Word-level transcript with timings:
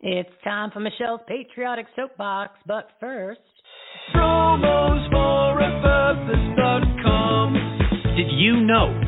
It's 0.00 0.30
time 0.44 0.70
for 0.70 0.78
Michele's 0.80 1.20
Patriotic 1.26 1.86
Soapbox, 1.96 2.52
but 2.66 2.90
first. 3.00 3.40
Promos 4.14 5.10
for 5.10 5.38
Did 8.16 8.32
you 8.32 8.60
know 8.60 9.07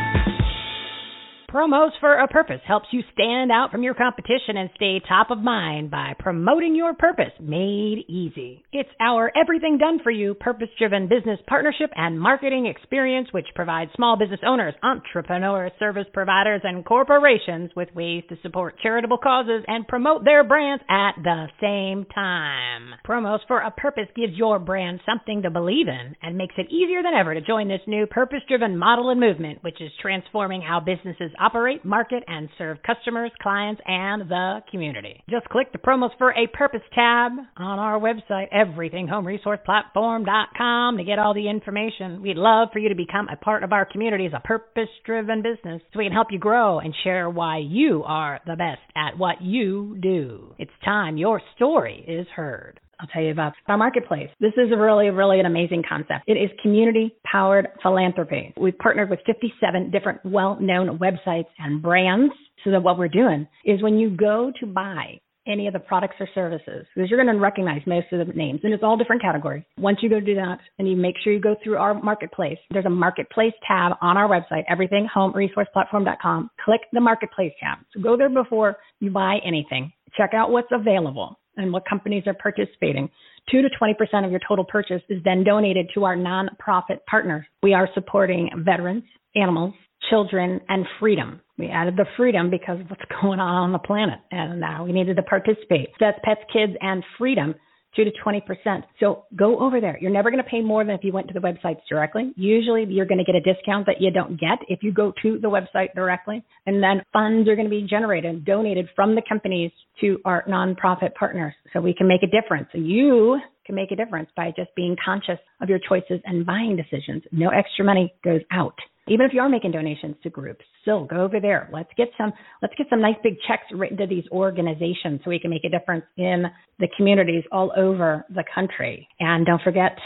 Purpose 1.51 2.61
helps 2.65 2.87
you 2.91 3.01
stand 3.13 3.51
out 3.51 3.71
from 3.71 3.83
your 3.83 3.93
competition 3.93 4.55
and 4.55 4.69
stay 4.75 5.01
top 5.05 5.31
of 5.31 5.37
mind 5.39 5.91
by 5.91 6.13
promoting 6.17 6.75
your 6.75 6.93
purpose 6.93 7.33
made 7.41 8.05
easy. 8.07 8.63
It's 8.71 8.89
our 9.01 9.29
everything 9.35 9.77
done 9.77 9.99
for 10.01 10.11
you 10.11 10.33
purpose 10.33 10.69
driven 10.79 11.09
business 11.09 11.39
partnership 11.47 11.91
and 11.93 12.17
marketing 12.17 12.67
experience 12.67 13.27
which 13.31 13.47
provides 13.53 13.91
small 13.95 14.17
business 14.17 14.39
owners, 14.47 14.75
entrepreneurs, 14.81 15.73
service 15.77 16.07
providers, 16.13 16.61
and 16.63 16.85
corporations 16.85 17.71
with 17.75 17.93
ways 17.93 18.23
to 18.29 18.37
support 18.41 18.79
charitable 18.81 19.17
causes 19.17 19.65
and 19.67 19.87
promote 19.89 20.23
their 20.23 20.45
brands 20.45 20.83
at 20.89 21.21
the 21.21 21.47
same 21.59 22.05
time. 22.15 22.93
Promos 23.05 23.39
for 23.47 23.59
a 23.59 23.71
Purpose 23.71 24.07
gives 24.15 24.37
your 24.37 24.57
brand 24.57 25.01
something 25.05 25.41
to 25.41 25.49
believe 25.49 25.89
in 25.89 26.15
and 26.21 26.37
makes 26.37 26.55
it 26.57 26.71
easier 26.71 27.03
than 27.03 27.13
ever 27.13 27.33
to 27.33 27.41
join 27.41 27.67
this 27.67 27.81
new 27.87 28.05
purpose 28.05 28.39
driven 28.47 28.77
model 28.77 29.09
and 29.09 29.19
movement 29.19 29.61
which 29.63 29.81
is 29.81 29.91
transforming 30.01 30.61
how 30.61 30.79
businesses 30.79 31.31
operate, 31.41 31.83
market, 31.83 32.23
and 32.27 32.47
serve 32.57 32.77
customers, 32.83 33.31
clients, 33.41 33.81
and 33.85 34.29
the 34.29 34.61
community. 34.69 35.23
Just 35.29 35.49
click 35.49 35.71
the 35.71 35.77
Promos 35.79 36.11
for 36.17 36.31
a 36.31 36.47
Purpose 36.53 36.81
tab 36.93 37.31
on 37.57 37.79
our 37.79 37.99
website, 37.99 38.53
everythinghomeresourceplatform.com, 38.53 40.97
to 40.97 41.03
get 41.03 41.19
all 41.19 41.33
the 41.33 41.49
information. 41.49 42.21
We'd 42.21 42.37
love 42.37 42.69
for 42.71 42.79
you 42.79 42.87
to 42.89 42.95
become 42.95 43.27
a 43.29 43.35
part 43.35 43.63
of 43.63 43.73
our 43.73 43.85
community 43.85 44.27
as 44.27 44.33
a 44.33 44.39
purpose 44.39 44.89
driven 45.05 45.41
business 45.41 45.81
so 45.91 45.99
we 45.99 46.05
can 46.05 46.13
help 46.13 46.27
you 46.31 46.39
grow 46.39 46.79
and 46.79 46.95
share 47.03 47.29
why 47.29 47.57
you 47.57 48.03
are 48.05 48.39
the 48.45 48.55
best 48.55 48.79
at 48.95 49.17
what 49.17 49.41
you 49.41 49.97
do. 49.99 50.55
It's 50.59 50.71
time 50.85 51.17
your 51.17 51.41
story 51.55 52.05
is 52.07 52.27
heard. 52.35 52.79
I'll 53.01 53.07
tell 53.07 53.23
you 53.23 53.31
about 53.31 53.53
our 53.67 53.77
marketplace. 53.77 54.29
This 54.39 54.53
is 54.53 54.69
really, 54.77 55.09
really 55.09 55.39
an 55.39 55.45
amazing 55.47 55.83
concept. 55.87 56.25
It 56.27 56.33
is 56.33 56.51
community 56.61 57.15
powered 57.23 57.67
philanthropy. 57.81 58.53
We've 58.59 58.77
partnered 58.77 59.09
with 59.09 59.19
57 59.25 59.89
different 59.91 60.19
well 60.23 60.57
known 60.61 60.99
websites 60.99 61.49
and 61.57 61.81
brands. 61.81 62.33
So 62.63 62.69
that 62.69 62.83
what 62.83 62.99
we're 62.99 63.07
doing 63.07 63.47
is 63.65 63.81
when 63.81 63.97
you 63.97 64.15
go 64.15 64.51
to 64.59 64.67
buy 64.67 65.19
any 65.47 65.65
of 65.65 65.73
the 65.73 65.79
products 65.79 66.15
or 66.19 66.29
services, 66.35 66.85
because 66.93 67.09
you're 67.09 67.21
going 67.21 67.33
to 67.33 67.41
recognize 67.41 67.81
most 67.87 68.05
of 68.11 68.27
the 68.27 68.33
names, 68.33 68.59
and 68.63 68.71
it's 68.71 68.83
all 68.83 68.97
different 68.97 69.21
categories. 69.21 69.63
Once 69.79 69.97
you 70.01 70.09
go 70.09 70.19
do 70.19 70.35
that, 70.35 70.59
and 70.77 70.87
you 70.87 70.95
make 70.95 71.15
sure 71.23 71.33
you 71.33 71.41
go 71.41 71.55
through 71.63 71.77
our 71.77 71.95
marketplace, 71.95 72.59
there's 72.69 72.85
a 72.85 72.89
marketplace 72.89 73.53
tab 73.67 73.93
on 74.01 74.17
our 74.17 74.29
website, 74.29 74.63
everythinghomeresourceplatform.com. 74.71 76.51
Click 76.63 76.81
the 76.93 77.01
marketplace 77.01 77.53
tab. 77.59 77.79
So 77.93 78.01
go 78.01 78.15
there 78.15 78.29
before 78.29 78.77
you 78.99 79.09
buy 79.09 79.39
anything. 79.43 79.91
Check 80.15 80.31
out 80.35 80.51
what's 80.51 80.69
available 80.71 81.39
and 81.57 81.71
what 81.71 81.83
companies 81.87 82.23
are 82.27 82.33
participating. 82.33 83.09
2 83.51 83.61
to 83.61 83.69
20% 83.69 84.25
of 84.25 84.31
your 84.31 84.39
total 84.47 84.65
purchase 84.65 85.01
is 85.09 85.21
then 85.23 85.43
donated 85.43 85.89
to 85.93 86.03
our 86.03 86.15
nonprofit 86.15 86.99
partners. 87.09 87.45
We 87.63 87.73
are 87.73 87.89
supporting 87.93 88.49
veterans, 88.57 89.03
animals, 89.35 89.73
children, 90.09 90.59
and 90.69 90.85
freedom. 90.99 91.41
We 91.57 91.67
added 91.67 91.95
the 91.95 92.05
freedom 92.17 92.49
because 92.49 92.79
of 92.79 92.89
what's 92.89 93.01
going 93.21 93.39
on 93.39 93.55
on 93.55 93.71
the 93.71 93.79
planet, 93.79 94.19
and 94.31 94.59
now 94.59 94.85
we 94.85 94.91
needed 94.91 95.15
to 95.17 95.23
participate. 95.23 95.89
That's 95.99 96.19
pets, 96.23 96.41
kids, 96.51 96.73
and 96.81 97.03
freedom 97.17 97.55
2 97.95 98.03
to 98.03 98.11
20%. 98.25 98.83
So 98.99 99.25
go 99.35 99.59
over 99.59 99.81
there. 99.81 99.97
You're 99.99 100.11
never 100.11 100.31
going 100.31 100.43
to 100.43 100.49
pay 100.49 100.61
more 100.61 100.83
than 100.83 100.95
if 100.95 101.03
you 101.03 101.11
went 101.11 101.27
to 101.27 101.33
the 101.33 101.39
websites 101.39 101.81
directly. 101.89 102.33
Usually 102.35 102.85
you're 102.85 103.05
going 103.05 103.17
to 103.17 103.23
get 103.23 103.35
a 103.35 103.41
discount 103.41 103.85
that 103.87 104.01
you 104.01 104.11
don't 104.11 104.39
get 104.39 104.59
if 104.67 104.83
you 104.83 104.93
go 104.93 105.13
to 105.21 105.39
the 105.39 105.49
website 105.49 105.93
directly. 105.93 106.43
And 106.65 106.81
then 106.81 107.01
funds 107.13 107.49
are 107.49 107.55
going 107.55 107.67
to 107.67 107.71
be 107.71 107.87
generated, 107.87 108.45
donated 108.45 108.87
from 108.95 109.15
the 109.15 109.21
companies 109.27 109.71
to 110.01 110.19
our 110.25 110.43
nonprofit 110.45 111.13
partners. 111.15 111.53
So 111.73 111.81
we 111.81 111.93
can 111.93 112.07
make 112.07 112.23
a 112.23 112.27
difference. 112.27 112.69
You 112.73 113.39
can 113.65 113.75
make 113.75 113.91
a 113.91 113.95
difference 113.95 114.29
by 114.35 114.51
just 114.55 114.73
being 114.75 114.95
conscious 115.03 115.39
of 115.61 115.69
your 115.69 115.79
choices 115.87 116.19
and 116.25 116.45
buying 116.45 116.75
decisions. 116.75 117.23
No 117.31 117.49
extra 117.49 117.85
money 117.85 118.13
goes 118.23 118.41
out 118.51 118.75
even 119.07 119.25
if 119.25 119.33
you 119.33 119.41
are 119.41 119.49
making 119.49 119.71
donations 119.71 120.15
to 120.23 120.29
groups, 120.29 120.63
still 120.81 121.05
go 121.05 121.17
over 121.17 121.39
there. 121.39 121.69
Let's 121.73 121.89
get 121.97 122.09
some 122.17 122.31
let's 122.61 122.73
get 122.77 122.87
some 122.89 123.01
nice 123.01 123.15
big 123.23 123.35
checks 123.47 123.63
written 123.73 123.97
to 123.97 124.07
these 124.07 124.25
organizations 124.31 125.21
so 125.23 125.29
we 125.29 125.39
can 125.39 125.49
make 125.49 125.63
a 125.63 125.69
difference 125.69 126.05
in 126.17 126.45
the 126.79 126.87
communities 126.95 127.43
all 127.51 127.71
over 127.75 128.25
the 128.29 128.43
country. 128.53 129.07
And 129.19 129.45
don't 129.45 129.61
forget 129.61 129.97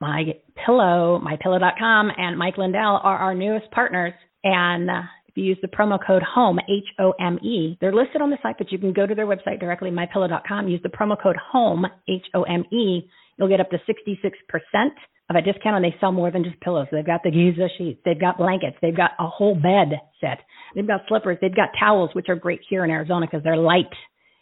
my 0.00 0.24
pillow, 0.64 1.20
mypillow.com 1.24 2.10
and 2.16 2.38
Mike 2.38 2.58
Lindell 2.58 3.00
are 3.02 3.18
our 3.18 3.34
newest 3.34 3.70
partners. 3.70 4.12
And 4.44 4.90
uh, 4.90 5.02
if 5.26 5.36
you 5.36 5.44
use 5.44 5.58
the 5.62 5.68
promo 5.68 5.98
code 6.04 6.22
HOME, 6.22 6.60
H 6.68 6.88
O 7.00 7.12
M 7.20 7.38
E, 7.42 7.76
they're 7.80 7.94
listed 7.94 8.20
on 8.20 8.30
the 8.30 8.38
site, 8.42 8.56
but 8.58 8.70
you 8.70 8.78
can 8.78 8.92
go 8.92 9.06
to 9.06 9.14
their 9.14 9.26
website 9.26 9.58
directly, 9.58 9.90
mypillow.com, 9.90 10.68
use 10.68 10.80
the 10.82 10.90
promo 10.90 11.20
code 11.20 11.36
HOME, 11.52 11.86
H 12.08 12.26
O 12.34 12.42
M 12.44 12.64
E. 12.72 13.08
You'll 13.36 13.48
get 13.48 13.60
up 13.60 13.70
to 13.70 13.78
66% 13.78 14.90
of 15.30 15.36
a 15.36 15.42
discount 15.42 15.76
and 15.76 15.84
they 15.84 15.96
sell 16.00 16.12
more 16.12 16.30
than 16.30 16.44
just 16.44 16.60
pillows. 16.60 16.86
They've 16.92 17.04
got 17.04 17.22
the 17.22 17.30
Giza 17.30 17.68
sheets, 17.78 18.00
they've 18.04 18.20
got 18.20 18.38
blankets, 18.38 18.76
they've 18.82 18.96
got 18.96 19.12
a 19.18 19.26
whole 19.26 19.54
bed 19.54 20.00
set, 20.20 20.40
they've 20.74 20.86
got 20.86 21.02
slippers, 21.08 21.38
they've 21.40 21.54
got 21.54 21.70
towels, 21.78 22.10
which 22.12 22.28
are 22.28 22.36
great 22.36 22.60
here 22.68 22.84
in 22.84 22.90
Arizona 22.90 23.26
because 23.26 23.42
they're 23.42 23.56
light 23.56 23.92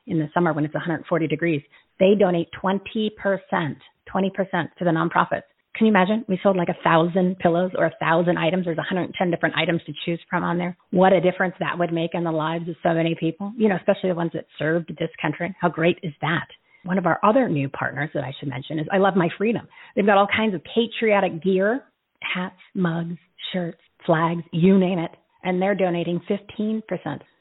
in 0.07 0.19
the 0.19 0.29
summer 0.35 0.53
when 0.53 0.65
it's 0.65 0.75
140 0.75 1.27
degrees. 1.29 1.63
They 2.01 2.15
donate 2.19 2.49
20%, 2.63 3.11
20% 3.23 3.77
to 4.11 4.85
the 4.85 4.91
nonprofits. 4.91 5.43
Can 5.75 5.87
you 5.87 5.93
imagine? 5.93 6.25
We 6.29 6.39
sold 6.43 6.57
like 6.57 6.69
a 6.69 6.83
thousand 6.85 7.39
pillows 7.39 7.71
or 7.79 7.87
a 7.87 7.95
thousand 7.99 8.37
items. 8.37 8.67
There's 8.67 8.77
110 8.77 9.31
different 9.31 9.57
items 9.57 9.81
to 9.87 9.93
choose 10.05 10.21
from 10.29 10.45
on 10.45 10.59
there. 10.59 10.77
What 10.91 11.15
a 11.15 11.21
difference 11.21 11.55
that 11.61 11.79
would 11.79 11.93
make 11.93 12.11
in 12.13 12.25
the 12.25 12.33
lives 12.33 12.69
of 12.69 12.75
so 12.83 12.93
many 12.93 13.15
people, 13.19 13.53
you 13.57 13.69
know, 13.69 13.77
especially 13.77 14.11
the 14.11 14.17
ones 14.17 14.33
that 14.35 14.45
served 14.59 14.89
this 14.99 15.09
country. 15.21 15.55
How 15.61 15.71
great 15.71 15.99
is 16.03 16.13
that? 16.21 16.47
One 16.85 16.99
of 16.99 17.07
our 17.07 17.19
other 17.23 17.49
new 17.49 17.69
partners 17.69 18.11
that 18.15 18.25
I 18.25 18.33
should 18.39 18.49
mention 18.49 18.79
is 18.79 18.87
I 18.93 18.99
Love 18.99 19.15
My 19.17 19.29
Freedom. 19.39 19.67
They've 19.95 20.07
got 20.07 20.19
all 20.19 20.29
kinds 20.35 20.55
of 20.55 20.63
patriotic 20.65 21.43
gear, 21.43 21.85
hats, 22.21 22.57
mugs, 22.75 23.17
shirts, 23.53 23.81
flags, 24.05 24.43
you 24.53 24.79
name 24.79 24.99
it, 24.99 25.11
and 25.45 25.61
they're 25.61 25.75
donating 25.75 26.21
15%. 26.29 26.83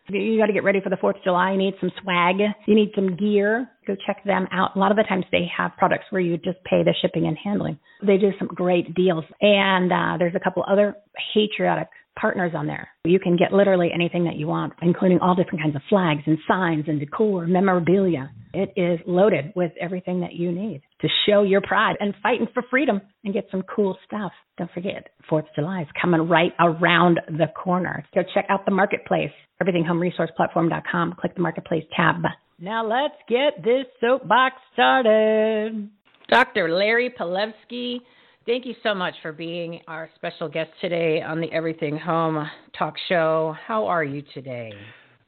You 0.10 0.38
got 0.38 0.48
to 0.48 0.54
get 0.54 0.64
ready 0.64 0.82
for 0.82 0.90
the 0.90 0.98
4th 0.98 1.18
of 1.18 1.24
July. 1.24 1.52
You 1.52 1.58
need 1.58 1.76
some 1.80 1.92
swag. 2.02 2.38
You 2.66 2.76
need 2.76 2.92
some 2.96 3.16
gear. 3.16 3.70
Go 3.88 3.96
check 4.06 4.24
them 4.26 4.48
out. 4.52 4.76
A 4.76 4.80
lot 4.80 4.92
of 4.92 4.98
the 4.98 5.04
times 5.04 5.26
they 5.32 5.46
have 5.56 5.72
products 5.78 6.06
where 6.10 6.22
you 6.22 6.38
just 6.38 6.58
pay 6.66 6.84
the 6.84 6.94
shipping 7.02 7.28
and 7.28 7.38
handling. 7.42 7.80
They 8.06 8.18
do 8.18 8.32
some 8.38 8.48
great 8.48 8.94
deals. 8.94 9.24
And 9.40 9.92
uh, 9.92 10.18
there's 10.18 10.36
a 10.36 10.40
couple 10.40 10.66
other 10.70 10.96
patriotic 11.34 11.88
partners 12.19 12.52
on 12.56 12.68
there. 12.68 12.90
You 13.06 13.19
can 13.19 13.38
get 13.38 13.54
literally 13.54 13.90
anything 13.94 14.25
that 14.25 14.36
you 14.36 14.48
want, 14.48 14.74
including 14.81 15.19
all 15.19 15.36
different 15.36 15.62
kinds 15.62 15.75
of 15.75 15.81
flags 15.90 16.22
and 16.25 16.38
signs 16.48 16.86
and 16.88 17.00
decor, 17.00 17.48
memorabilia. 17.48 18.31
It 18.54 18.74
is 18.75 19.00
loaded 19.08 19.54
with 19.56 19.72
everything 19.80 20.22
that 20.22 20.34
you 20.34 20.52
need. 20.52 20.81
to 21.02 21.08
show 21.25 21.42
your 21.44 21.62
pride 21.62 21.96
and 22.00 22.13
fighting 22.22 22.48
for 22.54 22.63
freedom 22.69 23.02
and 23.24 23.34
get 23.34 23.48
some 23.50 23.63
cool 23.74 23.98
stuff. 24.06 24.31
Don't 24.58 24.72
forget, 24.72 25.10
4th 25.31 25.40
of 25.40 25.56
July 25.56 25.81
is 25.81 25.88
coming 26.00 26.28
right 26.28 26.52
around 26.60 27.19
the 27.28 27.48
corner. 27.56 28.06
Go 28.13 28.22
check 28.34 28.46
out 28.50 28.66
the 28.66 28.72
marketplace, 28.72 29.31
everythinghomeresourceplatform.com. 29.63 31.16
Click 31.19 31.36
the 31.36 31.42
marketplace 31.42 31.84
tab. 31.96 32.24
Now 32.60 32.86
let's 32.86 33.16
get 33.28 33.63
this 33.63 33.86
soapbox 34.00 34.56
started. 34.74 35.90
Dr. 36.30 36.69
Larry 36.69 37.10
Palevsky, 37.18 38.02
thank 38.46 38.66
you 38.66 38.76
so 38.84 38.94
much 38.94 39.14
for 39.22 39.32
being 39.32 39.82
our 39.88 40.10
special 40.16 40.48
guest 40.50 40.72
today 40.82 41.22
on 41.22 41.40
the 41.40 41.52
Everything 41.52 41.98
Home 41.98 42.50
talk 42.78 42.96
show. 43.08 43.56
How 43.66 43.86
are 43.86 44.04
you 44.04 44.24
today? 44.34 44.72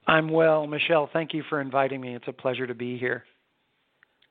I'm 0.07 0.29
well, 0.29 0.67
Michele. 0.67 1.09
Thank 1.13 1.33
you 1.33 1.43
for 1.49 1.61
inviting 1.61 2.01
me. 2.01 2.15
It's 2.15 2.27
a 2.27 2.33
pleasure 2.33 2.67
to 2.67 2.73
be 2.73 2.97
here. 2.97 3.23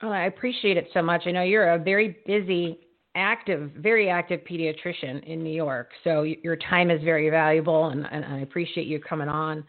Oh, 0.03 0.11
I 0.11 0.25
appreciate 0.25 0.77
it 0.77 0.89
so 0.93 1.01
much. 1.01 1.23
I 1.27 1.31
know 1.31 1.43
you're 1.43 1.75
a 1.75 1.79
very 1.79 2.19
busy, 2.27 2.81
active, 3.15 3.71
very 3.77 4.11
active 4.11 4.41
pediatrician 4.41 5.25
in 5.25 5.43
New 5.43 5.55
York, 5.55 5.91
so 6.03 6.23
your 6.23 6.57
time 6.57 6.91
is 6.91 7.03
very 7.05 7.31
valuable, 7.31 7.87
and, 7.87 8.07
and 8.11 8.25
I 8.25 8.41
appreciate 8.41 8.87
you 8.87 9.01
coming 9.01 9.29
on. 9.29 9.65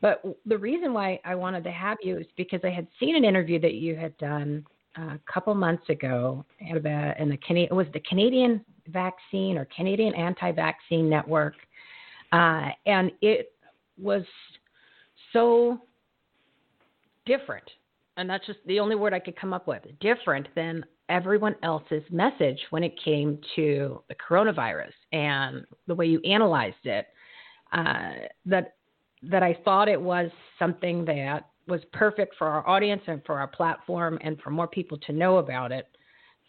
But 0.00 0.22
the 0.46 0.58
reason 0.58 0.92
why 0.92 1.18
I 1.24 1.34
wanted 1.34 1.64
to 1.64 1.72
have 1.72 1.96
you 2.02 2.18
is 2.18 2.26
because 2.36 2.60
I 2.62 2.70
had 2.70 2.86
seen 3.00 3.16
an 3.16 3.24
interview 3.24 3.58
that 3.60 3.74
you 3.74 3.96
had 3.96 4.16
done 4.18 4.64
a 4.98 5.18
couple 5.32 5.54
months 5.54 5.88
ago 5.88 6.44
about 6.74 7.18
in 7.18 7.28
the 7.28 7.38
it 7.50 7.72
was 7.72 7.86
the 7.92 8.00
Canadian 8.00 8.64
Vaccine 8.88 9.58
or 9.58 9.66
Canadian 9.74 10.14
Anti-Vaccine 10.14 11.08
Network, 11.08 11.54
uh, 12.32 12.68
and 12.86 13.10
it 13.20 13.52
was 13.98 14.22
so 15.32 15.78
different 17.26 17.68
and 18.18 18.28
that's 18.28 18.44
just 18.46 18.58
the 18.66 18.80
only 18.80 18.96
word 18.96 19.14
I 19.14 19.20
could 19.20 19.36
come 19.36 19.54
up 19.54 19.68
with, 19.68 19.82
different 20.00 20.48
than 20.56 20.84
everyone 21.08 21.54
else's 21.62 22.02
message 22.10 22.58
when 22.70 22.82
it 22.82 22.92
came 23.02 23.38
to 23.54 24.02
the 24.08 24.14
coronavirus 24.16 24.92
and 25.12 25.64
the 25.86 25.94
way 25.94 26.06
you 26.06 26.20
analyzed 26.22 26.84
it. 26.84 27.06
Uh, 27.72 28.26
that 28.44 28.74
that 29.22 29.42
I 29.42 29.56
thought 29.64 29.88
it 29.88 30.00
was 30.00 30.30
something 30.58 31.04
that 31.04 31.48
was 31.68 31.80
perfect 31.92 32.34
for 32.36 32.48
our 32.48 32.66
audience 32.66 33.02
and 33.06 33.22
for 33.24 33.38
our 33.38 33.46
platform 33.46 34.18
and 34.22 34.40
for 34.40 34.50
more 34.50 34.66
people 34.66 34.98
to 34.98 35.12
know 35.12 35.38
about 35.38 35.70
it. 35.70 35.86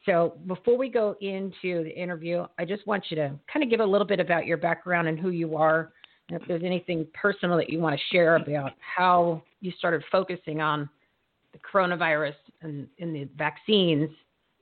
So 0.05 0.37
before 0.47 0.77
we 0.77 0.89
go 0.89 1.15
into 1.19 1.83
the 1.83 1.93
interview, 1.95 2.45
I 2.57 2.65
just 2.65 2.87
want 2.87 3.05
you 3.09 3.17
to 3.17 3.35
kind 3.51 3.63
of 3.63 3.69
give 3.69 3.81
a 3.81 3.85
little 3.85 4.07
bit 4.07 4.19
about 4.19 4.45
your 4.45 4.57
background 4.57 5.07
and 5.07 5.19
who 5.19 5.29
you 5.29 5.57
are, 5.57 5.91
and 6.29 6.39
if 6.41 6.47
there's 6.47 6.63
anything 6.63 7.05
personal 7.13 7.57
that 7.57 7.69
you 7.69 7.79
want 7.79 7.99
to 7.99 8.15
share 8.15 8.35
about 8.37 8.71
how 8.79 9.43
you 9.61 9.71
started 9.77 10.03
focusing 10.11 10.61
on 10.61 10.89
the 11.51 11.59
coronavirus 11.59 12.35
and 12.61 12.87
in 12.99 13.11
the 13.11 13.27
vaccines, 13.35 14.09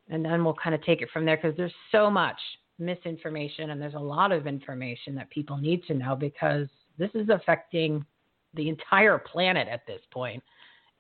and 0.10 0.24
then 0.24 0.44
we'll 0.44 0.56
kind 0.56 0.74
of 0.74 0.84
take 0.84 1.02
it 1.02 1.10
from 1.12 1.26
there 1.26 1.38
because 1.38 1.56
there's 1.58 1.74
so 1.92 2.10
much 2.10 2.38
misinformation 2.80 3.72
and 3.72 3.82
there's 3.82 3.96
a 3.96 4.00
lot 4.00 4.32
of 4.32 4.48
information 4.48 5.14
that 5.16 5.30
people 5.30 5.58
need 5.58 5.84
to 5.86 5.94
know 5.94 6.16
because 6.16 6.68
this 6.98 7.10
is 7.14 7.30
affecting 7.30 8.06
the 8.54 8.70
entire 8.70 9.18
planet 9.18 9.68
at 9.68 9.86
this 9.86 10.02
point, 10.12 10.44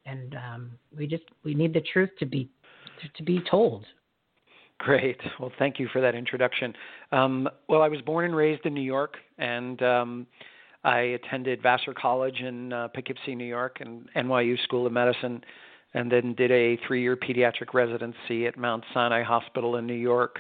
and 0.06 0.36
um, 0.36 0.72
we 0.96 1.08
just 1.08 1.24
we 1.44 1.54
need 1.54 1.74
the 1.74 1.84
truth 1.94 2.10
to 2.20 2.26
be 2.26 2.50
to, 3.16 3.24
be 3.24 3.42
told. 3.50 3.86
Great. 4.80 5.20
Well, 5.40 5.52
thank 5.58 5.80
you 5.80 5.88
for 5.92 6.02
that 6.02 6.16
introduction. 6.16 6.74
Um, 7.12 7.48
well, 7.68 7.82
I 7.82 7.88
was 7.88 8.02
born 8.02 8.26
and 8.26 8.36
raised 8.36 8.66
in 8.66 8.74
New 8.74 8.82
York, 8.82 9.16
and 9.38 9.82
um, 9.82 10.28
I 10.84 11.00
attended 11.00 11.62
Vassar 11.62 11.94
College 11.94 12.40
in 12.42 12.74
uh, 12.74 12.88
Poughkeepsie, 12.90 13.36
New 13.36 13.46
York, 13.46 13.78
and 13.80 14.08
NYU 14.16 14.62
School 14.64 14.86
of 14.86 14.94
Medicine 14.94 15.44
and 15.94 16.12
then 16.12 16.34
did 16.34 16.52
a 16.52 16.78
three 16.86 17.02
year 17.02 17.16
pediatric 17.16 17.74
residency 17.74 18.46
at 18.46 18.58
Mount 18.58 18.84
Sinai 18.94 19.24
Hospital 19.24 19.78
in 19.78 19.88
New 19.88 19.94
York, 19.94 20.40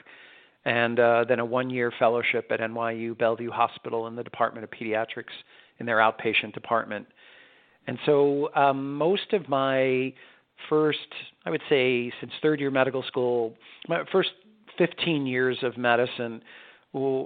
and 0.66 1.00
uh, 1.00 1.26
then 1.28 1.40
a 1.40 1.46
one 1.46 1.70
year 1.70 1.92
fellowship 1.98 2.48
at 2.52 2.60
NYU 2.60 3.18
Bellevue 3.18 3.52
Hospital 3.52 4.08
in 4.08 4.16
the 4.16 4.24
Department 4.24 4.64
of 4.64 4.72
Pediatrics 4.72 5.34
in 5.80 5.86
their 5.86 5.98
outpatient 5.98 6.54
department. 6.54 7.08
And 7.88 7.98
so 8.06 8.54
um, 8.56 8.96
most 8.96 9.34
of 9.34 9.48
my 9.48 10.14
first, 10.70 11.00
I 11.46 11.50
would 11.50 11.62
say, 11.70 12.12
since 12.20 12.32
third 12.42 12.60
year 12.60 12.72
medical 12.72 13.04
school, 13.04 13.54
my 13.88 14.04
first 14.12 14.30
15 14.78 15.26
years 15.26 15.58
of 15.64 15.78
medicine, 15.78 16.42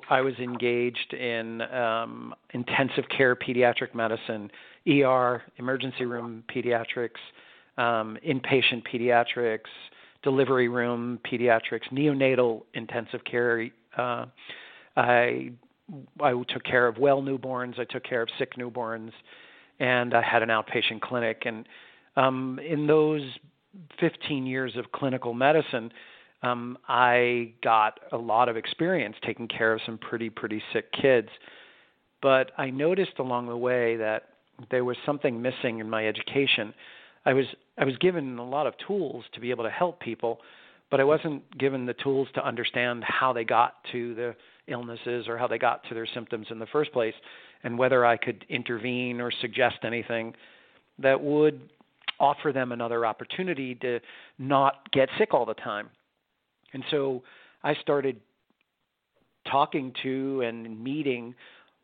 I 0.09 0.21
was 0.21 0.33
engaged 0.39 1.13
in 1.13 1.61
um, 1.61 2.33
intensive 2.53 3.05
care 3.15 3.35
pediatric 3.35 3.95
medicine, 3.95 4.51
ER, 4.87 5.41
emergency 5.57 6.05
room 6.05 6.43
pediatrics, 6.53 7.19
um, 7.77 8.17
inpatient 8.27 8.83
pediatrics, 8.91 9.69
delivery 10.23 10.67
room 10.67 11.19
pediatrics, 11.31 11.89
neonatal 11.91 12.63
intensive 12.73 13.21
care. 13.23 13.69
Uh, 13.97 14.25
I 14.97 15.51
I 16.21 16.31
took 16.47 16.63
care 16.63 16.87
of 16.87 16.97
well 16.97 17.21
newborns. 17.21 17.79
I 17.79 17.85
took 17.85 18.03
care 18.03 18.21
of 18.21 18.29
sick 18.37 18.55
newborns, 18.55 19.11
and 19.79 20.13
I 20.13 20.21
had 20.21 20.43
an 20.43 20.49
outpatient 20.49 21.01
clinic. 21.01 21.43
And 21.45 21.67
um, 22.15 22.59
in 22.59 22.87
those 22.87 23.23
15 23.99 24.45
years 24.45 24.75
of 24.75 24.91
clinical 24.91 25.33
medicine, 25.33 25.91
um, 26.43 26.77
I 26.87 27.53
got 27.63 27.99
a 28.11 28.17
lot 28.17 28.49
of 28.49 28.57
experience 28.57 29.15
taking 29.25 29.47
care 29.47 29.73
of 29.73 29.81
some 29.85 29.97
pretty 29.97 30.29
pretty 30.29 30.61
sick 30.73 30.91
kids. 30.91 31.29
But 32.21 32.51
I 32.57 32.69
noticed 32.69 33.19
along 33.19 33.47
the 33.47 33.57
way 33.57 33.97
that 33.97 34.29
there 34.69 34.85
was 34.85 34.97
something 35.05 35.41
missing 35.41 35.79
in 35.79 35.89
my 35.89 36.07
education. 36.07 36.73
I 37.25 37.33
was 37.33 37.45
I 37.77 37.85
was 37.85 37.97
given 37.97 38.37
a 38.37 38.47
lot 38.47 38.67
of 38.67 38.73
tools 38.85 39.23
to 39.33 39.39
be 39.39 39.51
able 39.51 39.63
to 39.63 39.69
help 39.69 39.99
people, 39.99 40.39
but 40.89 40.99
I 40.99 41.03
wasn't 41.03 41.57
given 41.57 41.85
the 41.85 41.93
tools 41.93 42.27
to 42.35 42.45
understand 42.45 43.03
how 43.03 43.33
they 43.33 43.43
got 43.43 43.75
to 43.91 44.15
the 44.15 44.35
illnesses 44.67 45.27
or 45.27 45.37
how 45.37 45.47
they 45.47 45.57
got 45.57 45.83
to 45.89 45.93
their 45.93 46.07
symptoms 46.13 46.47
in 46.49 46.59
the 46.59 46.67
first 46.67 46.91
place, 46.91 47.13
and 47.63 47.77
whether 47.77 48.05
I 48.05 48.17
could 48.17 48.45
intervene 48.49 49.19
or 49.21 49.31
suggest 49.41 49.77
anything 49.83 50.33
that 50.99 51.21
would 51.21 51.69
offer 52.19 52.51
them 52.51 52.71
another 52.71 53.05
opportunity 53.05 53.75
to 53.75 53.99
not 54.37 54.91
get 54.91 55.09
sick 55.17 55.33
all 55.33 55.45
the 55.45 55.55
time. 55.55 55.89
And 56.73 56.83
so 56.91 57.23
I 57.63 57.73
started 57.75 58.19
talking 59.49 59.93
to 60.03 60.41
and 60.41 60.81
meeting 60.83 61.33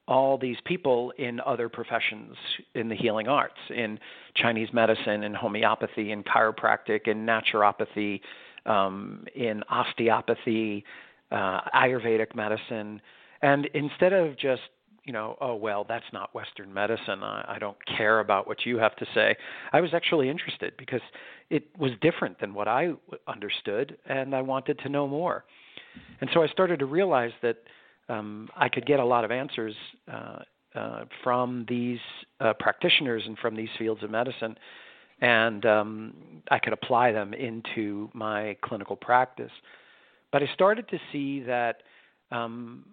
all 0.08 0.38
these 0.38 0.58
people 0.64 1.12
in 1.18 1.42
other 1.42 1.68
professions 1.68 2.36
in 2.76 2.88
the 2.88 2.96
healing 2.96 3.28
arts, 3.28 3.58
in 3.70 4.00
Chinese 4.36 4.70
medicine, 4.72 5.24
in 5.24 5.34
homeopathy, 5.34 6.12
in 6.12 6.24
chiropractic, 6.24 7.08
in 7.08 7.26
naturopathy, 7.26 8.22
um, 8.66 9.26
in 9.36 9.64
osteopathy, 9.70 10.86
uh, 11.32 11.62
Ayurvedic 11.74 12.36
medicine. 12.36 13.02
And 13.42 13.66
instead 13.74 14.14
of 14.14 14.38
just, 14.38 14.62
you 15.04 15.14
know, 15.14 15.38
oh, 15.40 15.56
well, 15.56 15.86
that's 15.88 16.06
not 16.12 16.34
Western 16.34 16.74
medicine, 16.74 17.24
I, 17.24 17.56
I 17.56 17.60
don't 17.60 17.78
care 17.86 18.20
about 18.20 18.48
what 18.48 18.66
you 18.66 18.78
have 18.78 18.96
to 18.98 19.06
say, 19.14 19.36
I 19.72 19.82
was 19.82 19.94
actually 19.94 20.30
interested 20.30 20.74
because 20.78 21.02
it 21.50 21.64
was 21.78 21.92
different 22.02 22.40
than 22.40 22.54
what 22.54 22.68
I 22.68 22.94
understood, 23.28 23.98
and 24.06 24.36
I 24.36 24.42
wanted 24.42 24.80
to 24.80 24.90
know 24.90 25.08
more. 25.08 25.46
And 26.20 26.30
so 26.34 26.44
I 26.44 26.48
started 26.48 26.80
to 26.80 26.86
realize 26.86 27.32
that 27.42 27.58
um, 28.10 28.50
I 28.56 28.70
could 28.70 28.86
get 28.86 29.00
a 29.00 29.06
lot 29.06 29.24
of 29.24 29.32
answers 29.32 29.76
uh, 30.12 30.40
uh, 30.76 31.06
from 31.24 31.66
these 31.68 32.00
uh, 32.40 32.54
practitioners 32.60 33.24
and 33.26 33.38
from 33.38 33.56
these 33.56 33.70
fields 33.78 34.04
of 34.04 34.12
medicine, 34.12 34.58
and 35.22 35.66
um, 35.66 36.14
I 36.52 36.60
could 36.60 36.74
apply 36.74 37.12
them 37.12 37.34
into 37.34 38.10
my 38.14 38.58
clinical 38.62 38.96
practice. 38.96 39.52
But 40.32 40.44
I 40.44 40.48
started 40.54 40.88
to 40.90 41.00
see 41.12 41.42
that 41.44 41.84
um, 42.32 42.86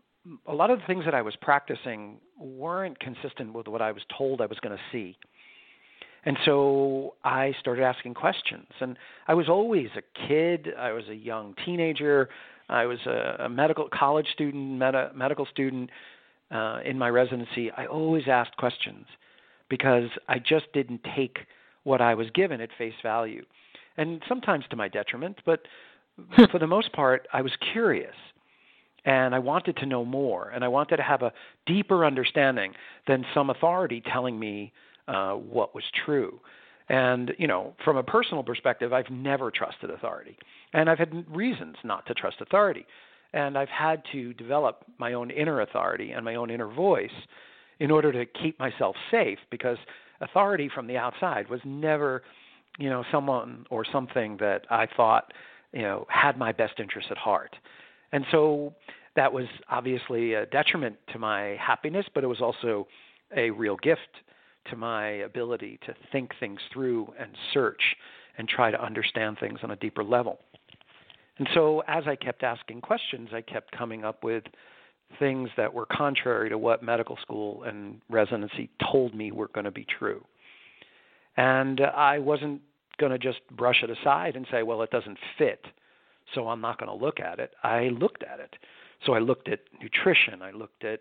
a 0.47 0.55
lot 0.55 0.71
of 0.71 0.79
the 0.79 0.87
things 0.87 1.05
that 1.05 1.15
I 1.15 1.23
was 1.23 1.35
practicing 1.41 2.19
weren't 2.39 2.99
consistent 3.01 3.53
with 3.53 3.69
what 3.69 3.83
I 3.83 3.93
was 3.93 4.03
told 4.17 4.41
I 4.41 4.47
was 4.47 4.59
going 4.61 4.77
to 4.77 4.83
see. 4.93 5.17
And 6.27 6.39
so 6.45 7.15
I 7.23 7.55
started 7.61 7.85
asking 7.85 8.15
questions. 8.15 8.69
And 8.81 8.97
I 9.29 9.35
was 9.35 9.49
always 9.49 9.89
a 9.97 10.27
kid, 10.27 10.69
I 10.79 10.93
was 10.93 11.05
a 11.11 11.15
young 11.15 11.55
teenager, 11.65 12.31
I 12.69 12.87
was 12.87 12.99
a, 13.07 13.45
a 13.45 13.49
medical 13.49 13.89
college 13.93 14.29
student, 14.33 14.79
med- 14.79 15.15
medical 15.15 15.47
student 15.47 15.91
uh, 16.51 16.81
in 16.85 16.99
my 16.99 17.11
residency. 17.11 17.71
I 17.73 17.87
always 17.87 18.25
asked 18.27 18.57
questions 18.57 19.07
because 19.69 20.09
I 20.29 20.39
just 20.39 20.67
didn't 20.73 21.01
take 21.15 21.39
what 21.83 22.01
I 22.01 22.15
was 22.15 22.29
given 22.31 22.61
at 22.63 22.71
face 22.79 22.95
value, 23.03 23.45
and 23.99 24.23
sometimes 24.27 24.65
to 24.71 24.77
my 24.77 24.89
detriment. 24.89 25.39
But 25.45 25.61
for 26.51 26.59
the 26.59 26.67
most 26.67 26.93
part, 26.93 27.27
I 27.33 27.43
was 27.43 27.53
curious 27.73 28.15
and 29.05 29.35
I 29.35 29.39
wanted 29.39 29.77
to 29.77 29.87
know 29.87 30.05
more, 30.05 30.49
and 30.49 30.65
I 30.65 30.69
wanted 30.69 30.97
to 30.97 31.03
have 31.03 31.21
a 31.23 31.33
deeper 31.67 32.07
understanding 32.07 32.73
than 33.07 33.25
some 33.35 33.51
authority 33.51 34.03
telling 34.11 34.39
me 34.39 34.73
uh, 35.09 35.33
what 35.33 35.75
was 35.75 35.85
true. 36.07 36.41
And, 36.89 37.33
you 37.39 37.47
know, 37.47 37.75
from 37.85 37.97
a 37.97 38.03
personal 38.03 38.43
perspective, 38.43 38.93
I've 38.93 39.11
never 39.11 39.51
trusted 39.51 39.91
authority. 39.91 40.37
And 40.73 40.89
I've 40.89 40.99
had 40.99 41.25
reasons 41.35 41.77
not 41.85 42.07
to 42.07 42.15
trust 42.15 42.41
authority. 42.41 42.87
And 43.33 43.59
I've 43.59 43.69
had 43.69 44.03
to 44.13 44.33
develop 44.35 44.85
my 44.99 45.15
own 45.15 45.31
inner 45.31 45.61
authority 45.61 46.13
and 46.13 46.25
my 46.25 46.37
own 46.37 46.51
inner 46.51 46.69
voice 46.69 47.11
in 47.81 47.91
order 47.91 48.13
to 48.13 48.25
keep 48.25 48.59
myself 48.59 48.97
safe 49.11 49.39
because 49.51 49.79
authority 50.21 50.71
from 50.75 50.87
the 50.87 50.97
outside 50.97 51.49
was 51.51 51.61
never, 51.65 52.23
you 52.79 52.89
know, 52.89 53.05
someone 53.11 53.67
or 53.71 53.85
something 53.91 54.37
that 54.39 54.67
I 54.71 54.87
thought 54.97 55.33
you 55.75 55.83
know, 55.83 56.07
had 56.09 56.39
my 56.39 56.53
best 56.53 56.79
interests 56.79 57.11
at 57.11 57.19
heart. 57.19 57.55
And 58.13 58.25
so 58.31 58.73
that 59.17 59.33
was 59.33 59.47
obviously 59.69 60.35
a 60.35 60.47
detriment 60.47 60.97
to 61.13 61.19
my 61.19 61.57
happiness, 61.61 62.07
but 62.15 62.25
it 62.25 62.29
was 62.29 62.41
also 62.41 62.87
a 63.37 63.51
real 63.51 63.77
gift 63.77 64.01
to 64.71 64.77
my 64.77 65.07
ability 65.09 65.79
to 65.87 65.95
think 66.13 66.31
things 66.39 66.61
through 66.73 67.13
and 67.19 67.31
search 67.53 67.83
and 68.39 68.49
try 68.49 68.71
to 68.71 68.83
understand 68.83 69.39
things 69.39 69.59
on 69.63 69.73
a 69.73 69.77
deeper 69.77 70.05
level. 70.05 70.39
And 71.39 71.49
so 71.55 71.83
as 71.89 72.05
I 72.07 72.15
kept 72.15 72.45
asking 72.45 72.81
questions, 72.81 73.31
I 73.33 73.41
kept 73.41 73.73
coming 73.73 74.05
up 74.05 74.23
with 74.23 74.45
things 75.19 75.51
that 75.57 75.73
were 75.73 75.87
contrary 75.87 76.49
to 76.49 76.59
what 76.59 76.83
medical 76.83 77.17
school 77.21 77.65
and 77.65 78.01
residency 78.09 78.71
told 78.91 79.15
me 79.15 79.33
were 79.33 79.49
going 79.49 79.65
to 79.65 79.71
be 79.71 79.87
true. 79.99 80.25
And 81.37 81.81
I 81.81 82.21
wasn't 82.21 82.61
going 82.99 83.13
to 83.13 83.19
just 83.19 83.41
brush 83.51 83.83
it 83.83 83.91
aside 83.91 84.37
and 84.37 84.47
say, 84.51 84.63
well, 84.63 84.83
it 84.83 84.91
doesn't 84.91 85.19
fit, 85.39 85.65
so 86.35 86.49
I'm 86.49 86.61
not 86.61 86.79
going 86.79 86.97
to 86.99 87.05
look 87.05 87.21
at 87.21 87.39
it. 87.39 87.53
I 87.63 87.89
looked 87.89 88.23
at 88.23 88.41
it. 88.41 88.57
So 89.05 89.13
I 89.13 89.19
looked 89.19 89.49
at 89.49 89.61
nutrition, 89.83 90.41
I 90.41 90.51
looked 90.51 90.85
at 90.85 91.01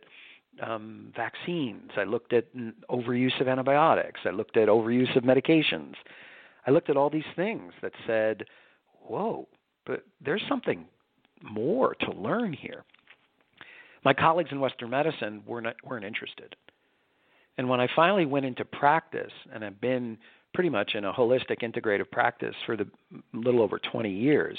um, 0.62 1.12
vaccines, 1.16 1.92
I 1.96 2.04
looked 2.04 2.34
at 2.34 2.46
overuse 2.90 3.40
of 3.40 3.48
antibiotics, 3.48 4.22
I 4.26 4.32
looked 4.32 4.58
at 4.58 4.68
overuse 4.68 5.16
of 5.16 5.24
medications. 5.24 5.94
I 6.66 6.72
looked 6.72 6.90
at 6.90 6.98
all 6.98 7.10
these 7.10 7.24
things 7.36 7.74
that 7.82 7.92
said, 8.08 8.46
whoa, 9.06 9.48
but 9.86 10.06
there's 10.24 10.44
something 10.48 10.86
more 11.42 11.96
to 11.96 12.12
learn 12.12 12.54
here. 12.54 12.84
My 14.06 14.14
colleagues 14.14 14.52
in 14.52 14.60
Western 14.60 14.90
medicine 14.90 15.44
were 15.46 15.62
not, 15.62 15.76
weren't 15.84 16.06
interested. 16.06 16.56
And 17.58 17.70
when 17.70 17.80
I 17.80 17.88
finally 17.96 18.26
went 18.26 18.46
into 18.46 18.66
practice, 18.66 19.32
and 19.54 19.64
I've 19.64 19.80
been 19.80 20.18
pretty 20.54 20.70
much 20.70 20.96
in 20.96 21.06
a 21.06 21.14
holistic 21.14 21.62
integrative 21.62 22.10
practice 22.12 22.56
for 22.66 22.78
the 22.78 22.88
little 23.34 23.62
over 23.62 23.80
20 23.80 24.10
years, 24.10 24.58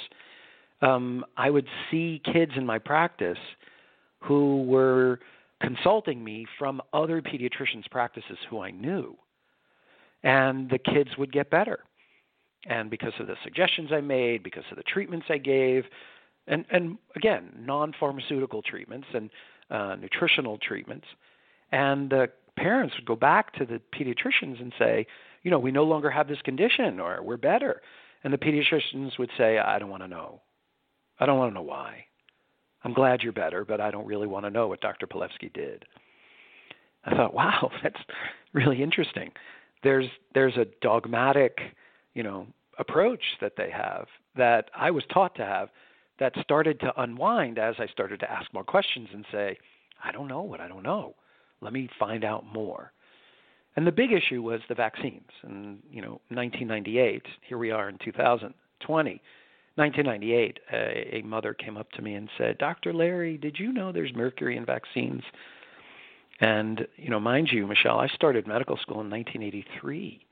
um, 0.83 1.25
I 1.37 1.51
would 1.51 1.67
see 1.91 2.21
kids 2.33 2.53
in 2.57 2.67
my 2.67 2.79
practice 2.79 3.39
who 4.21 4.63
were 4.65 5.21
consulting 5.61 6.23
me 6.23 6.47
from 6.59 6.83
other 6.93 7.23
pediatricians' 7.23 7.91
practices 7.91 8.39
who 8.51 8.61
I 8.61 8.71
knew. 8.71 9.17
And 10.23 10.71
the 10.71 10.79
kids 10.79 11.11
would 11.19 11.33
get 11.33 11.51
better. 11.51 11.81
And 12.67 12.91
because 12.91 13.13
of 13.21 13.27
the 13.27 13.37
suggestions 13.45 13.91
I 13.93 14.01
made, 14.01 14.43
because 14.43 14.65
of 14.71 14.77
the 14.77 14.83
treatments 14.83 15.27
I 15.29 15.39
gave, 15.39 15.85
and, 16.47 16.65
and 16.71 16.99
again, 17.17 17.51
non 17.59 17.95
pharmaceutical 17.99 18.63
treatments 18.63 19.07
and 19.15 19.31
uh, 19.71 19.97
nutritional 19.97 20.59
treatments, 20.59 21.07
and 21.73 22.11
the 22.11 22.29
parents 22.57 22.95
would 22.97 23.07
go 23.07 23.17
back 23.17 23.53
to 23.55 23.67
the 23.67 23.81
pediatricians 23.95 24.61
and 24.61 24.73
say, 24.79 25.07
you 25.45 25.51
know, 25.51 25.59
we 25.61 25.71
no 25.71 25.85
longer 25.85 26.11
have 26.11 26.27
this 26.27 26.43
condition 26.43 26.99
or 26.99 27.23
we're 27.23 27.37
better. 27.37 27.81
And 28.25 28.33
the 28.33 28.39
pediatricians 28.39 29.19
would 29.19 29.31
say, 29.39 29.59
I 29.59 29.79
don't 29.79 29.91
want 29.91 30.03
to 30.03 30.09
know. 30.09 30.41
I 31.21 31.27
don't 31.27 31.39
want 31.39 31.51
to 31.51 31.55
know 31.55 31.63
why. 31.63 32.07
I'm 32.83 32.95
glad 32.95 33.23
you're 33.23 33.33
better, 33.33 33.65
but 33.65 33.81
I 33.81 33.91
don't 33.91 34.07
really 34.07 34.27
want 34.27 34.47
to 34.47 34.51
know 34.51 34.67
what 34.67 34.81
Dr. 34.81 35.07
Palevsky 35.07 35.53
did. 35.53 35.85
I 37.05 37.15
thought, 37.15 37.35
wow, 37.35 37.71
that's 37.83 38.01
really 38.53 38.83
interesting. 38.83 39.31
There's 39.83 40.09
there's 40.35 40.57
a 40.57 40.67
dogmatic, 40.81 41.59
you 42.15 42.23
know, 42.23 42.47
approach 42.79 43.23
that 43.43 43.53
they 43.57 43.71
have 43.71 44.07
that 44.37 44.71
I 44.75 44.91
was 44.91 45.05
taught 45.13 45.35
to 45.37 45.45
have 45.45 45.69
that 46.19 46.33
started 46.43 46.81
to 46.81 47.03
unwind 47.03 47.59
as 47.59 47.75
I 47.79 47.87
started 47.89 48.21
to 48.21 48.31
ask 48.31 48.53
more 48.55 48.65
questions 48.65 49.09
and 49.13 49.27
say, 49.31 49.59
I 50.03 50.11
don't 50.11 50.29
know 50.29 50.43
what 50.43 50.61
I 50.61 50.69
don't 50.69 50.83
know. 50.83 51.15
Let 51.61 51.75
me 51.75 51.89
find 51.99 52.25
out 52.25 52.47
more. 52.47 52.94
And 53.77 53.87
the 53.87 53.93
big 53.93 54.13
issue 54.13 54.41
was 54.43 54.61
the 54.69 54.75
vaccines. 54.75 55.31
And 55.43 55.81
you 55.91 56.01
know, 56.01 56.21
1998, 56.31 57.23
here 57.49 57.59
we 57.59 57.71
are 57.71 57.89
in 57.89 57.99
2020 57.99 59.21
1998, 59.77 60.61
a, 60.73 61.17
a 61.17 61.23
mother 61.23 61.53
came 61.53 61.77
up 61.77 61.91
to 61.93 62.03
me 62.03 62.15
and 62.15 62.29
said, 62.39 62.59
"Dr. 62.59 62.93
Larry, 62.93 63.37
did 63.37 63.59
you 63.59 63.73
know 63.73 63.91
there's 63.91 64.15
mercury 64.15 64.57
in 64.57 64.65
vaccines?" 64.65 65.23
And 66.41 66.87
you 66.97 67.11
know, 67.11 67.19
mind 67.19 67.49
you, 67.51 67.67
Michele, 67.67 67.99
I 67.99 68.07
started 68.09 68.47
medical 68.47 68.77
school 68.77 69.01
in 69.01 69.11
1983, 69.11 70.25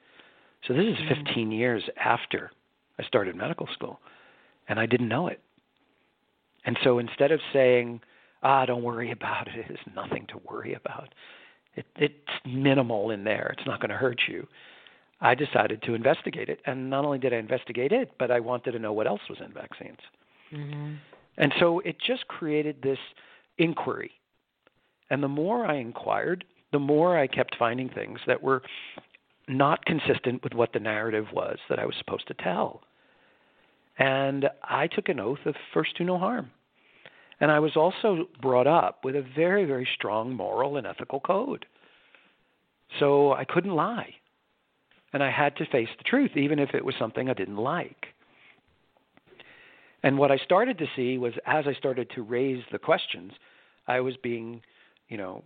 so 0.66 0.74
this 0.74 0.84
is 0.84 0.96
mm-hmm. 0.96 1.24
15 1.24 1.50
years 1.50 1.82
after 1.96 2.52
I 3.00 3.02
started 3.02 3.34
medical 3.34 3.68
school, 3.74 4.00
and 4.68 4.78
I 4.78 4.86
didn't 4.86 5.08
know 5.08 5.26
it. 5.26 5.40
And 6.64 6.78
so 6.84 7.00
instead 7.00 7.32
of 7.32 7.40
saying, 7.52 8.00
"Ah, 8.44 8.64
don't 8.64 8.84
worry 8.84 9.10
about 9.10 9.48
it. 9.48 9.66
It's 9.70 9.96
nothing 9.96 10.26
to 10.28 10.38
worry 10.48 10.74
about," 10.74 11.12
it, 11.74 11.86
it's 11.96 12.14
minimal 12.46 13.10
in 13.10 13.24
there. 13.24 13.54
It's 13.56 13.66
not 13.66 13.80
going 13.80 13.90
to 13.90 13.96
hurt 13.96 14.22
you. 14.28 14.46
I 15.20 15.34
decided 15.34 15.82
to 15.82 15.94
investigate 15.94 16.48
it. 16.48 16.60
And 16.66 16.90
not 16.90 17.04
only 17.04 17.18
did 17.18 17.32
I 17.32 17.36
investigate 17.36 17.92
it, 17.92 18.12
but 18.18 18.30
I 18.30 18.40
wanted 18.40 18.72
to 18.72 18.78
know 18.78 18.92
what 18.92 19.06
else 19.06 19.20
was 19.28 19.38
in 19.44 19.52
vaccines. 19.52 19.98
Mm-hmm. 20.52 20.94
And 21.38 21.52
so 21.58 21.80
it 21.80 21.96
just 22.04 22.26
created 22.28 22.82
this 22.82 22.98
inquiry. 23.58 24.10
And 25.10 25.22
the 25.22 25.28
more 25.28 25.64
I 25.64 25.76
inquired, 25.76 26.44
the 26.72 26.78
more 26.78 27.18
I 27.18 27.26
kept 27.26 27.56
finding 27.58 27.88
things 27.88 28.18
that 28.26 28.42
were 28.42 28.62
not 29.48 29.84
consistent 29.84 30.42
with 30.42 30.54
what 30.54 30.72
the 30.72 30.80
narrative 30.80 31.26
was 31.32 31.58
that 31.68 31.78
I 31.78 31.86
was 31.86 31.94
supposed 31.98 32.26
to 32.28 32.34
tell. 32.34 32.82
And 33.98 34.48
I 34.62 34.86
took 34.86 35.08
an 35.08 35.20
oath 35.20 35.44
of 35.44 35.54
first 35.74 35.96
do 35.98 36.04
no 36.04 36.18
harm. 36.18 36.50
And 37.42 37.50
I 37.50 37.58
was 37.58 37.76
also 37.76 38.28
brought 38.40 38.68
up 38.68 39.04
with 39.04 39.16
a 39.16 39.24
very, 39.34 39.64
very 39.64 39.86
strong 39.96 40.32
moral 40.32 40.76
and 40.76 40.86
ethical 40.86 41.18
code. 41.18 41.66
So 43.00 43.32
I 43.32 43.44
couldn't 43.44 43.74
lie 43.74 44.14
and 45.12 45.24
I 45.24 45.30
had 45.30 45.56
to 45.56 45.66
face 45.66 45.88
the 45.98 46.04
truth, 46.04 46.36
even 46.36 46.60
if 46.60 46.72
it 46.72 46.84
was 46.84 46.94
something 46.98 47.28
I 47.28 47.34
didn't 47.34 47.56
like. 47.56 48.06
And 50.04 50.18
what 50.18 50.30
I 50.30 50.36
started 50.36 50.78
to 50.78 50.86
see 50.94 51.18
was 51.18 51.34
as 51.44 51.66
I 51.66 51.74
started 51.74 52.08
to 52.14 52.22
raise 52.22 52.62
the 52.70 52.78
questions, 52.78 53.32
I 53.88 53.98
was 53.98 54.14
being, 54.22 54.62
you 55.08 55.16
know, 55.16 55.42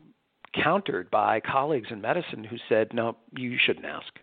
countered 0.55 1.11
by 1.11 1.41
colleagues 1.41 1.89
in 1.91 2.03
medicine 2.03 2.45
who 2.45 2.57
said, 2.69 2.93
"No, 2.93 3.17
you 3.37 3.57
shouldn't 3.59 3.87
ask. 3.87 4.21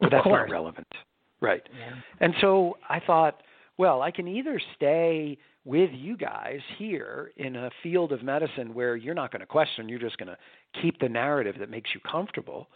Well, 0.00 0.08
that's 0.08 0.26
not 0.26 0.48
relevant." 0.50 0.92
Right. 1.40 1.66
Yeah. 1.78 1.94
And 2.20 2.34
so 2.40 2.78
I 2.88 3.00
thought, 3.00 3.42
well, 3.78 4.02
I 4.02 4.10
can 4.10 4.26
either 4.28 4.60
stay 4.74 5.38
with 5.64 5.90
you 5.92 6.16
guys 6.16 6.60
here 6.78 7.32
in 7.36 7.56
a 7.56 7.70
field 7.82 8.12
of 8.12 8.22
medicine 8.22 8.72
where 8.72 8.96
you're 8.96 9.14
not 9.14 9.32
going 9.32 9.40
to 9.40 9.46
question, 9.46 9.88
you're 9.88 9.98
just 9.98 10.16
going 10.16 10.28
to 10.28 10.38
keep 10.80 10.98
the 11.00 11.08
narrative 11.08 11.56
that 11.58 11.68
makes 11.68 11.90
you 11.92 12.00
comfortable, 12.00 12.68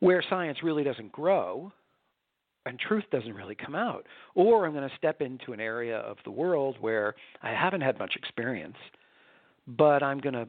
where 0.00 0.22
science 0.28 0.58
really 0.62 0.82
doesn't 0.82 1.12
grow 1.12 1.72
and 2.66 2.78
truth 2.78 3.04
doesn't 3.12 3.34
really 3.34 3.54
come 3.54 3.74
out. 3.74 4.06
Or 4.34 4.66
I'm 4.66 4.72
going 4.72 4.88
to 4.88 4.96
step 4.96 5.20
into 5.20 5.52
an 5.52 5.60
area 5.60 5.98
of 5.98 6.16
the 6.24 6.30
world 6.30 6.76
where 6.80 7.14
I 7.42 7.50
haven't 7.50 7.82
had 7.82 7.98
much 7.98 8.16
experience, 8.16 8.76
but 9.66 10.02
I'm 10.02 10.18
going 10.18 10.34
to, 10.34 10.48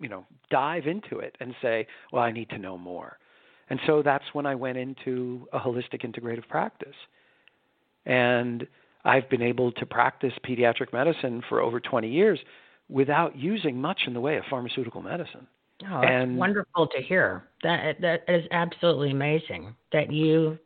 you 0.00 0.08
know, 0.08 0.26
dive 0.50 0.86
into 0.86 1.20
it 1.20 1.36
and 1.40 1.54
say, 1.62 1.86
well, 2.12 2.22
I 2.22 2.32
need 2.32 2.50
to 2.50 2.58
know 2.58 2.76
more. 2.76 3.18
And 3.70 3.80
so 3.86 4.02
that's 4.02 4.24
when 4.32 4.46
I 4.46 4.54
went 4.54 4.78
into 4.78 5.48
a 5.52 5.58
holistic 5.58 6.04
integrative 6.04 6.46
practice. 6.48 6.94
And 8.06 8.66
I've 9.04 9.28
been 9.28 9.42
able 9.42 9.72
to 9.72 9.86
practice 9.86 10.32
pediatric 10.48 10.92
medicine 10.92 11.42
for 11.48 11.60
over 11.60 11.80
20 11.80 12.08
years 12.08 12.38
without 12.88 13.36
using 13.36 13.80
much 13.80 14.02
in 14.06 14.14
the 14.14 14.20
way 14.20 14.36
of 14.36 14.44
pharmaceutical 14.48 15.02
medicine. 15.02 15.46
Oh, 15.84 16.00
that's 16.00 16.10
and, 16.10 16.38
wonderful 16.38 16.86
to 16.86 17.02
hear. 17.02 17.44
That 17.62 18.00
that 18.00 18.24
is 18.28 18.44
absolutely 18.50 19.10
amazing 19.10 19.74
that 19.92 20.10
you 20.10 20.58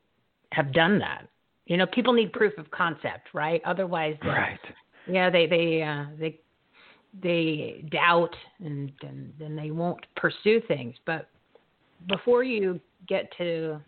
have 0.52 0.72
done 0.72 0.98
that. 1.00 1.28
You 1.66 1.76
know, 1.76 1.86
people 1.86 2.12
need 2.12 2.32
proof 2.32 2.56
of 2.58 2.70
concept, 2.70 3.28
right? 3.34 3.60
Otherwise, 3.64 4.16
right? 4.24 4.58
Yeah, 5.08 5.28
they 5.30 5.46
they 5.46 5.82
uh, 5.82 6.06
they 6.18 6.38
they 7.22 7.84
doubt 7.90 8.34
and, 8.60 8.92
and 9.02 9.32
then 9.38 9.56
they 9.56 9.70
won't 9.70 10.04
pursue 10.16 10.60
things. 10.68 10.94
But 11.06 11.28
before 12.08 12.44
you 12.44 12.80
get 13.08 13.32
to 13.38 13.80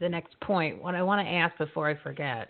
the 0.00 0.08
next 0.08 0.38
point, 0.40 0.82
what 0.82 0.94
I 0.94 1.02
want 1.02 1.26
to 1.26 1.32
ask 1.32 1.56
before 1.56 1.88
I 1.88 1.94
forget, 1.94 2.48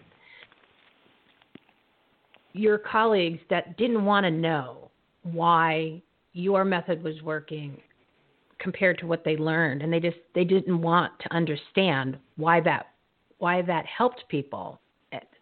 your 2.55 2.79
colleagues 2.79 3.41
that 3.51 3.77
didn't 3.77 4.05
want 4.05 4.25
to 4.25 4.31
know 4.31 4.91
why 5.23 6.01
your 6.33 6.65
method 6.65 7.03
was 7.03 7.21
working 7.23 7.77
compared 8.59 8.97
to 8.99 9.07
what 9.07 9.25
they 9.25 9.37
learned 9.37 9.83
and 9.83 9.93
they 9.93 10.01
just 10.01 10.17
they 10.35 10.45
didn't 10.45 10.81
want 10.81 11.13
to 11.21 11.35
understand 11.35 12.17
why 12.37 12.61
that 12.61 12.87
why 13.39 13.61
that 13.61 13.85
helped 13.85 14.25
people. 14.29 14.81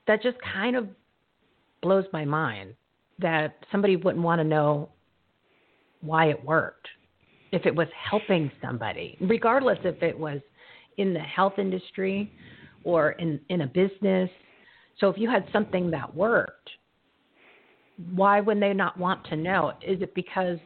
That 0.09 0.23
just 0.23 0.37
kind 0.41 0.75
of 0.75 0.89
blows 1.83 2.05
my 2.13 2.25
mind 2.25 2.75
that 3.19 3.65
somebody 3.71 3.97
wouldn't 3.97 4.25
want 4.25 4.41
to 4.41 4.45
know 4.45 4.89
why 6.01 6.27
it 6.27 6.45
worked 6.45 6.89
if 7.53 7.67
it 7.67 7.75
was 7.75 7.87
helping 8.11 8.51
somebody 8.61 9.17
regardless 9.21 9.79
if 9.85 10.03
it 10.03 10.19
was 10.19 10.41
in 10.97 11.13
the 11.15 11.21
health 11.21 11.55
industry 11.59 12.33
or 12.85 13.13
in 13.13 13.39
in 13.51 13.61
a 13.61 13.67
business. 13.67 14.31
So 14.99 15.09
if 15.09 15.19
you 15.19 15.31
had 15.31 15.47
something 15.53 15.91
that 15.91 16.15
worked 16.15 16.71
why 18.15 18.41
would 18.41 18.61
they 18.61 18.73
not 18.73 18.99
want 18.99 19.25
to 19.27 19.37
know 19.37 19.73
is 19.87 20.01
it 20.03 20.15
because 20.15 20.59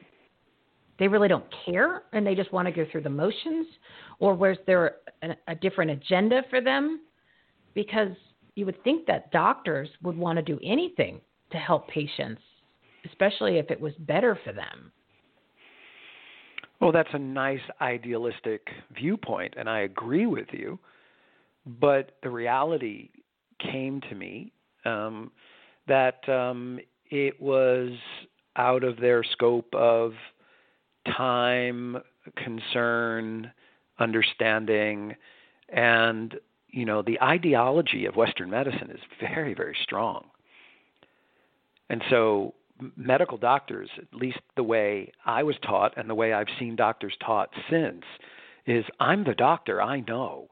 they 0.99 1.09
really 1.09 1.29
don't 1.29 1.45
care 1.65 2.03
and 2.13 2.27
they 2.27 2.35
just 2.35 2.53
want 2.53 2.67
to 2.67 2.73
go 2.73 2.87
through 2.91 3.03
the 3.03 3.11
motions 3.11 3.67
or 4.19 4.35
was 4.35 4.57
there 4.67 4.97
a, 5.23 5.31
a 5.49 5.55
different 5.55 5.91
agenda 5.91 6.43
for 6.49 6.61
them 6.61 7.01
because 7.75 8.09
you 8.55 8.65
would 8.65 8.83
think 8.83 9.07
that 9.07 9.31
doctors 9.31 9.89
would 10.03 10.17
want 10.17 10.37
to 10.37 10.43
do 10.43 10.59
anything 10.65 11.21
to 11.53 11.59
help 11.59 11.87
patients, 11.89 12.41
especially 13.05 13.59
if 13.59 13.71
it 13.71 13.81
was 13.81 13.93
better 14.01 14.39
for 14.45 14.53
them. 14.53 14.91
Well, 16.81 16.93
that's 16.93 17.09
a 17.13 17.19
nice 17.19 17.61
idealistic 17.81 18.67
viewpoint, 18.95 19.55
and 19.57 19.69
I 19.69 19.81
agree 19.81 20.27
with 20.27 20.49
you. 20.53 20.79
But 21.81 22.13
the 22.23 22.31
reality 22.31 23.11
came 23.73 24.01
to 24.09 24.15
me 24.15 24.53
um, 24.85 25.31
that 25.89 26.27
um, 26.29 26.79
it 27.11 27.41
was 27.41 27.93
out 28.57 28.85
of 28.85 28.99
their 28.99 29.23
scope 29.23 29.75
of 29.75 30.13
time, 31.17 31.99
concern, 32.37 33.51
understanding, 33.99 35.15
and 35.69 36.35
you 36.69 36.85
know 36.85 37.03
the 37.03 37.21
ideology 37.23 38.07
of 38.07 38.17
Western 38.17 38.51
medicine 38.51 38.91
is 38.91 39.01
very, 39.21 39.55
very 39.55 39.77
strong. 39.83 40.25
And 41.89 42.03
so 42.11 42.55
medical 42.97 43.39
doctors, 43.39 43.89
at 43.99 44.15
least 44.19 44.41
the 44.57 44.63
way 44.63 45.13
I 45.25 45.43
was 45.43 45.57
taught 45.63 45.97
and 45.97 46.11
the 46.11 46.15
way 46.15 46.33
I've 46.33 46.49
seen 46.59 46.77
doctors 46.77 47.15
taught 47.25 47.51
since, 47.71 48.03
is 48.67 48.85
I'm 49.01 49.25
the 49.25 49.35
doctor, 49.35 49.81
I 49.81 50.01
know. 50.01 50.49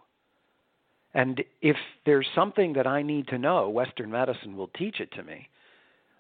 And 1.12 1.44
if 1.62 1.76
there's 2.06 2.26
something 2.34 2.72
that 2.74 2.86
I 2.86 3.02
need 3.02 3.28
to 3.28 3.38
know, 3.38 3.68
Western 3.68 4.10
medicine 4.10 4.56
will 4.56 4.68
teach 4.68 5.00
it 5.00 5.12
to 5.12 5.22
me. 5.22 5.48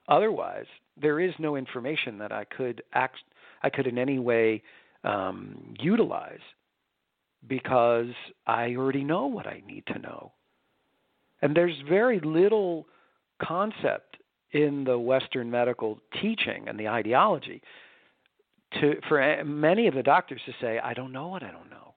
Otherwise, 0.08 0.66
there 1.00 1.20
is 1.20 1.32
no 1.38 1.56
information 1.56 2.18
that 2.18 2.32
I 2.32 2.44
could 2.44 2.82
act, 2.92 3.18
I 3.62 3.70
could 3.70 3.86
in 3.86 3.98
any 3.98 4.18
way 4.18 4.62
um, 5.02 5.74
utilize 5.78 6.40
because 7.46 8.12
I 8.46 8.74
already 8.74 9.04
know 9.04 9.26
what 9.26 9.46
I 9.46 9.62
need 9.66 9.84
to 9.88 9.98
know. 9.98 10.32
And 11.42 11.54
there's 11.54 11.76
very 11.88 12.20
little 12.20 12.86
concept 13.42 14.16
in 14.52 14.84
the 14.84 14.98
Western 14.98 15.50
medical 15.50 15.98
teaching 16.22 16.68
and 16.68 16.78
the 16.78 16.88
ideology 16.88 17.60
to 18.80 18.94
for 19.08 19.44
many 19.44 19.86
of 19.86 19.94
the 19.94 20.02
doctors 20.02 20.40
to 20.46 20.52
say, 20.60 20.78
"I 20.78 20.94
don't 20.94 21.12
know 21.12 21.28
what 21.28 21.42
I 21.42 21.50
don't 21.50 21.70
know." 21.70 21.94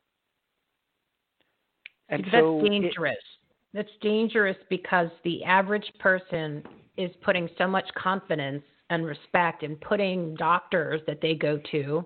And 2.10 2.24
that's 2.26 2.34
so 2.34 2.62
dangerous. 2.62 3.16
It, 3.16 3.37
that's 3.74 3.90
dangerous 4.02 4.58
because 4.70 5.10
the 5.24 5.44
average 5.44 5.92
person 6.00 6.64
is 6.98 7.12
putting 7.24 7.50
so 7.58 7.68
much 7.68 7.86
confidence 7.96 8.64
and 8.90 9.06
respect 9.06 9.64
in 9.64 9.76
putting 9.76 10.36
doctors 10.36 11.02
that 11.08 11.20
they 11.22 11.36
go 11.36 11.60
to 11.72 12.06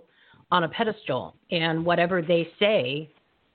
on 0.51 0.65
a 0.65 0.69
pedestal, 0.69 1.35
and 1.51 1.85
whatever 1.85 2.21
they 2.21 2.47
say 2.59 3.09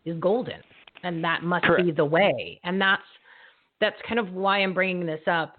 is 0.06 0.18
golden, 0.18 0.60
and 1.02 1.22
that 1.22 1.42
must 1.42 1.64
Correct. 1.64 1.84
be 1.84 1.92
the 1.92 2.04
way. 2.04 2.58
And 2.64 2.80
that's 2.80 3.02
that's 3.80 3.96
kind 4.08 4.18
of 4.18 4.32
why 4.32 4.62
I'm 4.62 4.72
bringing 4.72 5.04
this 5.04 5.20
up 5.26 5.56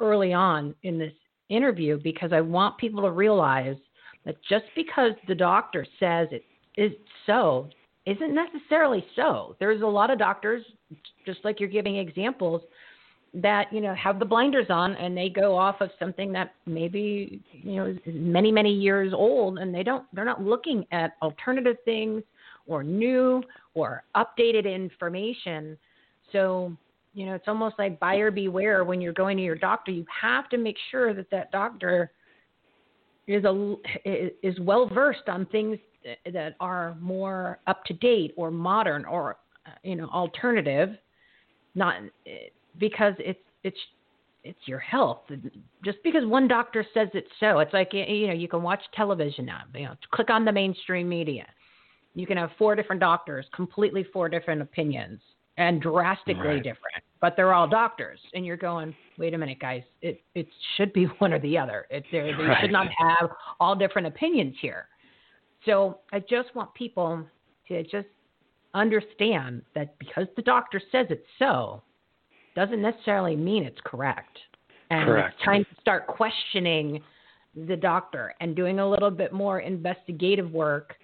early 0.00 0.32
on 0.32 0.74
in 0.82 0.98
this 0.98 1.12
interview 1.50 2.00
because 2.02 2.32
I 2.32 2.40
want 2.40 2.78
people 2.78 3.02
to 3.02 3.10
realize 3.10 3.76
that 4.24 4.36
just 4.48 4.64
because 4.74 5.12
the 5.28 5.34
doctor 5.34 5.86
says 6.00 6.28
it 6.30 6.44
is 6.76 6.92
so 7.26 7.68
isn't 8.06 8.34
necessarily 8.34 9.04
so. 9.14 9.56
There's 9.60 9.82
a 9.82 9.86
lot 9.86 10.10
of 10.10 10.18
doctors, 10.18 10.64
just 11.24 11.40
like 11.44 11.60
you're 11.60 11.68
giving 11.68 11.96
examples, 11.96 12.62
that 13.34 13.72
you 13.72 13.80
know 13.80 13.94
have 13.94 14.18
the 14.18 14.24
blinders 14.24 14.66
on 14.68 14.94
and 14.96 15.16
they 15.16 15.30
go 15.30 15.56
off 15.56 15.80
of 15.80 15.88
something 15.98 16.32
that 16.32 16.52
maybe 16.66 17.40
you 17.52 17.76
know 17.76 17.86
is 17.86 17.98
many 18.06 18.52
many 18.52 18.70
years 18.70 19.14
old 19.14 19.58
and 19.58 19.74
they 19.74 19.82
don't 19.82 20.04
they're 20.12 20.26
not 20.26 20.42
looking 20.42 20.84
at 20.92 21.16
alternative 21.22 21.76
things 21.86 22.22
or 22.66 22.82
new 22.82 23.42
or 23.74 24.04
updated 24.14 24.72
information. 24.72 25.78
So 26.30 26.76
you 27.14 27.26
know, 27.26 27.34
it's 27.34 27.48
almost 27.48 27.76
like 27.78 28.00
buyer 28.00 28.30
beware 28.30 28.84
when 28.84 29.00
you're 29.00 29.12
going 29.12 29.36
to 29.36 29.42
your 29.42 29.54
doctor. 29.54 29.92
You 29.92 30.06
have 30.20 30.48
to 30.50 30.58
make 30.58 30.76
sure 30.90 31.12
that 31.14 31.30
that 31.30 31.52
doctor 31.52 32.10
is 33.26 33.44
a 33.44 33.76
is 34.04 34.58
well 34.60 34.88
versed 34.88 35.28
on 35.28 35.46
things 35.46 35.78
that 36.32 36.56
are 36.60 36.96
more 37.00 37.58
up 37.66 37.84
to 37.84 37.94
date 37.94 38.32
or 38.36 38.50
modern 38.50 39.04
or 39.04 39.36
uh, 39.66 39.70
you 39.82 39.96
know 39.96 40.08
alternative. 40.08 40.90
Not 41.74 41.96
eh, 42.26 42.48
because 42.78 43.14
it's 43.18 43.40
it's 43.62 43.78
it's 44.44 44.58
your 44.66 44.78
health. 44.78 45.22
Just 45.84 45.98
because 46.02 46.24
one 46.26 46.48
doctor 46.48 46.84
says 46.94 47.08
it's 47.14 47.30
so, 47.40 47.60
it's 47.60 47.72
like 47.72 47.90
eh, 47.94 48.04
you 48.06 48.26
know 48.26 48.32
you 48.32 48.48
can 48.48 48.62
watch 48.62 48.82
television 48.94 49.46
now. 49.46 49.62
You 49.74 49.86
know, 49.86 49.94
click 50.12 50.30
on 50.30 50.44
the 50.44 50.52
mainstream 50.52 51.08
media. 51.08 51.46
You 52.14 52.26
can 52.26 52.36
have 52.36 52.50
four 52.58 52.76
different 52.76 53.00
doctors, 53.00 53.46
completely 53.54 54.04
four 54.12 54.28
different 54.28 54.60
opinions 54.60 55.20
and 55.56 55.80
drastically 55.80 56.46
right. 56.46 56.62
different. 56.62 57.02
But 57.20 57.34
they're 57.36 57.54
all 57.54 57.68
doctors, 57.68 58.18
and 58.34 58.44
you're 58.44 58.56
going, 58.56 58.94
wait 59.16 59.32
a 59.34 59.38
minute, 59.38 59.60
guys, 59.60 59.82
it 60.00 60.20
it 60.34 60.48
should 60.76 60.92
be 60.92 61.04
one 61.18 61.32
or 61.32 61.38
the 61.38 61.56
other. 61.56 61.86
It, 61.90 62.04
they 62.10 62.18
right. 62.20 62.58
should 62.60 62.72
not 62.72 62.88
have 62.98 63.30
all 63.60 63.76
different 63.76 64.08
opinions 64.08 64.56
here. 64.60 64.88
So 65.66 65.98
I 66.12 66.20
just 66.20 66.54
want 66.54 66.72
people 66.74 67.24
to 67.68 67.82
just 67.84 68.08
understand 68.74 69.62
that 69.74 69.98
because 69.98 70.26
the 70.36 70.42
doctor 70.42 70.80
says 70.90 71.06
it's 71.10 71.26
so, 71.38 71.82
doesn't 72.54 72.82
necessarily 72.82 73.36
mean 73.36 73.64
it's 73.64 73.80
correct. 73.84 74.38
And 74.90 75.06
correct. 75.06 75.34
it's 75.36 75.44
time 75.44 75.64
to 75.64 75.80
start 75.80 76.06
questioning 76.06 77.02
the 77.66 77.76
doctor 77.76 78.34
and 78.40 78.56
doing 78.56 78.78
a 78.78 78.88
little 78.88 79.10
bit 79.10 79.32
more 79.32 79.60
investigative 79.60 80.50
work 80.52 80.94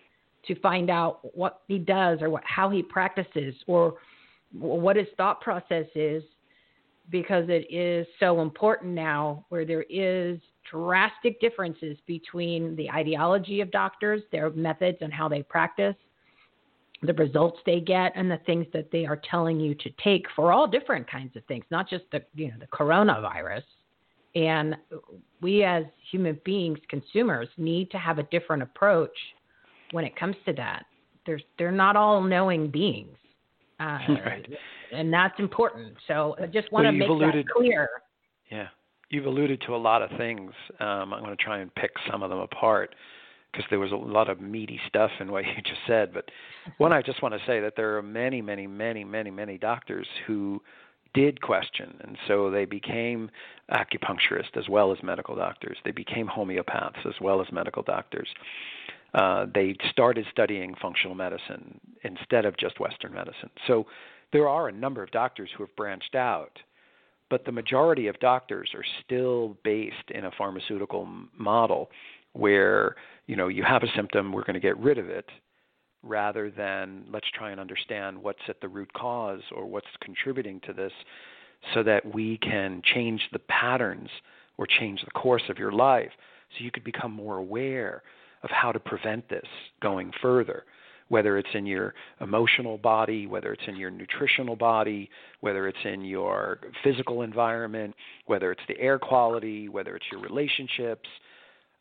to 0.47 0.55
find 0.61 0.91
out 0.91 1.21
what 1.37 1.61
he 1.69 1.79
does 1.79 2.21
or 2.23 2.31
what 2.31 2.43
how 2.45 2.71
he 2.71 2.83
practices 2.83 3.55
or 3.67 3.95
what 4.53 4.97
his 4.97 5.07
thought 5.17 5.41
process 5.41 5.87
is 5.95 6.23
because 7.11 7.45
it 7.49 7.67
is 7.73 8.07
so 8.21 8.41
important 8.41 8.95
now 8.95 9.45
where 9.49 9.65
there 9.65 9.85
is 9.91 10.39
drastic 10.71 11.41
differences 11.41 11.97
between 12.07 12.77
the 12.77 12.91
ideology 12.91 13.61
of 13.61 13.71
doctors, 13.71 14.23
their 14.33 14.51
methods 14.51 14.99
and 15.01 15.13
how 15.13 15.29
they 15.29 15.43
practice, 15.43 15.95
the 17.03 17.15
results 17.15 17.59
they 17.65 17.81
get 17.81 18.13
and 18.17 18.31
the 18.31 18.39
things 18.47 18.67
that 18.73 18.91
they 18.91 19.07
are 19.07 19.21
telling 19.31 19.61
you 19.61 19.75
to 19.77 19.91
take 20.03 20.27
for 20.35 20.53
all 20.53 20.67
different 20.67 21.09
kinds 21.09 21.37
of 21.37 21.45
things, 21.45 21.65
not 21.71 21.89
just 21.89 22.05
the 22.13 22.23
you 22.35 22.49
know 22.49 22.57
the 22.59 22.67
coronavirus. 22.67 23.63
And 24.35 24.77
we 25.41 25.65
as 25.65 25.85
human 26.11 26.39
beings, 26.45 26.79
consumers, 26.89 27.49
need 27.57 27.91
to 27.91 27.99
have 27.99 28.19
a 28.19 28.25
different 28.25 28.63
approach 28.63 29.17
when 29.93 30.05
it 30.05 30.15
comes 30.17 30.37
to 30.47 30.53
that. 30.55 30.87
There's 31.25 31.43
they're 31.59 31.73
not 31.73 31.97
all 31.97 32.21
knowing 32.21 32.71
beings. 32.71 33.17
Uh, 33.81 33.99
right. 34.27 34.47
And 34.93 35.13
that's 35.13 35.39
important. 35.39 35.95
So 36.07 36.37
I 36.41 36.47
just 36.47 36.71
want 36.73 36.85
well, 36.85 36.93
to 36.93 36.99
make 36.99 37.09
alluded, 37.09 37.47
that 37.47 37.53
clear. 37.55 37.89
Yeah. 38.51 38.69
You've 39.11 39.27
alluded 39.27 39.63
to 39.67 39.75
a 39.75 39.79
lot 39.79 40.03
of 40.03 40.11
things. 40.19 40.53
Um, 40.81 41.15
I'm 41.15 41.25
going 41.25 41.37
to 41.37 41.43
try 41.43 41.59
and 41.59 41.75
pick 41.75 41.93
some 42.11 42.23
of 42.23 42.31
them 42.31 42.41
apart 42.41 42.95
because 43.51 43.65
there 43.71 43.79
was 43.79 43.93
a 43.93 43.97
lot 43.97 44.29
of 44.29 44.41
meaty 44.41 44.79
stuff 44.89 45.11
in 45.21 45.33
what 45.33 45.45
you 45.57 45.63
just 45.63 45.81
said. 45.87 46.13
But 46.13 46.31
one, 46.77 46.93
I 46.93 47.03
just 47.03 47.23
want 47.23 47.35
to 47.35 47.41
say 47.47 47.61
that 47.61 47.75
there 47.77 47.97
are 47.97 48.03
many, 48.03 48.43
many, 48.43 48.67
many, 48.67 49.05
many, 49.05 49.31
many 49.31 49.59
doctors 49.59 50.07
who 50.27 50.63
did 51.15 51.41
question, 51.41 51.97
and 52.03 52.19
so 52.27 52.51
they 52.51 52.67
became 52.67 53.31
acupuncturists 53.73 54.57
as 54.57 54.69
well 54.69 54.93
as 54.93 54.99
medical 55.03 55.35
doctors. 55.35 55.79
They 55.85 55.91
became 55.91 56.29
homeopaths 56.29 57.07
as 57.07 57.15
well 57.21 57.41
as 57.41 57.51
medical 57.51 57.83
doctors. 57.83 58.29
Uh, 59.15 59.47
they 59.55 59.75
started 59.91 60.27
studying 60.31 60.75
functional 60.81 61.15
medicine 61.15 61.81
instead 62.05 62.45
of 62.45 62.59
just 62.59 62.79
Western 62.79 63.15
medicine. 63.15 63.49
So 63.67 63.87
there 64.33 64.49
are 64.49 64.69
a 64.69 64.73
number 64.73 65.03
of 65.03 65.11
doctors 65.11 65.49
who 65.57 65.65
have 65.65 65.75
branched 65.77 66.15
out, 66.15 66.59
but 67.31 67.45
the 67.45 67.53
majority 67.53 68.07
of 68.07 68.19
doctors 68.21 68.71
are 68.75 68.85
still 69.05 69.57
based 69.65 70.11
in 70.11 70.25
a 70.25 70.31
pharmaceutical 70.37 71.09
model 71.37 71.91
where 72.33 72.97
you 73.27 73.37
know 73.37 73.49
you 73.49 73.63
have 73.63 73.83
a 73.83 73.89
symptom, 73.97 74.33
we're 74.33 74.45
going 74.45 74.55
to 74.55 74.61
get 74.61 74.79
rid 74.79 74.99
of 74.99 75.09
it, 75.09 75.27
rather 76.03 76.51
than 76.51 77.05
let's 77.11 77.27
try 77.35 77.51
and 77.51 77.61
understand 77.61 78.17
what's 78.23 78.39
at 78.49 78.61
the 78.61 78.69
root 78.69 78.93
cause 78.93 79.43
or 79.55 79.67
what's 79.67 79.87
contributing 80.01 80.61
to 80.67 80.73
this, 80.73 80.93
so 81.75 81.83
that 81.83 82.15
we 82.15 82.39
can 82.39 82.83
change 82.95 83.21
the 83.33 83.39
patterns 83.41 84.09
or 84.59 84.67
change 84.67 85.01
the 85.05 85.11
course 85.11 85.43
of 85.49 85.59
your 85.59 85.73
life, 85.73 86.11
so 86.57 86.65
you 86.65 86.71
could 86.71 86.85
become 86.85 87.13
more 87.13 87.37
aware 87.37 88.03
of 88.43 88.51
how 88.51 88.71
to 88.71 88.79
prevent 88.79 89.29
this 89.29 89.47
going 89.83 90.13
further, 90.23 90.65
whether 91.09 91.39
it's 91.39 91.49
in 91.55 91.67
your 91.67 91.95
emotional 92.21 92.79
body, 92.79 93.27
whether 93.27 93.53
it's 93.53 93.63
in 93.67 93.77
your 93.77 93.91
nutritional 93.91 94.57
body, 94.57 95.09
whether 95.41 95.67
it's 95.69 95.79
in 95.85 96.05
your 96.05 96.61
physical 96.85 97.23
environment, 97.23 97.95
whether 98.27 98.53
it's 98.53 98.63
the 98.69 98.79
air 98.79 98.99
quality, 98.99 99.69
whether 99.69 99.97
it's 99.97 100.07
your 100.13 100.21
relationships, 100.21 101.09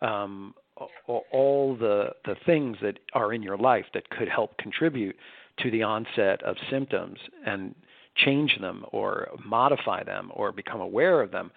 um, 0.02 0.54
all 1.08 1.76
the, 1.80 2.10
the 2.26 2.36
things 2.46 2.78
that 2.82 3.00
are 3.13 3.34
in 3.34 3.42
your 3.42 3.58
life 3.58 3.86
that 3.94 4.10
could 4.10 4.30
help 4.30 4.58
contribute 4.58 5.16
to 5.60 5.72
the 5.72 5.82
onset 5.84 6.42
of 6.44 6.56
symptoms 6.70 7.18
and 7.46 7.74
change 8.16 8.58
them 8.62 8.86
or 8.92 9.30
modify 9.46 10.04
them 10.04 10.32
or 10.34 10.52
become 10.52 10.82
aware 10.82 11.22
of 11.22 11.32
them 11.32 11.52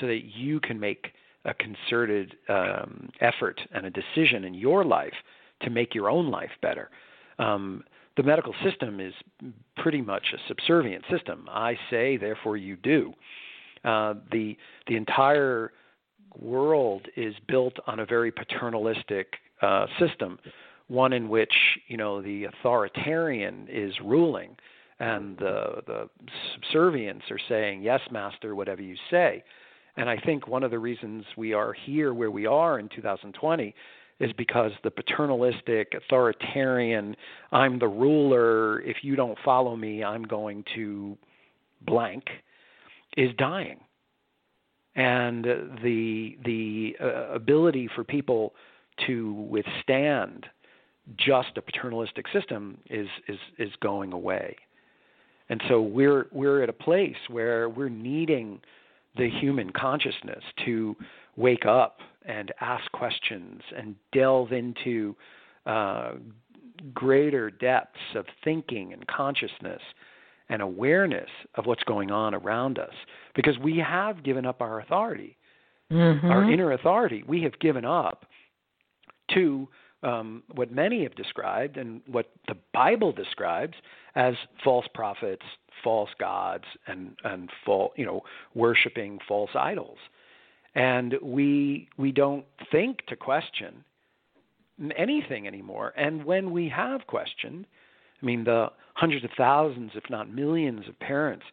so 0.00 0.06
that 0.06 0.20
you 0.24 0.60
can 0.60 0.78
make 0.78 1.08
a 1.44 1.54
concerted 1.54 2.36
um, 2.48 3.08
effort 3.20 3.60
and 3.72 3.86
a 3.86 3.90
decision 3.90 4.44
in 4.44 4.54
your 4.54 4.84
life 4.84 5.14
to 5.62 5.70
make 5.70 5.94
your 5.94 6.10
own 6.10 6.30
life 6.30 6.50
better. 6.60 6.90
Um, 7.38 7.84
the 8.16 8.22
medical 8.22 8.54
system 8.64 9.00
is 9.00 9.14
pretty 9.76 10.02
much 10.02 10.24
a 10.34 10.38
subservient 10.48 11.04
system. 11.10 11.48
I 11.50 11.78
say, 11.88 12.16
therefore 12.16 12.56
you 12.56 12.76
do. 12.76 13.12
Uh, 13.84 14.14
the 14.32 14.56
the 14.88 14.96
entire 14.96 15.72
world 16.36 17.06
is 17.16 17.34
built 17.46 17.74
on 17.86 18.00
a 18.00 18.06
very 18.06 18.32
paternalistic 18.32 19.34
uh, 19.62 19.86
system, 20.00 20.38
one 20.88 21.12
in 21.12 21.28
which 21.28 21.52
you 21.86 21.96
know 21.96 22.20
the 22.20 22.44
authoritarian 22.44 23.68
is 23.70 23.92
ruling, 24.04 24.56
and 24.98 25.38
the 25.38 25.82
the 25.86 26.08
subservients 26.56 27.30
are 27.30 27.38
saying, 27.48 27.82
"Yes, 27.82 28.00
master, 28.10 28.56
whatever 28.56 28.82
you 28.82 28.96
say." 29.10 29.44
And 29.96 30.08
I 30.08 30.16
think 30.16 30.46
one 30.46 30.62
of 30.62 30.70
the 30.70 30.78
reasons 30.78 31.24
we 31.36 31.52
are 31.52 31.72
here 31.72 32.14
where 32.14 32.30
we 32.30 32.46
are 32.46 32.78
in 32.78 32.88
2020 32.88 33.74
is 34.20 34.32
because 34.36 34.72
the 34.82 34.90
paternalistic, 34.90 35.92
authoritarian, 35.94 37.16
I'm 37.52 37.78
the 37.78 37.88
ruler, 37.88 38.80
if 38.80 38.98
you 39.02 39.16
don't 39.16 39.38
follow 39.44 39.76
me, 39.76 40.02
I'm 40.02 40.24
going 40.24 40.64
to 40.74 41.16
blank, 41.82 42.24
is 43.16 43.30
dying. 43.38 43.80
And 44.96 45.44
the 45.44 46.36
the 46.44 46.96
uh, 47.00 47.32
ability 47.32 47.88
for 47.94 48.02
people 48.02 48.54
to 49.06 49.32
withstand 49.48 50.46
just 51.16 51.56
a 51.56 51.62
paternalistic 51.62 52.26
system 52.32 52.78
is 52.90 53.06
is 53.28 53.38
is 53.58 53.70
going 53.80 54.12
away. 54.12 54.56
And 55.48 55.62
so 55.68 55.80
we're 55.80 56.26
we're 56.32 56.62
at 56.64 56.68
a 56.68 56.72
place 56.72 57.16
where 57.28 57.68
we're 57.68 57.88
needing 57.88 58.60
the 59.16 59.30
human 59.40 59.70
consciousness 59.70 60.42
to 60.64 60.96
wake 61.36 61.64
up 61.64 61.98
and 62.28 62.52
ask 62.60 62.90
questions 62.92 63.62
and 63.76 63.96
delve 64.12 64.52
into 64.52 65.16
uh, 65.66 66.12
greater 66.94 67.50
depths 67.50 67.98
of 68.14 68.26
thinking 68.44 68.92
and 68.92 69.04
consciousness 69.08 69.80
and 70.50 70.62
awareness 70.62 71.28
of 71.56 71.66
what's 71.66 71.82
going 71.84 72.10
on 72.10 72.34
around 72.34 72.78
us 72.78 72.94
because 73.34 73.58
we 73.58 73.78
have 73.78 74.22
given 74.22 74.46
up 74.46 74.60
our 74.60 74.80
authority, 74.80 75.36
mm-hmm. 75.90 76.26
our 76.26 76.50
inner 76.50 76.72
authority. 76.72 77.24
We 77.26 77.42
have 77.42 77.58
given 77.58 77.84
up 77.84 78.26
to 79.34 79.66
um, 80.02 80.42
what 80.54 80.70
many 80.70 81.02
have 81.02 81.14
described 81.16 81.76
and 81.76 82.00
what 82.06 82.30
the 82.46 82.56
Bible 82.72 83.10
describes 83.10 83.74
as 84.14 84.34
false 84.62 84.86
prophets, 84.94 85.42
false 85.82 86.10
gods, 86.20 86.64
and 86.86 87.16
and 87.24 87.50
false, 87.66 87.92
you 87.96 88.06
know, 88.06 88.22
worshiping 88.54 89.18
false 89.26 89.50
idols 89.54 89.98
and 90.74 91.14
we 91.22 91.88
we 91.96 92.12
don't 92.12 92.44
think 92.70 93.04
to 93.06 93.16
question 93.16 93.84
anything 94.96 95.46
anymore. 95.46 95.92
And 95.96 96.24
when 96.24 96.50
we 96.50 96.68
have 96.68 97.06
questioned, 97.06 97.66
I 98.22 98.26
mean 98.26 98.44
the 98.44 98.68
hundreds 98.94 99.24
of 99.24 99.30
thousands, 99.36 99.92
if 99.94 100.08
not 100.10 100.30
millions, 100.30 100.88
of 100.88 100.98
parents 101.00 101.44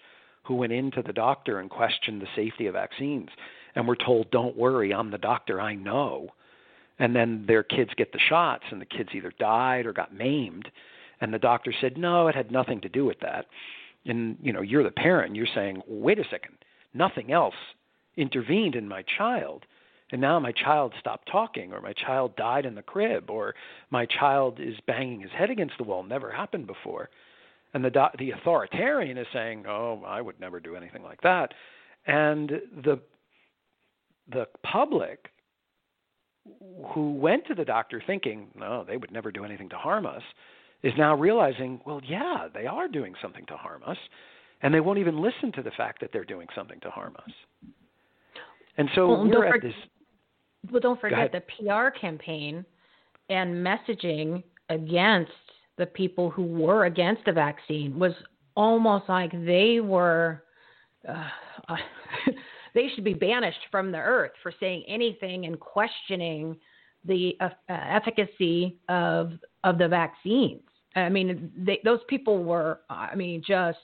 who 0.44 0.56
went 0.56 0.74
into 0.74 1.02
the 1.02 1.14
doctor 1.14 1.60
and 1.60 1.70
questioned 1.70 2.22
the 2.22 2.28
safety 2.36 2.68
of 2.68 2.74
vaccines 2.74 3.30
and 3.76 3.88
were 3.88 3.96
told, 3.96 4.30
"Don't 4.32 4.58
worry, 4.58 4.94
I'm 4.94 5.12
the 5.12 5.18
doctor, 5.18 5.60
I 5.60 5.76
know." 5.76 6.30
And 7.00 7.16
then 7.16 7.46
their 7.46 7.64
kids 7.64 7.92
get 7.96 8.14
the 8.14 8.20
shots, 8.20 8.64
and 8.72 8.80
the 8.80 8.86
kids 8.86 9.10
either 9.14 9.34
died 9.38 9.86
or 9.86 9.92
got 9.92 10.14
maimed, 10.14 10.70
and 11.20 11.34
the 11.34 11.40
doctor 11.40 11.74
said, 11.74 11.98
"No, 11.98 12.28
it 12.28 12.36
had 12.36 12.52
nothing 12.52 12.80
to 12.82 12.90
do 12.90 13.06
with 13.06 13.20
that." 13.22 13.48
And 14.06 14.38
you 14.42 14.54
know, 14.54 14.62
you're 14.62 14.84
the 14.84 14.92
parent, 14.92 15.36
you're 15.36 15.48
saying, 15.48 15.82
"Wait 15.88 16.20
a 16.20 16.24
second, 16.26 16.58
nothing 16.94 17.32
else 17.32 17.56
intervened 18.18 18.76
in 18.76 18.88
my 18.88 19.04
child 19.18 19.66
and 20.12 20.22
now 20.22 20.40
my 20.40 20.52
child 20.52 20.94
stopped 21.00 21.28
talking 21.32 21.74
or 21.74 21.82
my 21.82 21.94
child 21.94 22.36
died 22.36 22.66
in 22.66 22.76
the 22.76 22.84
crib 22.84 23.30
or 23.30 23.56
my 23.90 24.06
child 24.06 24.60
is 24.60 24.76
banging 24.86 25.22
his 25.22 25.32
head 25.32 25.50
against 25.50 25.78
the 25.78 25.84
wall 25.84 26.04
never 26.04 26.32
happened 26.32 26.68
before. 26.68 27.10
And 27.74 27.84
the 27.84 28.10
the 28.18 28.32
authoritarian 28.32 29.18
is 29.18 29.28
saying 29.34 29.66
oh 29.68 30.04
i 30.06 30.22
would 30.22 30.40
never 30.40 30.60
do 30.60 30.76
anything 30.76 31.04
like 31.04 31.22
that. 31.22 31.54
And 32.06 32.50
the 32.84 33.00
the 34.32 34.48
public 34.64 35.32
who 36.94 37.14
went 37.14 37.48
to 37.48 37.56
the 37.56 37.66
doctor 37.66 38.02
thinking 38.06 38.48
no 38.56 38.84
they 38.88 38.98
would 38.98 39.12
never 39.12 39.32
do 39.32 39.44
anything 39.44 39.70
to 39.70 39.76
harm 39.76 40.06
us 40.06 40.22
is 40.84 40.94
now 40.98 41.16
realizing 41.16 41.82
well 41.86 42.00
yeah 42.08 42.48
they 42.54 42.68
are 42.68 42.88
doing 42.88 43.16
something 43.22 43.46
to 43.48 43.58
harm 43.58 43.82
us 43.86 43.98
and 44.62 44.74
they 44.74 44.80
won't 44.80 45.00
even 45.00 45.20
listen 45.22 45.52
to 45.52 45.64
the 45.64 45.72
fact 45.72 46.00
that 46.00 46.12
they're 46.14 46.24
doing 46.24 46.48
something 46.56 46.80
to 46.82 46.90
harm 46.92 47.16
us 47.18 47.34
and 48.78 48.90
so 48.96 49.08
well, 49.08 49.28
we're 49.28 49.46
at 49.46 49.62
this. 49.62 49.74
Well, 50.72 50.82
don't 50.82 51.00
forget 51.00 51.32
the 51.32 51.42
PR 51.42 51.98
campaign 51.98 52.66
and 53.30 53.66
messaging 53.66 54.44
against 54.70 55.32
the 55.78 55.86
people 55.86 56.30
who 56.30 56.44
were 56.44 56.86
against 56.86 57.26
the 57.26 57.32
vaccine 57.32 57.98
was 58.00 58.14
almost 58.56 59.10
like 59.10 59.32
they 59.46 59.80
were. 59.80 60.44
Uh, 61.08 61.28
uh, 61.70 61.76
they 62.74 62.90
should 62.94 63.04
be 63.04 63.14
banished 63.14 63.60
from 63.72 63.92
the 63.92 63.98
earth 63.98 64.32
for 64.42 64.52
saying 64.60 64.84
anything 64.88 65.46
and 65.46 65.60
questioning 65.60 66.58
the 67.06 67.38
uh, 67.40 67.50
efficacy 67.70 68.78
of 68.90 69.34
of 69.64 69.78
the 69.78 69.88
vaccines. 69.88 70.62
I 70.96 71.10
mean, 71.10 71.52
they, 71.58 71.80
those 71.84 72.00
people 72.08 72.44
were, 72.44 72.80
I 72.90 73.16
mean, 73.16 73.44
just 73.46 73.78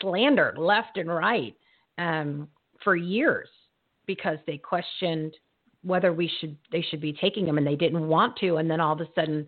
slandered 0.00 0.58
left 0.58 0.98
and 0.98 1.08
right 1.08 1.54
um, 1.96 2.48
for 2.82 2.96
years 2.96 3.48
because 4.06 4.38
they 4.46 4.58
questioned 4.58 5.34
whether 5.82 6.12
we 6.12 6.30
should 6.40 6.56
they 6.72 6.82
should 6.82 7.00
be 7.00 7.12
taking 7.12 7.44
them 7.44 7.58
and 7.58 7.66
they 7.66 7.76
didn't 7.76 8.08
want 8.08 8.36
to. 8.38 8.56
And 8.56 8.70
then 8.70 8.80
all 8.80 8.94
of 8.94 9.00
a 9.00 9.08
sudden 9.14 9.46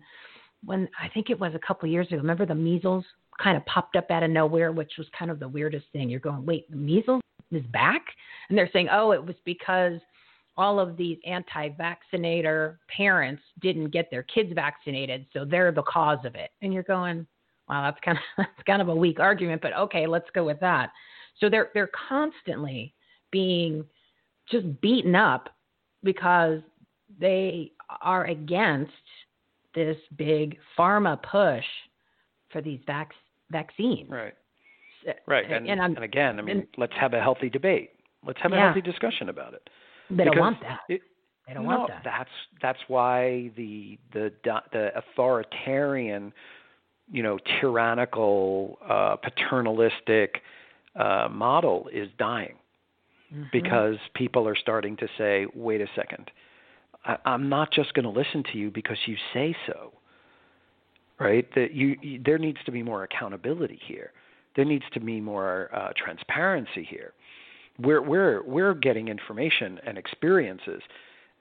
when 0.63 0.87
I 1.01 1.09
think 1.09 1.29
it 1.29 1.39
was 1.39 1.53
a 1.55 1.67
couple 1.67 1.87
of 1.87 1.91
years 1.93 2.07
ago 2.07 2.17
remember 2.17 2.45
the 2.45 2.55
measles 2.55 3.05
kind 3.41 3.57
of 3.57 3.65
popped 3.65 3.95
up 3.95 4.09
out 4.09 4.23
of 4.23 4.29
nowhere 4.29 4.71
which 4.71 4.93
was 4.97 5.07
kind 5.17 5.31
of 5.31 5.39
the 5.39 5.47
weirdest 5.47 5.85
thing. 5.93 6.09
You're 6.09 6.19
going 6.19 6.45
wait 6.45 6.69
the 6.69 6.77
measles 6.77 7.21
is 7.51 7.65
back? 7.67 8.05
And 8.49 8.57
they're 8.57 8.69
saying 8.71 8.89
oh 8.91 9.11
it 9.11 9.23
was 9.23 9.35
because 9.45 9.99
all 10.55 10.79
of 10.79 10.97
these 10.97 11.17
anti-vaccinator 11.25 12.79
parents 12.95 13.43
didn't 13.61 13.89
get 13.89 14.09
their 14.09 14.23
kids 14.23 14.51
vaccinated 14.53 15.27
so 15.31 15.45
they're 15.45 15.71
the 15.71 15.83
cause 15.83 16.23
of 16.23 16.35
it. 16.35 16.51
And 16.61 16.73
you're 16.73 16.83
going 16.83 17.25
wow 17.67 17.83
that's 17.83 17.99
kind 18.05 18.17
of 18.17 18.23
that's 18.37 18.63
kind 18.67 18.81
of 18.81 18.89
a 18.89 18.95
weak 18.95 19.19
argument 19.19 19.61
but 19.61 19.75
okay 19.75 20.05
let's 20.05 20.29
go 20.35 20.45
with 20.45 20.59
that. 20.59 20.91
So 21.39 21.49
they're 21.49 21.69
they're 21.73 21.89
constantly 22.07 22.93
being 23.31 23.83
just 24.51 24.81
beaten 24.81 25.15
up 25.15 25.49
because 26.03 26.59
they 27.19 27.71
are 28.01 28.25
against 28.25 28.91
this 29.75 29.97
big 30.17 30.57
pharma 30.77 31.21
push 31.21 31.65
for 32.51 32.61
these 32.61 32.79
vac- 32.85 33.13
vaccines. 33.51 34.09
Right. 34.09 34.33
Right. 35.25 35.49
And, 35.49 35.69
and, 35.69 35.79
and 35.79 36.03
again, 36.03 36.39
I 36.39 36.41
mean, 36.41 36.57
and, 36.57 36.67
let's 36.77 36.93
have 36.99 37.13
a 37.13 37.21
healthy 37.21 37.49
debate. 37.49 37.91
Let's 38.25 38.39
have 38.41 38.51
a 38.51 38.55
yeah. 38.55 38.65
healthy 38.65 38.81
discussion 38.81 39.29
about 39.29 39.53
it. 39.53 39.69
They 40.09 40.15
because 40.15 40.33
don't 40.33 40.39
want 40.39 40.61
that. 40.61 40.79
It, 40.89 41.01
they 41.47 41.53
don't 41.53 41.63
no, 41.63 41.77
want 41.77 41.89
that. 41.89 42.01
That's 42.03 42.29
that's 42.61 42.79
why 42.87 43.51
the 43.55 43.97
the 44.11 44.33
the 44.43 44.89
authoritarian, 44.97 46.33
you 47.09 47.23
know, 47.23 47.37
tyrannical, 47.61 48.79
uh, 48.89 49.15
paternalistic 49.15 50.41
uh, 50.99 51.29
model 51.31 51.89
is 51.93 52.09
dying 52.17 52.55
mm-hmm. 53.33 53.43
because 53.51 53.95
people 54.13 54.47
are 54.47 54.55
starting 54.55 54.97
to 54.97 55.07
say, 55.17 55.45
wait 55.53 55.81
a 55.81 55.87
second, 55.95 56.31
I, 57.05 57.17
I'm 57.25 57.49
not 57.49 57.71
just 57.71 57.93
going 57.93 58.03
to 58.03 58.09
listen 58.09 58.43
to 58.51 58.57
you 58.57 58.71
because 58.71 58.97
you 59.05 59.15
say 59.33 59.55
so. 59.67 59.93
Right? 61.19 61.47
That 61.55 61.73
you, 61.73 61.95
you 62.01 62.21
there 62.23 62.37
needs 62.37 62.59
to 62.67 62.71
be 62.71 62.83
more 62.83 63.03
accountability 63.03 63.79
here. 63.87 64.11
There 64.55 64.65
needs 64.65 64.85
to 64.93 64.99
be 64.99 65.19
more 65.19 65.69
uh, 65.73 65.89
transparency 65.97 66.87
here. 66.87 67.13
We're 67.79 68.03
we're 68.03 68.43
we're 68.43 68.75
getting 68.75 69.07
information 69.07 69.79
and 69.83 69.97
experiences 69.97 70.81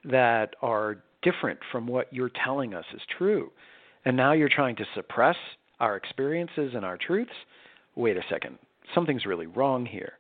that 0.05 0.55
are 0.63 0.99
different 1.23 1.59
from 1.71 1.87
what 1.87 2.13
you're 2.13 2.31
telling 2.45 2.73
us 2.73 2.85
is 2.95 3.03
true. 3.19 3.51
And 4.05 4.17
now 4.17 4.33
you're 4.33 4.49
trying 4.49 4.77
to 4.77 4.87
suppress 4.95 5.37
our 5.81 5.97
experiences 5.97 6.73
and 6.75 6.85
our 6.85 6.97
truths. 6.97 7.33
Wait 7.97 8.17
a 8.17 8.23
second, 8.31 8.59
something's 8.95 9.27
really 9.27 9.47
wrong 9.47 9.85
here. 9.85 10.15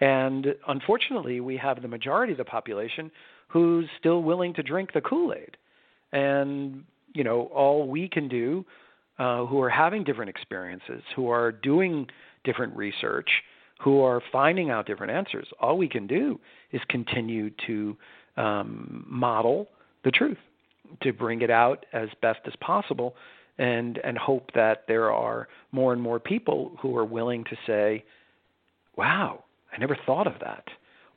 And 0.00 0.54
unfortunately, 0.68 1.40
we 1.40 1.56
have 1.56 1.82
the 1.82 1.88
majority 1.88 2.32
of 2.32 2.38
the 2.38 2.44
population 2.44 3.10
who's 3.48 3.86
still 3.98 4.22
willing 4.22 4.54
to 4.54 4.62
drink 4.62 4.92
the 4.92 5.00
Kool 5.00 5.34
Aid. 5.34 5.56
And, 6.12 6.84
you 7.14 7.24
know, 7.24 7.50
all 7.54 7.88
we 7.88 8.08
can 8.08 8.28
do, 8.28 8.64
uh, 9.18 9.44
who 9.46 9.60
are 9.60 9.70
having 9.70 10.04
different 10.04 10.28
experiences, 10.28 11.02
who 11.16 11.28
are 11.28 11.50
doing 11.50 12.06
different 12.44 12.76
research, 12.76 13.28
who 13.80 14.00
are 14.02 14.22
finding 14.30 14.70
out 14.70 14.86
different 14.86 15.12
answers, 15.12 15.46
all 15.60 15.76
we 15.76 15.88
can 15.88 16.06
do 16.06 16.38
is 16.72 16.80
continue 16.88 17.50
to 17.66 17.96
um, 18.36 19.04
model 19.08 19.66
the 20.04 20.10
truth, 20.10 20.38
to 21.02 21.12
bring 21.12 21.42
it 21.42 21.50
out 21.50 21.84
as 21.92 22.08
best 22.22 22.40
as 22.46 22.52
possible, 22.60 23.14
and, 23.58 23.98
and 24.04 24.16
hope 24.16 24.50
that 24.54 24.84
there 24.86 25.12
are 25.12 25.48
more 25.72 25.92
and 25.92 26.00
more 26.00 26.20
people 26.20 26.72
who 26.80 26.96
are 26.96 27.04
willing 27.04 27.42
to 27.44 27.56
say, 27.66 28.04
wow, 28.96 29.42
I 29.72 29.78
never 29.78 29.96
thought 30.06 30.26
of 30.26 30.34
that. 30.40 30.64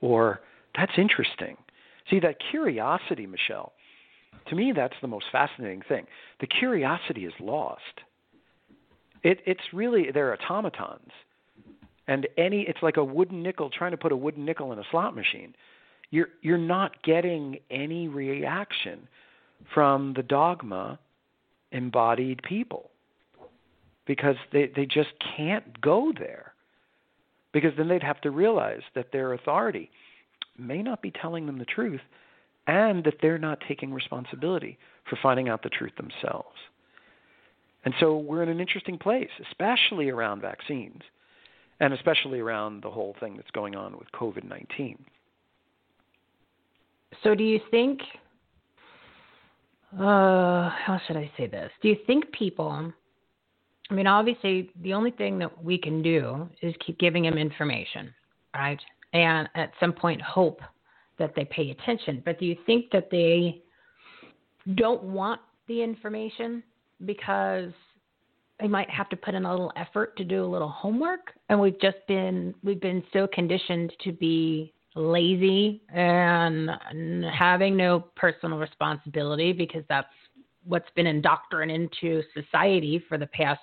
Or, 0.01 0.41
that's 0.75 0.93
interesting. 0.97 1.57
See, 2.09 2.19
that 2.19 2.37
curiosity, 2.51 3.27
Michele, 3.27 3.73
to 4.47 4.55
me, 4.55 4.73
that's 4.75 4.95
the 5.01 5.07
most 5.07 5.25
fascinating 5.31 5.81
thing. 5.87 6.05
The 6.39 6.47
curiosity 6.47 7.25
is 7.25 7.33
lost. 7.39 7.81
It, 9.23 9.39
it's 9.45 9.61
really 9.71 10.09
they're 10.11 10.33
automatons, 10.33 11.11
and 12.07 12.27
any 12.37 12.61
it's 12.61 12.81
like 12.81 12.97
a 12.97 13.03
wooden 13.03 13.43
nickel 13.43 13.69
trying 13.69 13.91
to 13.91 13.97
put 13.97 14.11
a 14.11 14.15
wooden 14.15 14.45
nickel 14.45 14.73
in 14.73 14.79
a 14.79 14.83
slot 14.89 15.15
machine. 15.15 15.53
You're 16.09 16.29
you're 16.41 16.57
not 16.57 17.03
getting 17.03 17.59
any 17.69 18.07
reaction 18.07 19.07
from 19.73 20.13
the 20.15 20.23
dogma 20.23 20.97
embodied 21.71 22.41
people 22.41 22.89
because 24.07 24.35
they 24.51 24.71
they 24.75 24.87
just 24.87 25.11
can't 25.37 25.79
go 25.81 26.11
there 26.17 26.50
because 27.53 27.71
then 27.77 27.87
they'd 27.87 28.03
have 28.03 28.21
to 28.21 28.31
realize 28.31 28.81
that 28.95 29.11
their 29.11 29.33
authority 29.33 29.89
may 30.57 30.81
not 30.81 31.01
be 31.01 31.11
telling 31.11 31.45
them 31.45 31.57
the 31.57 31.65
truth 31.65 32.01
and 32.67 33.03
that 33.03 33.15
they're 33.21 33.37
not 33.37 33.59
taking 33.67 33.93
responsibility 33.93 34.77
for 35.09 35.17
finding 35.21 35.49
out 35.49 35.63
the 35.63 35.69
truth 35.69 35.93
themselves. 35.97 36.55
And 37.83 37.93
so 37.99 38.17
we're 38.17 38.43
in 38.43 38.49
an 38.49 38.59
interesting 38.59 38.97
place, 38.97 39.29
especially 39.49 40.09
around 40.09 40.41
vaccines 40.41 41.01
and 41.79 41.93
especially 41.93 42.39
around 42.39 42.83
the 42.83 42.89
whole 42.91 43.15
thing 43.19 43.35
that's 43.35 43.51
going 43.51 43.75
on 43.75 43.97
with 43.97 44.09
COVID 44.13 44.47
19. 44.47 45.03
So, 47.23 47.35
do 47.35 47.43
you 47.43 47.59
think, 47.71 47.99
uh, 49.99 50.69
how 50.69 51.01
should 51.05 51.17
I 51.17 51.29
say 51.37 51.47
this? 51.47 51.71
Do 51.81 51.89
you 51.89 51.97
think 52.07 52.31
people, 52.31 52.93
I 53.91 53.93
mean, 53.93 54.07
obviously, 54.07 54.71
the 54.81 54.93
only 54.93 55.11
thing 55.11 55.37
that 55.39 55.63
we 55.63 55.77
can 55.77 56.01
do 56.01 56.49
is 56.61 56.73
keep 56.85 56.97
giving 56.97 57.23
them 57.23 57.37
information, 57.37 58.13
right? 58.55 58.79
And 59.11 59.49
at 59.55 59.73
some 59.81 59.91
point, 59.91 60.21
hope 60.21 60.61
that 61.19 61.33
they 61.35 61.43
pay 61.43 61.71
attention. 61.71 62.21
But 62.23 62.39
do 62.39 62.45
you 62.45 62.55
think 62.65 62.89
that 62.93 63.09
they 63.11 63.61
don't 64.75 65.03
want 65.03 65.41
the 65.67 65.83
information 65.83 66.63
because 67.05 67.71
they 68.61 68.67
might 68.67 68.89
have 68.89 69.09
to 69.09 69.17
put 69.17 69.33
in 69.33 69.43
a 69.43 69.51
little 69.51 69.73
effort 69.75 70.15
to 70.17 70.23
do 70.23 70.43
a 70.43 70.47
little 70.47 70.69
homework 70.69 71.31
and 71.49 71.59
we've 71.59 71.79
just 71.81 71.97
been 72.07 72.53
we've 72.63 72.79
been 72.79 73.03
so 73.11 73.27
conditioned 73.33 73.91
to 74.03 74.11
be 74.11 74.71
lazy 74.95 75.81
and 75.91 76.69
having 77.33 77.75
no 77.75 78.05
personal 78.15 78.59
responsibility 78.59 79.51
because 79.51 79.83
that's 79.89 80.05
what's 80.65 80.89
been 80.95 81.07
indoctrinated 81.07 81.89
into 81.95 82.21
society 82.35 83.03
for 83.09 83.17
the 83.17 83.25
past 83.27 83.61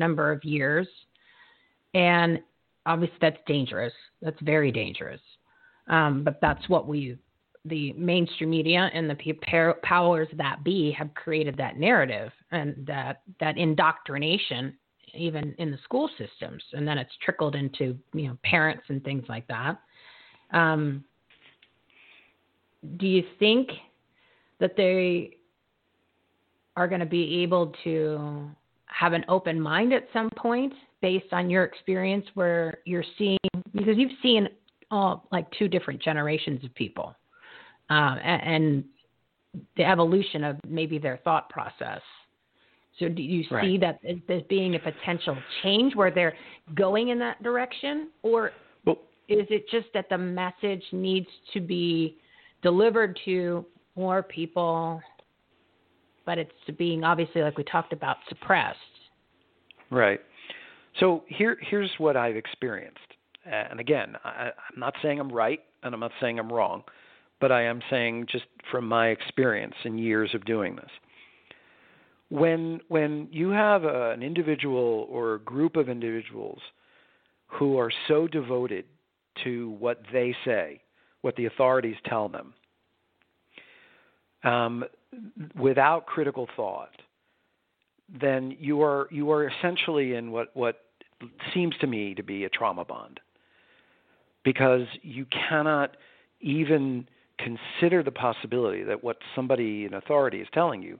number 0.00 0.32
of 0.32 0.44
years. 0.44 0.88
And 1.94 2.40
obviously 2.86 3.18
that's 3.20 3.38
dangerous. 3.46 3.92
That's 4.20 4.40
very 4.42 4.72
dangerous. 4.72 5.20
Um, 5.86 6.24
but 6.24 6.40
that's 6.40 6.68
what 6.68 6.88
we 6.88 7.16
the 7.66 7.92
mainstream 7.92 8.48
media 8.48 8.90
and 8.94 9.10
the 9.10 9.34
powers 9.82 10.28
that 10.38 10.64
be 10.64 10.90
have 10.92 11.12
created 11.14 11.58
that 11.58 11.78
narrative 11.78 12.32
and 12.50 12.74
that 12.86 13.20
that 13.38 13.58
indoctrination 13.58 14.74
even 15.12 15.54
in 15.58 15.70
the 15.70 15.78
school 15.84 16.08
systems. 16.16 16.62
And 16.72 16.86
then 16.86 16.96
it's 16.96 17.12
trickled 17.22 17.54
into 17.54 17.98
you 18.14 18.28
know 18.28 18.38
parents 18.44 18.84
and 18.88 19.02
things 19.04 19.24
like 19.28 19.46
that. 19.48 19.78
Um, 20.52 21.04
do 22.96 23.06
you 23.06 23.24
think 23.38 23.68
that 24.58 24.76
they 24.76 25.36
are 26.76 26.88
going 26.88 27.00
to 27.00 27.06
be 27.06 27.42
able 27.42 27.74
to 27.84 28.50
have 28.90 29.12
an 29.12 29.24
open 29.28 29.60
mind 29.60 29.92
at 29.92 30.06
some 30.12 30.30
point 30.36 30.72
based 31.02 31.32
on 31.32 31.48
your 31.48 31.64
experience 31.64 32.26
where 32.34 32.78
you're 32.84 33.04
seeing 33.16 33.38
because 33.74 33.96
you've 33.96 34.12
seen 34.22 34.48
all 34.90 35.26
like 35.32 35.46
two 35.58 35.68
different 35.68 36.02
generations 36.02 36.64
of 36.64 36.74
people 36.74 37.14
uh, 37.90 38.16
and, 38.22 38.84
the 39.76 39.82
evolution 39.82 40.44
of 40.44 40.56
maybe 40.68 40.96
their 40.96 41.18
thought 41.24 41.50
process. 41.50 42.00
So, 43.00 43.08
do 43.08 43.20
you 43.20 43.42
see 43.42 43.54
right. 43.54 43.80
that 43.80 43.98
as, 44.08 44.16
as 44.28 44.42
being 44.48 44.76
a 44.76 44.78
potential 44.78 45.36
change 45.64 45.96
where 45.96 46.12
they're 46.12 46.34
going 46.76 47.08
in 47.08 47.18
that 47.18 47.42
direction, 47.42 48.10
or 48.22 48.52
well, 48.84 48.98
is 49.28 49.46
it 49.50 49.68
just 49.68 49.86
that 49.92 50.08
the 50.08 50.18
message 50.18 50.84
needs 50.92 51.26
to 51.52 51.60
be 51.60 52.16
delivered 52.62 53.18
to 53.24 53.64
more 53.96 54.22
people, 54.22 55.00
but 56.26 56.38
it's 56.38 56.52
being 56.78 57.04
obviously, 57.04 57.42
like 57.42 57.56
we 57.58 57.64
talked 57.64 57.92
about, 57.92 58.16
suppressed? 58.28 58.78
Right. 59.90 60.20
So 60.98 61.24
here, 61.28 61.58
here's 61.60 61.90
what 61.98 62.16
I've 62.16 62.36
experienced, 62.36 62.98
and 63.44 63.80
again, 63.80 64.16
I, 64.24 64.50
I'm 64.72 64.78
not 64.78 64.94
saying 65.02 65.20
I'm 65.20 65.30
right, 65.30 65.60
and 65.82 65.94
I'm 65.94 66.00
not 66.00 66.12
saying 66.20 66.38
I'm 66.38 66.52
wrong 66.52 66.82
but 67.40 67.50
I 67.50 67.62
am 67.62 67.80
saying 67.90 68.26
just 68.30 68.44
from 68.70 68.86
my 68.86 69.08
experience 69.08 69.74
and 69.84 69.98
years 69.98 70.30
of 70.34 70.44
doing 70.44 70.76
this. 70.76 70.90
When 72.28 72.80
when 72.88 73.28
you 73.32 73.48
have 73.48 73.84
a, 73.84 74.10
an 74.10 74.22
individual 74.22 75.08
or 75.10 75.34
a 75.34 75.38
group 75.40 75.76
of 75.76 75.88
individuals 75.88 76.60
who 77.46 77.78
are 77.78 77.90
so 78.06 78.28
devoted 78.28 78.84
to 79.42 79.70
what 79.80 80.02
they 80.12 80.36
say, 80.44 80.80
what 81.22 81.34
the 81.36 81.46
authorities 81.46 81.96
tell 82.04 82.28
them, 82.28 82.54
um, 84.44 84.84
without 85.58 86.06
critical 86.06 86.48
thought, 86.56 86.90
then 88.20 88.56
you 88.58 88.82
are 88.82 89.08
you 89.10 89.30
are 89.30 89.48
essentially 89.48 90.14
in 90.14 90.30
what 90.30 90.48
what 90.54 90.76
seems 91.52 91.76
to 91.78 91.86
me 91.86 92.14
to 92.14 92.22
be 92.22 92.44
a 92.44 92.48
trauma 92.48 92.84
bond, 92.84 93.20
because 94.44 94.86
you 95.02 95.26
cannot 95.26 95.96
even 96.40 97.06
consider 97.38 98.02
the 98.02 98.10
possibility 98.10 98.82
that 98.82 99.02
what 99.02 99.16
somebody 99.34 99.84
in 99.84 99.94
authority 99.94 100.40
is 100.40 100.48
telling 100.52 100.82
you 100.82 100.98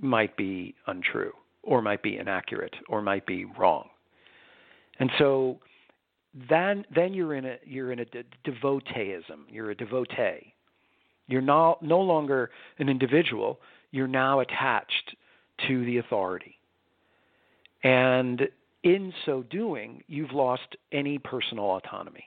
might 0.00 0.36
be 0.36 0.74
untrue 0.86 1.32
or 1.62 1.82
might 1.82 2.02
be 2.02 2.16
inaccurate 2.16 2.74
or 2.88 3.02
might 3.02 3.26
be 3.26 3.44
wrong. 3.58 3.88
And 4.98 5.10
so 5.18 5.58
then 6.48 6.84
then 6.94 7.14
you're 7.14 7.34
in 7.34 7.44
a 7.44 7.56
you're 7.64 7.92
in 7.92 8.00
a 8.00 8.04
de- 8.04 8.24
devoteeism. 8.44 9.46
You're 9.50 9.70
a 9.70 9.74
devotee. 9.74 10.54
You're 11.28 11.42
no, 11.42 11.78
no 11.80 12.00
longer 12.00 12.50
an 12.78 12.88
individual. 12.88 13.58
You're 13.90 14.06
now 14.06 14.40
attached 14.40 15.16
to 15.66 15.84
the 15.84 15.98
authority. 15.98 16.56
And 17.82 18.48
in 18.82 19.12
so 19.24 19.42
doing, 19.44 20.02
you've 20.06 20.32
lost 20.32 20.76
any 20.92 21.18
personal 21.18 21.64
autonomy. 21.64 22.24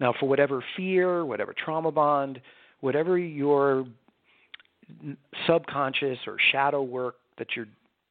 Now, 0.00 0.14
for 0.18 0.28
whatever 0.28 0.62
fear, 0.76 1.24
whatever 1.24 1.52
trauma 1.52 1.90
bond, 1.90 2.40
whatever 2.80 3.18
your 3.18 3.86
subconscious 5.46 6.18
or 6.26 6.36
shadow 6.52 6.82
work 6.82 7.16
that 7.38 7.48
you're 7.56 7.66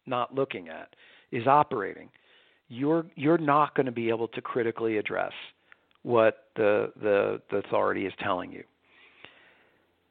not 0.05 0.35
looking 0.35 0.69
at 0.69 0.89
is 1.31 1.47
operating, 1.47 2.09
you're 2.69 3.05
you're 3.15 3.37
not 3.37 3.75
going 3.75 3.85
to 3.85 3.91
be 3.91 4.09
able 4.09 4.27
to 4.29 4.41
critically 4.41 4.97
address 4.97 5.31
what 6.03 6.45
the, 6.55 6.91
the 7.01 7.41
the 7.49 7.57
authority 7.57 8.05
is 8.05 8.13
telling 8.19 8.51
you. 8.51 8.63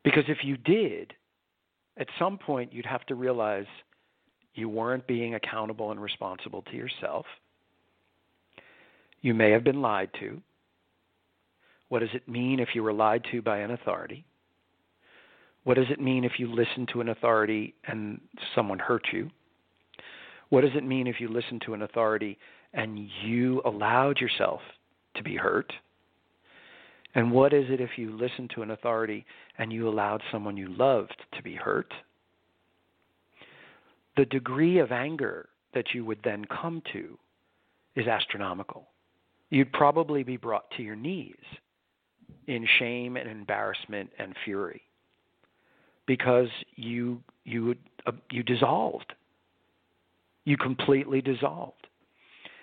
Because 0.06 0.22
if 0.28 0.44
you 0.44 0.56
did, 0.56 1.14
at 1.98 2.06
some 2.16 2.38
point 2.38 2.72
you'd 2.72 2.86
have 2.86 3.04
to 3.06 3.16
realize 3.16 3.66
you 4.54 4.68
weren't 4.68 5.04
being 5.08 5.34
accountable 5.34 5.90
and 5.90 6.00
responsible 6.00 6.62
to 6.62 6.76
yourself. 6.76 7.26
You 9.20 9.34
may 9.34 9.50
have 9.50 9.64
been 9.64 9.82
lied 9.82 10.10
to. 10.20 10.40
What 11.88 11.98
does 11.98 12.10
it 12.14 12.28
mean 12.28 12.60
if 12.60 12.68
you 12.72 12.84
were 12.84 12.92
lied 12.92 13.24
to 13.32 13.42
by 13.42 13.58
an 13.58 13.72
authority? 13.72 14.24
What 15.64 15.74
does 15.74 15.90
it 15.90 16.00
mean 16.00 16.22
if 16.22 16.38
you 16.38 16.54
listen 16.54 16.86
to 16.92 17.00
an 17.00 17.08
authority 17.08 17.74
and 17.88 18.20
someone 18.54 18.78
hurt 18.78 19.08
you? 19.12 19.28
What 20.50 20.60
does 20.60 20.76
it 20.76 20.84
mean 20.84 21.08
if 21.08 21.20
you 21.20 21.26
listen 21.26 21.58
to 21.66 21.74
an 21.74 21.82
authority 21.82 22.38
and 22.74 23.08
you 23.24 23.60
allowed 23.64 24.20
yourself 24.20 24.60
to 25.16 25.24
be 25.24 25.34
hurt? 25.34 25.72
And 27.16 27.32
what 27.32 27.54
is 27.54 27.64
it 27.70 27.80
if 27.80 27.96
you 27.96 28.14
listen 28.14 28.46
to 28.54 28.62
an 28.62 28.72
authority 28.72 29.24
and 29.56 29.72
you 29.72 29.88
allowed 29.88 30.22
someone 30.30 30.58
you 30.58 30.68
loved 30.68 31.16
to 31.34 31.42
be 31.42 31.54
hurt? 31.54 31.90
The 34.18 34.26
degree 34.26 34.78
of 34.80 34.92
anger 34.92 35.48
that 35.72 35.94
you 35.94 36.04
would 36.04 36.18
then 36.22 36.44
come 36.44 36.82
to 36.92 37.18
is 37.94 38.06
astronomical. 38.06 38.86
You'd 39.48 39.72
probably 39.72 40.24
be 40.24 40.36
brought 40.36 40.70
to 40.72 40.82
your 40.82 40.94
knees 40.94 41.34
in 42.48 42.68
shame 42.78 43.16
and 43.16 43.30
embarrassment 43.30 44.10
and 44.18 44.34
fury 44.44 44.82
because 46.06 46.48
you 46.74 47.22
you 47.44 47.76
uh, 48.06 48.12
you 48.30 48.42
dissolved 48.42 49.12
you 50.44 50.56
completely 50.56 51.20
dissolved 51.20 51.86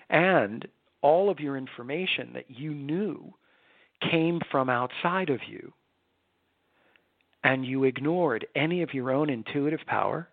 and 0.10 0.68
all 1.02 1.30
of 1.30 1.39
your 1.39 1.58
information 1.58 2.32
that 2.34 2.50
you 2.50 2.74
knew 2.74 3.34
came 4.12 4.42
from 4.52 4.70
outside 4.70 5.30
of 5.30 5.39
you 5.48 5.74
and 7.44 7.66
you 7.66 7.84
ignored 7.84 8.46
any 8.56 8.82
of 8.82 8.94
your 8.94 9.12
own 9.12 9.30
intuitive 9.30 9.82
power 9.86 10.28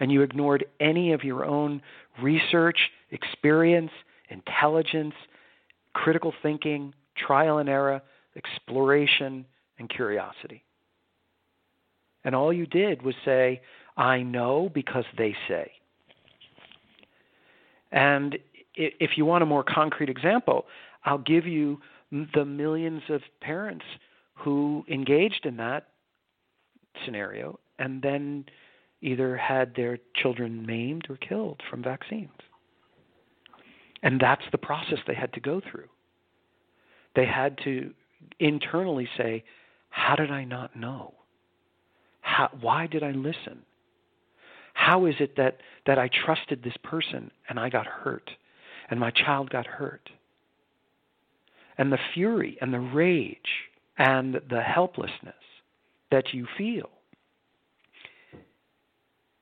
and 0.00 0.10
you 0.12 0.22
ignored 0.22 0.64
any 0.80 1.12
of 1.12 1.24
your 1.24 1.44
own 1.44 1.82
research 2.22 2.78
experience 3.10 3.90
intelligence 4.30 5.14
critical 5.94 6.32
thinking 6.42 6.94
trial 7.16 7.58
and 7.58 7.68
error 7.68 8.00
exploration, 8.38 9.44
and 9.78 9.88
curiosity. 9.90 10.64
And 12.24 12.34
all 12.34 12.52
you 12.52 12.66
did 12.66 13.02
was 13.02 13.14
say, 13.24 13.60
I 13.96 14.22
know 14.22 14.70
because 14.72 15.04
they 15.16 15.36
say. 15.48 15.70
And 17.92 18.38
if 18.74 19.12
you 19.16 19.24
want 19.24 19.42
a 19.42 19.46
more 19.46 19.64
concrete 19.64 20.08
example, 20.08 20.66
I'll 21.04 21.18
give 21.18 21.46
you 21.46 21.80
the 22.10 22.44
millions 22.44 23.02
of 23.08 23.20
parents 23.40 23.84
who 24.34 24.84
engaged 24.88 25.44
in 25.44 25.56
that 25.56 25.88
scenario 27.04 27.58
and 27.78 28.02
then 28.02 28.44
either 29.00 29.36
had 29.36 29.74
their 29.74 29.98
children 30.14 30.64
maimed 30.66 31.06
or 31.08 31.16
killed 31.16 31.60
from 31.70 31.82
vaccines. 31.82 32.30
And 34.02 34.20
that's 34.20 34.42
the 34.52 34.58
process 34.58 34.98
they 35.06 35.14
had 35.14 35.32
to 35.34 35.40
go 35.40 35.60
through. 35.70 35.88
They 37.14 37.26
had 37.26 37.58
to 37.64 37.92
internally 38.38 39.08
say, 39.16 39.44
How 39.90 40.16
did 40.16 40.30
I 40.30 40.44
not 40.44 40.76
know? 40.76 41.14
How, 42.20 42.50
why 42.60 42.86
did 42.86 43.02
I 43.02 43.12
listen? 43.12 43.60
How 44.74 45.06
is 45.06 45.14
it 45.18 45.36
that, 45.36 45.58
that 45.86 45.98
I 45.98 46.08
trusted 46.24 46.62
this 46.62 46.76
person 46.84 47.30
and 47.48 47.58
I 47.58 47.68
got 47.68 47.86
hurt 47.86 48.30
and 48.90 49.00
my 49.00 49.10
child 49.10 49.50
got 49.50 49.66
hurt? 49.66 50.08
And 51.78 51.92
the 51.92 51.98
fury 52.14 52.58
and 52.60 52.74
the 52.74 52.80
rage 52.80 53.38
and 53.98 54.40
the 54.50 54.60
helplessness 54.60 55.34
that 56.10 56.32
you 56.32 56.46
feel. 56.56 56.90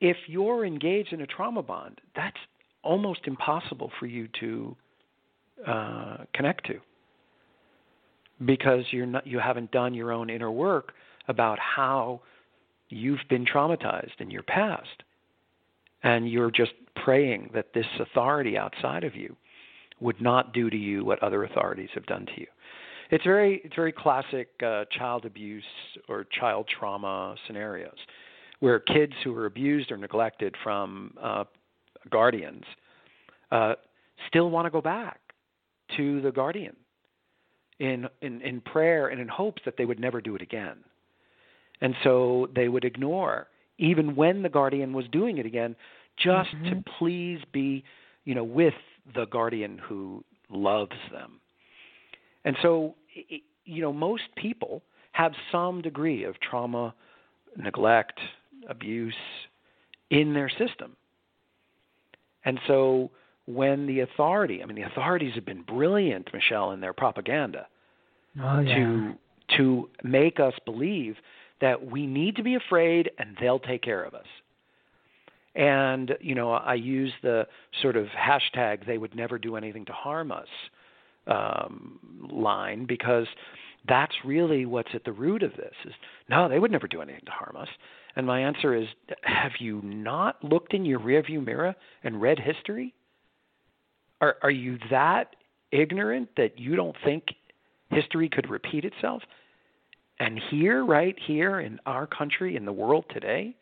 If 0.00 0.16
you're 0.26 0.64
engaged 0.64 1.12
in 1.12 1.22
a 1.22 1.26
trauma 1.26 1.62
bond, 1.62 2.00
that's 2.14 2.36
almost 2.82 3.20
impossible 3.24 3.90
for 3.98 4.06
you 4.06 4.28
to 4.40 4.76
uh, 5.66 6.16
connect 6.34 6.66
to 6.66 6.78
because 8.44 8.84
you're 8.90 9.06
not, 9.06 9.26
you 9.26 9.38
haven't 9.38 9.70
done 9.70 9.94
your 9.94 10.12
own 10.12 10.28
inner 10.28 10.50
work 10.50 10.92
about 11.28 11.58
how 11.58 12.20
you've 12.88 13.20
been 13.28 13.44
traumatized 13.44 14.20
in 14.20 14.30
your 14.30 14.42
past. 14.42 15.02
And 16.02 16.30
you're 16.30 16.50
just 16.50 16.72
praying 16.94 17.50
that 17.54 17.72
this 17.74 17.86
authority 17.98 18.56
outside 18.56 19.02
of 19.02 19.16
you 19.16 19.34
would 20.00 20.20
not 20.20 20.52
do 20.52 20.68
to 20.70 20.76
you 20.76 21.04
what 21.04 21.22
other 21.22 21.44
authorities 21.44 21.88
have 21.94 22.06
done 22.06 22.26
to 22.26 22.40
you. 22.40 22.46
It's 23.10 23.24
very 23.24 23.60
it's 23.64 23.74
very 23.74 23.92
classic 23.92 24.48
uh, 24.64 24.84
child 24.90 25.24
abuse 25.24 25.64
or 26.08 26.26
child 26.38 26.66
trauma 26.78 27.36
scenarios, 27.46 27.96
where 28.60 28.80
kids 28.80 29.12
who 29.22 29.36
are 29.36 29.46
abused 29.46 29.92
or 29.92 29.96
neglected 29.96 30.54
from 30.62 31.14
uh, 31.22 31.44
guardians 32.10 32.64
uh, 33.52 33.74
still 34.28 34.50
want 34.50 34.66
to 34.66 34.70
go 34.70 34.80
back 34.80 35.20
to 35.96 36.20
the 36.20 36.32
guardian 36.32 36.74
in, 37.78 38.08
in 38.22 38.40
in 38.40 38.60
prayer 38.60 39.08
and 39.08 39.20
in 39.20 39.28
hopes 39.28 39.62
that 39.64 39.76
they 39.78 39.84
would 39.84 40.00
never 40.00 40.20
do 40.20 40.34
it 40.34 40.42
again, 40.42 40.78
and 41.80 41.94
so 42.02 42.48
they 42.56 42.68
would 42.68 42.84
ignore 42.84 43.46
even 43.78 44.16
when 44.16 44.42
the 44.42 44.48
guardian 44.48 44.92
was 44.92 45.06
doing 45.12 45.38
it 45.38 45.46
again, 45.46 45.76
just 46.16 46.50
mm-hmm. 46.50 46.70
to 46.70 46.84
please 46.98 47.40
be, 47.52 47.84
you 48.24 48.34
know, 48.34 48.44
with 48.44 48.74
the 49.14 49.26
guardian 49.26 49.78
who 49.78 50.24
loves 50.50 50.96
them. 51.12 51.40
And 52.44 52.56
so, 52.62 52.94
you 53.64 53.82
know, 53.82 53.92
most 53.92 54.24
people 54.36 54.82
have 55.12 55.32
some 55.50 55.82
degree 55.82 56.24
of 56.24 56.38
trauma, 56.40 56.94
neglect, 57.56 58.18
abuse 58.68 59.14
in 60.10 60.34
their 60.34 60.48
system. 60.48 60.96
And 62.44 62.60
so, 62.66 63.10
when 63.46 63.86
the 63.86 64.00
authority, 64.00 64.62
I 64.62 64.66
mean, 64.66 64.76
the 64.76 64.82
authorities 64.82 65.34
have 65.34 65.44
been 65.44 65.62
brilliant, 65.62 66.28
Michele, 66.32 66.72
in 66.72 66.80
their 66.80 66.92
propaganda 66.92 67.66
oh, 68.42 68.60
yeah. 68.60 68.74
to 68.74 69.14
to 69.56 69.88
make 70.02 70.40
us 70.40 70.54
believe 70.64 71.16
that 71.60 71.86
we 71.86 72.06
need 72.06 72.36
to 72.36 72.42
be 72.42 72.56
afraid 72.56 73.10
and 73.18 73.36
they'll 73.40 73.60
take 73.60 73.82
care 73.82 74.02
of 74.02 74.14
us. 74.14 74.26
And, 75.56 76.12
you 76.20 76.34
know, 76.34 76.52
I 76.52 76.74
use 76.74 77.12
the 77.22 77.46
sort 77.80 77.96
of 77.96 78.06
hashtag 78.08 78.86
they 78.86 78.98
would 78.98 79.14
never 79.16 79.38
do 79.38 79.56
anything 79.56 79.86
to 79.86 79.92
harm 79.92 80.30
us 80.30 80.48
um, 81.26 82.28
line 82.30 82.84
because 82.84 83.26
that's 83.88 84.12
really 84.24 84.66
what's 84.66 84.90
at 84.94 85.04
the 85.04 85.12
root 85.12 85.42
of 85.42 85.52
this 85.52 85.72
is 85.84 85.94
no, 86.28 86.48
they 86.48 86.58
would 86.58 86.70
never 86.70 86.86
do 86.86 87.00
anything 87.00 87.24
to 87.24 87.30
harm 87.30 87.56
us. 87.56 87.68
And 88.16 88.26
my 88.26 88.40
answer 88.40 88.74
is 88.74 88.86
have 89.22 89.52
you 89.58 89.80
not 89.82 90.42
looked 90.44 90.74
in 90.74 90.84
your 90.84 91.00
rearview 91.00 91.44
mirror 91.44 91.74
and 92.02 92.20
read 92.20 92.38
history? 92.38 92.94
Are 94.20 94.36
are 94.42 94.50
you 94.50 94.78
that 94.90 95.36
ignorant 95.72 96.28
that 96.36 96.58
you 96.58 96.76
don't 96.76 96.96
think 97.04 97.24
history 97.90 98.28
could 98.28 98.50
repeat 98.50 98.84
itself? 98.84 99.22
And 100.18 100.40
here, 100.50 100.84
right 100.84 101.14
here 101.26 101.60
in 101.60 101.78
our 101.84 102.06
country, 102.06 102.56
in 102.56 102.64
the 102.64 102.72
world 102.72 103.04
today, 103.10 103.54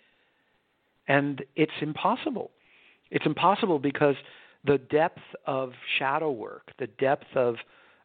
and 1.08 1.44
it's 1.56 1.72
impossible. 1.80 2.50
It's 3.10 3.26
impossible 3.26 3.78
because 3.78 4.16
the 4.64 4.78
depth 4.78 5.20
of 5.46 5.72
shadow 5.98 6.30
work, 6.30 6.72
the 6.78 6.86
depth 6.86 7.26
of 7.34 7.56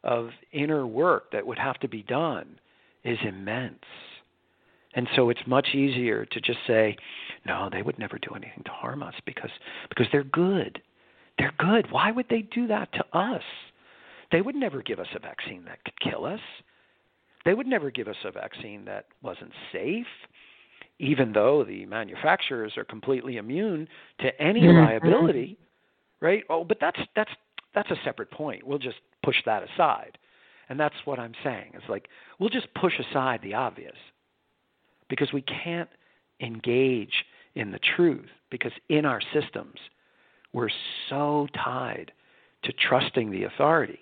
of 0.03 0.29
inner 0.53 0.87
work 0.87 1.31
that 1.33 1.45
would 1.45 1.59
have 1.59 1.77
to 1.79 1.87
be 1.87 2.03
done 2.03 2.57
is 3.03 3.17
immense. 3.21 3.83
And 4.93 5.07
so 5.15 5.29
it's 5.29 5.41
much 5.45 5.69
easier 5.73 6.25
to 6.25 6.41
just 6.41 6.59
say, 6.65 6.95
no, 7.45 7.69
they 7.71 7.81
would 7.81 7.99
never 7.99 8.17
do 8.17 8.33
anything 8.33 8.63
to 8.65 8.71
harm 8.71 9.03
us 9.03 9.13
because 9.25 9.51
because 9.89 10.07
they're 10.11 10.23
good. 10.23 10.81
They're 11.37 11.53
good. 11.57 11.91
Why 11.91 12.11
would 12.11 12.27
they 12.29 12.41
do 12.41 12.67
that 12.67 12.91
to 12.93 13.17
us? 13.17 13.43
They 14.31 14.41
would 14.41 14.55
never 14.55 14.81
give 14.81 14.99
us 14.99 15.07
a 15.15 15.19
vaccine 15.19 15.65
that 15.65 15.83
could 15.83 15.99
kill 16.01 16.25
us. 16.25 16.41
They 17.45 17.53
would 17.53 17.67
never 17.67 17.89
give 17.91 18.07
us 18.07 18.17
a 18.25 18.31
vaccine 18.31 18.85
that 18.85 19.05
wasn't 19.21 19.53
safe 19.71 20.05
even 20.99 21.31
though 21.31 21.63
the 21.63 21.85
manufacturers 21.85 22.73
are 22.77 22.83
completely 22.83 23.37
immune 23.37 23.87
to 24.19 24.41
any 24.41 24.61
mm-hmm. 24.61 24.85
liability, 24.85 25.57
right? 26.21 26.43
Oh, 26.49 26.63
but 26.63 26.77
that's 26.79 26.99
that's 27.15 27.31
that's 27.73 27.89
a 27.91 27.95
separate 28.03 28.31
point. 28.31 28.65
We'll 28.65 28.79
just 28.79 28.97
push 29.23 29.37
that 29.45 29.63
aside. 29.63 30.17
And 30.67 30.79
that's 30.79 30.95
what 31.05 31.17
I'm 31.17 31.33
saying. 31.43 31.71
It's 31.73 31.89
like 31.89 32.07
we'll 32.37 32.49
just 32.49 32.73
push 32.75 32.93
aside 32.99 33.39
the 33.41 33.55
obvious 33.55 33.95
because 35.09 35.33
we 35.33 35.41
can't 35.41 35.89
engage 36.41 37.25
in 37.55 37.71
the 37.71 37.79
truth 37.95 38.29
because 38.51 38.71
in 38.89 39.05
our 39.05 39.21
systems 39.33 39.79
we're 40.53 40.69
so 41.09 41.47
tied 41.53 42.11
to 42.63 42.73
trusting 42.73 43.31
the 43.31 43.43
authority 43.43 43.99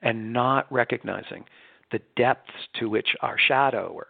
and 0.00 0.32
not 0.32 0.70
recognizing 0.72 1.44
the 1.92 2.00
depths 2.16 2.50
to 2.78 2.88
which 2.88 3.08
our 3.20 3.36
shadow 3.38 3.92
or 3.94 4.08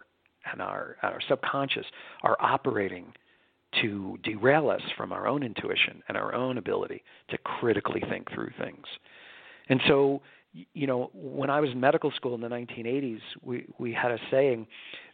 and 0.51 0.61
our, 0.61 0.97
our 1.01 1.19
subconscious 1.27 1.85
are 2.23 2.37
operating 2.39 3.13
to 3.81 4.17
derail 4.23 4.69
us 4.69 4.81
from 4.95 5.11
our 5.11 5.27
own 5.27 5.43
intuition 5.43 6.03
and 6.07 6.17
our 6.17 6.33
own 6.33 6.57
ability 6.57 7.03
to 7.29 7.37
critically 7.39 8.03
think 8.09 8.31
through 8.31 8.51
things. 8.59 8.85
And 9.69 9.81
so, 9.87 10.21
you 10.73 10.85
know, 10.85 11.09
when 11.13 11.49
I 11.49 11.59
was 11.59 11.71
in 11.71 11.79
medical 11.79 12.11
school 12.11 12.35
in 12.35 12.41
the 12.41 12.49
1980s, 12.49 13.21
we, 13.41 13.65
we 13.79 13.93
had 13.93 14.11
a 14.11 14.19
saying 14.29 14.67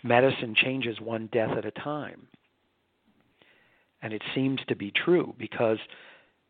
medicine 0.04 0.56
changes 0.56 1.00
one 1.00 1.30
death 1.32 1.58
at 1.58 1.66
a 1.66 1.72
time. 1.72 2.28
And 4.02 4.14
it 4.14 4.22
seems 4.34 4.60
to 4.68 4.76
be 4.76 4.92
true 4.92 5.36
because 5.38 5.78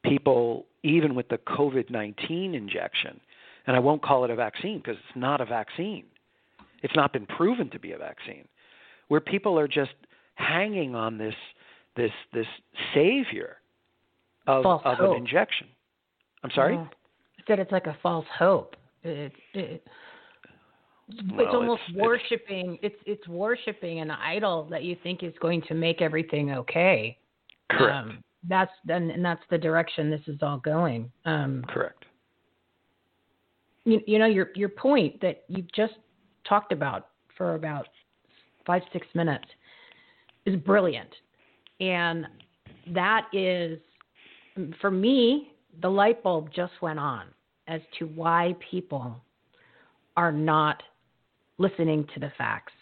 people, 0.03 0.65
even 0.83 1.15
with 1.15 1.29
the 1.29 1.37
COVID 1.37 1.89
19 1.89 2.55
injection, 2.55 3.19
and 3.67 3.75
I 3.75 3.79
won't 3.79 4.01
call 4.01 4.23
it 4.23 4.31
a 4.31 4.35
vaccine 4.35 4.77
because 4.77 4.97
it's 4.97 5.17
not 5.17 5.41
a 5.41 5.45
vaccine, 5.45 6.05
it's 6.81 6.95
not 6.95 7.11
been 7.11 7.25
proven 7.25 7.69
to 7.71 7.79
be 7.79 7.91
a 7.91 7.97
vaccine 7.97 8.47
where 9.09 9.19
people 9.19 9.59
are 9.59 9.67
just 9.67 9.91
hanging 10.35 10.95
on 10.95 11.17
this 11.17 11.35
this 11.95 12.11
this 12.33 12.47
savior 12.93 13.57
of 14.47 14.65
of 14.65 14.99
an 14.99 15.17
injection. 15.17 15.67
I'm 16.43 16.51
sorry. 16.55 16.77
I 16.77 16.87
said 17.47 17.59
it's 17.59 17.71
like 17.71 17.87
a 17.87 17.97
false 18.01 18.25
hope. 18.37 18.75
It, 19.03 19.33
it, 19.53 19.85
well, 21.31 21.39
it's 21.41 21.53
almost 21.53 21.81
it's, 21.89 21.97
worshiping. 21.97 22.77
It's, 22.81 22.95
it's 23.05 23.27
worshiping 23.27 23.99
an 23.99 24.11
idol 24.11 24.67
that 24.69 24.83
you 24.83 24.95
think 25.03 25.23
is 25.23 25.33
going 25.41 25.61
to 25.63 25.73
make 25.73 26.01
everything 26.01 26.51
okay. 26.51 27.17
Correct. 27.71 28.07
Um, 28.07 28.23
that's 28.47 28.71
then, 28.85 29.11
and 29.11 29.23
that's 29.23 29.41
the 29.49 29.57
direction 29.57 30.09
this 30.09 30.21
is 30.27 30.37
all 30.41 30.59
going. 30.59 31.11
Um, 31.25 31.63
Correct. 31.67 32.05
You, 33.83 33.99
you 34.05 34.19
know 34.19 34.27
your 34.27 34.49
your 34.55 34.69
point 34.69 35.19
that 35.21 35.43
you've 35.47 35.71
just 35.73 35.93
talked 36.47 36.71
about 36.71 37.07
for 37.35 37.55
about 37.55 37.87
five, 38.65 38.81
six 38.93 39.07
minutes 39.13 39.45
is 40.45 40.55
brilliant. 40.57 41.09
And 41.79 42.27
that 42.93 43.27
is, 43.33 43.79
for 44.81 44.91
me, 44.91 45.51
the 45.81 45.89
light 45.89 46.21
bulb 46.23 46.49
just 46.53 46.73
went 46.81 46.99
on 46.99 47.27
as 47.67 47.81
to 47.99 48.05
why 48.07 48.55
people 48.71 49.15
are 50.17 50.31
not 50.31 50.81
listening 51.57 52.05
to 52.13 52.19
the 52.19 52.31
facts, 52.37 52.73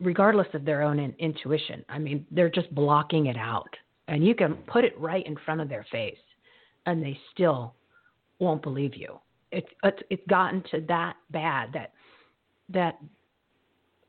regardless 0.00 0.46
of 0.54 0.64
their 0.64 0.82
own 0.82 0.98
in- 0.98 1.14
intuition. 1.18 1.84
I 1.88 1.98
mean, 1.98 2.26
they're 2.30 2.50
just 2.50 2.72
blocking 2.74 3.26
it 3.26 3.36
out. 3.36 3.70
And 4.06 4.24
you 4.24 4.34
can 4.34 4.54
put 4.66 4.84
it 4.84 4.98
right 4.98 5.26
in 5.26 5.36
front 5.44 5.60
of 5.62 5.68
their 5.68 5.86
face, 5.90 6.18
and 6.84 7.02
they 7.02 7.18
still 7.32 7.74
won't 8.38 8.62
believe 8.62 8.94
you. 8.94 9.18
It's 9.50 9.68
it's, 9.82 10.02
it's 10.10 10.22
gotten 10.28 10.62
to 10.72 10.82
that 10.88 11.16
bad 11.30 11.72
that 11.72 11.92
that 12.68 12.98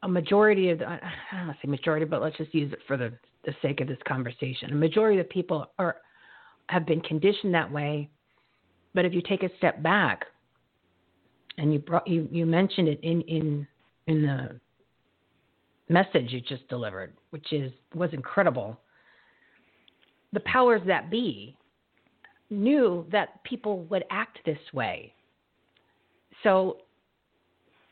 a 0.06 0.08
majority 0.08 0.70
of 0.70 0.80
the, 0.80 0.88
I 0.88 1.00
don't 1.32 1.48
want 1.48 1.60
to 1.60 1.68
say 1.68 1.70
majority, 1.70 2.06
but 2.06 2.22
let's 2.22 2.38
just 2.38 2.54
use 2.54 2.72
it 2.72 2.80
for 2.88 2.96
the, 2.96 3.12
the 3.44 3.54
sake 3.62 3.82
of 3.82 3.88
this 3.88 3.98
conversation. 4.08 4.72
A 4.72 4.76
majority 4.76 5.20
of 5.20 5.28
people 5.30 5.72
are 5.78 5.98
have 6.70 6.86
been 6.86 7.02
conditioned 7.02 7.54
that 7.54 7.72
way 7.72 8.10
But 8.96 9.06
if 9.06 9.14
you 9.14 9.22
take 9.22 9.44
a 9.44 9.50
step 9.58 9.84
back, 9.84 10.26
and 11.58 11.72
you 11.72 11.80
brought 11.80 12.08
you 12.08 12.28
you 12.32 12.46
mentioned 12.46 12.88
it 12.88 13.00
in 13.04 13.22
in 13.22 13.68
in 14.08 14.22
the 14.24 14.60
message 15.90 16.32
you 16.32 16.42
just 16.42 16.68
delivered, 16.70 17.14
which 17.30 17.52
is 17.52 17.72
was 17.94 18.10
incredible. 18.14 18.80
The 20.34 20.40
powers 20.42 20.82
that 20.88 21.12
be 21.12 21.58
knew 22.50 23.06
that 23.12 23.44
people 23.44 23.84
would 23.86 24.04
act 24.10 24.40
this 24.46 24.58
way. 24.74 25.14
So 26.44 26.78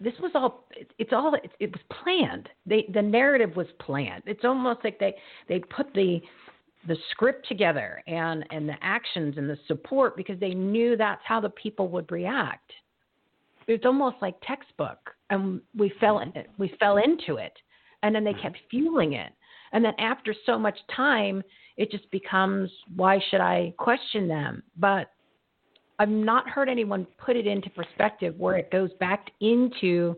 this 0.04 0.14
was 0.20 0.32
all 0.36 0.66
it's 1.00 1.14
all 1.14 1.34
it, 1.36 1.52
it 1.60 1.72
was 1.72 1.82
planned. 2.04 2.50
They 2.66 2.86
the 2.94 3.02
narrative 3.02 3.56
was 3.56 3.68
planned. 3.80 4.24
It's 4.26 4.44
almost 4.44 4.80
like 4.84 5.00
they 5.00 5.16
they 5.48 5.60
put 5.60 5.94
the 5.94 6.20
the 6.88 6.98
script 7.12 7.48
together 7.48 8.04
and 8.08 8.46
and 8.52 8.68
the 8.68 8.76
actions 8.82 9.38
and 9.38 9.50
the 9.50 9.58
support 9.68 10.18
because 10.18 10.40
they 10.40 10.54
knew 10.54 10.98
that's 10.98 11.22
how 11.26 11.40
the 11.40 11.50
people 11.52 11.88
would 11.90 12.12
react. 12.12 12.72
It's 13.68 13.86
almost 13.86 14.18
like 14.22 14.36
textbook 14.46 15.16
and 15.30 15.62
we 15.76 15.94
fell 16.00 16.20
mm-hmm. 16.20 16.38
in 16.38 16.44
it. 16.44 16.50
We 16.58 16.76
fell 16.80 16.98
into 16.98 17.38
it 17.38 17.54
and 18.04 18.14
then 18.14 18.24
they 18.24 18.34
kept 18.34 18.58
fueling 18.70 19.14
it. 19.14 19.32
And 19.72 19.84
then 19.84 19.94
after 19.98 20.36
so 20.46 20.60
much 20.60 20.78
time, 20.96 21.42
it 21.78 21.90
just 21.90 22.10
becomes 22.12 22.70
why 22.96 23.20
should 23.30 23.42
I 23.42 23.74
question 23.78 24.28
them? 24.28 24.64
But 24.78 25.08
I've 26.00 26.10
not 26.10 26.50
heard 26.50 26.70
anyone 26.70 27.08
put 27.24 27.36
it 27.36 27.48
into 27.48 27.70
perspective 27.70 28.36
where 28.38 28.58
it 28.58 28.72
goes 28.72 28.90
back 29.00 29.28
into 29.42 30.16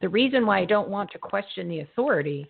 the 0.00 0.08
reason 0.08 0.46
why 0.46 0.60
I 0.60 0.64
don't 0.64 0.88
want 0.88 1.10
to 1.12 1.18
question 1.18 1.68
the 1.68 1.80
authority 1.80 2.48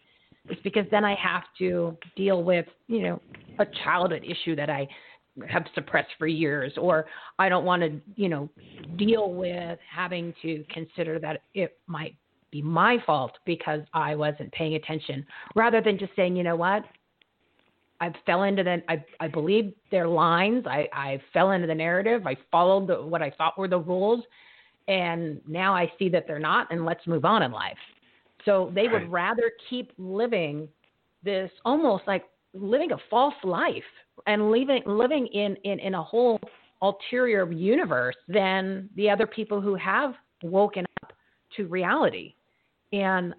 is 0.48 0.58
because 0.64 0.84
then 0.90 1.04
I 1.04 1.14
have 1.14 1.44
to 1.58 1.96
deal 2.16 2.42
with, 2.42 2.66
you 2.88 3.02
know, 3.02 3.20
a 3.58 3.66
childhood 3.84 4.24
issue 4.24 4.56
that 4.56 4.68
I 4.68 4.88
have 5.48 5.64
suppressed 5.74 6.10
for 6.18 6.26
years 6.26 6.72
or 6.76 7.06
I 7.38 7.48
don't 7.48 7.64
want 7.64 7.82
to, 7.82 8.00
you 8.16 8.28
know, 8.28 8.48
deal 8.96 9.32
with 9.32 9.78
having 9.90 10.34
to 10.42 10.64
consider 10.70 11.18
that 11.20 11.42
it 11.54 11.78
might 11.86 12.14
be 12.50 12.62
my 12.62 12.98
fault 13.04 13.32
because 13.44 13.80
I 13.92 14.14
wasn't 14.14 14.52
paying 14.52 14.74
attention 14.74 15.26
rather 15.54 15.80
than 15.80 15.98
just 15.98 16.12
saying, 16.14 16.36
you 16.36 16.44
know 16.44 16.56
what? 16.56 16.84
I 18.04 18.12
fell 18.26 18.42
into 18.42 18.62
the 18.62 18.82
I 18.88 19.04
I 19.20 19.28
believed 19.28 19.74
their 19.90 20.06
lines. 20.06 20.64
I 20.66 20.88
I 20.92 21.20
fell 21.32 21.52
into 21.52 21.66
the 21.66 21.74
narrative. 21.74 22.26
I 22.26 22.36
followed 22.50 22.88
the, 22.88 23.02
what 23.02 23.22
I 23.22 23.30
thought 23.30 23.58
were 23.58 23.68
the 23.68 23.78
rules, 23.78 24.22
and 24.88 25.40
now 25.48 25.74
I 25.74 25.90
see 25.98 26.08
that 26.10 26.26
they're 26.26 26.38
not. 26.38 26.70
And 26.70 26.84
let's 26.84 27.06
move 27.06 27.24
on 27.24 27.42
in 27.42 27.52
life. 27.52 27.78
So 28.44 28.70
they 28.74 28.82
right. 28.82 28.92
would 28.92 29.10
rather 29.10 29.52
keep 29.70 29.92
living 29.96 30.68
this 31.22 31.50
almost 31.64 32.04
like 32.06 32.24
living 32.52 32.92
a 32.92 32.98
false 33.08 33.34
life 33.42 33.82
and 34.26 34.50
living 34.50 34.82
living 34.86 35.26
in 35.28 35.56
in 35.64 35.78
in 35.78 35.94
a 35.94 36.02
whole 36.02 36.38
ulterior 36.82 37.50
universe 37.50 38.16
than 38.28 38.90
the 38.96 39.08
other 39.08 39.26
people 39.26 39.60
who 39.60 39.74
have 39.76 40.14
woken 40.42 40.84
up 41.02 41.14
to 41.56 41.66
reality. 41.66 42.34
And 42.92 43.34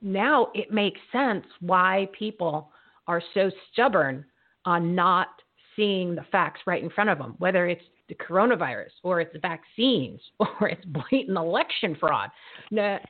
now 0.00 0.48
it 0.54 0.70
makes 0.70 1.00
sense 1.10 1.44
why 1.60 2.08
people 2.16 2.70
are 3.08 3.22
so 3.34 3.50
stubborn 3.72 4.24
on 4.64 4.94
not 4.94 5.28
seeing 5.74 6.14
the 6.14 6.24
facts 6.30 6.60
right 6.66 6.82
in 6.82 6.90
front 6.90 7.10
of 7.10 7.18
them, 7.18 7.34
whether 7.38 7.66
it's 7.66 7.82
the 8.08 8.14
coronavirus 8.14 8.90
or 9.02 9.20
it's 9.20 9.32
the 9.32 9.38
vaccines 9.38 10.20
or 10.40 10.68
it's 10.68 10.84
blatant 10.86 11.36
election 11.36 11.96
fraud 11.98 12.30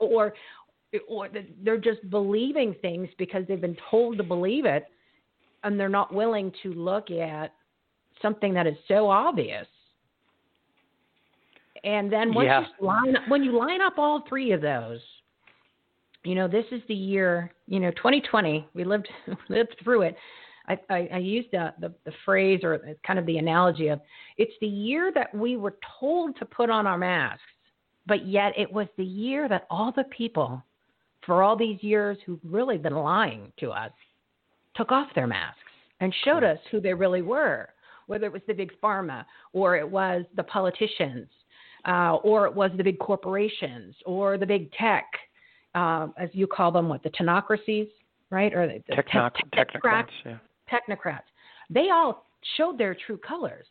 or 0.01 0.33
or 1.07 1.29
they're 1.63 1.77
just 1.77 2.09
believing 2.09 2.75
things 2.81 3.09
because 3.19 3.45
they've 3.47 3.61
been 3.61 3.77
told 3.91 4.17
to 4.17 4.23
believe 4.23 4.65
it 4.65 4.87
and 5.63 5.79
they're 5.79 5.89
not 5.89 6.15
willing 6.15 6.51
to 6.63 6.73
look 6.73 7.11
at 7.11 7.53
something 8.23 8.55
that 8.55 8.67
is 8.67 8.75
so 8.89 9.09
obvious 9.09 9.67
and 11.85 12.11
then 12.11 12.33
once 12.33 12.47
yeah. 12.47 12.65
you 12.81 12.87
line 12.87 13.17
when 13.29 13.43
you 13.43 13.57
line 13.57 13.83
up 13.83 13.99
all 13.99 14.25
three 14.29 14.53
of 14.53 14.61
those 14.61 15.01
you 16.25 16.35
know, 16.35 16.49
this 16.49 16.65
is 16.73 16.83
the 16.89 16.95
year, 16.95 17.53
you 17.67 17.81
know, 17.81 17.91
2020, 17.93 18.67
we 18.75 18.85
lived 18.85 19.09
lived 19.49 19.77
through 19.83 20.03
it. 20.03 20.17
I, 20.67 20.79
I, 20.91 21.09
I 21.15 21.19
used 21.19 21.49
the, 21.51 21.73
the, 21.81 21.95
the 22.05 22.13
phrase 22.25 22.61
or 22.63 22.79
kind 23.07 23.19
of 23.19 23.25
the 23.25 23.39
analogy 23.39 23.89
of 23.89 24.01
it's 24.37 24.53
the 24.61 24.67
year 24.67 25.11
that 25.15 25.35
we 25.35 25.57
were 25.57 25.77
told 25.99 26.37
to 26.39 26.45
put 26.45 26.69
on 26.69 26.87
our 26.87 26.99
masks, 26.99 27.43
but 28.07 28.27
yet 28.27 28.53
it 28.57 28.71
was 28.71 28.87
the 28.99 29.05
year 29.05 29.49
that 29.49 29.67
all 29.71 29.93
the 29.97 30.05
people 30.05 30.63
for 31.25 31.43
all 31.43 31.57
these 31.57 31.83
years 31.83 32.19
who've 32.27 32.41
really 32.45 32.77
been 32.77 32.95
lying 32.95 33.51
to 33.61 33.71
us 33.71 33.93
took 34.77 34.93
off 34.93 35.09
their 35.15 35.27
masks 35.27 35.59
and 36.01 36.15
showed 36.25 36.45
us 36.45 36.59
who 36.71 36.81
they 36.81 36.95
really 36.95 37.23
were, 37.23 37.71
whether 38.07 38.27
it 38.27 38.33
was 38.33 38.43
the 38.47 38.53
big 38.53 38.73
pharma 38.83 39.25
or 39.53 39.77
it 39.77 39.89
was 39.89 40.25
the 40.37 40.43
politicians 40.45 41.29
uh, 41.87 42.17
or 42.17 42.47
it 42.47 42.55
was 42.55 42.71
the 42.77 42.85
big 42.85 42.99
corporations 42.99 43.95
or 44.05 44.37
the 44.37 44.47
big 44.47 44.71
tech 44.73 45.07
uh, 45.79 46.09
as 46.17 46.29
you 46.33 46.47
call 46.47 46.71
them, 46.73 46.89
what 46.89 47.03
the 47.03 47.11
technocracies, 47.11 47.89
right, 48.31 48.53
or 48.53 48.67
the, 48.67 48.95
Technoc- 48.95 49.37
te- 49.37 49.59
technocrats, 49.59 50.09
yeah. 50.25 50.39
technocrats. 50.73 51.29
They 51.71 51.91
all 51.91 52.27
showed 52.57 52.79
their 52.79 52.97
true 53.07 53.19
colors. 53.19 53.67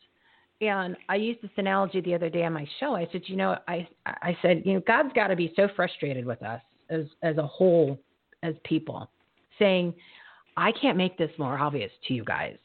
And 0.60 0.96
I 1.08 1.16
used 1.16 1.40
this 1.40 1.50
analogy 1.56 2.00
the 2.00 2.14
other 2.14 2.28
day 2.28 2.44
on 2.44 2.52
my 2.52 2.66
show. 2.80 2.96
I 2.96 3.06
said, 3.12 3.22
you 3.26 3.36
know, 3.36 3.56
I 3.68 3.86
I 4.06 4.36
said, 4.42 4.62
you 4.64 4.74
know, 4.74 4.82
God's 4.86 5.12
got 5.14 5.28
to 5.28 5.36
be 5.36 5.52
so 5.54 5.68
frustrated 5.76 6.24
with 6.24 6.42
us 6.42 6.60
as 6.90 7.04
as 7.22 7.36
a 7.38 7.46
whole, 7.46 7.96
as 8.42 8.54
people, 8.64 9.08
saying, 9.58 9.94
I 10.56 10.72
can't 10.72 10.96
make 10.96 11.16
this 11.16 11.30
more 11.38 11.56
obvious 11.58 11.92
to 12.08 12.14
you 12.14 12.24
guys. 12.24 12.56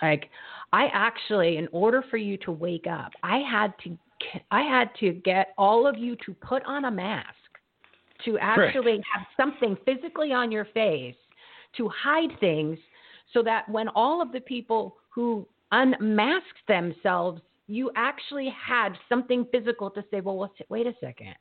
Like, 0.00 0.30
I 0.72 0.84
actually, 0.92 1.56
in 1.56 1.68
order 1.72 2.04
for 2.10 2.16
you 2.16 2.36
to 2.38 2.52
wake 2.52 2.86
up, 2.86 3.10
I 3.24 3.38
had 3.38 3.74
to 3.84 3.98
I 4.52 4.62
had 4.62 4.88
to 5.00 5.12
get 5.12 5.48
all 5.58 5.86
of 5.86 5.98
you 5.98 6.16
to 6.24 6.34
put 6.34 6.62
on 6.64 6.84
a 6.84 6.90
mask 6.90 7.34
to 8.24 8.38
actually 8.38 9.00
have 9.14 9.26
something 9.36 9.76
physically 9.84 10.32
on 10.32 10.50
your 10.52 10.66
face 10.66 11.14
to 11.76 11.88
hide 11.88 12.38
things 12.40 12.78
so 13.32 13.42
that 13.42 13.68
when 13.68 13.88
all 13.88 14.20
of 14.20 14.32
the 14.32 14.40
people 14.40 14.96
who 15.10 15.46
unmasked 15.70 16.66
themselves, 16.68 17.40
you 17.66 17.90
actually 17.96 18.52
had 18.54 18.90
something 19.08 19.46
physical 19.50 19.90
to 19.90 20.04
say, 20.10 20.20
well, 20.20 20.50
wait 20.68 20.86
a 20.86 20.94
second. 21.00 21.34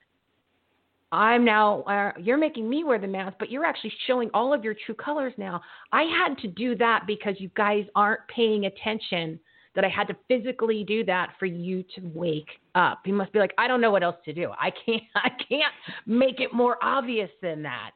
I'm 1.12 1.44
now, 1.44 1.82
uh, 1.82 2.14
you're 2.18 2.38
making 2.38 2.70
me 2.70 2.86
wear 2.86 2.98
the 2.98 3.08
mask, 3.08 3.36
but 3.38 3.52
you're 3.52 3.66
actually 3.66 3.92
showing 4.08 4.30
all 4.34 4.54
of 4.54 4.64
your 4.64 4.76
true 4.86 4.96
colors 4.96 5.34
now. 5.38 5.62
I 5.92 6.04
had 6.04 6.38
to 6.38 6.48
do 6.48 6.76
that 6.78 7.04
because 7.06 7.36
you 7.40 7.50
guys 7.56 7.84
aren't 7.96 8.22
paying 8.34 8.66
attention 8.66 9.38
that 9.76 9.86
I 9.86 9.90
had 9.90 10.08
to 10.08 10.16
physically 10.28 10.84
do 10.84 11.04
that 11.06 11.34
for 11.40 11.46
you 11.46 11.84
to 11.96 12.02
wake 12.14 12.50
up. 12.76 13.02
You 13.06 13.14
must 13.14 13.32
be 13.32 13.40
like, 13.40 13.54
I 13.58 13.68
don't 13.68 13.82
know 13.82 13.92
what 13.92 14.04
else 14.04 14.18
to 14.26 14.34
do. 14.34 14.52
I 14.60 14.72
can't 14.86 15.04
I 15.16 15.30
can't 15.30 15.74
make 16.06 16.40
it 16.40 16.54
more 16.54 16.78
obvious 16.82 17.30
than 17.42 17.64
that 17.64 17.92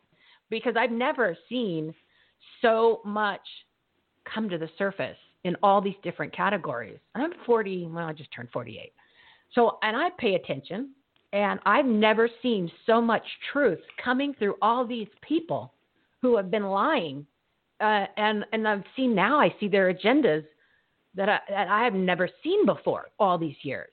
because 0.50 0.76
I've 0.78 0.92
never 0.92 1.38
seen 1.50 1.94
so 2.62 3.02
much 3.04 3.42
come 4.32 4.50
to 4.50 4.58
the 4.58 4.70
surface 4.78 5.18
in 5.44 5.56
all 5.62 5.82
these 5.82 5.96
different 6.04 6.36
categories. 6.36 6.98
I'm 7.14 7.32
40, 7.46 7.88
well 7.88 8.08
I 8.08 8.14
just 8.14 8.32
turned 8.32 8.50
48. 8.52 8.92
So 9.54 9.78
and 9.82 9.96
I 9.96 10.10
pay 10.18 10.36
attention 10.36 10.92
and 11.34 11.60
I've 11.66 11.86
never 11.86 12.30
seen 12.42 12.72
so 12.86 13.02
much 13.02 13.24
truth 13.52 13.82
coming 14.04 14.34
through 14.40 14.56
all 14.62 14.88
these 14.88 15.10
people 15.22 15.74
who 16.22 16.38
have 16.38 16.50
been 16.50 16.64
lying. 16.64 17.26
Uh, 17.82 18.06
and 18.16 18.46
and 18.54 18.66
I've 18.66 18.84
seen 18.96 19.14
now 19.14 19.38
I 19.40 19.54
see 19.60 19.68
their 19.68 19.94
agendas 19.94 20.46
that 21.16 21.30
I, 21.30 21.39
that 21.49 21.68
I 21.68 21.84
have 21.84 21.93
never 21.93 22.30
seen 22.43 22.66
before 22.66 23.07
all 23.20 23.38
these 23.38 23.55
years. 23.61 23.89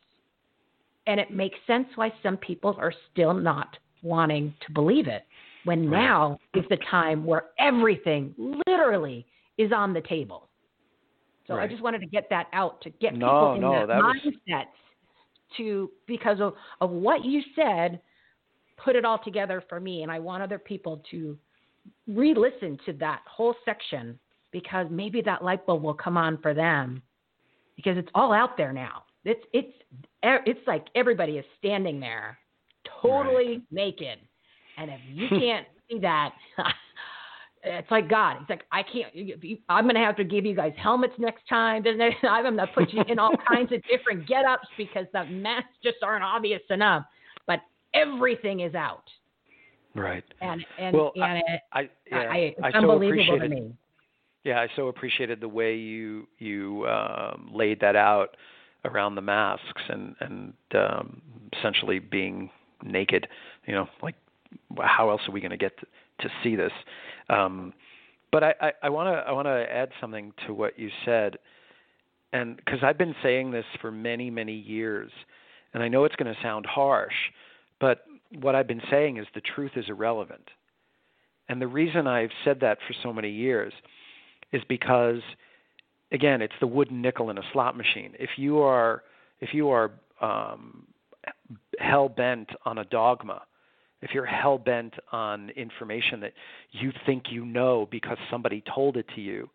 And 1.07 1.19
it 1.19 1.31
makes 1.31 1.59
sense 1.67 1.87
why 1.95 2.13
some 2.23 2.37
people 2.37 2.77
are 2.79 2.93
still 3.13 3.35
not 3.35 3.77
wanting 4.03 4.55
to 4.67 4.73
believe 4.73 5.09
it 5.09 5.25
when 5.65 5.89
right. 5.89 6.01
now 6.01 6.39
is 6.55 6.65
the 6.71 6.79
time 6.91 7.25
where 7.25 7.47
everything 7.59 8.35
literally 8.67 9.27
is 9.59 9.73
on 9.73 9.93
the 9.93 10.01
table. 10.03 10.49
So 11.47 11.55
right. 11.55 11.69
I 11.69 11.69
just 11.69 11.83
wanted 11.83 12.01
to 12.01 12.07
get 12.07 12.29
that 12.31 12.49
out 12.53 12.81
to 12.83 12.91
get 12.91 13.15
no, 13.15 13.27
people 13.27 13.55
in 13.55 13.61
no, 13.61 13.87
that, 13.87 13.89
that 13.89 14.03
mindset 14.03 14.47
was... 14.47 14.67
to 15.57 15.91
because 16.07 16.41
of, 16.41 16.55
of 16.81 16.91
what 16.91 17.25
you 17.25 17.43
said, 17.57 18.01
put 18.83 18.97
it 18.97 19.05
all 19.05 19.19
together 19.19 19.63
for 19.69 19.81
me. 19.81 20.03
And 20.03 20.11
I 20.11 20.19
want 20.19 20.43
other 20.43 20.59
people 20.59 21.03
to 21.11 21.37
re 22.07 22.35
listen 22.35 22.79
to 22.87 22.93
that 22.95 23.23
whole 23.27 23.55
section 23.65 24.19
because 24.53 24.87
maybe 24.91 25.21
that 25.23 25.43
light 25.43 25.67
bulb 25.67 25.83
will 25.83 25.95
come 25.95 26.17
on 26.17 26.39
for 26.43 26.55
them 26.55 27.03
because 27.77 27.97
it's 27.97 28.09
all 28.15 28.33
out 28.33 28.57
there 28.57 28.73
now. 28.73 29.05
It's 29.25 29.45
it's 29.53 29.73
it's 30.23 30.61
like 30.67 30.87
everybody 30.95 31.39
is 31.39 31.45
standing 31.59 32.01
there, 32.01 32.39
totally 33.03 33.47
right. 33.47 33.63
naked, 33.71 34.19
and 34.79 34.91
if 34.91 35.01
you 35.09 35.29
hmm. 35.29 35.39
can't 35.39 35.67
see 35.89 35.99
that, 36.01 36.33
it's 37.63 37.91
like 37.91 38.09
God. 38.09 38.39
It's 38.41 38.51
like 38.51 38.65
I 38.73 38.83
can't. 38.83 39.13
I'm 39.69 39.85
going 39.85 39.95
to 39.95 40.01
have 40.01 40.17
to 40.17 40.25
give 40.25 40.45
you 40.45 40.55
guys 40.55 40.73
helmets 40.77 41.15
next 41.19 41.47
time. 41.49 41.85
I'm 42.23 42.43
going 42.43 42.57
to 42.57 42.67
put 42.75 42.93
you 42.93 43.03
in 43.09 43.19
all 43.19 43.35
kinds 43.49 43.73
of 43.73 43.81
different 43.89 44.27
get-ups 44.27 44.69
because 44.77 45.07
the 45.13 45.25
masks 45.25 45.77
just 45.83 45.99
aren't 46.03 46.25
obvious 46.25 46.63
enough. 46.71 47.05
But 47.47 47.61
everything 47.95 48.61
is 48.61 48.75
out. 48.75 49.05
Right. 49.95 50.25
And 50.41 50.65
and 50.79 50.97
well, 50.97 51.13
and 51.15 51.25
I, 51.25 51.37
it, 51.37 51.61
I, 51.73 51.81
yeah, 52.11 52.19
I, 52.19 52.37
it's 52.37 52.61
I 52.63 52.73
so 52.73 52.79
unbelievable 52.79 53.39
to 53.39 53.49
me. 53.49 53.73
Yeah, 54.45 54.61
I 54.61 54.69
so 54.75 54.89
appreciated 54.89 55.41
the 55.41 55.49
way 55.49 55.77
you 55.77 56.27
you 56.39 56.87
um, 56.89 57.51
laid 57.53 57.81
that 57.81 57.97
out. 57.97 58.37
around 58.85 59.15
the 59.15 59.23
masks 59.23 59.83
and 59.89 60.15
and 60.21 60.53
um, 60.75 61.23
essentially 61.59 61.99
being 61.99 62.51
naked. 62.83 63.29
You 63.67 63.75
know, 63.75 63.89
like 64.03 64.17
how 64.79 65.11
else 65.11 65.23
are 65.29 65.33
we 65.33 65.41
going 65.41 65.51
to 65.53 65.57
get 65.57 65.79
to 66.21 66.29
see 66.43 66.57
this? 66.57 66.73
Um, 67.29 67.73
but 68.33 68.43
I 68.43 68.89
want 68.89 69.09
to 69.09 69.29
I 69.29 69.33
want 69.33 69.47
to 69.47 69.67
add 69.71 69.91
something 70.01 70.33
to 70.47 70.55
what 70.55 70.79
you 70.79 70.91
said, 71.05 71.37
and 72.33 72.57
because 72.57 72.81
I've 72.83 72.99
been 72.99 73.15
saying 73.23 73.51
this 73.51 73.67
for 73.81 73.91
many 73.93 74.31
many 74.31 74.55
years, 74.55 75.11
and 75.75 75.83
I 75.83 75.89
know 75.89 76.05
it's 76.05 76.17
going 76.17 76.33
to 76.35 76.41
sound 76.43 76.67
harsh, 76.67 77.15
but 77.81 78.05
what 78.41 78.55
I've 78.55 78.67
been 78.67 78.83
saying 78.91 79.19
is 79.19 79.27
the 79.35 79.43
truth 79.43 79.73
is 79.77 79.85
irrelevant. 79.89 80.49
And 81.49 81.61
the 81.61 81.67
reason 81.67 82.07
I've 82.07 82.31
said 82.45 82.61
that 82.61 82.79
for 82.87 82.95
so 83.03 83.13
many 83.13 83.31
years 83.31 83.75
is 84.53 84.63
because 84.69 85.21
again, 86.13 86.43
it's 86.43 86.55
the 86.61 86.67
wooden 86.67 87.03
nickel 87.03 87.31
in 87.31 87.39
a 87.39 87.43
slot 87.53 87.77
machine. 87.77 88.15
If 88.19 88.31
you 88.37 88.59
are 88.61 89.03
if 89.41 89.53
you 89.53 89.71
are 89.71 89.91
um, 90.21 90.87
hell 91.79 92.09
bent 92.09 92.51
on 92.65 92.79
a 92.79 92.85
dogma, 92.85 93.43
if 94.03 94.11
you're 94.13 94.27
hell 94.27 94.59
bent 94.59 94.95
on 95.11 95.51
information 95.51 96.21
that 96.21 96.33
you 96.71 96.93
think 97.07 97.25
you 97.31 97.45
know 97.45 97.89
because 97.91 98.19
somebody 98.31 98.63
told 98.73 98.97
it 98.97 99.07
to 99.15 99.21
you, 99.21 99.49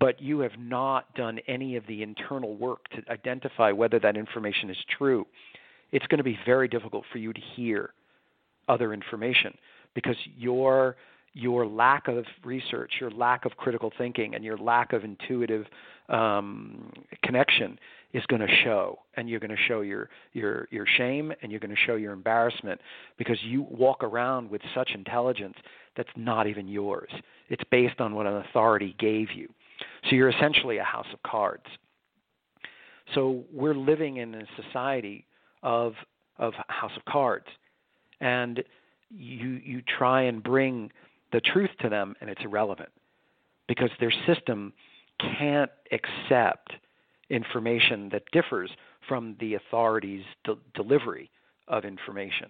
but 0.00 0.20
you 0.20 0.40
have 0.40 0.58
not 0.58 1.12
done 1.14 1.40
any 1.48 1.76
of 1.76 1.86
the 1.86 2.02
internal 2.02 2.56
work 2.56 2.88
to 2.90 3.02
identify 3.10 3.72
whether 3.72 3.98
that 3.98 4.16
information 4.16 4.70
is 4.70 4.76
true, 4.96 5.26
it's 5.90 6.06
going 6.06 6.18
to 6.18 6.24
be 6.24 6.38
very 6.46 6.68
difficult 6.68 7.04
for 7.10 7.18
you 7.18 7.32
to 7.32 7.40
hear 7.56 7.90
other 8.68 8.92
information 8.92 9.56
because 9.94 10.16
your 10.36 10.96
your 11.34 11.66
lack 11.66 12.08
of 12.08 12.24
research, 12.44 12.92
your 13.00 13.10
lack 13.10 13.44
of 13.44 13.56
critical 13.56 13.90
thinking, 13.96 14.34
and 14.34 14.44
your 14.44 14.58
lack 14.58 14.92
of 14.92 15.04
intuitive 15.04 15.66
um, 16.08 16.92
connection 17.22 17.78
is 18.12 18.22
going 18.26 18.42
to 18.42 18.54
show, 18.64 18.98
and 19.16 19.28
you're 19.28 19.40
going 19.40 19.50
to 19.50 19.62
show 19.68 19.80
your 19.80 20.10
your 20.34 20.68
your 20.70 20.86
shame, 20.98 21.32
and 21.42 21.50
you're 21.50 21.60
going 21.60 21.74
to 21.74 21.82
show 21.86 21.96
your 21.96 22.12
embarrassment 22.12 22.80
because 23.16 23.38
you 23.42 23.66
walk 23.70 24.04
around 24.04 24.50
with 24.50 24.60
such 24.74 24.90
intelligence 24.94 25.56
that's 25.96 26.10
not 26.16 26.46
even 26.46 26.68
yours. 26.68 27.10
It's 27.48 27.62
based 27.70 28.00
on 28.00 28.14
what 28.14 28.26
an 28.26 28.36
authority 28.36 28.94
gave 28.98 29.32
you. 29.32 29.48
So 30.08 30.16
you're 30.16 30.28
essentially 30.28 30.78
a 30.78 30.84
house 30.84 31.06
of 31.12 31.22
cards. 31.22 31.64
So 33.14 33.44
we're 33.52 33.74
living 33.74 34.18
in 34.18 34.34
a 34.34 34.44
society 34.62 35.24
of 35.62 35.94
of 36.38 36.52
house 36.68 36.92
of 36.96 37.04
cards, 37.06 37.46
and 38.20 38.62
you 39.10 39.60
you 39.64 39.82
try 39.98 40.22
and 40.22 40.42
bring 40.42 40.90
the 41.32 41.40
truth 41.40 41.70
to 41.80 41.88
them, 41.88 42.14
and 42.20 42.30
it's 42.30 42.42
irrelevant 42.44 42.90
because 43.68 43.90
their 44.00 44.12
system 44.26 44.72
can't 45.38 45.70
accept 45.92 46.72
information 47.30 48.08
that 48.10 48.22
differs 48.32 48.70
from 49.08 49.36
the 49.40 49.54
authorities' 49.54 50.24
de- 50.44 50.56
delivery 50.74 51.30
of 51.68 51.84
information. 51.84 52.48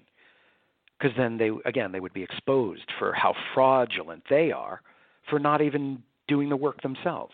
Because 0.98 1.16
then 1.16 1.38
they, 1.38 1.50
again, 1.64 1.92
they 1.92 2.00
would 2.00 2.12
be 2.12 2.22
exposed 2.22 2.90
for 2.98 3.12
how 3.12 3.34
fraudulent 3.54 4.22
they 4.28 4.52
are 4.52 4.80
for 5.28 5.38
not 5.38 5.60
even 5.60 6.02
doing 6.28 6.48
the 6.48 6.56
work 6.56 6.82
themselves. 6.82 7.32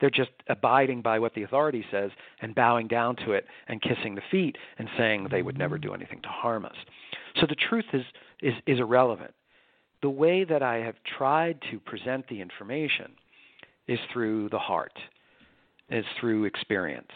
They're 0.00 0.10
just 0.10 0.30
abiding 0.48 1.00
by 1.02 1.18
what 1.18 1.34
the 1.34 1.42
authority 1.42 1.84
says 1.90 2.10
and 2.42 2.54
bowing 2.54 2.86
down 2.86 3.16
to 3.24 3.32
it 3.32 3.46
and 3.68 3.80
kissing 3.80 4.14
the 4.14 4.22
feet 4.30 4.56
and 4.78 4.88
saying 4.98 5.28
they 5.30 5.42
would 5.42 5.58
never 5.58 5.76
mm-hmm. 5.76 5.88
do 5.88 5.94
anything 5.94 6.20
to 6.22 6.28
harm 6.28 6.66
us. 6.66 6.76
So 7.40 7.46
the 7.46 7.54
truth 7.54 7.86
is, 7.92 8.04
is, 8.42 8.54
is 8.66 8.78
irrelevant. 8.78 9.32
The 10.02 10.10
way 10.10 10.44
that 10.44 10.62
I 10.62 10.76
have 10.76 10.96
tried 11.18 11.58
to 11.70 11.78
present 11.80 12.28
the 12.28 12.40
information 12.40 13.12
is 13.88 13.98
through 14.12 14.48
the 14.50 14.58
heart, 14.58 14.98
is 15.90 16.04
through 16.20 16.44
experience. 16.44 17.12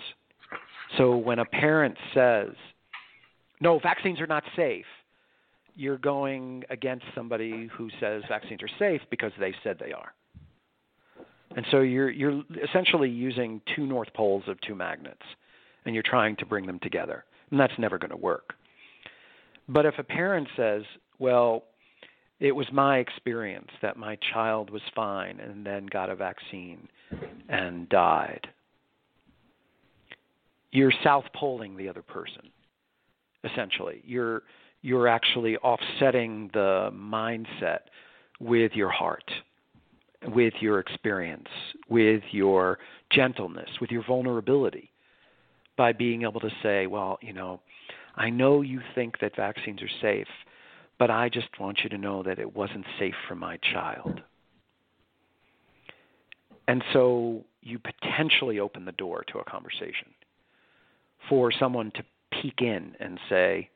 So 0.99 1.17
when 1.17 1.39
a 1.39 1.45
parent 1.45 1.97
says, 2.15 2.49
no, 3.61 3.79
vaccines 3.79 4.21
are 4.21 4.27
not 4.27 4.43
safe, 4.57 4.87
you're 5.77 5.99
going 5.99 6.65
against 6.71 7.05
somebody 7.15 7.69
who 7.73 7.89
says 8.01 8.23
vaccines 8.29 8.63
are 8.63 8.69
safe 8.79 9.01
because 9.11 9.33
they 9.39 9.55
said 9.63 9.79
they 9.79 9.93
are. 9.93 10.13
And 11.57 11.67
so 11.71 11.81
you're 11.81 12.11
you're 12.11 12.43
essentially 12.63 13.09
using 13.09 13.61
two 13.75 13.87
north 13.87 14.13
poles 14.15 14.45
of 14.47 14.61
two 14.61 14.75
magnets 14.75 15.23
and 15.85 15.95
you're 15.95 16.05
trying 16.05 16.37
to 16.37 16.47
bring 16.47 16.67
them 16.67 16.79
together. 16.81 17.25
And 17.51 17.59
that's 17.59 17.73
never 17.79 17.99
going 17.99 18.11
to 18.11 18.17
work. 18.17 18.55
But 19.69 19.87
if 19.87 19.99
a 19.99 20.05
parent 20.05 20.49
says, 20.57 20.83
well, 21.19 21.65
it 22.41 22.53
was 22.53 22.67
my 22.73 22.99
experience 22.99 23.69
that 23.83 23.99
my 23.99 24.17
child 24.33 24.71
was 24.71 24.81
fine 24.97 25.39
and 25.41 25.65
then 25.65 25.87
got 25.87 26.09
a 26.09 26.17
vaccine 26.17 26.89
and 27.49 27.89
died. 27.91 28.49
You're 30.73 30.93
south 31.05 31.25
poling 31.35 31.77
the 31.77 31.89
other 31.89 32.03
person, 32.03 32.49
essentially. 33.45 34.03
You're 34.05 34.43
you're 34.83 35.09
actually 35.09 35.59
offsetting 35.59 36.49
the 36.55 36.91
mindset 36.95 37.81
with 38.41 38.73
your 38.73 38.89
heart, 38.89 39.31
with 40.29 40.55
your 40.61 40.79
experience, 40.79 41.49
with 41.91 42.23
your 42.31 42.79
gentleness, 43.13 43.69
with 43.79 43.91
your 43.91 44.03
vulnerability, 44.07 44.91
by 45.77 45.93
being 45.93 46.23
able 46.23 46.41
to 46.41 46.49
say, 46.63 46.87
well, 46.87 47.19
you 47.21 47.35
know, 47.35 47.61
I 48.17 48.31
know 48.31 48.63
you 48.63 48.81
think 48.95 49.19
that 49.21 49.37
vaccines 49.37 49.83
are 49.83 49.91
safe 50.01 50.29
but 51.01 51.11
I 51.11 51.31
just 51.31 51.49
want 51.59 51.79
you 51.83 51.89
to 51.89 51.99
know 51.99 52.23
that 52.23 52.39
it 52.39 52.55
wasn't 52.55 52.85
safe 52.99 53.15
for 53.27 53.35
my 53.35 53.57
child. 53.73 54.21
And 56.69 56.85
so 56.93 57.43
you 57.63 57.79
potentially 57.79 58.61
open 58.61 58.85
the 58.85 58.93
door 58.93 59.25
to 59.33 59.39
a 59.39 59.45
conversation 59.45 60.09
for 61.29 61.51
someone 61.51 61.91
to 61.93 62.03
peek 62.31 62.61
in 62.61 62.95
and 63.01 63.19
say, 63.31 63.71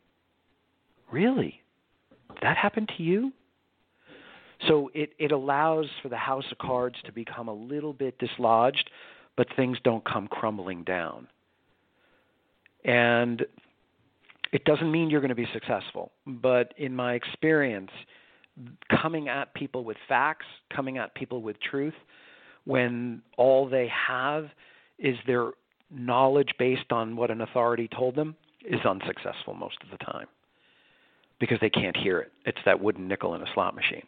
Really? 1.11 1.63
That 2.43 2.59
happened 2.59 2.93
to 2.97 3.03
you? 3.03 3.33
So 4.69 4.91
it, 4.95 5.13
it 5.19 5.33
allows 5.33 5.87
for 6.03 6.11
the 6.11 6.17
house 6.17 6.45
of 6.53 6.59
cards 6.59 6.97
to 7.07 7.13
become 7.13 7.49
a 7.49 7.55
little 7.55 7.93
bit 7.95 8.19
dislodged, 8.19 8.91
but 9.37 9.47
things 9.57 9.79
don't 9.83 10.05
come 10.05 10.29
crumbling 10.29 10.85
down. 10.85 11.29
And 12.85 13.47
it 14.55 14.65
doesn't 14.65 14.93
mean 14.93 15.11
you're 15.11 15.21
going 15.21 15.31
to 15.31 15.35
be 15.35 15.49
successful, 15.53 16.13
but 16.27 16.73
in 16.79 16.95
my 16.95 17.15
experience, 17.15 17.91
coming 18.89 19.29
at 19.29 19.53
people 19.53 19.83
with 19.83 19.97
facts, 20.09 20.47
coming 20.75 20.97
at 20.97 21.13
people 21.17 21.43
with 21.43 21.57
truth, 21.61 21.95
when 22.65 23.21
all 23.37 23.69
they 23.69 23.89
have 23.89 24.47
is 25.01 25.17
their 25.27 25.51
knowledge 25.91 26.51
based 26.57 26.93
on 26.93 27.17
what 27.17 27.33
an 27.33 27.41
authority 27.41 27.89
told 27.89 28.15
them, 28.15 28.37
is 28.65 28.79
unsuccessful 28.89 29.55
most 29.55 29.77
of 29.83 29.91
the 29.91 30.05
time 30.05 30.29
because 31.41 31.59
they 31.61 31.69
can't 31.69 31.97
hear 31.97 32.21
it. 32.21 32.31
It's 32.47 32.61
that 32.65 32.81
wooden 32.81 33.09
nickel 33.09 33.35
in 33.35 33.43
a 33.43 33.53
slot 33.55 33.75
machine. 33.75 34.07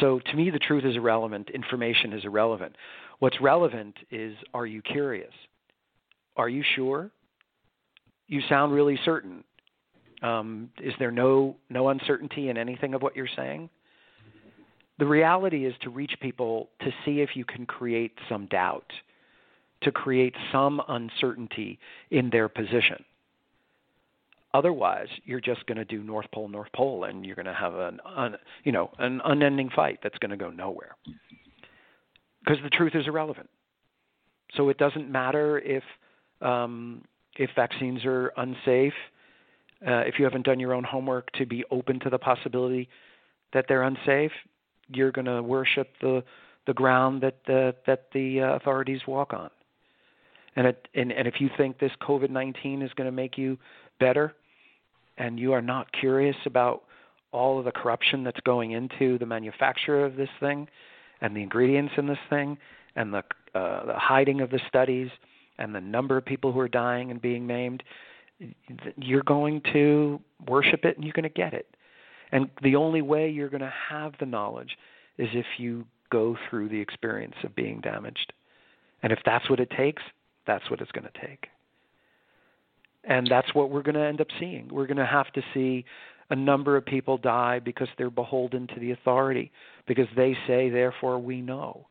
So 0.00 0.20
to 0.20 0.36
me, 0.36 0.48
the 0.48 0.58
truth 0.58 0.86
is 0.86 0.96
irrelevant. 0.96 1.50
Information 1.50 2.14
is 2.14 2.24
irrelevant. 2.24 2.76
What's 3.18 3.42
relevant 3.42 3.94
is 4.10 4.36
are 4.54 4.64
you 4.64 4.80
curious? 4.80 5.34
Are 6.34 6.48
you 6.48 6.64
sure? 6.74 7.10
You 8.26 8.40
sound 8.48 8.72
really 8.72 8.98
certain. 9.04 9.44
Um, 10.26 10.70
is 10.82 10.92
there 10.98 11.12
no 11.12 11.56
no 11.70 11.88
uncertainty 11.90 12.48
in 12.48 12.56
anything 12.56 12.94
of 12.94 13.02
what 13.02 13.14
you're 13.14 13.28
saying? 13.36 13.70
The 14.98 15.06
reality 15.06 15.66
is 15.66 15.74
to 15.82 15.90
reach 15.90 16.14
people 16.20 16.68
to 16.80 16.90
see 17.04 17.20
if 17.20 17.30
you 17.36 17.44
can 17.44 17.66
create 17.66 18.12
some 18.28 18.46
doubt, 18.46 18.90
to 19.82 19.92
create 19.92 20.34
some 20.50 20.82
uncertainty 20.88 21.78
in 22.10 22.30
their 22.30 22.48
position. 22.48 23.04
Otherwise, 24.54 25.08
you're 25.24 25.40
just 25.40 25.64
going 25.66 25.76
to 25.76 25.84
do 25.84 26.02
North 26.02 26.26
Pole, 26.32 26.48
North 26.48 26.72
Pole, 26.74 27.04
and 27.04 27.26
you're 27.26 27.36
going 27.36 27.44
to 27.46 27.54
have 27.54 27.74
an 27.74 28.00
un, 28.04 28.36
you 28.64 28.72
know 28.72 28.90
an 28.98 29.20
unending 29.24 29.70
fight 29.76 30.00
that's 30.02 30.18
going 30.18 30.30
to 30.30 30.36
go 30.36 30.50
nowhere. 30.50 30.96
Because 32.44 32.58
the 32.64 32.70
truth 32.70 32.94
is 32.94 33.06
irrelevant. 33.06 33.50
So 34.56 34.70
it 34.70 34.78
doesn't 34.78 35.08
matter 35.10 35.58
if 35.60 35.84
um, 36.40 37.02
if 37.36 37.50
vaccines 37.54 38.04
are 38.04 38.32
unsafe 38.36 38.94
uh, 39.86 40.02
if 40.06 40.18
you 40.18 40.24
haven't 40.24 40.44
done 40.44 40.58
your 40.58 40.74
own 40.74 40.84
homework 40.84 41.30
to 41.32 41.46
be 41.46 41.64
open 41.70 42.00
to 42.00 42.10
the 42.10 42.18
possibility 42.18 42.88
that 43.52 43.66
they're 43.68 43.84
unsafe, 43.84 44.32
you're 44.88 45.12
going 45.12 45.26
to 45.26 45.42
worship 45.42 45.92
the 46.00 46.22
the 46.66 46.74
ground 46.74 47.22
that 47.22 47.38
the 47.46 47.74
that 47.86 48.08
the 48.12 48.40
uh, 48.40 48.56
authorities 48.56 49.00
walk 49.06 49.32
on. 49.32 49.50
And 50.56 50.66
it, 50.68 50.88
and 50.94 51.12
and 51.12 51.28
if 51.28 51.40
you 51.40 51.48
think 51.56 51.78
this 51.78 51.92
COVID-19 52.02 52.82
is 52.82 52.90
going 52.94 53.06
to 53.06 53.12
make 53.12 53.38
you 53.38 53.58
better, 54.00 54.34
and 55.18 55.38
you 55.38 55.52
are 55.52 55.62
not 55.62 55.92
curious 55.92 56.36
about 56.44 56.82
all 57.32 57.58
of 57.58 57.64
the 57.64 57.72
corruption 57.72 58.24
that's 58.24 58.40
going 58.40 58.72
into 58.72 59.18
the 59.18 59.26
manufacture 59.26 60.04
of 60.04 60.16
this 60.16 60.30
thing, 60.40 60.66
and 61.20 61.36
the 61.36 61.42
ingredients 61.42 61.92
in 61.96 62.06
this 62.06 62.18
thing, 62.28 62.58
and 62.96 63.14
the 63.14 63.22
uh, 63.54 63.86
the 63.86 63.94
hiding 63.94 64.40
of 64.40 64.50
the 64.50 64.60
studies, 64.68 65.10
and 65.58 65.74
the 65.74 65.80
number 65.80 66.16
of 66.16 66.24
people 66.24 66.52
who 66.52 66.60
are 66.60 66.68
dying 66.68 67.10
and 67.10 67.22
being 67.22 67.46
maimed, 67.46 67.82
you're 68.96 69.22
going 69.22 69.62
to 69.72 70.20
worship 70.46 70.84
it 70.84 70.96
and 70.96 71.04
you're 71.04 71.14
going 71.14 71.22
to 71.22 71.28
get 71.28 71.54
it. 71.54 71.66
And 72.32 72.50
the 72.62 72.76
only 72.76 73.02
way 73.02 73.30
you're 73.30 73.48
going 73.48 73.60
to 73.60 73.72
have 73.88 74.14
the 74.18 74.26
knowledge 74.26 74.76
is 75.18 75.28
if 75.32 75.46
you 75.58 75.86
go 76.10 76.36
through 76.48 76.68
the 76.68 76.80
experience 76.80 77.34
of 77.44 77.54
being 77.54 77.80
damaged. 77.80 78.32
And 79.02 79.12
if 79.12 79.18
that's 79.24 79.48
what 79.48 79.60
it 79.60 79.70
takes, 79.70 80.02
that's 80.46 80.68
what 80.70 80.80
it's 80.80 80.92
going 80.92 81.06
to 81.12 81.26
take. 81.26 81.46
And 83.04 83.26
that's 83.30 83.54
what 83.54 83.70
we're 83.70 83.82
going 83.82 83.94
to 83.94 84.04
end 84.04 84.20
up 84.20 84.28
seeing. 84.38 84.68
We're 84.68 84.86
going 84.86 84.96
to 84.96 85.06
have 85.06 85.32
to 85.32 85.42
see 85.54 85.84
a 86.30 86.36
number 86.36 86.76
of 86.76 86.84
people 86.84 87.18
die 87.18 87.60
because 87.60 87.88
they're 87.96 88.10
beholden 88.10 88.66
to 88.68 88.80
the 88.80 88.90
authority, 88.90 89.52
because 89.86 90.08
they 90.16 90.36
say, 90.46 90.70
therefore 90.70 91.18
we 91.18 91.40
know. 91.40 91.86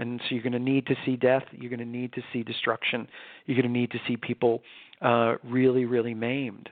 And 0.00 0.20
so 0.22 0.34
you're 0.34 0.42
going 0.42 0.52
to 0.52 0.58
need 0.58 0.86
to 0.86 0.96
see 1.04 1.16
death. 1.16 1.44
You're 1.52 1.70
going 1.70 1.78
to 1.78 1.84
need 1.84 2.12
to 2.14 2.22
see 2.32 2.42
destruction. 2.42 3.06
You're 3.46 3.60
going 3.60 3.72
to 3.72 3.78
need 3.78 3.90
to 3.92 4.00
see 4.08 4.16
people 4.16 4.62
uh, 5.02 5.36
really, 5.44 5.84
really 5.84 6.14
maimed, 6.14 6.68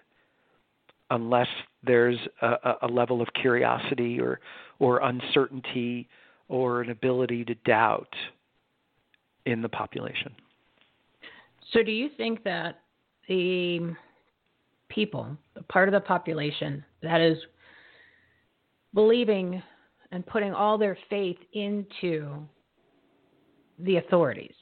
unless 1.10 1.48
there's 1.82 2.18
a, 2.42 2.74
a 2.82 2.86
level 2.86 3.22
of 3.22 3.28
curiosity 3.40 4.20
or 4.20 4.40
or 4.78 5.00
uncertainty 5.00 6.08
or 6.48 6.80
an 6.80 6.90
ability 6.90 7.44
to 7.44 7.54
doubt 7.66 8.12
in 9.46 9.62
the 9.62 9.68
population. 9.68 10.34
So, 11.72 11.82
do 11.82 11.90
you 11.90 12.08
think 12.16 12.44
that 12.44 12.80
the 13.28 13.94
people, 14.88 15.36
the 15.54 15.62
part 15.64 15.88
of 15.88 15.92
the 15.92 16.00
population 16.00 16.84
that 17.02 17.20
is 17.20 17.36
believing 18.94 19.62
and 20.12 20.24
putting 20.26 20.52
all 20.52 20.78
their 20.78 20.96
faith 21.10 21.36
into 21.52 22.42
the 23.80 23.96
authorities, 23.96 24.54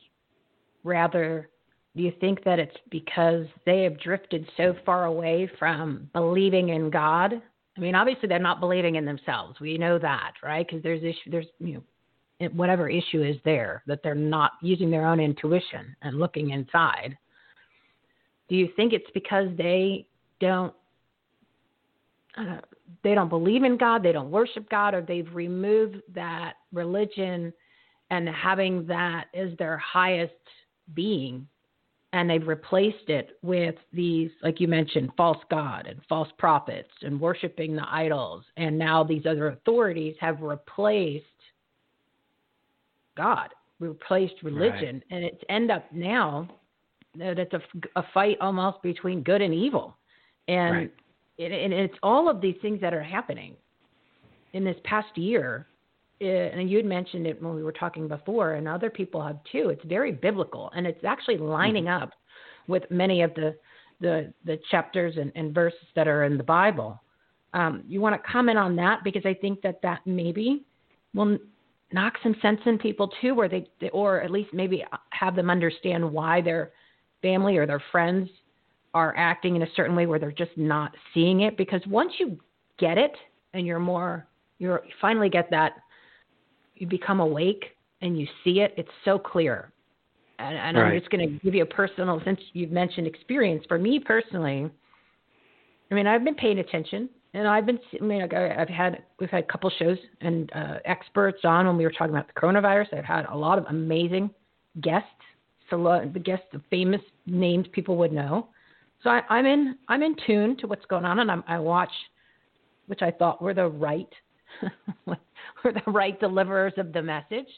rather, 0.82 1.48
do 1.96 2.02
you 2.02 2.12
think 2.20 2.44
that 2.44 2.58
it's 2.58 2.76
because 2.90 3.46
they 3.64 3.82
have 3.82 3.98
drifted 3.98 4.48
so 4.56 4.76
far 4.84 5.06
away 5.06 5.50
from 5.58 6.10
believing 6.12 6.70
in 6.70 6.90
God? 6.90 7.40
I 7.76 7.80
mean, 7.80 7.94
obviously 7.94 8.28
they're 8.28 8.38
not 8.38 8.60
believing 8.60 8.96
in 8.96 9.04
themselves. 9.04 9.58
We 9.60 9.78
know 9.78 9.98
that, 9.98 10.32
right? 10.42 10.66
Because 10.66 10.82
there's 10.82 11.02
issue, 11.02 11.30
there's 11.30 11.46
you 11.58 11.74
know 11.74 12.48
whatever 12.52 12.88
issue 12.88 13.22
is 13.22 13.36
there 13.44 13.82
that 13.86 14.00
they're 14.02 14.14
not 14.14 14.52
using 14.60 14.90
their 14.90 15.06
own 15.06 15.20
intuition 15.20 15.96
and 16.02 16.18
looking 16.18 16.50
inside 16.50 17.16
do 18.48 18.54
you 18.54 18.68
think 18.76 18.92
it's 18.92 19.10
because 19.12 19.48
they 19.56 20.06
don't 20.40 20.74
uh, 22.36 22.58
they 23.02 23.14
don't 23.14 23.30
believe 23.30 23.64
in 23.64 23.78
God, 23.78 24.02
they 24.02 24.12
don't 24.12 24.30
worship 24.30 24.68
God, 24.68 24.94
or 24.94 25.00
they've 25.00 25.34
removed 25.34 25.96
that 26.14 26.54
religion 26.72 27.52
and 28.10 28.28
having 28.28 28.86
that 28.86 29.26
as 29.34 29.48
their 29.58 29.78
highest 29.78 30.34
being, 30.94 31.48
and 32.16 32.30
they've 32.30 32.48
replaced 32.48 33.08
it 33.10 33.36
with 33.42 33.74
these, 33.92 34.30
like 34.42 34.58
you 34.58 34.66
mentioned, 34.66 35.10
false 35.18 35.36
God 35.50 35.86
and 35.86 36.00
false 36.08 36.30
prophets 36.38 36.88
and 37.02 37.20
worshiping 37.20 37.76
the 37.76 37.84
idols, 37.86 38.42
and 38.56 38.78
now 38.78 39.04
these 39.04 39.26
other 39.26 39.48
authorities 39.48 40.16
have 40.18 40.40
replaced 40.40 41.26
God, 43.18 43.50
replaced 43.80 44.42
religion, 44.42 44.94
right. 44.94 45.04
and 45.10 45.24
it's 45.24 45.44
end 45.50 45.70
up 45.70 45.84
now 45.92 46.48
that 47.18 47.38
it's 47.38 47.52
a, 47.52 47.60
a 47.96 48.04
fight 48.14 48.38
almost 48.40 48.82
between 48.82 49.22
good 49.22 49.42
and 49.42 49.52
evil, 49.52 49.94
and 50.48 50.74
right. 50.74 50.94
it, 51.36 51.52
and 51.52 51.74
it's 51.74 51.98
all 52.02 52.30
of 52.30 52.40
these 52.40 52.56
things 52.62 52.80
that 52.80 52.94
are 52.94 53.02
happening 53.02 53.54
in 54.54 54.64
this 54.64 54.76
past 54.84 55.18
year. 55.18 55.66
And 56.20 56.70
you 56.70 56.78
had 56.78 56.86
mentioned 56.86 57.26
it 57.26 57.42
when 57.42 57.54
we 57.54 57.62
were 57.62 57.72
talking 57.72 58.08
before, 58.08 58.54
and 58.54 58.66
other 58.66 58.88
people 58.88 59.24
have 59.24 59.38
too. 59.52 59.68
It's 59.68 59.84
very 59.84 60.12
biblical, 60.12 60.70
and 60.74 60.86
it's 60.86 61.04
actually 61.04 61.36
lining 61.36 61.84
mm-hmm. 61.84 62.04
up 62.04 62.12
with 62.68 62.84
many 62.90 63.22
of 63.22 63.34
the 63.34 63.54
the, 64.00 64.32
the 64.44 64.58
chapters 64.70 65.16
and, 65.16 65.32
and 65.34 65.54
verses 65.54 65.78
that 65.94 66.06
are 66.06 66.24
in 66.24 66.36
the 66.36 66.44
Bible. 66.44 67.00
Um, 67.54 67.82
you 67.88 68.00
want 68.00 68.14
to 68.14 68.30
comment 68.30 68.58
on 68.58 68.76
that 68.76 69.02
because 69.04 69.22
I 69.24 69.32
think 69.32 69.62
that 69.62 69.80
that 69.82 70.00
maybe 70.04 70.66
will 71.14 71.38
knock 71.92 72.14
some 72.22 72.36
sense 72.42 72.60
in 72.66 72.78
people 72.78 73.10
too, 73.20 73.34
where 73.34 73.48
they, 73.48 73.66
or 73.92 74.20
at 74.20 74.30
least 74.30 74.52
maybe 74.52 74.84
have 75.10 75.34
them 75.34 75.48
understand 75.48 76.12
why 76.12 76.42
their 76.42 76.72
family 77.22 77.56
or 77.56 77.66
their 77.66 77.82
friends 77.90 78.28
are 78.92 79.14
acting 79.16 79.56
in 79.56 79.62
a 79.62 79.72
certain 79.74 79.96
way 79.96 80.06
where 80.06 80.18
they're 80.18 80.32
just 80.32 80.56
not 80.56 80.92
seeing 81.14 81.40
it. 81.40 81.56
Because 81.56 81.80
once 81.86 82.12
you 82.18 82.38
get 82.78 82.98
it 82.98 83.12
and 83.54 83.66
you're 83.66 83.78
more, 83.78 84.26
you're 84.58 84.82
you 84.84 84.92
finally 85.00 85.30
get 85.30 85.50
that, 85.50 85.72
you 86.76 86.86
become 86.86 87.20
awake 87.20 87.64
and 88.00 88.18
you 88.18 88.26
see 88.44 88.60
it. 88.60 88.74
It's 88.76 88.88
so 89.04 89.18
clear. 89.18 89.72
And, 90.38 90.56
and 90.56 90.76
right. 90.76 90.92
I'm 90.92 90.98
just 90.98 91.10
going 91.10 91.28
to 91.28 91.44
give 91.44 91.54
you 91.54 91.62
a 91.62 91.66
personal, 91.66 92.20
since 92.24 92.38
you've 92.52 92.70
mentioned 92.70 93.06
experience. 93.06 93.64
For 93.68 93.78
me 93.78 93.98
personally, 93.98 94.70
I 95.90 95.94
mean, 95.94 96.06
I've 96.06 96.24
been 96.24 96.34
paying 96.34 96.58
attention 96.58 97.08
and 97.32 97.48
I've 97.48 97.66
been, 97.66 97.78
I 98.00 98.04
mean, 98.04 98.22
I've 98.22 98.68
had, 98.68 99.02
we've 99.18 99.30
had 99.30 99.44
a 99.44 99.46
couple 99.46 99.70
shows 99.78 99.98
and 100.20 100.50
uh, 100.54 100.78
experts 100.84 101.40
on 101.44 101.66
when 101.66 101.76
we 101.76 101.84
were 101.84 101.90
talking 101.90 102.14
about 102.14 102.26
the 102.26 102.38
coronavirus. 102.38 102.96
I've 102.96 103.04
had 103.04 103.26
a 103.30 103.36
lot 103.36 103.58
of 103.58 103.64
amazing 103.68 104.30
guests, 104.80 105.08
so 105.70 106.02
the 106.12 106.18
guests 106.20 106.46
of 106.52 106.62
famous 106.70 107.00
names 107.26 107.66
people 107.72 107.96
would 107.96 108.12
know. 108.12 108.48
So 109.02 109.10
I, 109.10 109.22
I'm 109.28 109.46
in, 109.46 109.76
I'm 109.88 110.02
in 110.02 110.16
tune 110.26 110.56
to 110.58 110.66
what's 110.66 110.84
going 110.86 111.04
on, 111.04 111.18
and 111.18 111.30
I'm, 111.30 111.44
I 111.46 111.58
watch, 111.58 111.92
which 112.86 113.02
I 113.02 113.10
thought 113.10 113.42
were 113.42 113.54
the 113.54 113.66
right, 113.66 114.08
were 115.06 115.72
the 115.72 115.90
right 115.90 116.18
deliverers 116.20 116.74
of 116.76 116.92
the 116.92 117.02
message. 117.02 117.48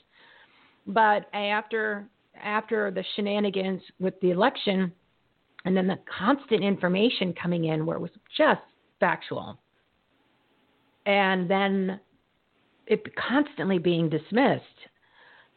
But 0.87 1.29
after, 1.35 2.09
after 2.43 2.91
the 2.91 3.05
shenanigans 3.15 3.83
with 4.01 4.19
the 4.21 4.31
election, 4.31 4.93
and 5.65 5.77
then 5.77 5.87
the 5.87 5.99
constant 6.19 6.63
information 6.63 7.35
coming 7.35 7.65
in 7.65 7.85
where 7.85 7.97
it 7.97 8.01
was 8.01 8.11
just 8.37 8.61
factual 9.01 9.59
and 11.09 11.49
then 11.51 11.99
it 12.87 13.03
constantly 13.17 13.79
being 13.79 14.11
dismissed. 14.11 14.63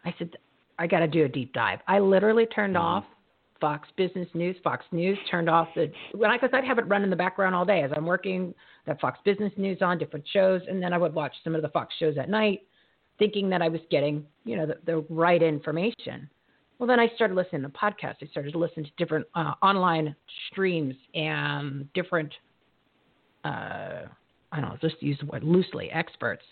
I 0.05 0.15
said, 0.17 0.31
I 0.79 0.87
got 0.87 0.99
to 0.99 1.07
do 1.07 1.25
a 1.25 1.27
deep 1.27 1.53
dive. 1.53 1.79
I 1.87 1.99
literally 1.99 2.45
turned 2.45 2.75
mm-hmm. 2.75 2.85
off 2.85 3.03
Fox 3.61 3.87
Business 3.95 4.27
News, 4.33 4.57
Fox 4.63 4.83
News, 4.91 5.17
turned 5.29 5.49
off 5.49 5.69
the 5.75 5.91
when 6.13 6.29
I 6.31 6.37
because 6.37 6.49
I'd 6.53 6.65
have 6.65 6.79
it 6.79 6.87
run 6.87 7.03
in 7.03 7.09
the 7.09 7.15
background 7.15 7.55
all 7.55 7.65
day 7.65 7.83
as 7.83 7.91
I'm 7.95 8.05
working. 8.05 8.53
That 8.87 8.99
Fox 8.99 9.19
Business 9.23 9.53
News 9.57 9.77
on 9.81 9.97
different 9.99 10.25
shows, 10.33 10.61
and 10.67 10.81
then 10.81 10.91
I 10.91 10.97
would 10.97 11.13
watch 11.13 11.33
some 11.43 11.55
of 11.55 11.61
the 11.61 11.69
Fox 11.69 11.93
shows 11.99 12.17
at 12.17 12.29
night, 12.29 12.61
thinking 13.19 13.49
that 13.51 13.61
I 13.61 13.69
was 13.69 13.81
getting 13.91 14.25
you 14.43 14.57
know 14.57 14.65
the, 14.65 14.77
the 14.85 15.05
right 15.09 15.41
information. 15.41 16.29
Well, 16.79 16.87
then 16.87 16.99
I 16.99 17.09
started 17.13 17.35
listening 17.35 17.61
to 17.61 17.69
podcasts. 17.69 18.17
I 18.23 18.25
started 18.31 18.53
to 18.53 18.57
listen 18.57 18.83
to 18.83 18.89
different 18.97 19.27
uh, 19.35 19.53
online 19.61 20.15
streams 20.49 20.95
and 21.13 21.91
different 21.93 22.33
uh, 23.45 24.07
I 24.51 24.59
don't 24.59 24.69
know, 24.69 24.77
just 24.81 25.01
use 25.01 25.17
the 25.19 25.25
word 25.27 25.43
loosely, 25.43 25.89
experts. 25.91 26.43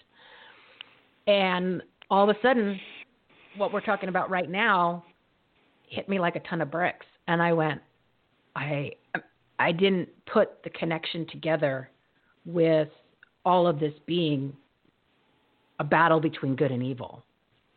And 1.28 1.84
all 2.10 2.30
of 2.30 2.36
a 2.36 2.40
sudden, 2.42 2.80
what 3.58 3.74
we're 3.74 3.82
talking 3.82 4.10
about 4.10 4.30
right 4.30 4.50
now 4.50 5.04
hit 5.90 6.08
me 6.08 6.20
like 6.20 6.36
a 6.36 6.40
ton 6.42 6.62
of 6.62 6.72
bricks. 6.72 7.06
And 7.28 7.42
I 7.42 7.54
went, 7.54 7.82
I, 8.56 8.92
I 9.60 9.72
didn't 9.72 10.10
put 10.32 10.64
the 10.64 10.70
connection 10.72 11.28
together 11.28 11.90
with 12.46 12.90
all 13.46 13.68
of 13.68 13.80
this 13.80 13.94
being 14.06 14.54
a 15.80 15.84
battle 15.84 16.20
between 16.20 16.56
good 16.56 16.72
and 16.72 16.84
evil. 16.84 17.24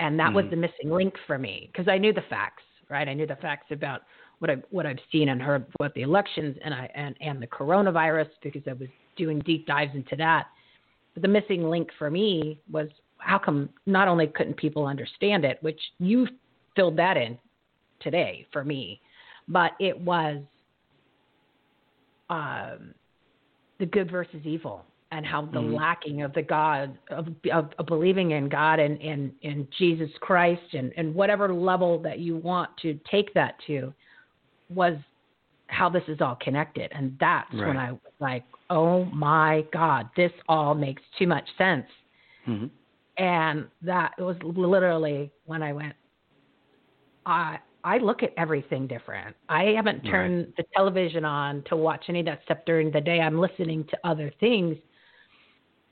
And 0.01 0.19
that 0.19 0.31
mm. 0.31 0.35
was 0.35 0.45
the 0.51 0.57
missing 0.57 0.91
link 0.91 1.15
for 1.27 1.39
me 1.39 1.71
because 1.73 1.89
I 1.89 1.99
knew 1.99 2.13
the 2.13 2.25
facts, 2.29 2.63
right? 2.89 3.09
I 3.09 3.15
knew 3.15 3.27
the 3.27 3.37
facts 3.37 3.67
about 3.71 4.03
what 4.41 4.51
I 4.51 4.57
what 4.71 4.87
I've 4.87 4.99
seen 5.13 5.29
and 5.29 5.41
heard 5.41 5.67
about 5.79 5.95
the 5.95 6.03
elections 6.03 6.57
and 6.65 6.75
I 6.75 6.91
and 6.95 7.15
and 7.21 7.41
the 7.41 7.47
coronavirus 7.47 8.29
because 8.43 8.63
I 8.69 8.73
was 8.73 8.89
doing 9.17 9.39
deep 9.41 9.67
dives 9.67 9.95
into 9.95 10.17
that. 10.17 10.47
But 11.15 11.23
the 11.23 11.29
missing 11.29 11.65
link 11.65 11.91
for 11.99 12.11
me 12.11 12.59
was 12.71 12.89
how 13.19 13.39
come 13.39 13.69
not 13.87 14.09
only 14.09 14.27
couldn't 14.27 14.57
people 14.57 14.87
understand 14.87 15.45
it, 15.45 15.59
which 15.61 15.81
you 15.99 16.27
filled 16.75 16.97
that 16.97 17.17
in 17.17 17.39
today 18.03 18.47
for 18.53 18.65
me, 18.65 19.01
but 19.49 19.73
it 19.81 19.99
was 19.99 20.43
um, 22.31 22.95
the 23.79 23.87
good 23.87 24.11
versus 24.11 24.41
evil 24.45 24.85
and 25.11 25.27
how 25.27 25.43
the 25.43 25.59
mm-hmm. 25.59 25.75
lacking 25.75 26.23
of 26.23 26.33
the 26.33 26.43
God 26.43 26.97
of, 27.11 27.29
of, 27.53 27.71
of, 27.79 27.87
believing 27.87 28.31
in 28.31 28.49
God 28.49 28.81
and 28.81 28.99
in 29.01 29.33
in 29.43 29.69
Jesus 29.79 30.11
Christ 30.21 30.63
and 30.73 30.93
and 30.97 31.15
whatever 31.15 31.53
level 31.53 31.99
that 32.03 32.19
you 32.19 32.37
want 32.37 32.71
to 32.83 32.99
take 33.11 33.33
that 33.35 33.57
to 33.67 33.93
was 34.71 34.97
how 35.67 35.89
this 35.89 36.03
is 36.09 36.21
all 36.21 36.37
connected, 36.41 36.91
and 36.95 37.17
that's 37.19 37.53
right. 37.55 37.67
when 37.67 37.77
I 37.77 37.93
was 37.93 38.13
like, 38.21 38.45
oh 38.71 39.05
my 39.07 39.65
God, 39.73 40.09
this 40.17 40.33
all 40.49 40.75
makes 40.75 41.03
too 41.19 41.27
much 41.27 41.49
sense. 41.57 41.87
Mm-hmm. 42.47 42.67
And 43.23 43.67
that 43.83 44.13
was 44.19 44.37
literally 44.43 45.31
when 45.45 45.63
I 45.63 45.73
went, 45.73 45.95
I 47.27 47.59
I 47.85 47.99
look 47.99 48.23
at 48.23 48.33
everything 48.37 48.87
different. 48.87 49.35
I 49.49 49.75
haven't 49.77 50.03
turned 50.03 50.47
right. 50.47 50.57
the 50.57 50.65
television 50.75 51.25
on 51.25 51.65
to 51.69 51.77
watch 51.77 52.05
any 52.09 52.21
of 52.21 52.27
that 52.27 52.41
stuff 52.45 52.59
during 52.65 52.91
the 52.91 53.01
day. 53.01 53.21
I'm 53.21 53.39
listening 53.39 53.85
to 53.91 53.99
other 54.05 54.33
things, 54.39 54.77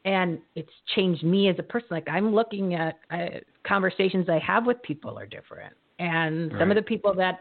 and 0.05 0.39
it's 0.55 0.73
changed 0.95 1.25
me 1.25 1.49
as 1.49 1.57
a 1.59 1.63
person. 1.63 1.89
Like 1.91 2.09
I'm 2.09 2.35
looking 2.35 2.75
at 2.75 2.99
uh, 3.11 3.41
conversations 3.67 4.29
I 4.29 4.39
have 4.39 4.67
with 4.67 4.81
people 4.83 5.19
are 5.19 5.27
different, 5.27 5.75
and 5.99 6.53
right. 6.53 6.61
some 6.61 6.71
of 6.71 6.77
the 6.77 6.83
people 6.83 7.15
that 7.15 7.41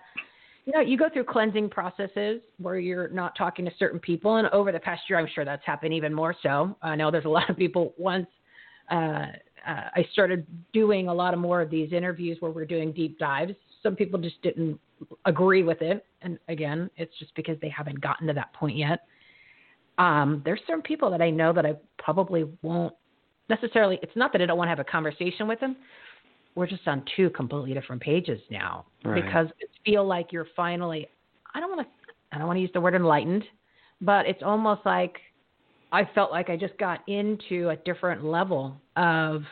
you 0.65 0.73
know, 0.73 0.81
you 0.81 0.97
go 0.97 1.09
through 1.11 1.23
cleansing 1.23 1.69
processes 1.69 2.41
where 2.59 2.77
you're 2.77 3.07
not 3.07 3.35
talking 3.35 3.65
to 3.65 3.71
certain 3.79 3.99
people, 3.99 4.35
and 4.35 4.47
over 4.49 4.71
the 4.71 4.79
past 4.79 5.01
year, 5.09 5.17
I'm 5.17 5.27
sure 5.33 5.45
that's 5.45 5.65
happened 5.65 5.93
even 5.93 6.13
more 6.13 6.35
so. 6.43 6.77
I 6.81 6.95
know 6.95 7.11
there's 7.11 7.25
a 7.25 7.29
lot 7.39 7.49
of 7.49 7.57
people 7.57 7.93
once 7.97 8.27
uh, 8.91 9.27
uh, 9.67 9.89
I 9.95 10.05
started 10.11 10.45
doing 10.73 11.07
a 11.07 11.13
lot 11.13 11.33
of 11.33 11.39
more 11.39 11.61
of 11.61 11.69
these 11.69 11.91
interviews 11.93 12.37
where 12.39 12.51
we're 12.51 12.65
doing 12.65 12.91
deep 12.91 13.19
dives. 13.19 13.53
Some 13.81 13.95
people 13.95 14.19
just 14.19 14.41
didn't 14.41 14.79
agree 15.25 15.63
with 15.63 15.81
it, 15.81 16.05
and 16.21 16.37
again, 16.49 16.89
it's 16.97 17.17
just 17.17 17.33
because 17.35 17.57
they 17.61 17.69
haven't 17.69 18.01
gotten 18.01 18.27
to 18.27 18.33
that 18.33 18.53
point 18.53 18.77
yet. 18.77 19.01
Um, 19.97 20.41
there's 20.45 20.59
certain 20.67 20.81
people 20.81 21.09
that 21.11 21.21
I 21.21 21.29
know 21.29 21.53
that 21.53 21.65
I 21.65 21.73
probably 21.97 22.45
won't 22.61 22.93
necessarily. 23.49 23.99
It's 24.01 24.15
not 24.15 24.31
that 24.33 24.41
I 24.41 24.45
don't 24.45 24.57
want 24.57 24.67
to 24.67 24.71
have 24.71 24.79
a 24.79 24.83
conversation 24.83 25.47
with 25.47 25.59
them. 25.59 25.75
We're 26.55 26.67
just 26.67 26.87
on 26.87 27.03
two 27.15 27.29
completely 27.31 27.73
different 27.73 28.01
pages 28.01 28.41
now 28.49 28.85
Right. 29.03 29.23
because 29.23 29.47
it 29.59 29.69
feel 29.85 30.05
like 30.05 30.31
you're 30.31 30.47
finally. 30.55 31.07
I 31.53 31.59
don't 31.59 31.69
want 31.69 31.87
to. 31.87 31.93
I 32.31 32.37
don't 32.37 32.47
want 32.47 32.57
to 32.57 32.61
use 32.61 32.71
the 32.73 32.81
word 32.81 32.95
enlightened, 32.95 33.43
but 34.01 34.25
it's 34.25 34.43
almost 34.43 34.81
like 34.85 35.17
I 35.91 36.07
felt 36.13 36.31
like 36.31 36.49
I 36.49 36.55
just 36.55 36.77
got 36.77 37.07
into 37.07 37.69
a 37.69 37.75
different 37.77 38.23
level 38.23 38.79
of 38.95 39.43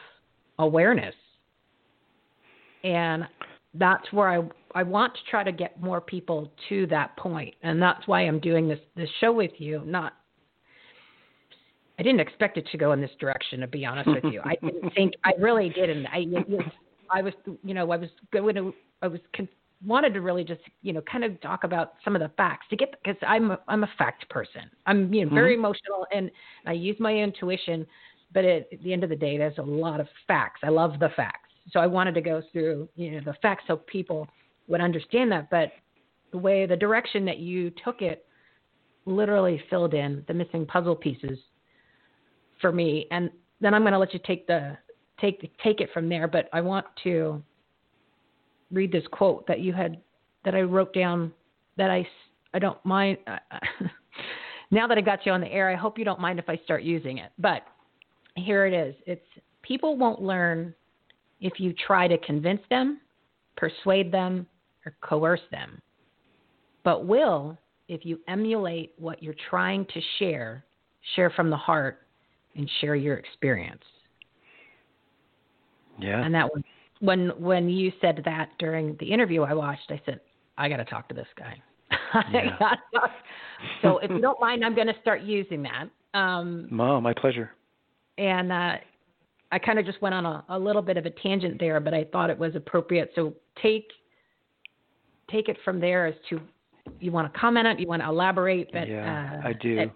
awareness. 0.59 1.15
And 2.83 3.27
that's 3.77 4.11
where 4.11 4.29
I 4.29 4.43
I 4.75 4.83
want 4.83 5.13
to 5.13 5.19
try 5.29 5.43
to 5.43 5.51
get 5.51 5.81
more 5.81 6.01
people 6.01 6.51
to 6.69 6.85
that. 6.87 7.17
And 7.63 7.81
that's 7.81 8.07
why 8.07 8.21
I'm 8.21 8.39
doing 8.39 8.67
this 8.67 8.79
this 8.95 9.09
show 9.19 9.31
with 9.31 9.51
you. 9.57 9.81
Not 9.85 10.13
I 11.99 12.03
didn't 12.03 12.19
expect 12.19 12.57
it 12.57 12.67
to 12.71 12.77
go 12.77 12.91
in 12.91 13.01
this 13.01 13.11
direction 13.19 13.61
to 13.61 13.67
be 13.67 13.85
honest 13.85 14.09
with 14.09 14.31
you. 14.31 14.41
I 14.43 14.55
didn't 14.63 14.93
think 14.93 15.13
I 15.23 15.33
really 15.39 15.69
didn't. 15.69 16.05
I 16.07 16.25
I 17.11 17.21
was 17.21 17.33
you 17.63 17.73
know, 17.73 17.91
I 17.91 17.97
was 17.97 18.09
going 18.31 18.55
to 18.55 18.73
I 19.01 19.07
was 19.07 19.19
con- 19.35 19.49
wanted 19.85 20.13
to 20.13 20.21
really 20.21 20.43
just 20.43 20.61
you 20.81 20.93
know 20.93 21.01
kind 21.01 21.23
of 21.23 21.39
talk 21.41 21.63
about 21.63 21.93
some 22.03 22.15
of 22.15 22.21
the 22.21 22.29
facts 22.37 22.65
to 22.69 22.75
get 22.75 22.91
because 23.03 23.17
I'm 23.25 23.51
a, 23.51 23.59
I'm 23.67 23.83
a 23.83 23.89
fact 23.97 24.29
person. 24.29 24.63
I'm 24.85 25.13
you 25.13 25.25
know 25.25 25.33
very 25.33 25.55
Mhm. 25.55 25.59
emotional 25.59 26.05
and 26.11 26.29
I 26.65 26.73
use 26.73 26.99
my 26.99 27.15
intuition, 27.15 27.85
but 28.33 28.45
at, 28.45 28.71
at 28.71 28.81
the 28.83 28.93
end 28.93 29.03
of 29.03 29.09
the 29.09 29.15
day, 29.15 29.37
there's 29.37 29.57
a 29.57 29.63
lot 29.63 29.99
of 29.99 30.07
facts. 30.27 30.61
I 30.63 30.69
love 30.69 30.99
the 30.99 31.09
facts, 31.15 31.46
so 31.71 31.79
I 31.79 31.87
wanted 31.87 32.15
to 32.15 32.21
go 32.21 32.41
through 32.51 32.89
you 32.95 33.11
know 33.11 33.21
the 33.25 33.33
facts 33.41 33.63
so 33.67 33.77
people 33.77 34.27
would 34.67 34.81
understand 34.81 35.31
that. 35.31 35.49
But 35.49 35.71
the 36.31 36.37
way 36.37 36.65
the 36.65 36.75
direction 36.75 37.25
that 37.25 37.39
you 37.39 37.71
took 37.83 38.01
it 38.01 38.25
literally 39.05 39.61
filled 39.69 39.93
in 39.93 40.23
the 40.27 40.33
missing 40.33 40.65
puzzle 40.65 40.95
pieces 40.95 41.39
for 42.59 42.71
me, 42.71 43.07
and 43.11 43.29
then 43.61 43.73
I'm 43.73 43.81
going 43.81 43.93
to 43.93 43.99
let 43.99 44.13
you 44.13 44.19
take 44.25 44.47
the 44.47 44.77
take 45.19 45.41
the, 45.41 45.49
take 45.63 45.81
it 45.81 45.89
from 45.93 46.09
there. 46.09 46.27
But 46.27 46.49
I 46.53 46.61
want 46.61 46.85
to 47.03 47.41
read 48.71 48.91
this 48.91 49.05
quote 49.11 49.47
that 49.47 49.59
you 49.59 49.73
had 49.73 50.01
that 50.45 50.55
I 50.55 50.61
wrote 50.61 50.93
down 50.93 51.31
that 51.77 51.89
I 51.89 52.07
I 52.53 52.59
don't 52.59 52.83
mind. 52.85 53.17
now 54.71 54.87
that 54.87 54.97
I 54.97 55.01
got 55.01 55.25
you 55.25 55.31
on 55.31 55.41
the 55.41 55.51
air, 55.51 55.69
I 55.69 55.75
hope 55.75 55.97
you 55.97 56.05
don't 56.05 56.19
mind 56.19 56.39
if 56.39 56.49
I 56.49 56.59
start 56.63 56.83
using 56.83 57.19
it. 57.19 57.31
But 57.39 57.63
here 58.35 58.65
it 58.65 58.73
is. 58.73 58.95
It's 59.05 59.25
people 59.61 59.97
won't 59.97 60.21
learn 60.21 60.73
if 61.41 61.59
you 61.59 61.73
try 61.73 62.07
to 62.07 62.17
convince 62.19 62.61
them, 62.69 62.99
persuade 63.55 64.11
them, 64.11 64.47
or 64.85 64.93
coerce 65.01 65.41
them, 65.51 65.81
but 66.83 67.05
will 67.05 67.57
if 67.87 68.05
you 68.05 68.19
emulate 68.27 68.93
what 68.97 69.21
you're 69.23 69.35
trying 69.49 69.85
to 69.85 70.01
share, 70.19 70.65
share 71.15 71.29
from 71.29 71.49
the 71.49 71.55
heart, 71.57 71.99
and 72.55 72.69
share 72.81 72.95
your 72.95 73.15
experience. 73.15 73.83
Yeah. 75.99 76.23
And 76.23 76.33
that 76.33 76.45
was 76.53 76.63
when 76.99 77.29
when 77.39 77.69
you 77.69 77.91
said 78.01 78.21
that 78.25 78.49
during 78.59 78.95
the 78.99 79.11
interview 79.11 79.43
I 79.43 79.53
watched, 79.53 79.89
I 79.89 80.01
said, 80.05 80.19
I 80.57 80.69
got 80.69 80.77
to 80.77 80.85
talk 80.85 81.07
to 81.09 81.15
this 81.15 81.27
guy. 81.37 81.61
Yeah. 82.31 82.57
so 83.81 83.97
if 83.99 84.09
you 84.09 84.19
don't 84.21 84.39
mind, 84.39 84.63
I'm 84.65 84.73
going 84.75 84.87
to 84.87 84.95
start 85.01 85.21
using 85.21 85.63
that. 85.63 85.89
Um, 86.17 86.67
Oh, 86.79 86.99
my 87.01 87.13
pleasure. 87.13 87.51
and 88.17 88.51
uh, 88.51 88.73
I 89.51 89.59
kind 89.59 89.79
of 89.79 89.85
just 89.85 90.01
went 90.01 90.13
on 90.13 90.25
a, 90.25 90.43
a 90.49 90.59
little 90.59 90.81
bit 90.81 90.97
of 90.97 91.05
a 91.05 91.09
tangent 91.09 91.59
there, 91.59 91.79
but 91.79 91.93
I 91.93 92.03
thought 92.05 92.29
it 92.29 92.37
was 92.37 92.55
appropriate. 92.55 93.11
So 93.15 93.33
take 93.61 93.87
take 95.31 95.49
it 95.49 95.57
from 95.63 95.79
there 95.79 96.07
as 96.07 96.15
to 96.29 96.39
you 96.99 97.11
want 97.11 97.31
to 97.31 97.39
comment 97.39 97.67
on 97.67 97.75
it, 97.77 97.79
you 97.81 97.87
want 97.87 98.01
to 98.01 98.07
elaborate, 98.07 98.71
but 98.71 98.87
yeah, 98.87 99.41
uh, 99.43 99.47
I 99.47 99.53
do. 99.53 99.79
it- 99.79 99.91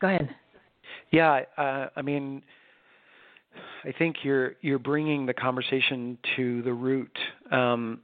go 0.00 0.08
ahead. 0.08 0.34
Yeah, 1.10 1.42
uh, 1.56 1.88
I 1.96 2.02
mean, 2.02 2.42
I 3.84 3.92
think 3.98 4.16
you're 4.22 4.54
you're 4.60 4.78
bringing 4.78 5.26
the 5.26 5.34
conversation 5.34 6.18
to 6.36 6.62
the 6.62 6.72
root. 6.72 7.16
Um, 7.50 8.00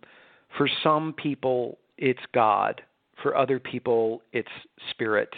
for 0.56 0.68
some 0.82 1.12
people, 1.14 1.78
it's 1.98 2.20
God. 2.32 2.80
For 3.22 3.36
other 3.36 3.58
people, 3.58 4.22
it's 4.32 4.48
spirit. 4.90 5.28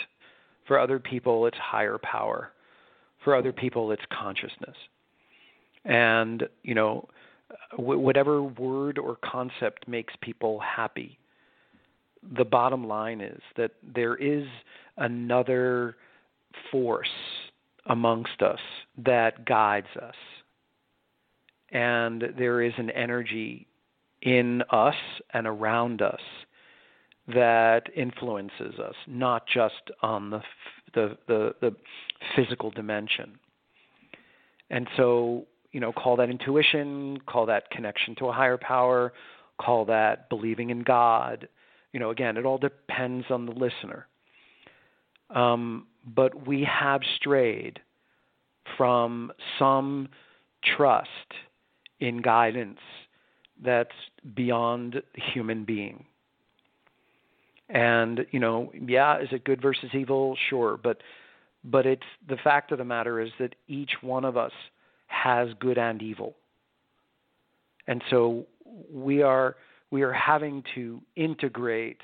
For 0.66 0.78
other 0.78 0.98
people, 0.98 1.46
it's 1.46 1.58
higher 1.58 1.98
power. 1.98 2.52
For 3.24 3.34
other 3.34 3.52
people, 3.52 3.90
it's 3.92 4.02
consciousness. 4.12 4.76
And 5.84 6.48
you 6.62 6.74
know, 6.74 7.08
w- 7.76 7.98
whatever 7.98 8.42
word 8.42 8.98
or 8.98 9.16
concept 9.24 9.88
makes 9.88 10.14
people 10.20 10.60
happy. 10.60 11.18
The 12.36 12.44
bottom 12.44 12.86
line 12.86 13.20
is 13.20 13.40
that 13.56 13.72
there 13.94 14.14
is 14.14 14.46
another 14.96 15.96
force 16.70 17.08
amongst 17.86 18.42
us 18.42 18.60
that 19.04 19.44
guides 19.44 19.88
us. 20.00 20.14
And 21.70 22.24
there 22.38 22.62
is 22.62 22.74
an 22.76 22.90
energy 22.90 23.66
in 24.20 24.62
us 24.70 24.94
and 25.32 25.46
around 25.46 26.02
us 26.02 26.20
that 27.28 27.84
influences 27.96 28.78
us, 28.78 28.94
not 29.06 29.46
just 29.52 29.90
on 30.02 30.30
the, 30.30 30.42
the, 30.94 31.16
the, 31.26 31.54
the 31.60 31.74
physical 32.36 32.70
dimension. 32.70 33.38
And 34.70 34.86
so, 34.96 35.46
you 35.72 35.80
know, 35.80 35.92
call 35.92 36.16
that 36.16 36.30
intuition, 36.30 37.18
call 37.26 37.46
that 37.46 37.70
connection 37.70 38.14
to 38.16 38.26
a 38.26 38.32
higher 38.32 38.58
power, 38.58 39.12
call 39.60 39.84
that 39.86 40.28
believing 40.28 40.70
in 40.70 40.82
God. 40.82 41.48
You 41.92 42.00
know, 42.00 42.10
again, 42.10 42.36
it 42.36 42.46
all 42.46 42.58
depends 42.58 43.26
on 43.30 43.46
the 43.46 43.52
listener. 43.52 44.06
Um, 45.30 45.86
but 46.04 46.46
we 46.46 46.64
have 46.64 47.00
strayed 47.16 47.80
from 48.76 49.32
some 49.58 50.08
trust 50.76 51.08
in 52.00 52.20
guidance 52.20 52.78
that's 53.64 53.90
beyond 54.34 55.02
human 55.32 55.64
being. 55.64 56.04
And 57.68 58.26
you 58.30 58.40
know, 58.40 58.70
yeah, 58.86 59.20
is 59.20 59.28
it 59.32 59.44
good 59.44 59.62
versus 59.62 59.90
evil? 59.94 60.36
Sure, 60.50 60.78
but 60.82 60.98
but 61.64 61.86
it's 61.86 62.02
the 62.28 62.36
fact 62.36 62.72
of 62.72 62.78
the 62.78 62.84
matter 62.84 63.20
is 63.20 63.30
that 63.38 63.54
each 63.68 63.92
one 64.02 64.24
of 64.24 64.36
us 64.36 64.52
has 65.12 65.48
good 65.60 65.78
and 65.78 66.02
evil. 66.02 66.34
And 67.86 68.02
so 68.10 68.46
we 68.92 69.22
are 69.22 69.56
we 69.90 70.02
are 70.02 70.12
having 70.12 70.64
to 70.74 71.00
integrate 71.16 72.00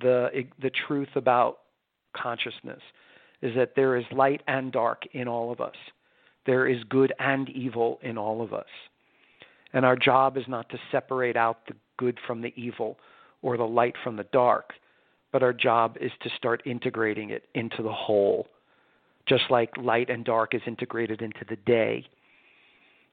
the 0.00 0.44
the 0.62 0.70
truth 0.86 1.08
about 1.14 1.58
consciousness 2.16 2.80
is 3.42 3.54
that 3.56 3.72
there 3.76 3.96
is 3.96 4.04
light 4.12 4.42
and 4.46 4.72
dark 4.72 5.02
in 5.12 5.28
all 5.28 5.52
of 5.52 5.60
us. 5.60 5.74
There 6.46 6.66
is 6.66 6.82
good 6.88 7.12
and 7.18 7.48
evil 7.50 7.98
in 8.02 8.16
all 8.16 8.40
of 8.40 8.54
us. 8.54 8.66
And 9.72 9.84
our 9.84 9.96
job 9.96 10.36
is 10.36 10.44
not 10.46 10.68
to 10.70 10.78
separate 10.92 11.36
out 11.36 11.66
the 11.66 11.74
good 11.98 12.18
from 12.26 12.40
the 12.40 12.54
evil 12.56 12.98
or 13.42 13.56
the 13.56 13.64
light 13.64 13.94
from 14.02 14.16
the 14.16 14.26
dark, 14.32 14.72
but 15.32 15.42
our 15.42 15.52
job 15.52 15.96
is 16.00 16.12
to 16.22 16.30
start 16.36 16.62
integrating 16.64 17.30
it 17.30 17.44
into 17.54 17.82
the 17.82 17.92
whole. 17.92 18.46
Just 19.26 19.44
like 19.50 19.76
light 19.76 20.10
and 20.10 20.24
dark 20.24 20.54
is 20.54 20.62
integrated 20.66 21.22
into 21.22 21.44
the 21.48 21.56
day, 21.56 22.06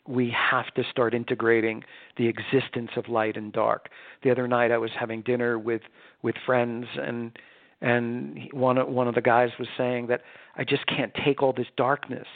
we 0.08 0.30
have 0.32 0.74
to 0.74 0.84
start 0.90 1.14
integrating 1.14 1.84
the 2.18 2.28
existence 2.28 2.92
of 2.98 3.08
light 3.08 3.38
and 3.38 3.54
dark. 3.54 3.90
The 4.24 4.32
other 4.32 4.48
night 4.48 4.72
I 4.72 4.78
was 4.78 4.92
having 5.00 5.22
dinner 5.22 5.60
with 5.60 5.84
with 6.22 6.36
friends 6.46 6.88
and 6.98 7.38
and 7.84 8.48
one 8.52 8.78
of- 8.78 8.88
one 8.88 9.08
of 9.08 9.16
the 9.16 9.22
guys 9.22 9.50
was 9.58 9.68
saying 9.76 10.08
that 10.08 10.22
I 10.56 10.64
just 10.64 10.86
can't 10.86 11.14
take 11.26 11.42
all 11.42 11.52
this 11.52 11.70
darkness. 11.78 12.28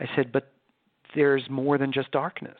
I 0.00 0.08
said, 0.16 0.32
but 0.32 0.52
there's 1.14 1.48
more 1.48 1.78
than 1.78 1.92
just 1.92 2.10
darkness. 2.10 2.58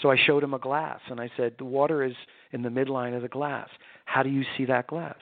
So 0.00 0.10
I 0.10 0.16
showed 0.16 0.44
him 0.44 0.54
a 0.54 0.60
glass 0.60 1.00
and 1.08 1.20
I 1.20 1.28
said, 1.36 1.54
the 1.58 1.64
water 1.64 2.04
is 2.04 2.14
in 2.52 2.62
the 2.62 2.68
midline 2.68 3.16
of 3.16 3.22
the 3.22 3.28
glass. 3.28 3.68
How 4.04 4.22
do 4.22 4.30
you 4.30 4.44
see 4.56 4.64
that 4.66 4.86
glass? 4.86 5.18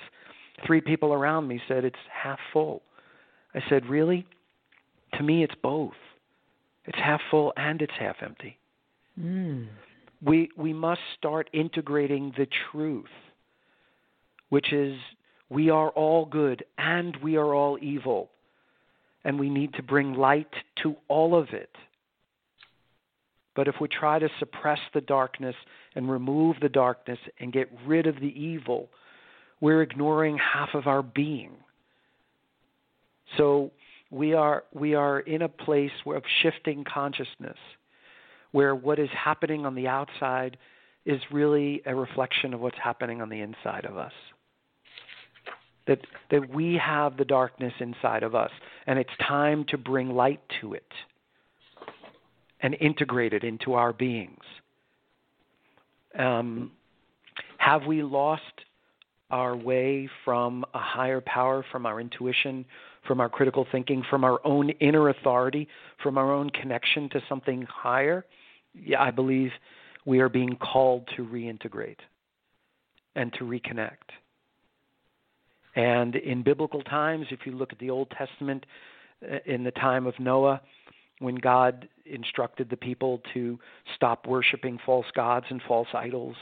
Three 0.66 0.80
people 0.82 1.14
around 1.14 1.48
me 1.48 1.60
said 1.66 1.84
it's 1.84 1.96
half 2.10 2.38
full. 2.52 2.82
I 3.54 3.62
said, 3.68 3.86
really? 3.86 4.26
To 5.14 5.22
me, 5.22 5.42
it's 5.42 5.54
both. 5.62 5.92
It's 6.84 6.98
half 6.98 7.20
full 7.30 7.52
and 7.56 7.82
it's 7.82 7.92
half 7.98 8.16
empty. 8.22 8.58
Mm. 9.18 9.68
We 10.24 10.50
we 10.56 10.72
must 10.72 11.00
start 11.16 11.50
integrating 11.52 12.32
the 12.36 12.46
truth, 12.70 13.04
which 14.48 14.72
is 14.72 14.96
we 15.50 15.70
are 15.70 15.90
all 15.90 16.24
good 16.24 16.64
and 16.76 17.16
we 17.22 17.36
are 17.36 17.54
all 17.54 17.78
evil, 17.80 18.30
and 19.24 19.38
we 19.38 19.50
need 19.50 19.74
to 19.74 19.82
bring 19.82 20.14
light 20.14 20.52
to 20.82 20.96
all 21.08 21.38
of 21.38 21.48
it. 21.50 21.70
But 23.54 23.66
if 23.66 23.74
we 23.80 23.88
try 23.88 24.18
to 24.18 24.28
suppress 24.38 24.78
the 24.94 25.00
darkness 25.00 25.56
and 25.94 26.10
remove 26.10 26.56
the 26.60 26.68
darkness 26.68 27.18
and 27.40 27.52
get 27.52 27.68
rid 27.84 28.06
of 28.06 28.20
the 28.20 28.32
evil, 28.40 28.88
we're 29.60 29.82
ignoring 29.82 30.38
half 30.38 30.70
of 30.74 30.86
our 30.86 31.02
being. 31.02 31.50
So 33.36 33.72
we 34.10 34.34
are 34.34 34.64
we 34.72 34.94
are 34.94 35.20
in 35.20 35.42
a 35.42 35.48
place 35.48 35.90
of 36.06 36.22
shifting 36.42 36.84
consciousness 36.84 37.58
where 38.52 38.74
what 38.74 38.98
is 38.98 39.10
happening 39.12 39.66
on 39.66 39.74
the 39.74 39.86
outside 39.86 40.56
is 41.04 41.20
really 41.30 41.82
a 41.86 41.94
reflection 41.94 42.54
of 42.54 42.60
what's 42.60 42.78
happening 42.82 43.20
on 43.20 43.28
the 43.28 43.40
inside 43.40 43.84
of 43.84 43.96
us. 43.96 44.12
That 45.86 46.00
that 46.30 46.48
we 46.48 46.80
have 46.82 47.16
the 47.16 47.24
darkness 47.24 47.72
inside 47.80 48.22
of 48.22 48.34
us 48.34 48.50
and 48.86 48.98
it's 48.98 49.10
time 49.26 49.64
to 49.68 49.78
bring 49.78 50.10
light 50.10 50.40
to 50.60 50.74
it 50.74 50.92
and 52.60 52.74
integrate 52.80 53.32
it 53.32 53.44
into 53.44 53.74
our 53.74 53.92
beings. 53.92 54.42
Um, 56.18 56.72
have 57.58 57.84
we 57.86 58.02
lost 58.02 58.42
our 59.30 59.54
way 59.54 60.08
from 60.24 60.64
a 60.74 60.78
higher 60.78 61.20
power, 61.20 61.64
from 61.70 61.86
our 61.86 62.00
intuition, 62.00 62.64
from 63.08 63.20
our 63.20 63.28
critical 63.28 63.66
thinking, 63.72 64.04
from 64.08 64.22
our 64.22 64.38
own 64.44 64.70
inner 64.78 65.08
authority, 65.08 65.66
from 66.00 66.16
our 66.16 66.32
own 66.32 66.50
connection 66.50 67.08
to 67.08 67.20
something 67.28 67.62
higher? 67.62 68.24
Yeah, 68.74 69.02
I 69.02 69.10
believe 69.10 69.50
we 70.04 70.20
are 70.20 70.28
being 70.28 70.54
called 70.56 71.08
to 71.16 71.24
reintegrate 71.24 71.98
and 73.16 73.32
to 73.32 73.40
reconnect. 73.40 74.12
And 75.74 76.14
in 76.14 76.42
biblical 76.42 76.82
times, 76.82 77.26
if 77.30 77.40
you 77.44 77.52
look 77.52 77.72
at 77.72 77.78
the 77.78 77.90
Old 77.90 78.10
Testament, 78.10 78.64
uh, 79.22 79.38
in 79.46 79.64
the 79.64 79.72
time 79.72 80.06
of 80.06 80.14
Noah, 80.20 80.60
when 81.18 81.34
God 81.34 81.88
instructed 82.06 82.70
the 82.70 82.76
people 82.76 83.20
to 83.34 83.58
stop 83.96 84.26
worshiping 84.26 84.78
false 84.86 85.06
gods 85.14 85.46
and 85.50 85.60
false 85.66 85.88
idols, 85.92 86.36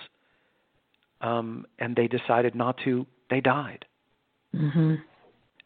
um, 1.22 1.66
and 1.78 1.96
they 1.96 2.08
decided 2.08 2.54
not 2.54 2.76
to, 2.84 3.06
they 3.30 3.40
died. 3.40 3.84
Mm-hmm. 4.54 4.96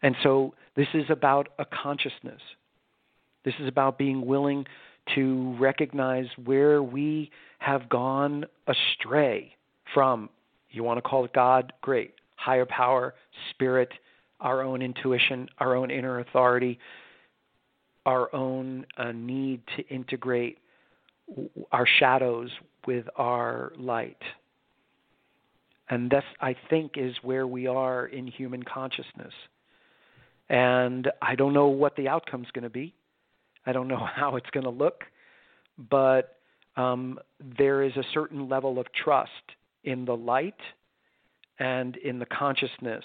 And 0.02 0.16
so 0.22 0.54
this 0.76 0.88
is 0.94 1.04
about 1.08 1.48
a 1.58 1.64
consciousness. 1.64 2.40
This 3.44 3.54
is 3.60 3.68
about 3.68 3.98
being 3.98 4.26
willing 4.26 4.66
to 5.14 5.56
recognize 5.58 6.26
where 6.44 6.82
we 6.82 7.30
have 7.58 7.88
gone 7.88 8.44
astray 8.66 9.54
from, 9.92 10.28
you 10.70 10.82
want 10.82 10.98
to 10.98 11.02
call 11.02 11.24
it 11.24 11.32
God, 11.32 11.72
great, 11.80 12.14
higher 12.36 12.66
power, 12.66 13.14
spirit, 13.50 13.90
our 14.40 14.62
own 14.62 14.82
intuition, 14.82 15.48
our 15.58 15.74
own 15.74 15.90
inner 15.90 16.20
authority, 16.20 16.78
our 18.06 18.34
own 18.34 18.86
uh, 18.96 19.12
need 19.12 19.60
to 19.76 19.86
integrate 19.88 20.58
our 21.72 21.86
shadows 21.98 22.50
with 22.86 23.04
our 23.16 23.72
light. 23.76 24.20
And 25.90 26.08
this, 26.08 26.24
I 26.40 26.54
think, 26.70 26.92
is 26.96 27.14
where 27.22 27.46
we 27.46 27.66
are 27.66 28.06
in 28.06 28.26
human 28.26 28.62
consciousness. 28.62 29.34
And 30.50 31.10
I 31.22 31.36
don't 31.36 31.54
know 31.54 31.68
what 31.68 31.96
the 31.96 32.08
outcome's 32.08 32.48
going 32.52 32.64
to 32.64 32.70
be. 32.70 32.92
I 33.64 33.72
don't 33.72 33.88
know 33.88 34.04
how 34.14 34.36
it's 34.36 34.50
going 34.50 34.64
to 34.64 34.70
look, 34.70 35.04
but 35.88 36.36
um, 36.76 37.18
there 37.58 37.82
is 37.82 37.96
a 37.96 38.04
certain 38.12 38.48
level 38.48 38.78
of 38.78 38.86
trust 38.92 39.30
in 39.84 40.04
the 40.04 40.16
light 40.16 40.60
and 41.58 41.96
in 41.96 42.18
the 42.18 42.26
consciousness 42.26 43.04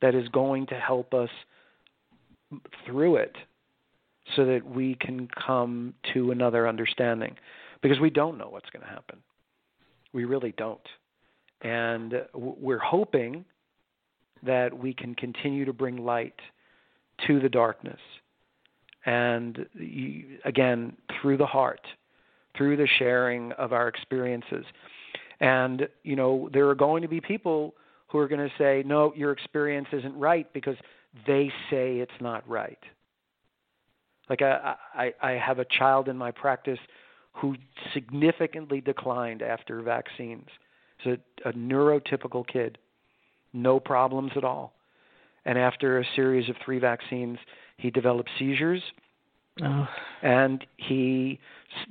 that 0.00 0.14
is 0.14 0.28
going 0.28 0.66
to 0.66 0.74
help 0.74 1.12
us 1.12 1.30
through 2.86 3.16
it 3.16 3.36
so 4.34 4.44
that 4.44 4.64
we 4.64 4.94
can 5.00 5.28
come 5.46 5.94
to 6.14 6.30
another 6.30 6.68
understanding 6.68 7.34
because 7.82 7.98
we 8.00 8.10
don't 8.10 8.38
know 8.38 8.48
what's 8.48 8.70
going 8.70 8.82
to 8.82 8.88
happen. 8.88 9.18
We 10.12 10.24
really 10.24 10.54
don't. 10.56 10.80
And 11.62 12.14
we're 12.34 12.78
hoping 12.78 13.44
that 14.42 14.76
we 14.76 14.92
can 14.92 15.14
continue 15.14 15.64
to 15.64 15.72
bring 15.72 16.04
light 16.04 16.38
to 17.26 17.40
the 17.40 17.48
darkness. 17.48 18.00
And 19.04 19.66
again, 20.44 20.96
through 21.20 21.36
the 21.36 21.46
heart, 21.46 21.80
through 22.56 22.76
the 22.76 22.88
sharing 22.98 23.52
of 23.52 23.72
our 23.72 23.88
experiences. 23.88 24.64
And, 25.40 25.88
you 26.02 26.16
know, 26.16 26.48
there 26.52 26.68
are 26.68 26.74
going 26.74 27.02
to 27.02 27.08
be 27.08 27.20
people 27.20 27.74
who 28.08 28.18
are 28.18 28.28
going 28.28 28.48
to 28.48 28.54
say, 28.56 28.82
no, 28.86 29.12
your 29.14 29.32
experience 29.32 29.88
isn't 29.92 30.16
right 30.18 30.50
because 30.52 30.76
they 31.26 31.52
say 31.70 31.98
it's 31.98 32.20
not 32.20 32.48
right. 32.48 32.78
Like 34.28 34.42
I, 34.42 34.74
I, 34.94 35.14
I 35.22 35.30
have 35.32 35.58
a 35.58 35.64
child 35.64 36.08
in 36.08 36.16
my 36.16 36.30
practice 36.30 36.78
who 37.32 37.54
significantly 37.92 38.80
declined 38.80 39.42
after 39.42 39.82
vaccines. 39.82 40.48
He's 40.98 41.18
a, 41.44 41.48
a 41.48 41.52
neurotypical 41.52 42.46
kid, 42.46 42.78
no 43.52 43.78
problems 43.78 44.32
at 44.36 44.44
all. 44.44 44.72
And 45.46 45.56
after 45.56 46.00
a 46.00 46.04
series 46.16 46.50
of 46.50 46.56
three 46.62 46.80
vaccines, 46.80 47.38
he 47.78 47.90
developed 47.90 48.28
seizures, 48.36 48.82
oh. 49.62 49.86
and 50.20 50.66
he 50.76 51.38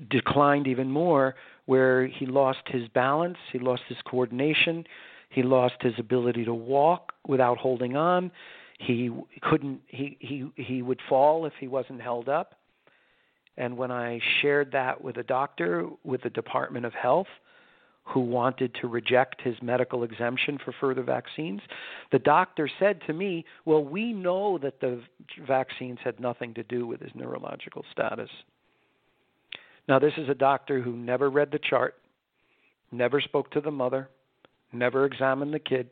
declined 0.10 0.68
even 0.68 0.92
more, 0.92 1.36
where 1.66 2.06
he 2.06 2.26
lost 2.26 2.60
his 2.68 2.88
balance, 2.90 3.38
he 3.54 3.58
lost 3.58 3.84
his 3.88 3.98
coordination, 4.06 4.84
he 5.30 5.42
lost 5.42 5.76
his 5.80 5.94
ability 5.98 6.44
to 6.46 6.54
walk 6.54 7.14
without 7.28 7.58
holding 7.58 7.96
on. 7.96 8.30
He 8.78 9.10
couldn't 9.42 9.80
he 9.88 10.18
he 10.20 10.52
he 10.56 10.82
would 10.82 11.00
fall 11.08 11.46
if 11.46 11.54
he 11.58 11.68
wasn't 11.68 12.02
held 12.02 12.28
up. 12.28 12.56
And 13.58 13.78
when 13.78 13.90
i 13.90 14.20
shared 14.42 14.74
that 14.74 15.02
with 15.02 15.16
a 15.16 15.24
doctor 15.24 15.88
with 16.04 16.24
the 16.24 16.30
department 16.30 16.86
of 16.86 16.94
health 16.94 17.28
who 18.06 18.20
wanted 18.20 18.74
to 18.80 18.88
reject 18.88 19.42
his 19.42 19.56
medical 19.62 20.04
exemption 20.04 20.58
for 20.64 20.74
further 20.80 21.04
vaccines 21.04 21.62
the 22.12 22.20
doctor 22.20 22.70
said 22.80 23.00
to 23.06 23.14
me 23.14 23.46
well 23.66 23.84
we 23.84 24.14
know 24.14 24.58
that 24.58 24.80
the 24.80 25.02
vaccines 25.48 26.00
had 26.04 26.20
nothing 26.20 26.54
to 26.54 26.64
do 26.64 26.86
with 26.88 27.02
his 27.02 27.12
neurological 27.16 27.84
status 27.92 28.30
now 29.88 30.00
this 30.00 30.14
is 30.18 30.30
a 30.30 30.36
doctor 30.36 30.82
who 30.82 30.96
never 30.96 31.30
read 31.30 31.52
the 31.52 31.60
chart 31.60 31.96
never 32.92 33.20
spoke 33.20 33.50
to 33.52 33.62
the 33.62 33.72
mother 33.72 34.10
never 34.72 35.06
examined 35.06 35.54
the 35.54 35.60
kid 35.60 35.90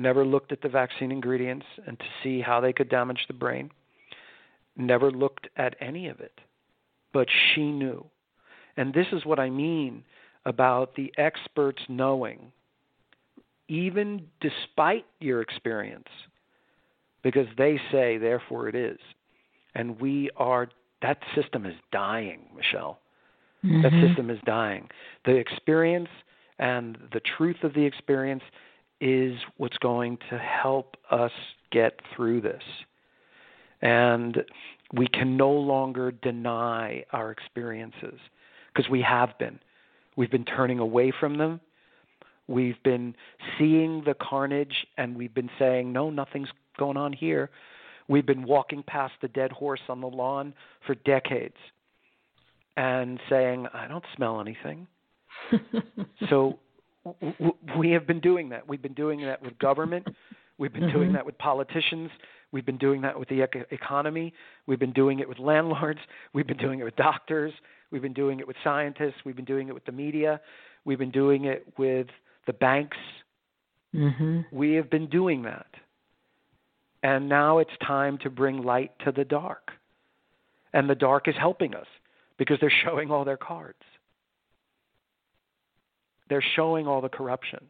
never 0.00 0.24
looked 0.24 0.52
at 0.52 0.62
the 0.62 0.68
vaccine 0.68 1.12
ingredients 1.12 1.66
and 1.86 1.98
to 1.98 2.04
see 2.22 2.40
how 2.40 2.60
they 2.60 2.72
could 2.72 2.88
damage 2.88 3.24
the 3.28 3.34
brain, 3.34 3.70
never 4.76 5.10
looked 5.10 5.48
at 5.56 5.76
any 5.80 6.08
of 6.08 6.20
it. 6.20 6.40
But 7.12 7.28
she 7.30 7.70
knew. 7.70 8.06
And 8.76 8.94
this 8.94 9.06
is 9.12 9.26
what 9.26 9.38
I 9.38 9.50
mean 9.50 10.04
about 10.46 10.94
the 10.94 11.12
experts 11.18 11.82
knowing, 11.88 12.52
even 13.68 14.22
despite 14.40 15.06
your 15.20 15.42
experience, 15.42 16.08
because 17.22 17.46
they 17.58 17.78
say, 17.92 18.18
therefore 18.18 18.68
it 18.68 18.74
is. 18.74 18.98
And 19.74 20.00
we 20.00 20.30
are, 20.36 20.68
that 21.02 21.18
system 21.34 21.66
is 21.66 21.74
dying, 21.92 22.40
Michele. 22.56 22.98
Mm-hmm. 23.64 23.82
That 23.82 24.08
system 24.08 24.30
is 24.30 24.38
dying. 24.46 24.88
The 25.24 25.36
experience 25.36 26.08
and 26.58 26.98
the 27.12 27.20
truth 27.36 27.62
of 27.62 27.74
the 27.74 27.84
experience 27.84 28.42
is 29.00 29.34
what's 29.56 29.78
going 29.78 30.18
to 30.30 30.38
help 30.38 30.96
us 31.10 31.32
get 31.70 32.00
through 32.14 32.40
this. 32.40 32.62
And 33.82 34.44
we 34.92 35.06
can 35.06 35.36
no 35.36 35.50
longer 35.50 36.10
deny 36.10 37.04
our 37.12 37.30
experiences 37.30 38.18
because 38.72 38.90
we 38.90 39.02
have 39.02 39.38
been. 39.38 39.58
We've 40.20 40.30
been 40.30 40.44
turning 40.44 40.80
away 40.80 41.14
from 41.18 41.38
them. 41.38 41.62
We've 42.46 42.76
been 42.82 43.14
seeing 43.56 44.02
the 44.04 44.12
carnage 44.12 44.86
and 44.98 45.16
we've 45.16 45.32
been 45.32 45.48
saying, 45.58 45.94
no, 45.94 46.10
nothing's 46.10 46.50
going 46.78 46.98
on 46.98 47.14
here. 47.14 47.48
We've 48.06 48.26
been 48.26 48.42
walking 48.42 48.82
past 48.82 49.14
the 49.22 49.28
dead 49.28 49.50
horse 49.50 49.80
on 49.88 50.02
the 50.02 50.08
lawn 50.08 50.52
for 50.86 50.94
decades 50.94 51.56
and 52.76 53.18
saying, 53.30 53.66
I 53.72 53.88
don't 53.88 54.04
smell 54.14 54.42
anything. 54.42 54.86
so 56.28 56.58
we 57.78 57.92
have 57.92 58.06
been 58.06 58.20
doing 58.20 58.50
that. 58.50 58.68
We've 58.68 58.82
been 58.82 58.92
doing 58.92 59.22
that 59.22 59.42
with 59.42 59.58
government. 59.58 60.06
We've 60.58 60.70
been 60.70 60.82
mm-hmm. 60.82 60.98
doing 60.98 61.12
that 61.14 61.24
with 61.24 61.38
politicians. 61.38 62.10
We've 62.52 62.66
been 62.66 62.76
doing 62.76 63.00
that 63.00 63.18
with 63.18 63.30
the 63.30 63.48
economy. 63.70 64.34
We've 64.66 64.78
been 64.78 64.92
doing 64.92 65.20
it 65.20 65.28
with 65.30 65.38
landlords. 65.38 66.00
We've 66.34 66.46
been 66.46 66.58
doing 66.58 66.80
it 66.80 66.84
with 66.84 66.96
doctors. 66.96 67.54
We've 67.90 68.02
been 68.02 68.12
doing 68.12 68.40
it 68.40 68.46
with 68.46 68.56
scientists. 68.62 69.16
We've 69.24 69.36
been 69.36 69.44
doing 69.44 69.68
it 69.68 69.74
with 69.74 69.84
the 69.84 69.92
media. 69.92 70.40
We've 70.84 70.98
been 70.98 71.10
doing 71.10 71.44
it 71.44 71.66
with 71.76 72.06
the 72.46 72.52
banks. 72.52 72.96
Mm-hmm. 73.94 74.40
We 74.52 74.74
have 74.74 74.90
been 74.90 75.08
doing 75.08 75.42
that. 75.42 75.66
And 77.02 77.28
now 77.28 77.58
it's 77.58 77.70
time 77.86 78.18
to 78.18 78.30
bring 78.30 78.62
light 78.62 78.92
to 79.04 79.12
the 79.12 79.24
dark. 79.24 79.70
And 80.72 80.88
the 80.88 80.94
dark 80.94 81.28
is 81.28 81.34
helping 81.38 81.74
us 81.74 81.86
because 82.38 82.58
they're 82.60 82.72
showing 82.84 83.10
all 83.10 83.24
their 83.24 83.36
cards 83.36 83.82
they're 86.30 86.44
showing 86.56 86.86
all 86.86 87.02
the 87.02 87.10
corruption. 87.10 87.66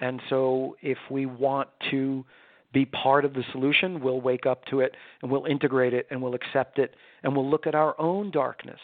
And 0.00 0.20
so 0.28 0.76
if 0.82 0.98
we 1.10 1.24
want 1.24 1.70
to 1.90 2.26
be 2.72 2.84
part 2.84 3.24
of 3.24 3.34
the 3.34 3.44
solution, 3.52 4.00
we'll 4.00 4.20
wake 4.20 4.46
up 4.46 4.64
to 4.66 4.80
it 4.80 4.94
and 5.22 5.30
we'll 5.30 5.46
integrate 5.46 5.94
it 5.94 6.06
and 6.10 6.20
we'll 6.20 6.34
accept 6.34 6.78
it 6.78 6.94
and 7.22 7.34
we'll 7.34 7.48
look 7.48 7.66
at 7.66 7.74
our 7.74 7.98
own 8.00 8.30
darkness 8.30 8.80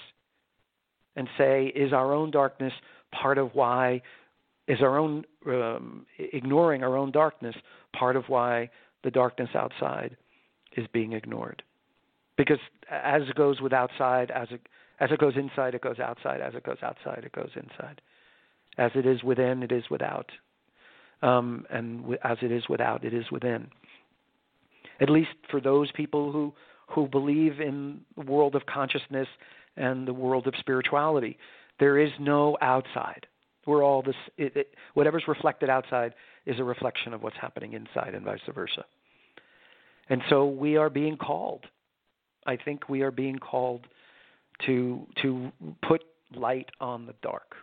and 1.16 1.28
say, 1.38 1.66
is 1.66 1.92
our 1.92 2.12
own 2.12 2.30
darkness 2.30 2.72
part 3.12 3.38
of 3.38 3.54
why, 3.54 4.00
is 4.66 4.80
our 4.80 4.98
own, 4.98 5.24
um, 5.46 6.06
ignoring 6.18 6.82
our 6.82 6.96
own 6.96 7.10
darkness 7.10 7.54
part 7.94 8.16
of 8.16 8.24
why 8.28 8.68
the 9.04 9.10
darkness 9.10 9.50
outside 9.54 10.16
is 10.76 10.86
being 10.92 11.12
ignored? 11.12 11.62
because 12.36 12.58
as 12.90 13.22
it 13.22 13.34
goes 13.34 13.60
with 13.60 13.72
outside, 13.72 14.30
as 14.30 14.48
it 14.50 14.60
as 15.00 15.10
it 15.10 15.18
goes 15.18 15.34
inside, 15.36 15.74
it 15.74 15.82
goes 15.82 15.98
outside. 15.98 16.40
As 16.40 16.54
it 16.54 16.62
goes 16.62 16.78
outside, 16.82 17.24
it 17.24 17.32
goes 17.32 17.50
inside. 17.56 18.00
As 18.78 18.92
it 18.94 19.06
is 19.06 19.24
within, 19.24 19.64
it 19.64 19.72
is 19.72 19.84
without. 19.90 20.30
Um, 21.22 21.66
and 21.70 22.00
w- 22.00 22.18
as 22.22 22.38
it 22.42 22.52
is 22.52 22.68
without, 22.68 23.04
it 23.04 23.14
is 23.14 23.24
within. 23.30 23.68
At 25.00 25.10
least 25.10 25.30
for 25.50 25.60
those 25.60 25.90
people 25.92 26.32
who 26.32 26.52
who 26.86 27.08
believe 27.08 27.60
in 27.60 28.00
the 28.16 28.30
world 28.30 28.54
of 28.54 28.66
consciousness 28.66 29.26
and 29.76 30.06
the 30.06 30.12
world 30.12 30.46
of 30.46 30.54
spirituality, 30.60 31.38
there 31.80 31.98
is 31.98 32.10
no 32.20 32.58
outside. 32.60 33.26
We're 33.66 33.82
all 33.82 34.02
this. 34.02 34.14
It, 34.36 34.54
it, 34.56 34.74
whatever's 34.92 35.24
reflected 35.26 35.70
outside 35.70 36.14
is 36.46 36.60
a 36.60 36.64
reflection 36.64 37.14
of 37.14 37.22
what's 37.22 37.36
happening 37.40 37.72
inside, 37.72 38.14
and 38.14 38.24
vice 38.24 38.40
versa. 38.54 38.84
And 40.10 40.22
so 40.28 40.46
we 40.46 40.76
are 40.76 40.90
being 40.90 41.16
called. 41.16 41.64
I 42.46 42.56
think 42.56 42.88
we 42.88 43.02
are 43.02 43.10
being 43.10 43.38
called 43.38 43.86
to 44.66 45.06
to 45.22 45.50
put 45.86 46.04
light 46.34 46.68
on 46.80 47.06
the 47.06 47.14
dark. 47.22 47.54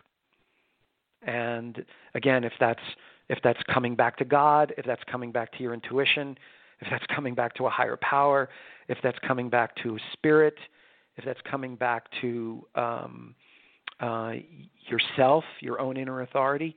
And 1.22 1.84
again, 2.14 2.42
if 2.42 2.52
that's 2.58 2.80
if 3.28 3.38
that's 3.42 3.60
coming 3.72 3.94
back 3.94 4.16
to 4.18 4.24
God, 4.24 4.74
if 4.76 4.84
that's 4.84 5.02
coming 5.10 5.32
back 5.32 5.52
to 5.52 5.62
your 5.62 5.74
intuition, 5.74 6.36
if 6.80 6.88
that's 6.90 7.04
coming 7.14 7.34
back 7.34 7.54
to 7.54 7.66
a 7.66 7.70
higher 7.70 7.96
power, 7.96 8.48
if 8.88 8.98
that's 9.02 9.18
coming 9.26 9.48
back 9.48 9.74
to 9.82 9.98
spirit, 10.12 10.56
if 11.16 11.24
that's 11.24 11.40
coming 11.48 11.76
back 11.76 12.06
to 12.20 12.66
um, 12.74 13.34
uh, 14.00 14.32
yourself, 14.88 15.44
your 15.60 15.80
own 15.80 15.96
inner 15.96 16.22
authority, 16.22 16.76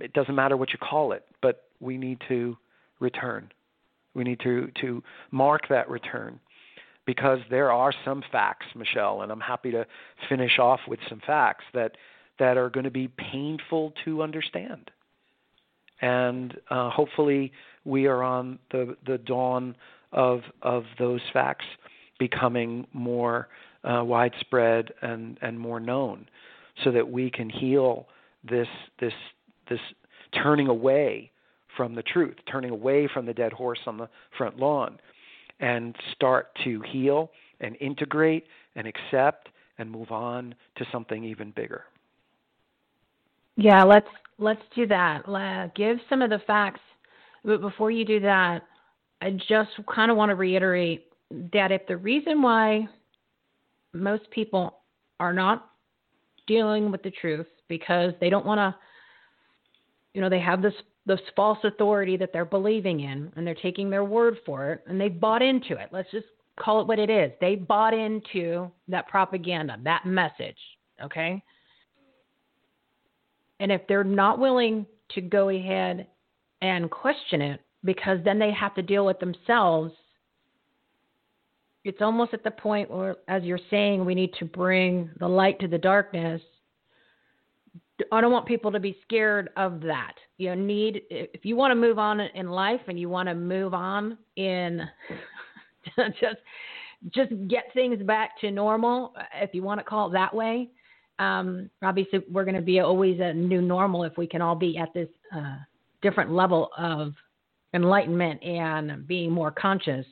it 0.00 0.12
doesn't 0.12 0.34
matter 0.34 0.56
what 0.56 0.72
you 0.72 0.78
call 0.78 1.12
it, 1.12 1.24
but 1.42 1.64
we 1.80 1.96
need 1.98 2.18
to 2.28 2.56
return. 3.00 3.50
We 4.14 4.24
need 4.24 4.40
to 4.40 4.70
to 4.80 5.02
mark 5.30 5.68
that 5.68 5.88
return 5.90 6.40
because 7.04 7.40
there 7.50 7.70
are 7.72 7.92
some 8.04 8.22
facts, 8.32 8.66
Michele, 8.74 9.22
and 9.22 9.30
I'm 9.30 9.40
happy 9.40 9.70
to 9.72 9.84
finish 10.28 10.58
off 10.58 10.80
with 10.88 11.00
some 11.08 11.20
facts 11.26 11.64
that 11.74 11.96
that 12.38 12.56
are 12.56 12.70
going 12.70 12.84
to 12.84 12.90
be 12.90 13.08
painful 13.08 13.92
to 14.04 14.22
understand. 14.22 14.90
And 16.00 16.56
uh, 16.70 16.90
hopefully, 16.90 17.52
we 17.84 18.06
are 18.06 18.22
on 18.22 18.58
the 18.70 18.96
the 19.06 19.18
dawn 19.18 19.76
of 20.12 20.40
of 20.62 20.84
those 20.98 21.20
facts 21.32 21.66
becoming 22.18 22.86
more 22.92 23.48
uh, 23.84 24.02
widespread 24.04 24.92
and 25.02 25.38
and 25.42 25.58
more 25.58 25.80
known, 25.80 26.26
so 26.82 26.90
that 26.90 27.08
we 27.08 27.30
can 27.30 27.48
heal 27.48 28.06
this 28.48 28.68
this 29.00 29.12
this 29.68 29.80
turning 30.42 30.68
away 30.68 31.30
from 31.76 31.94
the 31.94 32.02
truth, 32.02 32.36
turning 32.50 32.70
away 32.70 33.08
from 33.12 33.26
the 33.26 33.34
dead 33.34 33.52
horse 33.52 33.80
on 33.86 33.96
the 33.96 34.08
front 34.36 34.58
lawn, 34.58 34.98
and 35.60 35.96
start 36.12 36.48
to 36.64 36.80
heal 36.82 37.30
and 37.60 37.76
integrate 37.80 38.44
and 38.76 38.86
accept 38.86 39.48
and 39.78 39.90
move 39.90 40.10
on 40.10 40.54
to 40.76 40.84
something 40.92 41.24
even 41.24 41.50
bigger. 41.50 41.84
Yeah, 43.56 43.84
let's 43.84 44.08
let's 44.38 44.62
do 44.74 44.86
that. 44.88 45.72
give 45.74 45.98
some 46.08 46.22
of 46.22 46.30
the 46.30 46.40
facts, 46.46 46.80
but 47.44 47.60
before 47.60 47.90
you 47.90 48.04
do 48.04 48.20
that, 48.20 48.62
I 49.20 49.30
just 49.30 49.70
kind 49.92 50.10
of 50.10 50.16
want 50.16 50.30
to 50.30 50.34
reiterate 50.34 51.06
that 51.52 51.72
if 51.72 51.86
the 51.86 51.96
reason 51.96 52.42
why 52.42 52.88
most 53.92 54.28
people 54.30 54.80
are 55.20 55.32
not 55.32 55.70
dealing 56.46 56.90
with 56.90 57.02
the 57.02 57.10
truth 57.10 57.46
because 57.68 58.12
they 58.20 58.28
don't 58.28 58.44
want 58.44 58.58
to 58.58 58.74
you 60.12 60.20
know 60.20 60.28
they 60.28 60.40
have 60.40 60.60
this 60.60 60.74
this 61.06 61.20
false 61.36 61.58
authority 61.64 62.16
that 62.16 62.30
they're 62.32 62.44
believing 62.44 63.00
in 63.00 63.30
and 63.36 63.46
they're 63.46 63.54
taking 63.54 63.90
their 63.90 64.04
word 64.04 64.38
for 64.46 64.72
it 64.72 64.82
and 64.86 65.00
they've 65.00 65.20
bought 65.20 65.42
into 65.42 65.76
it. 65.76 65.90
Let's 65.92 66.10
just 66.10 66.26
call 66.58 66.80
it 66.80 66.86
what 66.86 66.98
it 66.98 67.10
is. 67.10 67.30
They 67.40 67.56
bought 67.56 67.92
into 67.92 68.70
that 68.88 69.08
propaganda, 69.08 69.76
that 69.84 70.06
message, 70.06 70.56
okay? 71.02 71.42
And 73.60 73.70
if 73.70 73.82
they're 73.88 74.04
not 74.04 74.38
willing 74.38 74.86
to 75.10 75.20
go 75.20 75.48
ahead 75.48 76.06
and 76.62 76.90
question 76.90 77.40
it 77.40 77.60
because 77.84 78.18
then 78.24 78.38
they 78.38 78.52
have 78.52 78.74
to 78.74 78.82
deal 78.82 79.06
with 79.06 79.18
themselves, 79.20 79.92
it's 81.84 82.00
almost 82.00 82.32
at 82.32 82.42
the 82.42 82.50
point 82.50 82.90
where 82.90 83.16
as 83.28 83.42
you're 83.42 83.58
saying 83.70 84.04
we 84.04 84.14
need 84.14 84.32
to 84.38 84.44
bring 84.44 85.10
the 85.18 85.28
light 85.28 85.58
to 85.60 85.68
the 85.68 85.78
darkness 85.78 86.40
I 88.10 88.20
don't 88.20 88.32
want 88.32 88.46
people 88.46 88.72
to 88.72 88.80
be 88.80 88.98
scared 89.02 89.50
of 89.56 89.80
that. 89.82 90.14
You 90.36 90.56
need 90.56 91.02
if 91.10 91.44
you 91.44 91.54
want 91.54 91.70
to 91.70 91.76
move 91.76 91.98
on 91.98 92.20
in 92.20 92.48
life 92.50 92.80
and 92.88 92.98
you 92.98 93.08
want 93.08 93.28
to 93.28 93.34
move 93.34 93.72
on 93.72 94.18
in 94.36 94.82
just 96.20 96.38
just 97.10 97.30
get 97.48 97.64
things 97.72 98.02
back 98.02 98.40
to 98.40 98.50
normal, 98.50 99.14
if 99.34 99.54
you 99.54 99.62
want 99.62 99.78
to 99.78 99.84
call 99.84 100.08
it 100.08 100.12
that 100.14 100.34
way. 100.34 100.70
Um, 101.18 101.70
obviously, 101.82 102.20
we're 102.30 102.44
going 102.44 102.56
to 102.56 102.62
be 102.62 102.80
always 102.80 103.20
a 103.20 103.32
new 103.32 103.62
normal 103.62 104.04
if 104.04 104.16
we 104.16 104.26
can 104.26 104.42
all 104.42 104.56
be 104.56 104.76
at 104.78 104.92
this 104.94 105.08
uh, 105.34 105.56
different 106.02 106.32
level 106.32 106.70
of 106.76 107.12
enlightenment 107.72 108.42
and 108.42 109.06
being 109.06 109.30
more 109.30 109.50
conscious. 109.50 110.06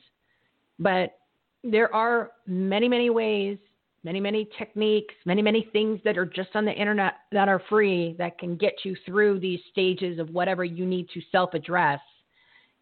But 0.79 1.17
there 1.63 1.93
are 1.93 2.31
many, 2.47 2.87
many 2.87 3.09
ways 3.09 3.57
many, 4.03 4.19
many 4.19 4.47
techniques, 4.57 5.13
many, 5.25 5.41
many 5.41 5.67
things 5.71 5.99
that 6.03 6.17
are 6.17 6.25
just 6.25 6.49
on 6.55 6.65
the 6.65 6.71
internet 6.71 7.13
that 7.31 7.47
are 7.47 7.61
free 7.69 8.15
that 8.17 8.37
can 8.37 8.55
get 8.55 8.73
you 8.83 8.95
through 9.05 9.39
these 9.39 9.59
stages 9.71 10.19
of 10.19 10.29
whatever 10.29 10.63
you 10.63 10.85
need 10.85 11.07
to 11.13 11.21
self 11.31 11.53
address 11.53 11.99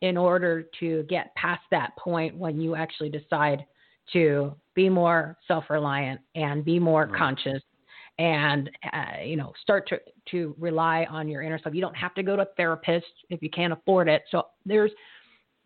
in 0.02 0.18
order 0.18 0.66
to 0.80 1.04
get 1.04 1.34
past 1.36 1.62
that 1.70 1.96
point 1.98 2.36
when 2.36 2.60
you 2.60 2.76
actually 2.76 3.10
decide 3.10 3.64
to 4.12 4.54
be 4.74 4.90
more 4.90 5.38
self 5.48 5.66
reliant 5.70 6.20
and 6.36 6.66
be 6.66 6.80
more 6.80 7.06
right. 7.06 7.18
conscious 7.18 7.62
and 8.22 8.70
uh, 8.94 9.24
you 9.24 9.36
know 9.36 9.52
start 9.64 9.88
to 9.88 10.00
to 10.30 10.56
rely 10.60 11.08
on 11.10 11.28
your 11.28 11.42
inner 11.42 11.60
self 11.62 11.74
you 11.74 11.82
don't 11.82 11.96
have 11.96 12.14
to 12.14 12.22
go 12.22 12.36
to 12.36 12.44
a 12.44 12.48
therapist 12.56 13.08
if 13.32 13.42
you 13.42 13.50
can't 13.50 13.74
afford 13.74 14.08
it 14.08 14.22
so 14.30 14.44
there's 14.64 14.92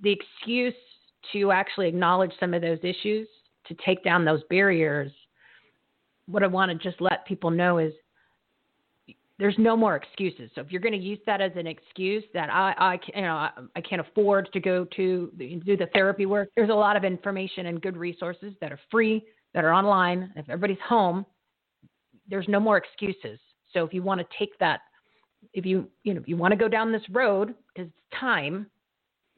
the 0.01 0.11
excuse 0.11 0.73
to 1.33 1.51
actually 1.51 1.87
acknowledge 1.87 2.31
some 2.39 2.53
of 2.53 2.61
those 2.61 2.79
issues 2.81 3.27
to 3.67 3.75
take 3.85 4.01
down 4.05 4.23
those 4.23 4.41
barriers 4.49 5.11
what 6.27 6.43
I 6.43 6.47
want 6.47 6.71
to 6.71 6.77
just 6.77 7.01
let 7.01 7.27
people 7.27 7.51
know 7.51 7.77
is 7.77 7.93
there's 9.37 9.55
no 9.57 9.75
more 9.75 9.97
excuses. 9.97 10.49
So 10.55 10.61
if 10.61 10.71
you're 10.71 10.81
going 10.81 10.93
to 10.93 11.05
use 11.05 11.19
that 11.25 11.41
as 11.41 11.51
an 11.55 11.67
excuse 11.67 12.23
that 12.33 12.49
I, 12.49 12.73
I 12.77 12.99
you 13.13 13.21
know, 13.21 13.33
I, 13.33 13.49
I 13.75 13.81
can't 13.81 13.99
afford 13.99 14.49
to 14.53 14.59
go 14.59 14.85
to 14.95 15.31
do 15.37 15.77
the 15.77 15.87
therapy 15.93 16.25
work, 16.25 16.49
there's 16.55 16.69
a 16.69 16.73
lot 16.73 16.95
of 16.95 17.03
information 17.03 17.65
and 17.65 17.81
good 17.81 17.97
resources 17.97 18.53
that 18.61 18.71
are 18.71 18.79
free, 18.89 19.25
that 19.53 19.65
are 19.65 19.73
online. 19.73 20.31
If 20.35 20.49
everybody's 20.49 20.81
home, 20.87 21.25
there's 22.30 22.47
no 22.47 22.59
more 22.59 22.78
excuses. 22.78 23.39
So 23.73 23.84
if 23.86 23.93
you 23.93 24.03
want 24.03 24.21
to 24.21 24.28
take 24.38 24.57
that, 24.59 24.82
if 25.53 25.65
you, 25.65 25.88
you 26.03 26.13
know, 26.13 26.21
if 26.21 26.28
you 26.28 26.38
want 26.38 26.51
to 26.51 26.57
go 26.57 26.67
down 26.67 26.91
this 26.91 27.07
road, 27.09 27.53
because 27.73 27.89
it's 27.89 28.19
time, 28.19 28.67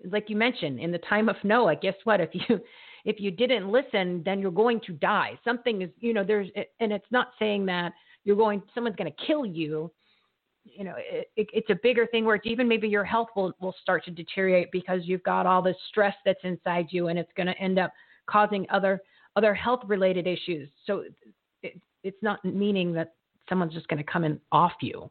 like 0.09 0.29
you 0.29 0.35
mentioned, 0.35 0.79
in 0.79 0.91
the 0.91 0.99
time 0.99 1.27
of 1.27 1.35
Noah, 1.43 1.75
guess 1.75 1.95
what? 2.03 2.21
If 2.21 2.29
you 2.33 2.59
if 3.07 3.21
you 3.21 3.31
didn't 3.31 3.71
listen, 3.71 4.21
then 4.25 4.39
you're 4.39 4.51
going 4.51 4.81
to 4.85 4.91
die. 4.91 5.39
Something 5.45 5.81
is, 5.81 5.89
you 5.99 6.13
know, 6.13 6.25
there's, 6.25 6.49
and 6.81 6.91
it's 6.91 7.05
not 7.09 7.29
saying 7.39 7.65
that 7.67 7.93
you're 8.25 8.35
going, 8.35 8.61
someone's 8.75 8.97
going 8.97 9.09
to 9.09 9.25
kill 9.25 9.45
you. 9.45 9.89
You 10.65 10.83
know, 10.83 10.95
it, 10.97 11.29
it, 11.37 11.47
it's 11.53 11.69
a 11.69 11.79
bigger 11.81 12.05
thing 12.07 12.25
where 12.25 12.35
it's 12.35 12.45
even 12.45 12.67
maybe 12.67 12.89
your 12.89 13.05
health 13.05 13.29
will, 13.33 13.53
will 13.61 13.73
start 13.81 14.03
to 14.05 14.11
deteriorate 14.11 14.73
because 14.73 15.03
you've 15.05 15.23
got 15.23 15.45
all 15.45 15.61
this 15.61 15.77
stress 15.87 16.15
that's 16.25 16.41
inside 16.43 16.87
you 16.89 17.07
and 17.07 17.17
it's 17.17 17.31
going 17.37 17.47
to 17.47 17.57
end 17.57 17.79
up 17.79 17.93
causing 18.29 18.67
other, 18.69 18.99
other 19.37 19.53
health 19.53 19.83
related 19.87 20.27
issues. 20.27 20.67
So 20.85 21.05
it, 21.63 21.79
it's 22.07 22.23
not 22.23 22.43
meaning 22.43 22.93
that 22.93 23.13
someone's 23.49 23.73
just 23.73 23.87
going 23.87 24.03
to 24.03 24.11
come 24.11 24.23
and 24.23 24.39
off 24.51 24.73
you. 24.81 25.09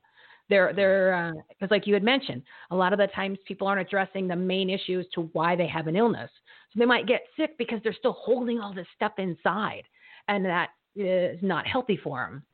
They're 0.49 0.73
they're 0.73 1.35
because 1.49 1.71
uh, 1.71 1.75
like 1.75 1.87
you 1.87 1.95
had 1.95 2.05
mentioned, 2.05 2.43
a 2.71 2.77
lot 2.77 2.93
of 2.93 2.99
the 2.99 3.09
times 3.09 3.39
people 3.47 3.67
aren't 3.67 3.81
addressing 3.81 4.29
the 4.29 4.37
main 4.37 4.71
issues 4.71 5.07
to 5.15 5.23
why 5.33 5.57
they 5.57 5.67
have 5.67 5.89
an 5.89 5.97
illness. 5.97 6.31
So 6.73 6.79
they 6.79 6.87
might 6.87 7.07
get 7.07 7.23
sick 7.37 7.59
because 7.59 7.81
they're 7.83 7.95
still 7.95 8.17
holding 8.19 8.61
all 8.61 8.73
this 8.73 8.87
stuff 8.95 9.13
inside, 9.19 9.83
and 10.29 10.45
that 10.45 10.71
is 10.95 11.39
not 11.43 11.67
healthy 11.67 11.99
for 12.03 12.25
them. 12.25 12.45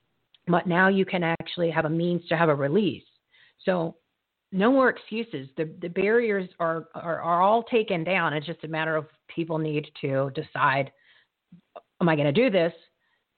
But 0.48 0.66
now 0.66 0.88
you 0.88 1.04
can 1.04 1.22
actually 1.22 1.70
have 1.70 1.84
a 1.84 1.90
means 1.90 2.26
to 2.28 2.36
have 2.36 2.48
a 2.48 2.54
release. 2.54 3.04
So 3.64 3.96
no 4.52 4.72
more 4.72 4.88
excuses. 4.88 5.48
The 5.58 5.70
the 5.82 5.88
barriers 5.88 6.48
are, 6.60 6.88
are 6.94 7.20
are 7.20 7.42
all 7.42 7.62
taken 7.64 8.04
down. 8.04 8.32
It's 8.32 8.46
just 8.46 8.64
a 8.64 8.68
matter 8.68 8.96
of 8.96 9.06
people 9.28 9.58
need 9.58 9.86
to 10.00 10.30
decide: 10.34 10.90
Am 12.00 12.08
I 12.08 12.16
going 12.16 12.32
to 12.32 12.32
do 12.32 12.48
this? 12.48 12.72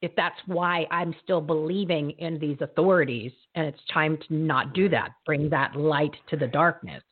If 0.05 0.15
that's 0.17 0.39
why 0.45 0.87
I'm 0.91 1.15
still 1.23 1.41
believing 1.41 2.11
in 2.19 2.39
these 2.39 2.59
authorities, 2.61 3.33
and 3.55 3.67
it's 3.67 3.81
time 3.91 4.19
to 4.29 4.35
not 4.35 4.75
do 4.75 4.91
that, 4.91 5.13
bring 5.25 5.49
that 5.49 5.75
light 5.77 6.15
to 6.29 6.37
the 6.37 6.47
darkness. 6.47 7.03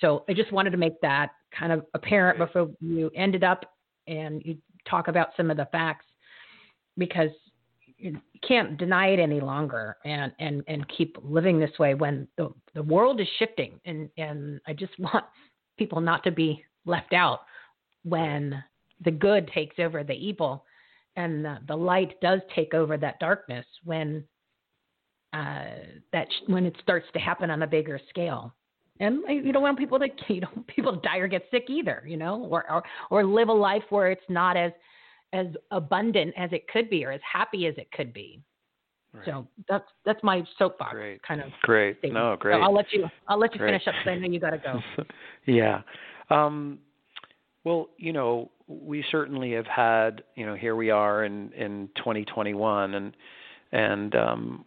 So 0.00 0.24
I 0.30 0.32
just 0.32 0.50
wanted 0.50 0.70
to 0.70 0.78
make 0.78 0.98
that 1.02 1.32
kind 1.56 1.72
of 1.72 1.84
apparent 1.92 2.38
before 2.38 2.70
you 2.80 3.10
ended 3.14 3.44
up 3.44 3.66
and 4.08 4.40
you 4.46 4.56
talk 4.88 5.08
about 5.08 5.28
some 5.36 5.50
of 5.50 5.58
the 5.58 5.68
facts 5.72 6.06
because 6.96 7.28
you 7.98 8.18
can't 8.48 8.78
deny 8.78 9.08
it 9.08 9.20
any 9.20 9.38
longer 9.38 9.98
and, 10.06 10.32
and, 10.38 10.62
and 10.68 10.88
keep 10.88 11.18
living 11.22 11.60
this 11.60 11.78
way 11.78 11.92
when 11.92 12.26
the, 12.38 12.50
the 12.74 12.82
world 12.82 13.20
is 13.20 13.28
shifting. 13.38 13.78
And, 13.84 14.08
and 14.16 14.58
I 14.66 14.72
just 14.72 14.92
want 14.98 15.26
people 15.76 16.00
not 16.00 16.24
to 16.24 16.30
be 16.30 16.64
left 16.86 17.12
out 17.12 17.40
when 18.04 18.64
the 19.04 19.10
good 19.10 19.50
takes 19.52 19.78
over 19.78 20.02
the 20.02 20.14
evil, 20.14 20.64
and 21.16 21.44
the, 21.44 21.58
the 21.68 21.76
light 21.76 22.20
does 22.20 22.40
take 22.54 22.74
over 22.74 22.96
that 22.96 23.18
darkness 23.20 23.66
when 23.84 24.24
uh, 25.32 25.64
that 26.12 26.28
sh- 26.30 26.48
when 26.48 26.66
it 26.66 26.76
starts 26.82 27.06
to 27.14 27.18
happen 27.18 27.50
on 27.50 27.62
a 27.62 27.66
bigger 27.66 28.00
scale. 28.08 28.54
And 29.00 29.22
you 29.28 29.52
don't 29.52 29.62
want 29.62 29.78
people 29.78 29.98
to 29.98 30.06
you 30.28 30.40
know 30.40 30.48
people 30.68 30.94
to 30.94 31.00
die 31.00 31.18
or 31.18 31.28
get 31.28 31.44
sick 31.50 31.64
either, 31.68 32.04
you 32.06 32.16
know, 32.16 32.44
or 32.50 32.70
or, 32.70 32.82
or 33.10 33.24
live 33.24 33.48
a 33.48 33.52
life 33.52 33.84
where 33.90 34.10
it's 34.10 34.24
not 34.28 34.56
as 34.56 34.72
as 35.32 35.46
abundant 35.70 36.34
as 36.36 36.50
it 36.52 36.68
could 36.68 36.90
be 36.90 37.04
or 37.04 37.12
as 37.12 37.20
happy 37.30 37.66
as 37.66 37.74
it 37.78 37.90
could 37.92 38.12
be. 38.12 38.42
Right. 39.14 39.24
So 39.26 39.46
that's 39.68 39.84
that's 40.06 40.22
my 40.22 40.42
soapbox 40.58 40.92
great. 40.92 41.22
kind 41.22 41.42
of 41.42 41.50
great. 41.62 41.98
Statement. 41.98 42.24
No, 42.24 42.36
great. 42.36 42.56
So 42.56 42.62
I'll 42.62 42.74
let 42.74 42.92
you 42.92 43.06
I'll 43.28 43.38
let 43.38 43.52
you 43.54 43.58
great. 43.58 43.68
finish 43.68 43.86
up 43.86 43.94
because 43.98 44.16
I 44.16 44.20
know 44.20 44.32
you 44.32 44.40
got 44.40 44.50
to 44.50 44.58
go. 44.58 44.80
yeah. 45.46 45.82
Um, 46.30 46.78
well, 47.64 47.90
you 47.98 48.12
know, 48.12 48.50
we 48.82 49.04
certainly 49.10 49.52
have 49.52 49.66
had, 49.66 50.22
you 50.34 50.46
know, 50.46 50.54
here 50.54 50.76
we 50.76 50.90
are 50.90 51.24
in 51.24 51.52
in 51.52 51.88
2021, 51.96 52.94
and 52.94 53.16
and 53.72 54.14
um, 54.14 54.64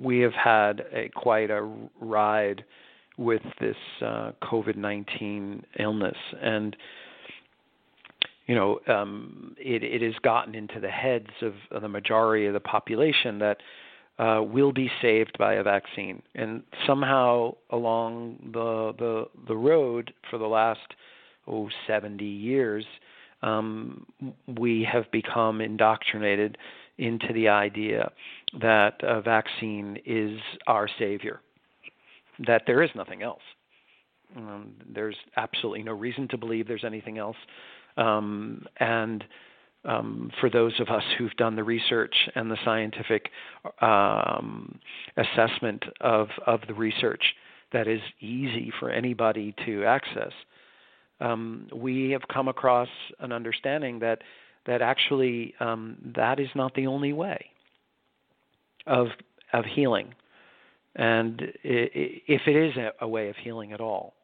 we 0.00 0.18
have 0.20 0.34
had 0.34 0.84
a 0.92 1.08
quite 1.14 1.50
a 1.50 1.62
ride 2.00 2.64
with 3.16 3.42
this 3.60 3.76
uh, 4.00 4.32
COVID-19 4.42 5.62
illness, 5.78 6.16
and 6.40 6.76
you 8.46 8.54
know, 8.54 8.80
um, 8.88 9.54
it, 9.58 9.82
it 9.84 10.00
has 10.00 10.14
gotten 10.22 10.54
into 10.54 10.80
the 10.80 10.88
heads 10.88 11.28
of, 11.42 11.52
of 11.70 11.82
the 11.82 11.88
majority 11.88 12.46
of 12.46 12.54
the 12.54 12.60
population 12.60 13.38
that 13.40 13.58
uh, 14.18 14.42
will 14.42 14.72
be 14.72 14.90
saved 15.00 15.36
by 15.38 15.54
a 15.54 15.62
vaccine. 15.62 16.22
And 16.34 16.62
somehow 16.86 17.54
along 17.70 18.50
the 18.52 18.94
the 18.98 19.24
the 19.46 19.56
road 19.56 20.12
for 20.30 20.38
the 20.38 20.46
last 20.46 20.94
oh 21.46 21.68
70 21.86 22.24
years, 22.24 22.84
um, 23.42 24.06
we 24.58 24.86
have 24.90 25.10
become 25.10 25.60
indoctrinated 25.60 26.58
into 26.98 27.32
the 27.32 27.48
idea 27.48 28.10
that 28.60 28.94
a 29.02 29.20
vaccine 29.20 29.98
is 30.04 30.38
our 30.66 30.88
savior, 30.98 31.40
that 32.46 32.62
there 32.66 32.82
is 32.82 32.90
nothing 32.94 33.22
else. 33.22 33.42
Um, 34.36 34.74
there's 34.92 35.16
absolutely 35.36 35.82
no 35.84 35.92
reason 35.92 36.28
to 36.28 36.36
believe 36.36 36.66
there's 36.68 36.84
anything 36.84 37.18
else. 37.18 37.36
Um, 37.96 38.66
and 38.78 39.24
um, 39.84 40.30
for 40.40 40.50
those 40.50 40.78
of 40.80 40.88
us 40.88 41.04
who've 41.16 41.34
done 41.36 41.56
the 41.56 41.64
research 41.64 42.14
and 42.34 42.50
the 42.50 42.58
scientific 42.64 43.30
um, 43.80 44.78
assessment 45.16 45.84
of, 46.00 46.28
of 46.46 46.60
the 46.66 46.74
research 46.74 47.22
that 47.72 47.86
is 47.86 48.00
easy 48.20 48.72
for 48.78 48.90
anybody 48.90 49.54
to 49.64 49.84
access, 49.84 50.32
um, 51.20 51.68
we 51.74 52.10
have 52.10 52.22
come 52.32 52.48
across 52.48 52.88
an 53.20 53.32
understanding 53.32 53.98
that 54.00 54.22
that 54.66 54.82
actually 54.82 55.54
um, 55.60 55.96
that 56.16 56.38
is 56.38 56.48
not 56.54 56.74
the 56.74 56.86
only 56.86 57.12
way 57.12 57.46
of 58.86 59.08
of 59.52 59.64
healing, 59.64 60.14
and 60.96 61.40
if 61.62 62.42
it 62.46 62.56
is 62.56 62.74
a 63.00 63.08
way 63.08 63.28
of 63.28 63.36
healing 63.36 63.72
at 63.72 63.80
all. 63.80 64.14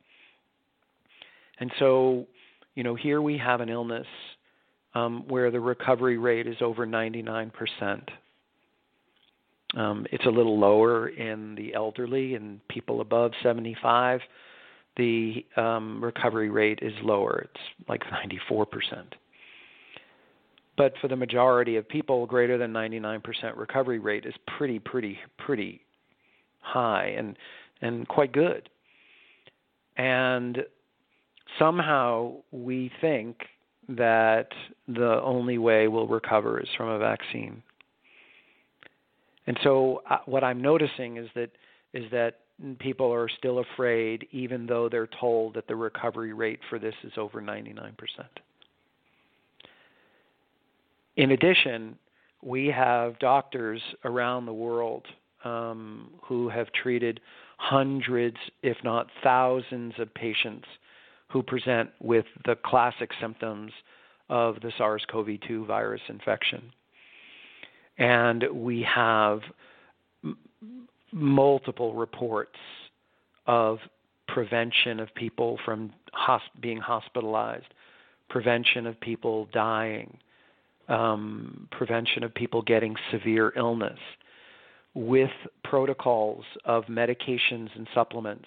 And 1.61 1.71
so 1.79 2.27
you 2.75 2.83
know, 2.83 2.95
here 2.95 3.23
we 3.23 3.39
have 3.39 3.61
an 3.61 3.69
illness 3.69 4.07
um, 4.95 5.25
where 5.29 5.51
the 5.51 5.61
recovery 5.61 6.19
rate 6.19 6.47
is 6.47 6.57
over 6.61 6.87
99%. 6.87 7.53
Um, 9.77 10.07
it's 10.13 10.27
a 10.27 10.31
little 10.31 10.59
lower 10.59 11.09
in 11.09 11.55
the 11.57 11.75
elderly 11.75 12.35
and 12.35 12.67
people 12.69 13.01
above 13.01 13.33
75. 13.43 14.21
The 14.97 15.45
um, 15.57 16.03
recovery 16.03 16.51
rate 16.51 16.79
is 16.83 16.93
lower. 17.03 17.47
It's 17.47 17.89
like 17.89 18.03
94%. 18.51 18.67
But 20.77 20.95
for 21.01 21.09
the 21.09 21.17
majority 21.17 21.77
of 21.77 21.89
people, 21.89 22.27
greater 22.27 22.59
than 22.59 22.73
99% 22.73 23.23
recovery 23.57 23.99
rate 23.99 24.27
is 24.27 24.35
pretty, 24.57 24.79
pretty, 24.79 25.19
pretty 25.39 25.81
high 26.61 27.15
and 27.17 27.37
and 27.83 28.09
quite 28.09 28.33
good. 28.33 28.69
And 29.97 30.65
somehow 31.59 32.37
we 32.51 32.91
think 33.01 33.37
that 33.89 34.49
the 34.89 35.21
only 35.23 35.59
way 35.59 35.89
we'll 35.89 36.07
recover 36.07 36.61
is 36.61 36.69
from 36.77 36.89
a 36.89 36.99
vaccine. 36.99 37.63
And 39.47 39.59
so 39.63 40.03
uh, 40.09 40.19
what 40.25 40.43
I'm 40.43 40.63
noticing 40.63 41.19
is 41.19 41.29
that 41.35 41.51
is 41.93 42.11
that 42.11 42.41
people 42.79 43.13
are 43.13 43.29
still 43.29 43.59
afraid 43.59 44.27
even 44.31 44.67
though 44.67 44.89
they're 44.89 45.09
told 45.21 45.55
that 45.55 45.67
the 45.67 45.77
recovery 45.77 46.33
rate 46.33 46.61
for 46.71 46.79
this 46.79 46.95
is 47.03 47.13
over 47.17 47.41
99%. 47.41 47.93
In 51.17 51.33
addition, 51.33 51.97
we 52.43 52.67
have 52.67 53.19
doctors 53.19 53.81
around 54.05 54.47
the 54.47 54.53
world 54.53 55.07
um, 55.45 56.11
who 56.23 56.49
have 56.49 56.71
treated 56.73 57.21
hundreds, 57.59 58.37
if 58.63 58.77
not 58.83 59.07
thousands, 59.23 59.95
of 59.99 60.13
patients 60.15 60.67
who 61.29 61.43
present 61.43 61.91
with 62.01 62.27
the 62.45 62.57
classic 62.65 63.11
symptoms 63.21 63.73
of 64.29 64.61
the 64.61 64.73
SARS 64.79 65.05
CoV 65.11 65.29
2 65.47 65.67
virus 65.67 66.01
infection. 66.09 66.73
And 67.99 68.45
we 68.53 68.83
have 68.83 69.41
multiple 71.15 71.95
reports 71.95 72.59
of 73.47 73.79
prevention 74.29 75.01
of 75.01 75.15
people 75.15 75.59
from 75.65 75.93
hosp- 76.13 76.61
being 76.61 76.79
hospitalized, 76.79 77.73
prevention 78.29 78.87
of 78.87 78.99
people 79.01 79.49
dying, 79.53 80.19
um, 80.89 81.69
prevention 81.71 82.25
of 82.25 82.35
people 82.35 82.61
getting 82.63 82.97
severe 83.11 83.53
illness, 83.57 83.99
with 84.95 85.31
protocols 85.63 86.45
of 86.65 86.85
medications 86.85 87.69
and 87.75 87.89
supplements 87.95 88.47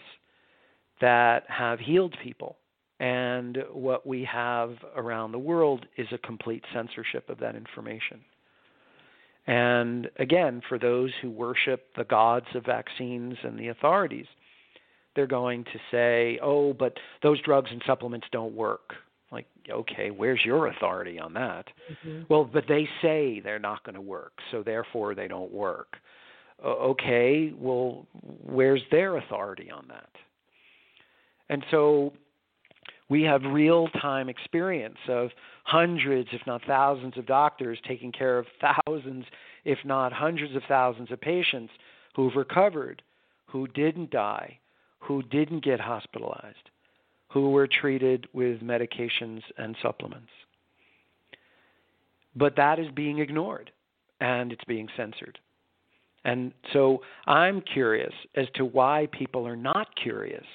that 1.02 1.44
have 1.50 1.80
healed 1.80 2.16
people 2.24 2.58
and 3.00 3.60
what 3.72 4.08
we 4.08 4.24
have 4.24 4.76
around 4.96 5.32
the 5.32 5.40
world 5.40 5.86
is 5.98 6.08
a 6.12 6.18
complete 6.18 6.64
censorship 6.74 7.30
of 7.30 7.40
that 7.40 7.56
information. 7.56 8.22
And 9.48 10.10
again, 10.20 10.62
for 10.68 10.78
those 10.78 11.12
who 11.22 11.32
worship 11.32 11.88
the 11.96 12.04
gods 12.04 12.48
of 12.54 12.66
vaccines 12.66 13.38
and 13.44 13.58
the 13.58 13.70
authorities, 13.70 14.26
they're 15.16 15.26
going 15.26 15.64
to 15.64 15.80
say, 15.90 16.38
oh, 16.44 16.74
but 16.74 16.94
those 17.24 17.42
drugs 17.42 17.70
and 17.72 17.82
supplements 17.88 18.28
don't 18.32 18.54
work. 18.54 18.94
Like, 19.32 19.48
okay, 19.70 20.12
where's 20.12 20.42
your 20.46 20.68
authority 20.68 21.20
on 21.20 21.34
that? 21.34 21.66
Mm-hmm. 21.92 22.24
Well, 22.30 22.44
but 22.46 22.66
they 22.68 22.88
say 23.02 23.40
they're 23.40 23.58
not 23.58 23.84
going 23.84 23.96
to 23.96 24.02
work, 24.02 24.34
so 24.52 24.64
therefore 24.64 25.16
they 25.16 25.28
don't 25.28 25.52
work. 25.52 25.96
Uh, 26.64 26.68
okay, 26.68 27.52
well, 27.58 28.06
where's 28.44 28.82
their 28.92 29.18
authority 29.18 29.72
on 29.72 29.86
that? 29.90 30.10
And 31.50 31.66
so 31.72 32.14
we 33.10 33.24
have 33.24 33.42
real 33.44 33.88
time 33.90 34.30
experience 34.30 34.98
of 35.08 35.30
hundreds, 35.64 36.30
if 36.34 36.42
not 36.46 36.62
thousands, 36.66 37.18
of 37.18 37.26
doctors 37.26 37.80
taking 37.88 38.12
care 38.12 38.38
of 38.38 38.46
thousands, 38.62 39.26
if 39.66 39.80
not 39.86 40.12
hundreds 40.12 40.56
of 40.56 40.64
thousands 40.68 41.12
of 41.12 41.22
patients 41.22 41.72
who've 42.16 42.36
recovered, 42.36 43.02
who 43.46 43.68
didn't 43.68 44.12
die, 44.12 44.60
who 45.00 45.24
didn't 45.24 45.64
get 45.64 45.80
hospitalized, 45.80 46.70
who 47.30 47.52
were 47.52 47.68
treated 47.68 48.28
with 48.34 48.62
medications 48.62 49.42
and 49.58 49.76
supplements. 49.82 50.30
But 52.36 52.56
that 52.58 52.80
is 52.80 52.88
being 52.94 53.20
ignored 53.20 53.72
and 54.20 54.52
it's 54.52 54.64
being 54.66 54.88
censored. 54.98 55.40
And 56.26 56.52
so 56.74 57.02
I'm 57.26 57.62
curious 57.62 58.14
as 58.36 58.48
to 58.56 58.66
why 58.66 59.08
people 59.12 59.48
are 59.48 59.56
not 59.56 59.88
curious 59.96 60.46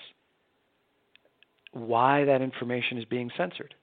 why 1.72 2.24
that 2.24 2.42
information 2.42 2.98
is 2.98 3.04
being 3.06 3.30
censored. 3.36 3.74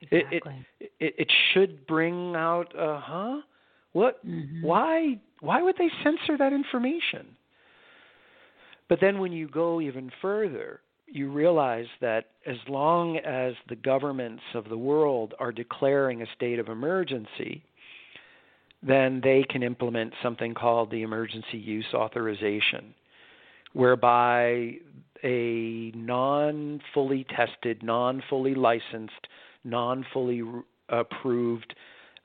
Exactly. 0.00 0.66
It, 0.80 0.92
it, 1.00 1.14
it, 1.18 1.32
should 1.52 1.86
bring 1.86 2.34
out, 2.36 2.76
uh 2.78 3.00
huh? 3.00 3.40
What? 3.92 4.26
Mm-hmm. 4.26 4.62
Why? 4.62 5.20
Why 5.40 5.62
would 5.62 5.76
they 5.78 5.88
censor 6.02 6.36
that 6.38 6.52
information? 6.52 7.36
But 8.88 9.00
then 9.00 9.18
when 9.18 9.32
you 9.32 9.48
go 9.48 9.80
even 9.80 10.10
further, 10.20 10.80
you 11.06 11.30
realize 11.30 11.86
that 12.00 12.26
as 12.46 12.56
long 12.68 13.18
as 13.18 13.54
the 13.68 13.76
governments 13.76 14.42
of 14.54 14.68
the 14.68 14.76
world 14.76 15.34
are 15.38 15.52
declaring 15.52 16.22
a 16.22 16.26
state 16.34 16.58
of 16.58 16.68
emergency, 16.68 17.62
then 18.82 19.20
they 19.22 19.44
can 19.48 19.62
implement 19.62 20.12
something 20.22 20.54
called 20.54 20.90
the 20.90 21.02
emergency 21.02 21.56
use 21.56 21.86
authorization, 21.94 22.94
whereby 23.72 24.74
a 25.24 25.90
non 25.94 26.80
fully 26.92 27.26
tested, 27.34 27.82
non 27.82 28.22
fully 28.28 28.54
licensed, 28.54 29.26
non 29.64 30.04
fully 30.12 30.42
approved 30.88 31.74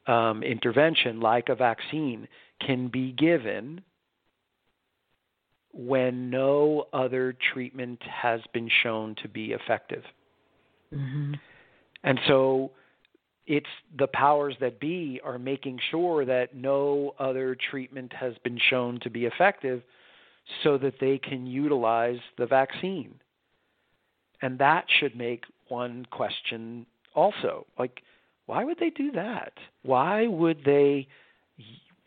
um, 0.08 0.44
intervention 0.44 1.20
like 1.20 1.50
a 1.50 1.56
vaccine 1.56 2.28
can 2.66 2.90
be 2.90 3.12
given 3.14 3.82
when 5.72 6.30
no 6.30 6.88
other 6.94 7.36
treatment 7.54 8.02
has 8.04 8.42
been 8.54 8.70
shown 8.84 9.16
to 9.22 9.30
be 9.30 9.52
effective. 9.52 10.04
Mm-hmm. 10.94 11.34
And 12.04 12.20
so 12.28 12.72
it's 13.46 13.68
the 13.98 14.08
powers 14.08 14.56
that 14.62 14.80
be 14.80 15.22
are 15.24 15.40
making 15.40 15.80
sure 15.92 16.26
that 16.26 16.56
no 16.56 17.14
other 17.20 17.56
treatment 17.70 18.12
has 18.14 18.34
been 18.44 18.60
shown 18.70 19.00
to 19.02 19.10
be 19.10 19.26
effective 19.26 19.84
so 20.64 20.78
that 20.78 20.96
they 21.00 21.18
can 21.18 21.46
utilize 21.46 22.20
the 22.38 22.46
vaccine. 22.46 23.14
And 24.42 24.58
that 24.60 24.86
should 25.00 25.16
make 25.16 25.44
one 25.68 26.06
question 26.12 26.86
also 27.16 27.66
like, 27.78 28.02
why 28.46 28.64
would 28.64 28.80
they 28.80 28.90
do 28.90 29.12
that? 29.12 29.54
Why 29.84 30.28
would 30.28 30.64
they 30.66 31.08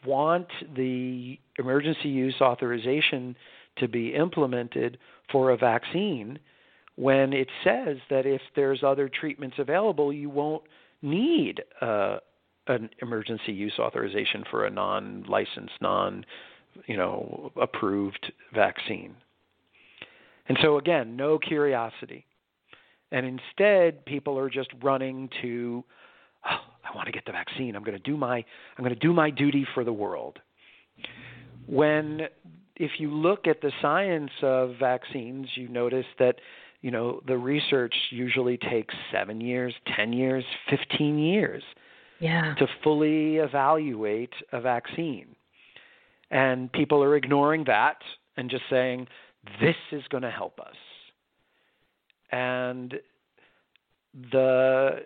want 0.04 0.48
the 0.74 1.38
emergency 1.58 2.08
use 2.08 2.34
authorization 2.40 3.36
to 3.78 3.88
be 3.88 4.14
implemented 4.14 4.98
for 5.30 5.50
a 5.50 5.56
vaccine 5.56 6.38
when 6.96 7.32
it 7.32 7.48
says 7.64 7.96
that 8.10 8.26
if 8.26 8.40
there's 8.54 8.82
other 8.82 9.08
treatments 9.08 9.56
available, 9.58 10.12
you 10.12 10.28
won't 10.28 10.62
need 11.00 11.62
uh, 11.80 12.18
an 12.66 12.90
emergency 13.00 13.52
use 13.52 13.74
authorization 13.78 14.44
for 14.50 14.66
a 14.66 14.70
non-licensed, 14.70 15.74
non, 15.80 16.24
you 16.86 16.96
know, 16.96 17.52
approved 17.60 18.32
vaccine. 18.54 19.14
And 20.48 20.58
so 20.62 20.78
again, 20.78 21.16
no 21.16 21.38
curiosity. 21.38 22.26
And 23.10 23.26
instead, 23.26 24.04
people 24.06 24.38
are 24.38 24.50
just 24.50 24.70
running 24.82 25.28
to, 25.42 25.84
oh, 26.50 26.60
I 26.84 26.96
want 26.96 27.06
to 27.06 27.12
get 27.12 27.26
the 27.26 27.32
vaccine. 27.32 27.76
I'm 27.76 27.84
going 27.84 27.96
to 27.96 28.02
do 28.02 28.16
my 28.16 28.36
I'm 28.36 28.84
going 28.84 28.94
to 28.94 29.00
do 29.00 29.12
my 29.12 29.30
duty 29.30 29.66
for 29.74 29.84
the 29.84 29.92
world. 29.92 30.38
When 31.66 32.22
if 32.76 32.92
you 32.98 33.14
look 33.14 33.46
at 33.46 33.60
the 33.60 33.70
science 33.80 34.30
of 34.42 34.74
vaccines, 34.80 35.46
you 35.54 35.68
notice 35.68 36.06
that 36.18 36.36
you 36.80 36.90
know 36.90 37.22
the 37.26 37.36
research 37.36 37.94
usually 38.10 38.56
takes 38.56 38.94
7 39.12 39.40
years, 39.40 39.74
10 39.96 40.12
years, 40.12 40.44
15 40.70 41.18
years 41.18 41.62
yeah. 42.18 42.54
to 42.58 42.66
fully 42.82 43.36
evaluate 43.36 44.32
a 44.52 44.60
vaccine. 44.60 45.36
And 46.32 46.72
people 46.72 47.04
are 47.04 47.14
ignoring 47.14 47.64
that 47.66 47.98
and 48.36 48.50
just 48.50 48.64
saying 48.68 49.06
this 49.60 49.76
is 49.92 50.02
going 50.10 50.22
to 50.22 50.30
help 50.30 50.58
us. 50.58 50.74
And 52.32 52.94
the 54.32 55.04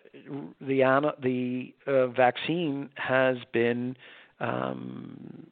the 0.61 0.83
the 1.23 1.75
uh, 1.87 2.07
vaccine 2.09 2.91
has 2.95 3.37
been 3.53 3.97
um, 4.41 5.47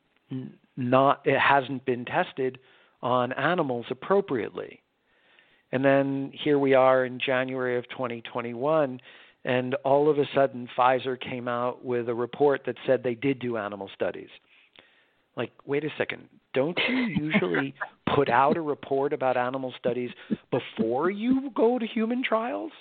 not 0.77 1.23
it 1.25 1.39
hasn't 1.39 1.85
been 1.85 2.05
tested 2.05 2.59
on 3.03 3.33
animals 3.33 3.87
appropriately. 3.91 4.81
And 5.73 5.85
then 5.85 6.31
here 6.33 6.59
we 6.59 6.75
are 6.75 7.05
in 7.05 7.19
January 7.19 7.77
of 7.77 7.89
2021 7.91 9.01
and 9.45 9.75
all 9.85 10.09
of 10.09 10.19
a 10.19 10.25
sudden 10.35 10.69
Pfizer 10.77 11.21
came 11.21 11.49
out 11.49 11.85
with 11.85 12.09
a 12.09 12.15
report 12.15 12.63
that 12.67 12.77
said 12.87 13.03
they 13.03 13.15
did 13.15 13.39
do 13.41 13.57
animal 13.57 13.91
studies. 13.95 14.31
Like, 15.37 15.53
wait 15.67 15.85
a 15.85 15.89
second, 15.99 16.29
don't 16.53 16.79
you 16.89 16.97
usually 16.97 17.75
put 18.15 18.29
out 18.29 18.57
a 18.57 18.61
report 18.61 19.13
about 19.13 19.37
animal 19.37 19.75
studies 19.79 20.11
before 20.51 21.11
you 21.11 21.51
go 21.55 21.79
to 21.79 21.87
human 21.87 22.23
trials? 22.23 22.73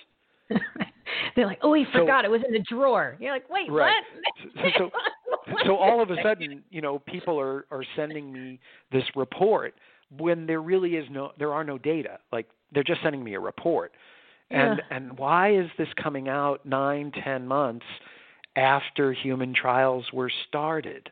They're 1.36 1.46
like, 1.46 1.58
oh, 1.62 1.70
we 1.70 1.86
forgot 1.92 2.24
so, 2.24 2.28
it 2.28 2.30
was 2.30 2.42
in 2.46 2.52
the 2.52 2.60
drawer. 2.60 3.16
You're 3.18 3.32
like, 3.32 3.48
wait, 3.50 3.70
right. 3.70 3.92
what? 4.54 4.72
so, 4.78 4.90
so 5.66 5.76
all 5.76 6.02
of 6.02 6.10
a 6.10 6.16
sudden, 6.22 6.62
you 6.70 6.80
know, 6.80 7.00
people 7.00 7.38
are 7.40 7.66
are 7.70 7.84
sending 7.96 8.32
me 8.32 8.60
this 8.92 9.04
report 9.16 9.74
when 10.18 10.46
there 10.46 10.60
really 10.60 10.96
is 10.96 11.06
no, 11.10 11.32
there 11.38 11.52
are 11.52 11.64
no 11.64 11.78
data. 11.78 12.18
Like 12.32 12.46
they're 12.72 12.84
just 12.84 13.02
sending 13.02 13.24
me 13.24 13.34
a 13.34 13.40
report. 13.40 13.92
And 14.50 14.78
yeah. 14.78 14.96
and 14.96 15.18
why 15.18 15.56
is 15.56 15.66
this 15.78 15.88
coming 16.02 16.28
out 16.28 16.64
nine, 16.64 17.12
ten 17.24 17.46
months 17.46 17.86
after 18.56 19.12
human 19.12 19.54
trials 19.54 20.04
were 20.12 20.30
started? 20.48 21.10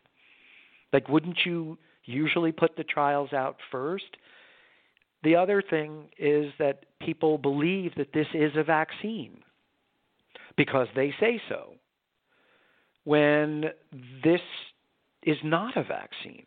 Like, 0.93 1.09
wouldn't 1.09 1.39
you 1.45 1.79
usually 2.05 2.53
put 2.53 2.77
the 2.77 2.85
trials 2.85 3.33
out 3.33 3.57
first? 3.71 4.17
The 5.23 5.37
other 5.37 5.63
thing 5.63 6.09
is 6.19 6.53
that 6.59 6.85
people 7.01 7.39
believe 7.39 7.95
that 7.97 8.13
this 8.13 8.27
is 8.35 8.53
a 8.57 8.65
vaccine 8.65 9.39
because 10.57 10.89
they 10.95 11.15
say 11.19 11.41
so, 11.49 11.75
when 13.05 13.67
this 14.23 14.41
is 15.23 15.39
not 15.43 15.77
a 15.77 15.83
vaccine. 15.83 16.47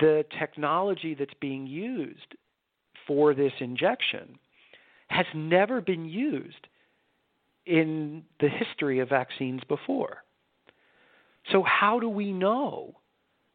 The 0.00 0.24
technology 0.38 1.14
that's 1.14 1.34
being 1.40 1.66
used 1.66 2.36
for 3.06 3.34
this 3.34 3.52
injection 3.60 4.38
has 5.08 5.26
never 5.34 5.80
been 5.80 6.04
used 6.06 6.66
in 7.66 8.24
the 8.40 8.48
history 8.48 9.00
of 9.00 9.08
vaccines 9.08 9.62
before. 9.68 10.22
So, 11.52 11.62
how 11.62 12.00
do 12.00 12.08
we 12.08 12.32
know 12.32 12.96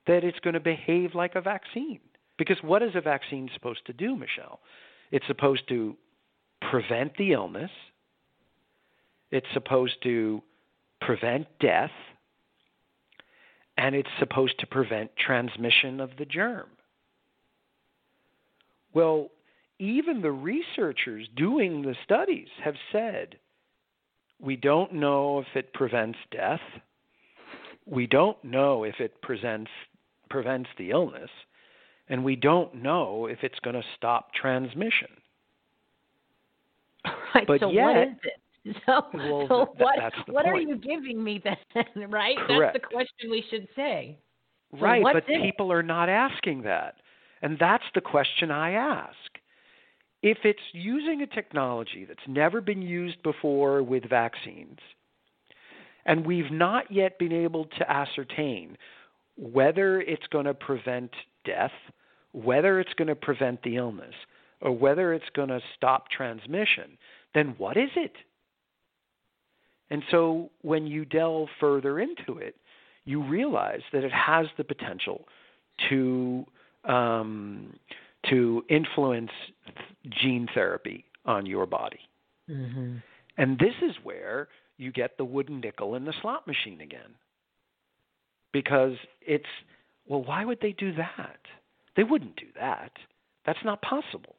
that 0.07 0.23
it's 0.23 0.39
going 0.39 0.53
to 0.53 0.59
behave 0.59 1.13
like 1.13 1.35
a 1.35 1.41
vaccine? 1.41 1.99
Because 2.37 2.57
what 2.61 2.81
is 2.81 2.91
a 2.95 3.01
vaccine 3.01 3.49
supposed 3.53 3.85
to 3.87 3.93
do, 3.93 4.15
Michele? 4.15 4.59
It's 5.11 5.27
supposed 5.27 5.67
to 5.69 5.95
prevent 6.69 7.15
the 7.17 7.33
illness, 7.33 7.71
it's 9.29 9.47
supposed 9.53 10.01
to 10.03 10.41
prevent 11.01 11.47
death, 11.59 11.91
and 13.77 13.95
it's 13.95 14.09
supposed 14.19 14.59
to 14.59 14.67
prevent 14.67 15.11
transmission 15.17 15.99
of 15.99 16.11
the 16.17 16.25
germ. 16.25 16.67
Well, 18.93 19.29
even 19.79 20.21
the 20.21 20.31
researchers 20.31 21.27
doing 21.35 21.81
the 21.81 21.95
studies 22.03 22.49
have 22.63 22.75
said 22.91 23.37
we 24.39 24.55
don't 24.55 24.93
know 24.93 25.39
if 25.39 25.47
it 25.55 25.73
prevents 25.73 26.19
death. 26.31 26.59
We 27.85 28.07
don't 28.07 28.41
know 28.43 28.83
if 28.83 28.99
it 28.99 29.21
presents, 29.21 29.71
prevents 30.29 30.69
the 30.77 30.91
illness 30.91 31.29
and 32.11 32.23
we 32.23 32.35
don't 32.35 32.75
know 32.75 33.25
if 33.25 33.39
it's 33.41 33.57
going 33.59 33.75
to 33.75 33.83
stop 33.97 34.33
transmission. 34.33 35.07
Right. 37.33 37.47
But 37.47 37.61
so 37.61 37.71
yet, 37.71 37.83
what 37.85 37.97
is 37.97 38.13
it? 38.23 38.75
So, 38.85 39.05
well, 39.13 39.45
so 39.47 39.73
what, 39.77 40.13
what 40.27 40.45
are 40.45 40.59
you 40.59 40.75
giving 40.75 41.23
me 41.23 41.41
then? 41.41 41.85
right? 42.09 42.35
Correct. 42.45 42.73
That's 42.73 42.83
the 42.83 42.93
question 42.93 43.31
we 43.31 43.43
should 43.49 43.67
say. 43.73 44.17
So 44.71 44.81
right, 44.81 45.01
but 45.01 45.23
it? 45.27 45.41
people 45.41 45.71
are 45.71 45.81
not 45.81 46.09
asking 46.09 46.63
that. 46.63 46.95
And 47.41 47.57
that's 47.57 47.85
the 47.95 48.01
question 48.01 48.51
I 48.51 48.71
ask. 48.71 49.15
If 50.21 50.39
it's 50.43 50.59
using 50.73 51.21
a 51.21 51.27
technology 51.27 52.05
that's 52.05 52.19
never 52.27 52.61
been 52.61 52.81
used 52.81 53.23
before 53.23 53.81
with 53.81 54.07
vaccines, 54.07 54.77
and 56.05 56.25
we've 56.25 56.51
not 56.51 56.91
yet 56.91 57.19
been 57.19 57.31
able 57.31 57.65
to 57.65 57.91
ascertain 57.91 58.77
whether 59.37 60.01
it's 60.01 60.27
going 60.27 60.45
to 60.45 60.53
prevent 60.53 61.11
death 61.45 61.71
whether 62.33 62.79
it's 62.79 62.93
going 62.93 63.07
to 63.07 63.15
prevent 63.15 63.61
the 63.63 63.77
illness 63.77 64.13
or 64.61 64.71
whether 64.71 65.13
it's 65.13 65.29
going 65.35 65.49
to 65.49 65.59
stop 65.75 66.09
transmission, 66.09 66.97
then 67.33 67.55
what 67.57 67.77
is 67.77 67.89
it? 67.95 68.13
And 69.89 70.03
so 70.11 70.49
when 70.61 70.87
you 70.87 71.03
delve 71.03 71.49
further 71.59 71.99
into 71.99 72.37
it, 72.37 72.55
you 73.03 73.23
realize 73.23 73.81
that 73.91 74.03
it 74.03 74.13
has 74.13 74.45
the 74.57 74.63
potential 74.63 75.25
to 75.89 76.45
um, 76.85 77.73
to 78.29 78.63
influence 78.69 79.31
gene 80.09 80.47
therapy 80.53 81.05
on 81.25 81.45
your 81.45 81.65
body. 81.65 81.99
Mm-hmm. 82.49 82.97
And 83.37 83.59
this 83.59 83.73
is 83.81 83.95
where 84.03 84.47
you 84.81 84.91
get 84.91 85.17
the 85.17 85.25
wooden 85.25 85.59
nickel 85.61 85.95
in 85.95 86.05
the 86.05 86.13
slot 86.21 86.47
machine 86.47 86.81
again. 86.81 87.15
Because 88.51 88.95
it's, 89.21 89.45
well, 90.07 90.23
why 90.23 90.43
would 90.43 90.59
they 90.61 90.71
do 90.71 90.93
that? 90.95 91.39
They 91.95 92.03
wouldn't 92.03 92.35
do 92.35 92.47
that. 92.59 92.91
That's 93.45 93.59
not 93.63 93.81
possible. 93.81 94.35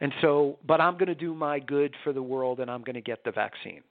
And 0.00 0.12
so, 0.20 0.58
but 0.66 0.80
I'm 0.80 0.94
going 0.94 1.06
to 1.06 1.14
do 1.14 1.32
my 1.32 1.58
good 1.60 1.94
for 2.02 2.12
the 2.12 2.22
world 2.22 2.60
and 2.60 2.70
I'm 2.70 2.82
going 2.82 2.94
to 2.94 3.00
get 3.00 3.24
the 3.24 3.30
vaccine. 3.30 3.82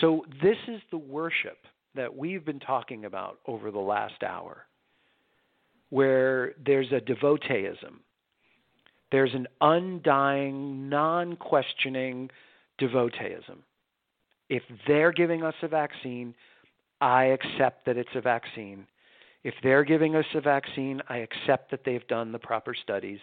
So, 0.00 0.24
this 0.42 0.56
is 0.68 0.80
the 0.90 0.98
worship 0.98 1.58
that 1.94 2.16
we've 2.16 2.44
been 2.44 2.60
talking 2.60 3.04
about 3.04 3.40
over 3.46 3.70
the 3.70 3.78
last 3.78 4.22
hour, 4.22 4.64
where 5.90 6.54
there's 6.64 6.90
a 6.92 7.00
devoteeism, 7.00 8.00
there's 9.10 9.34
an 9.34 9.46
undying, 9.60 10.88
non 10.88 11.36
questioning 11.36 12.30
devoteeism. 12.78 13.62
If 14.54 14.62
they're 14.86 15.12
giving 15.12 15.42
us 15.42 15.54
a 15.62 15.68
vaccine, 15.68 16.34
I 17.00 17.24
accept 17.24 17.86
that 17.86 17.96
it's 17.96 18.14
a 18.14 18.20
vaccine 18.20 18.86
if 19.44 19.54
they're 19.62 19.84
giving 19.84 20.14
us 20.14 20.24
a 20.34 20.40
vaccine, 20.40 21.02
I 21.08 21.18
accept 21.18 21.70
that 21.70 21.80
they've 21.84 22.06
done 22.06 22.32
the 22.32 22.38
proper 22.38 22.74
studies, 22.74 23.18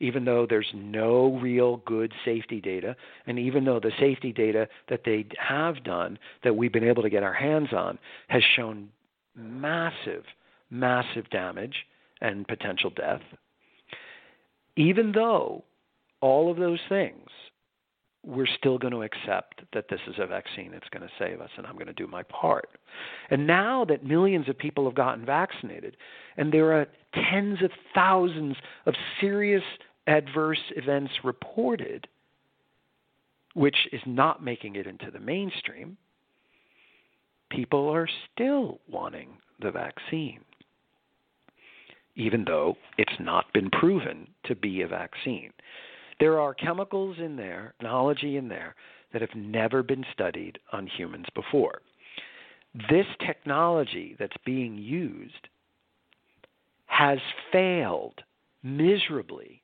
even 0.00 0.24
though 0.24 0.46
there's 0.48 0.70
no 0.72 1.38
real 1.42 1.78
good 1.78 2.12
safety 2.24 2.60
data. 2.60 2.94
And 3.26 3.38
even 3.38 3.64
though 3.64 3.80
the 3.80 3.92
safety 3.98 4.32
data 4.32 4.68
that 4.88 5.02
they 5.04 5.26
have 5.38 5.82
done, 5.82 6.18
that 6.44 6.54
we've 6.54 6.72
been 6.72 6.88
able 6.88 7.02
to 7.02 7.10
get 7.10 7.24
our 7.24 7.34
hands 7.34 7.72
on, 7.72 7.98
has 8.28 8.42
shown 8.54 8.88
massive, 9.34 10.24
massive 10.70 11.28
damage 11.30 11.86
and 12.20 12.46
potential 12.46 12.90
death. 12.90 13.22
Even 14.76 15.10
though 15.12 15.64
all 16.20 16.50
of 16.50 16.56
those 16.56 16.80
things 16.88 17.28
we're 18.24 18.46
still 18.46 18.78
going 18.78 18.92
to 18.92 19.02
accept 19.02 19.62
that 19.72 19.86
this 19.88 20.00
is 20.08 20.16
a 20.18 20.26
vaccine 20.26 20.70
that's 20.72 20.88
going 20.90 21.02
to 21.02 21.12
save 21.18 21.40
us 21.40 21.50
and 21.56 21.66
I'm 21.66 21.74
going 21.74 21.86
to 21.86 21.92
do 21.92 22.06
my 22.06 22.22
part. 22.24 22.68
And 23.30 23.46
now 23.46 23.84
that 23.86 24.04
millions 24.04 24.48
of 24.48 24.58
people 24.58 24.84
have 24.84 24.94
gotten 24.94 25.24
vaccinated 25.24 25.96
and 26.36 26.52
there 26.52 26.72
are 26.72 26.86
tens 27.30 27.62
of 27.62 27.70
thousands 27.94 28.56
of 28.86 28.94
serious 29.20 29.62
adverse 30.06 30.58
events 30.76 31.12
reported, 31.22 32.08
which 33.54 33.76
is 33.92 34.00
not 34.04 34.42
making 34.42 34.76
it 34.76 34.86
into 34.86 35.10
the 35.10 35.20
mainstream, 35.20 35.96
people 37.50 37.88
are 37.88 38.08
still 38.32 38.80
wanting 38.90 39.28
the 39.60 39.70
vaccine, 39.70 40.40
even 42.16 42.44
though 42.44 42.76
it's 42.96 43.20
not 43.20 43.52
been 43.52 43.70
proven 43.70 44.26
to 44.44 44.54
be 44.54 44.82
a 44.82 44.88
vaccine. 44.88 45.52
There 46.20 46.40
are 46.40 46.54
chemicals 46.54 47.16
in 47.18 47.36
there, 47.36 47.74
knowledge 47.80 48.22
in 48.22 48.48
there, 48.48 48.74
that 49.12 49.22
have 49.22 49.34
never 49.34 49.82
been 49.82 50.04
studied 50.12 50.58
on 50.72 50.86
humans 50.86 51.26
before. 51.34 51.80
This 52.90 53.06
technology 53.26 54.16
that's 54.18 54.36
being 54.44 54.76
used 54.76 55.48
has 56.86 57.18
failed 57.52 58.20
miserably 58.62 59.62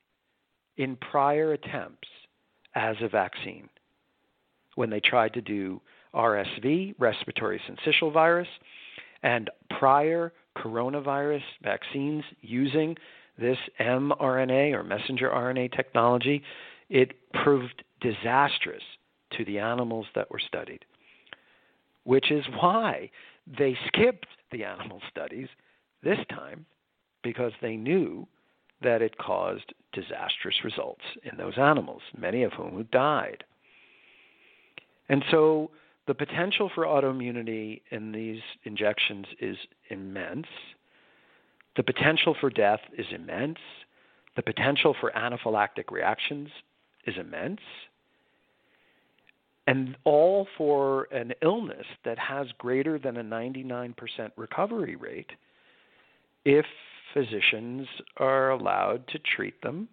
in 0.77 0.95
prior 0.97 1.53
attempts 1.53 2.07
as 2.73 2.95
a 3.01 3.09
vaccine. 3.09 3.69
When 4.75 4.89
they 4.89 4.99
tried 4.99 5.33
to 5.33 5.41
do 5.41 5.81
RSV, 6.13 6.95
respiratory 6.97 7.61
syncytial 7.69 8.11
virus, 8.11 8.47
and 9.23 9.49
prior 9.79 10.33
coronavirus 10.57 11.43
vaccines 11.63 12.23
using 12.41 12.95
this 13.39 13.57
mRNA 13.79 14.73
or 14.73 14.83
messenger 14.83 15.29
RNA 15.29 15.75
technology, 15.75 16.41
it 16.89 17.13
proved 17.43 17.83
disastrous 18.01 18.83
to 19.37 19.45
the 19.45 19.59
animals 19.59 20.05
that 20.15 20.29
were 20.31 20.39
studied, 20.39 20.85
which 22.03 22.31
is 22.31 22.45
why 22.59 23.09
they 23.57 23.77
skipped 23.87 24.27
the 24.51 24.63
animal 24.63 25.01
studies 25.09 25.47
this 26.03 26.19
time 26.29 26.65
because 27.23 27.51
they 27.61 27.75
knew 27.75 28.27
that 28.81 29.01
it 29.01 29.17
caused 29.17 29.73
disastrous 29.93 30.55
results 30.63 31.01
in 31.23 31.37
those 31.37 31.57
animals, 31.57 32.01
many 32.17 32.43
of 32.43 32.53
whom 32.53 32.87
died. 32.91 33.43
And 35.09 35.23
so 35.31 35.71
the 36.07 36.13
potential 36.13 36.69
for 36.73 36.85
autoimmunity 36.85 37.81
in 37.91 38.11
these 38.11 38.41
injections 38.63 39.25
is 39.39 39.57
immense. 39.89 40.47
The 41.75 41.83
potential 41.83 42.35
for 42.39 42.49
death 42.49 42.79
is 42.97 43.05
immense. 43.11 43.59
The 44.35 44.41
potential 44.41 44.95
for 44.99 45.11
anaphylactic 45.11 45.91
reactions 45.91 46.49
is 47.05 47.15
immense. 47.17 47.61
And 49.67 49.97
all 50.03 50.47
for 50.57 51.07
an 51.11 51.33
illness 51.41 51.85
that 52.03 52.19
has 52.19 52.47
greater 52.57 52.99
than 52.99 53.17
a 53.17 53.23
99% 53.23 53.95
recovery 54.37 54.95
rate 54.95 55.31
if 56.43 56.65
physicians 57.13 57.87
are 58.17 58.51
allowed 58.51 59.07
to 59.07 59.19
treat 59.19 59.59
them 59.63 59.87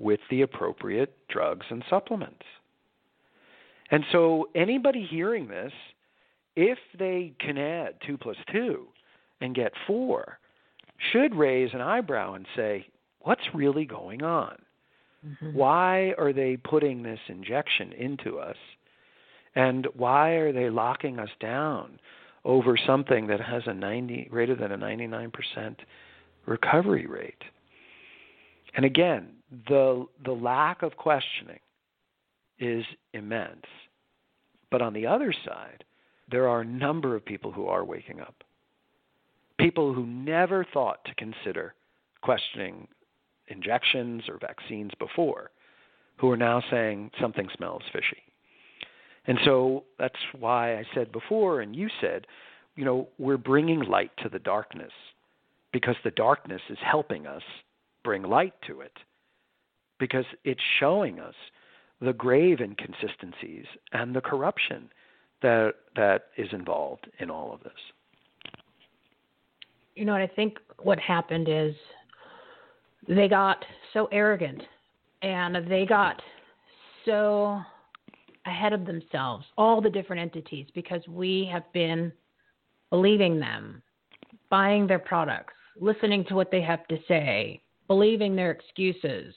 with 0.00 0.20
the 0.30 0.42
appropriate 0.42 1.16
drugs 1.28 1.66
and 1.70 1.84
supplements. 1.88 2.42
And 3.90 4.04
so, 4.10 4.48
anybody 4.54 5.06
hearing 5.08 5.46
this, 5.46 5.72
if 6.56 6.78
they 6.98 7.32
can 7.38 7.58
add 7.58 7.94
2 8.06 8.18
plus 8.18 8.36
2 8.50 8.86
and 9.40 9.54
get 9.54 9.72
4, 9.86 10.38
should 11.12 11.34
raise 11.34 11.70
an 11.72 11.80
eyebrow 11.80 12.34
and 12.34 12.46
say, 12.56 12.86
What's 13.20 13.42
really 13.54 13.86
going 13.86 14.22
on? 14.22 14.56
Mm-hmm. 15.26 15.54
Why 15.54 16.14
are 16.18 16.32
they 16.32 16.58
putting 16.58 17.02
this 17.02 17.20
injection 17.28 17.92
into 17.92 18.38
us? 18.38 18.56
And 19.54 19.86
why 19.94 20.32
are 20.32 20.52
they 20.52 20.68
locking 20.68 21.18
us 21.18 21.30
down 21.40 21.98
over 22.44 22.76
something 22.76 23.26
that 23.28 23.40
has 23.40 23.62
a 23.66 23.72
90 23.72 24.28
greater 24.30 24.54
than 24.54 24.72
a 24.72 24.76
99% 24.76 25.30
recovery 26.46 27.06
rate? 27.06 27.42
And 28.76 28.84
again, 28.84 29.28
the 29.68 30.06
the 30.24 30.32
lack 30.32 30.82
of 30.82 30.96
questioning 30.96 31.60
is 32.58 32.84
immense. 33.12 33.66
But 34.70 34.82
on 34.82 34.92
the 34.92 35.06
other 35.06 35.32
side, 35.44 35.84
there 36.30 36.48
are 36.48 36.62
a 36.62 36.66
number 36.66 37.14
of 37.14 37.24
people 37.24 37.52
who 37.52 37.66
are 37.68 37.84
waking 37.84 38.20
up. 38.20 38.42
People 39.64 39.94
who 39.94 40.04
never 40.04 40.66
thought 40.74 41.02
to 41.06 41.14
consider 41.14 41.72
questioning 42.20 42.86
injections 43.48 44.24
or 44.28 44.36
vaccines 44.38 44.90
before, 44.98 45.52
who 46.18 46.30
are 46.30 46.36
now 46.36 46.62
saying 46.70 47.10
something 47.18 47.48
smells 47.56 47.80
fishy. 47.90 48.22
And 49.26 49.38
so 49.42 49.84
that's 49.98 50.18
why 50.38 50.74
I 50.76 50.84
said 50.94 51.10
before, 51.12 51.62
and 51.62 51.74
you 51.74 51.88
said, 51.98 52.26
you 52.76 52.84
know, 52.84 53.08
we're 53.18 53.38
bringing 53.38 53.80
light 53.80 54.10
to 54.22 54.28
the 54.28 54.38
darkness 54.38 54.92
because 55.72 55.96
the 56.04 56.10
darkness 56.10 56.60
is 56.68 56.78
helping 56.82 57.26
us 57.26 57.42
bring 58.02 58.22
light 58.22 58.52
to 58.66 58.82
it 58.82 58.98
because 59.98 60.26
it's 60.44 60.60
showing 60.78 61.18
us 61.18 61.34
the 62.02 62.12
grave 62.12 62.60
inconsistencies 62.60 63.64
and 63.94 64.14
the 64.14 64.20
corruption 64.20 64.90
that 65.40 65.72
that 65.96 66.24
is 66.36 66.48
involved 66.52 67.08
in 67.18 67.30
all 67.30 67.54
of 67.54 67.62
this. 67.62 67.72
You 69.94 70.04
know 70.04 70.12
what 70.12 70.22
I 70.22 70.26
think 70.26 70.58
what 70.82 70.98
happened 70.98 71.48
is 71.48 71.74
they 73.06 73.28
got 73.28 73.64
so 73.92 74.08
arrogant 74.10 74.62
and 75.22 75.70
they 75.70 75.86
got 75.86 76.20
so 77.04 77.60
ahead 78.46 78.72
of 78.72 78.86
themselves, 78.86 79.44
all 79.56 79.80
the 79.80 79.90
different 79.90 80.20
entities, 80.20 80.66
because 80.74 81.00
we 81.08 81.48
have 81.50 81.70
been 81.72 82.12
believing 82.90 83.38
them, 83.38 83.82
buying 84.50 84.86
their 84.86 84.98
products, 84.98 85.54
listening 85.80 86.24
to 86.26 86.34
what 86.34 86.50
they 86.50 86.60
have 86.60 86.86
to 86.88 86.98
say, 87.08 87.62
believing 87.86 88.36
their 88.36 88.50
excuses, 88.50 89.34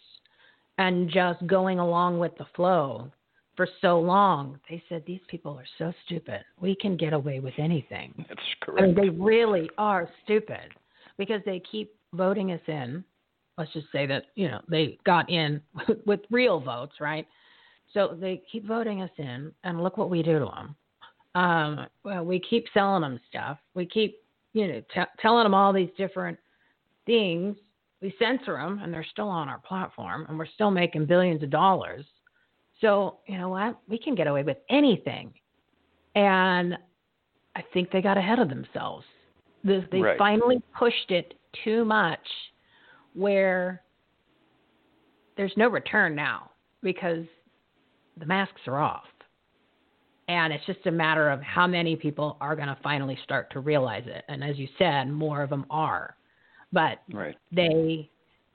and 0.78 1.10
just 1.10 1.46
going 1.48 1.80
along 1.80 2.20
with 2.20 2.36
the 2.38 2.46
flow 2.56 3.12
for 3.58 3.68
so 3.82 4.00
long. 4.00 4.60
They 4.70 4.82
said 4.88 5.04
these 5.06 5.20
people 5.28 5.58
are 5.58 5.66
so 5.78 5.92
stupid. 6.06 6.42
We 6.62 6.76
can 6.76 6.96
get 6.96 7.12
away 7.12 7.40
with 7.42 7.56
anything. 7.58 8.14
That's 8.30 8.40
correct. 8.62 8.82
I 8.82 8.86
mean, 8.86 8.96
they 8.96 9.10
really 9.10 9.70
are 9.78 10.08
stupid 10.24 10.72
because 11.18 11.42
they 11.46 11.62
keep 11.70 11.94
voting 12.14 12.54
us 12.54 12.62
in. 12.68 13.04
Let's 13.58 13.74
just 13.74 13.88
say 13.92 14.06
that 14.06 14.26
you 14.36 14.48
know 14.48 14.62
they 14.70 14.98
got 15.06 15.30
in 15.30 15.60
with 16.06 16.22
real 16.32 16.62
votes, 16.62 16.94
right? 17.02 17.28
So 17.94 18.18
they 18.20 18.42
keep 18.50 18.66
voting 18.66 19.02
us 19.02 19.12
in, 19.18 19.52
and 19.64 19.84
look 19.84 19.98
what 19.98 20.10
we 20.10 20.22
do 20.22 20.40
to 20.40 20.46
them. 20.46 20.76
Um, 21.36 21.88
well, 22.04 22.24
we 22.24 22.40
keep 22.40 22.66
selling 22.74 23.02
them 23.02 23.20
stuff. 23.30 23.58
We 23.76 23.86
keep, 23.86 24.20
you 24.54 24.68
know, 24.68 24.82
t- 24.94 25.02
telling 25.22 25.44
them 25.44 25.54
all 25.54 25.72
these 25.74 25.90
different 25.98 26.38
things 27.06 27.56
we 28.02 28.14
censor 28.20 28.54
them 28.54 28.80
and 28.84 28.94
they're 28.94 29.06
still 29.12 29.30
on 29.30 29.50
our 29.50 29.60
platform 29.60 30.26
and 30.30 30.38
we're 30.38 30.46
still 30.46 30.72
making 30.72 31.06
billions 31.06 31.42
of 31.44 31.50
dollars. 31.50 32.06
So, 32.82 33.18
you 33.28 33.38
know 33.38 33.50
what? 33.50 33.80
We 33.88 33.98
can 33.98 34.16
get 34.16 34.28
away 34.28 34.44
with 34.44 34.58
anything. 34.70 35.34
And 36.16 36.78
I 37.56 37.64
think 37.74 37.92
they 37.92 38.02
got 38.02 38.18
ahead 38.18 38.40
of 38.40 38.50
themselves. 38.50 39.06
They, 39.64 39.86
they 39.92 40.00
right. 40.00 40.18
finally 40.18 40.62
pushed 40.78 41.12
it 41.12 41.34
too 41.64 41.84
much 41.86 42.20
where 43.14 43.82
there's 45.36 45.54
no 45.58 45.68
return 45.68 46.16
now 46.16 46.52
because 46.82 47.26
the 48.18 48.26
masks 48.26 48.62
are 48.68 48.80
off. 48.80 49.04
And 50.28 50.52
it's 50.52 50.66
just 50.66 50.86
a 50.86 50.92
matter 50.92 51.30
of 51.30 51.42
how 51.42 51.68
many 51.68 51.96
people 51.96 52.38
are 52.42 52.56
going 52.56 52.68
to 52.68 52.78
finally 52.84 53.18
start 53.24 53.52
to 53.54 53.60
realize 53.60 54.04
it. 54.06 54.24
And 54.28 54.44
as 54.44 54.58
you 54.58 54.68
said, 54.78 55.10
more 55.10 55.42
of 55.42 55.50
them 55.50 55.66
are 55.70 56.18
but 56.72 57.00
right. 57.14 57.36
they 57.52 58.10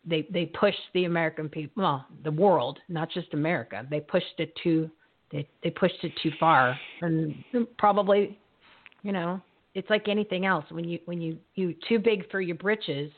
they 0.05 0.27
they 0.31 0.47
pushed 0.47 0.79
the 0.95 1.05
American 1.05 1.49
people, 1.49 1.83
well, 1.83 2.07
the 2.25 2.31
world, 2.31 2.79
not 2.89 3.11
just 3.11 3.33
America. 3.35 3.87
They 3.91 4.01
pushed 4.01 4.39
it 4.39 4.53
too 4.63 4.91
they 5.33 5.49
they 5.63 5.71
pushed 5.71 6.05
it 6.05 6.13
too 6.23 6.31
far, 6.39 6.79
and 7.01 7.35
probably, 7.79 8.39
you 9.03 9.13
know, 9.13 9.41
it's 9.75 9.89
like 9.89 10.07
anything 10.09 10.45
else. 10.45 10.65
When 10.71 10.85
you 10.85 10.99
when 11.07 11.21
you 11.21 11.39
you 11.55 11.75
too 11.89 11.99
big 11.99 12.31
for 12.31 12.41
your 12.41 12.57
britches, 12.57 13.11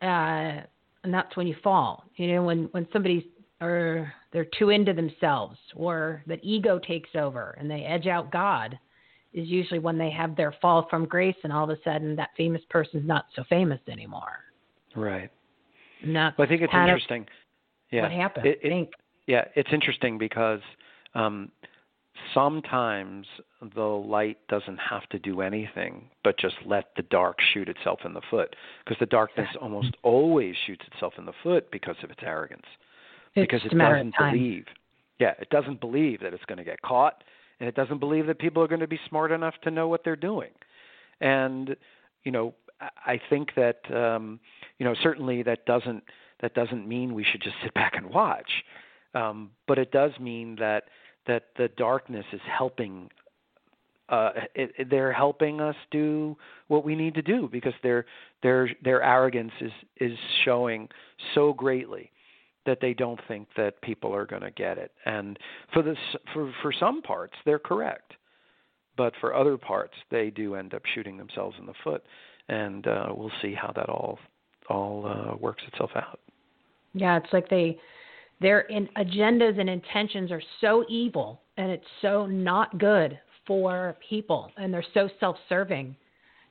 uh, 0.00 0.62
and 1.02 1.12
that's 1.12 1.36
when 1.36 1.46
you 1.46 1.56
fall. 1.62 2.04
You 2.16 2.34
know, 2.34 2.44
when 2.44 2.68
when 2.70 2.86
somebody's 2.92 3.24
or 3.60 4.12
they're 4.32 4.46
too 4.58 4.70
into 4.70 4.92
themselves, 4.92 5.58
or 5.74 6.22
that 6.26 6.38
ego 6.42 6.78
takes 6.78 7.10
over 7.14 7.56
and 7.58 7.70
they 7.70 7.82
edge 7.82 8.06
out 8.06 8.30
God 8.30 8.78
is 9.32 9.46
usually 9.48 9.78
when 9.78 9.98
they 9.98 10.10
have 10.10 10.34
their 10.34 10.54
fall 10.62 10.86
from 10.88 11.04
grace 11.04 11.36
and 11.44 11.52
all 11.52 11.64
of 11.64 11.70
a 11.70 11.80
sudden 11.84 12.16
that 12.16 12.30
famous 12.36 12.62
person's 12.68 13.06
not 13.06 13.26
so 13.36 13.44
famous 13.48 13.78
anymore. 13.88 14.38
Right. 14.96 15.30
Not 16.04 16.38
well, 16.38 16.46
I 16.46 16.48
think 16.48 16.62
it's 16.62 16.72
interesting. 16.74 17.26
Yeah. 17.90 18.02
What 18.02 18.12
happened? 18.12 18.46
It, 18.46 18.60
it, 18.62 18.68
think. 18.68 18.90
Yeah, 19.26 19.44
it's 19.54 19.70
interesting 19.72 20.18
because 20.18 20.60
um, 21.14 21.50
sometimes 22.34 23.26
the 23.74 23.82
light 23.82 24.38
doesn't 24.48 24.78
have 24.78 25.08
to 25.10 25.18
do 25.18 25.40
anything 25.40 26.08
but 26.24 26.38
just 26.38 26.56
let 26.64 26.86
the 26.96 27.02
dark 27.02 27.36
shoot 27.52 27.68
itself 27.68 28.00
in 28.04 28.14
the 28.14 28.20
foot 28.30 28.54
because 28.84 28.98
the 29.00 29.06
darkness 29.06 29.48
almost 29.60 29.94
always 30.02 30.54
shoots 30.66 30.84
itself 30.92 31.14
in 31.18 31.26
the 31.26 31.32
foot 31.42 31.70
because 31.70 31.96
of 32.02 32.10
its 32.10 32.20
arrogance 32.22 32.64
it's 33.34 33.50
because 33.50 33.64
it 33.64 33.76
doesn't 33.76 34.14
believe 34.18 34.64
Yeah, 35.18 35.34
it 35.38 35.50
doesn't 35.50 35.80
believe 35.80 36.20
that 36.20 36.32
it's 36.32 36.44
going 36.46 36.58
to 36.58 36.64
get 36.64 36.80
caught, 36.82 37.22
and 37.58 37.68
it 37.68 37.74
doesn't 37.74 37.98
believe 37.98 38.26
that 38.26 38.38
people 38.38 38.62
are 38.62 38.68
going 38.68 38.80
to 38.80 38.88
be 38.88 38.98
smart 39.08 39.30
enough 39.32 39.54
to 39.62 39.70
know 39.70 39.88
what 39.88 40.02
they're 40.04 40.16
doing. 40.16 40.50
And 41.20 41.76
you 42.24 42.32
know, 42.32 42.54
I 42.80 43.20
think 43.28 43.50
that 43.56 43.80
um, 43.94 44.40
you 44.78 44.84
know 44.84 44.94
certainly 45.02 45.42
that 45.42 45.66
doesn't 45.66 46.02
that 46.40 46.54
doesn't 46.54 46.88
mean 46.88 47.14
we 47.14 47.24
should 47.24 47.42
just 47.42 47.56
sit 47.62 47.74
back 47.82 47.94
and 47.96 48.06
watch, 48.06 48.50
um, 49.14 49.50
but 49.66 49.78
it 49.78 49.90
does 49.92 50.12
mean 50.20 50.56
that 50.56 50.84
that 51.26 51.44
the 51.56 51.68
darkness 51.76 52.24
is 52.32 52.40
helping 52.46 53.10
uh, 54.10 54.30
it, 54.54 54.72
it, 54.76 54.90
they're 54.90 55.12
helping 55.12 55.60
us 55.60 55.76
do 55.90 56.36
what 56.66 56.84
we 56.84 56.96
need 56.96 57.14
to 57.14 57.22
do 57.22 57.48
because 57.50 57.72
their 57.82 58.04
their 58.42 58.68
their 58.82 59.02
arrogance 59.02 59.52
is 59.60 59.72
is 59.98 60.18
showing 60.44 60.88
so 61.34 61.52
greatly 61.52 62.10
that 62.66 62.78
they 62.80 62.92
don't 62.92 63.20
think 63.28 63.48
that 63.56 63.80
people 63.82 64.14
are 64.14 64.26
going 64.26 64.42
to 64.42 64.50
get 64.50 64.78
it. 64.78 64.92
And 65.06 65.38
for 65.72 65.82
this 65.82 65.98
for 66.34 66.52
for 66.60 66.72
some 66.72 67.02
parts 67.02 67.34
they're 67.44 67.60
correct, 67.60 68.14
but 68.96 69.12
for 69.20 69.34
other 69.34 69.56
parts 69.56 69.94
they 70.10 70.30
do 70.30 70.56
end 70.56 70.74
up 70.74 70.82
shooting 70.92 71.16
themselves 71.16 71.56
in 71.60 71.66
the 71.66 71.74
foot. 71.84 72.02
And 72.50 72.86
uh, 72.86 73.06
we'll 73.14 73.32
see 73.40 73.54
how 73.54 73.72
that 73.76 73.88
all 73.88 74.18
all 74.68 75.06
uh, 75.06 75.36
works 75.36 75.62
itself 75.72 75.90
out. 75.96 76.20
Yeah, 76.94 77.16
it's 77.16 77.32
like 77.32 77.48
they 77.48 77.78
their 78.40 78.60
in, 78.62 78.88
agendas 78.96 79.58
and 79.60 79.68
intentions 79.68 80.30
are 80.30 80.42
so 80.60 80.84
evil 80.88 81.42
and 81.56 81.70
it's 81.70 81.84
so 82.02 82.26
not 82.26 82.78
good 82.78 83.18
for 83.46 83.96
people 84.08 84.50
and 84.56 84.72
they're 84.72 84.84
so 84.94 85.08
self-serving 85.18 85.94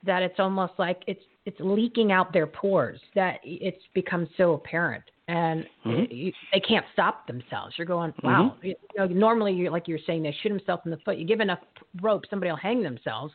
that 0.06 0.22
it's 0.22 0.40
almost 0.40 0.74
like 0.78 1.02
it's 1.08 1.24
it's 1.46 1.58
leaking 1.60 2.12
out 2.12 2.32
their 2.32 2.48
pores 2.48 3.00
that 3.16 3.40
it's 3.44 3.82
become 3.94 4.28
so 4.38 4.54
apparent 4.54 5.04
and 5.28 5.66
mm-hmm. 5.86 6.04
it, 6.10 6.34
they 6.54 6.60
can't 6.60 6.86
stop 6.94 7.26
themselves 7.28 7.74
you're 7.78 7.88
going 7.88 8.14
wow 8.24 8.56
mm-hmm. 8.58 8.68
you 8.68 8.76
know, 8.98 9.08
normally 9.08 9.54
you're 9.54 9.72
like 9.72 9.88
you're 9.88 10.00
saying 10.06 10.22
they 10.22 10.36
shoot 10.44 10.50
themselves 10.50 10.82
in 10.86 10.92
the 10.92 10.98
foot 10.98 11.18
you 11.18 11.26
give 11.26 11.40
enough 11.40 11.60
rope 12.02 12.24
somebody 12.30 12.52
will 12.52 12.58
hang 12.58 12.84
themselves 12.84 13.34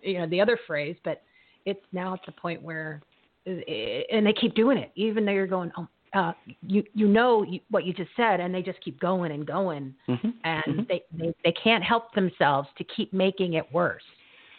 you 0.00 0.18
know 0.18 0.26
the 0.28 0.40
other 0.40 0.58
phrase 0.66 0.96
but 1.04 1.22
it's 1.66 1.84
now 1.92 2.14
at 2.14 2.20
the 2.26 2.32
point 2.32 2.62
where 2.62 3.00
and 3.46 4.26
they 4.26 4.32
keep 4.32 4.54
doing 4.54 4.78
it 4.78 4.92
even 4.94 5.24
though 5.24 5.32
you're 5.32 5.46
going 5.46 5.72
oh 5.76 5.88
uh, 6.14 6.32
you 6.66 6.84
you 6.94 7.08
know 7.08 7.42
you, 7.42 7.60
what 7.70 7.84
you 7.84 7.92
just 7.92 8.10
said, 8.16 8.40
and 8.40 8.54
they 8.54 8.62
just 8.62 8.80
keep 8.82 9.00
going 9.00 9.32
and 9.32 9.46
going, 9.46 9.94
mm-hmm. 10.08 10.28
and 10.44 10.64
mm-hmm. 10.64 10.82
They, 10.88 11.02
they 11.16 11.34
they 11.44 11.52
can't 11.52 11.82
help 11.82 12.12
themselves 12.14 12.68
to 12.78 12.84
keep 12.84 13.12
making 13.12 13.54
it 13.54 13.64
worse, 13.72 14.02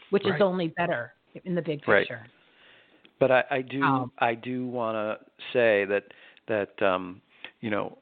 which 0.10 0.24
right. 0.26 0.36
is 0.36 0.42
only 0.42 0.70
better 0.70 1.14
in 1.46 1.54
the 1.54 1.62
big 1.62 1.80
picture. 1.80 2.22
Right. 2.22 2.30
But 3.20 3.32
I, 3.32 3.44
I 3.52 3.62
do 3.62 3.84
um, 3.84 4.12
I 4.18 4.34
do 4.34 4.68
want 4.68 4.96
to 4.96 5.26
say 5.54 5.86
that 5.86 6.06
that 6.48 6.86
um, 6.86 7.22
you 7.62 7.70
know 7.70 7.98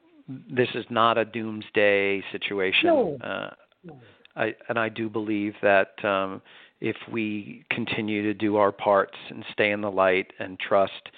this 0.50 0.68
is 0.74 0.86
not 0.88 1.18
a 1.18 1.24
doomsday 1.24 2.22
situation. 2.32 2.86
No. 2.86 3.18
Uh, 3.22 3.50
no. 3.84 4.00
I, 4.34 4.54
and 4.70 4.78
I 4.78 4.88
do 4.88 5.10
believe 5.10 5.52
that 5.60 6.02
um, 6.04 6.40
if 6.82 6.96
we 7.12 7.64
continue 7.70 8.22
to 8.24 8.34
do 8.34 8.56
our 8.56 8.72
parts 8.72 9.16
and 9.30 9.44
stay 9.52 9.70
in 9.70 9.80
the 9.80 9.90
light 9.90 10.32
and 10.40 10.58
trust 10.58 11.10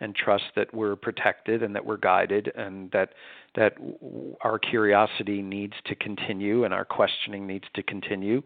and 0.00 0.16
trust 0.16 0.44
that 0.56 0.72
we're 0.72 0.96
protected 0.96 1.62
and 1.62 1.74
that 1.74 1.84
we're 1.84 1.98
guided 1.98 2.50
and 2.56 2.90
that 2.90 3.10
that 3.54 3.74
our 4.40 4.58
curiosity 4.58 5.42
needs 5.42 5.74
to 5.84 5.94
continue 5.94 6.64
and 6.64 6.72
our 6.72 6.86
questioning 6.86 7.46
needs 7.46 7.66
to 7.74 7.82
continue. 7.82 8.42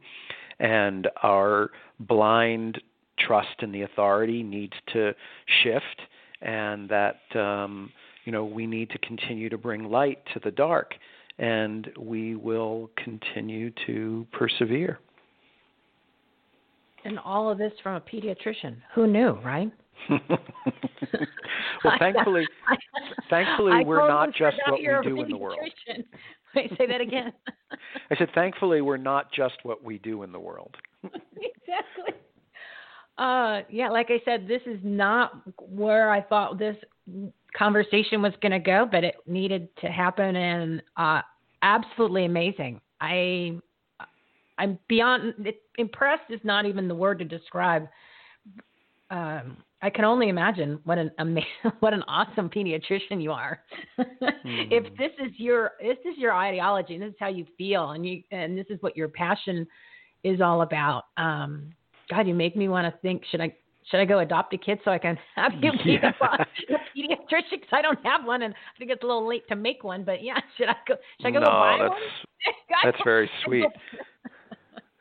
And 0.58 1.06
our 1.22 1.70
blind 2.00 2.82
trust 3.20 3.62
in 3.62 3.70
the 3.70 3.82
authority 3.82 4.42
needs 4.42 4.72
to 4.94 5.12
shift 5.62 6.00
and 6.42 6.88
that 6.88 7.20
um, 7.36 7.92
you 8.24 8.32
know 8.32 8.44
we 8.44 8.66
need 8.66 8.90
to 8.90 8.98
continue 8.98 9.48
to 9.48 9.56
bring 9.56 9.84
light 9.84 10.18
to 10.34 10.40
the 10.40 10.50
dark 10.50 10.94
and 11.38 11.88
we 11.96 12.34
will 12.34 12.90
continue 12.96 13.70
to 13.86 14.26
persevere 14.32 14.98
and 17.04 17.18
all 17.18 17.50
of 17.50 17.58
this 17.58 17.72
from 17.82 17.96
a 17.96 18.00
pediatrician 18.00 18.76
who 18.94 19.06
knew 19.06 19.38
right 19.44 19.70
well, 21.84 21.94
thankfully, 21.98 22.46
thankfully 23.30 23.72
I 23.72 23.82
we're 23.82 24.08
not 24.08 24.34
just 24.34 24.56
what 24.66 24.80
we 24.80 24.88
do 25.02 25.20
in 25.22 25.30
the 25.30 25.36
world. 25.36 25.58
Wait, 26.54 26.70
say 26.78 26.86
that 26.86 27.00
again. 27.00 27.32
I 28.10 28.16
said, 28.16 28.28
thankfully, 28.34 28.80
we're 28.80 28.96
not 28.96 29.32
just 29.32 29.54
what 29.64 29.82
we 29.82 29.98
do 29.98 30.22
in 30.22 30.30
the 30.30 30.38
world. 30.38 30.76
exactly. 31.02 32.14
Uh, 33.18 33.62
yeah, 33.70 33.88
like 33.88 34.08
I 34.10 34.20
said, 34.24 34.46
this 34.46 34.62
is 34.66 34.78
not 34.82 35.32
where 35.58 36.10
I 36.10 36.20
thought 36.20 36.58
this 36.58 36.76
conversation 37.56 38.22
was 38.22 38.32
going 38.40 38.52
to 38.52 38.58
go, 38.58 38.88
but 38.90 39.04
it 39.04 39.16
needed 39.26 39.68
to 39.80 39.88
happen, 39.88 40.36
and 40.36 40.82
uh, 40.96 41.22
absolutely 41.62 42.24
amazing. 42.24 42.80
I, 43.00 43.58
I'm 44.58 44.78
beyond 44.88 45.34
impressed. 45.78 46.30
Is 46.30 46.40
not 46.44 46.66
even 46.66 46.88
the 46.88 46.94
word 46.94 47.18
to 47.20 47.24
describe. 47.24 47.88
Um, 49.10 49.58
I 49.82 49.90
can 49.90 50.06
only 50.06 50.30
imagine 50.30 50.80
what 50.84 50.96
an 50.96 51.10
amazing, 51.18 51.48
what 51.80 51.92
an 51.92 52.02
awesome 52.08 52.48
pediatrician 52.48 53.22
you 53.22 53.32
are. 53.32 53.60
mm. 53.98 54.06
If 54.70 54.84
this 54.96 55.12
is 55.18 55.32
your 55.36 55.72
this 55.80 55.98
is 56.04 56.16
your 56.16 56.32
ideology 56.32 56.94
and 56.94 57.02
this 57.02 57.10
is 57.10 57.16
how 57.20 57.28
you 57.28 57.46
feel 57.58 57.90
and 57.90 58.06
you 58.06 58.22
and 58.30 58.56
this 58.56 58.66
is 58.70 58.80
what 58.80 58.96
your 58.96 59.08
passion 59.08 59.66
is 60.22 60.40
all 60.40 60.62
about, 60.62 61.04
um, 61.18 61.70
God, 62.10 62.26
you 62.26 62.34
make 62.34 62.56
me 62.56 62.68
want 62.68 62.92
to 62.92 62.98
think. 63.00 63.24
Should 63.30 63.40
I 63.40 63.54
should 63.90 64.00
I 64.00 64.06
go 64.06 64.20
adopt 64.20 64.54
a 64.54 64.58
kid 64.58 64.78
so 64.84 64.90
I 64.90 64.98
can 64.98 65.18
have 65.36 65.52
you 65.60 65.72
be 65.84 65.98
yeah. 66.02 66.12
a, 66.20 66.78
pediatrician? 66.98 67.50
Because 67.50 67.68
I 67.72 67.82
don't 67.82 68.02
have 68.04 68.24
one, 68.24 68.42
and 68.42 68.54
I 68.54 68.78
think 68.78 68.90
it's 68.90 69.02
a 69.02 69.06
little 69.06 69.28
late 69.28 69.46
to 69.48 69.56
make 69.56 69.84
one. 69.84 70.04
But 70.04 70.22
yeah, 70.22 70.40
should 70.56 70.68
I 70.68 70.76
go? 70.88 70.94
Should 71.20 71.26
I 71.26 71.30
go 71.30 71.40
no, 71.40 71.46
buy 71.46 71.76
that's, 71.78 71.90
one? 71.90 72.84
that's 72.84 73.04
very 73.04 73.30
sweet. 73.44 73.66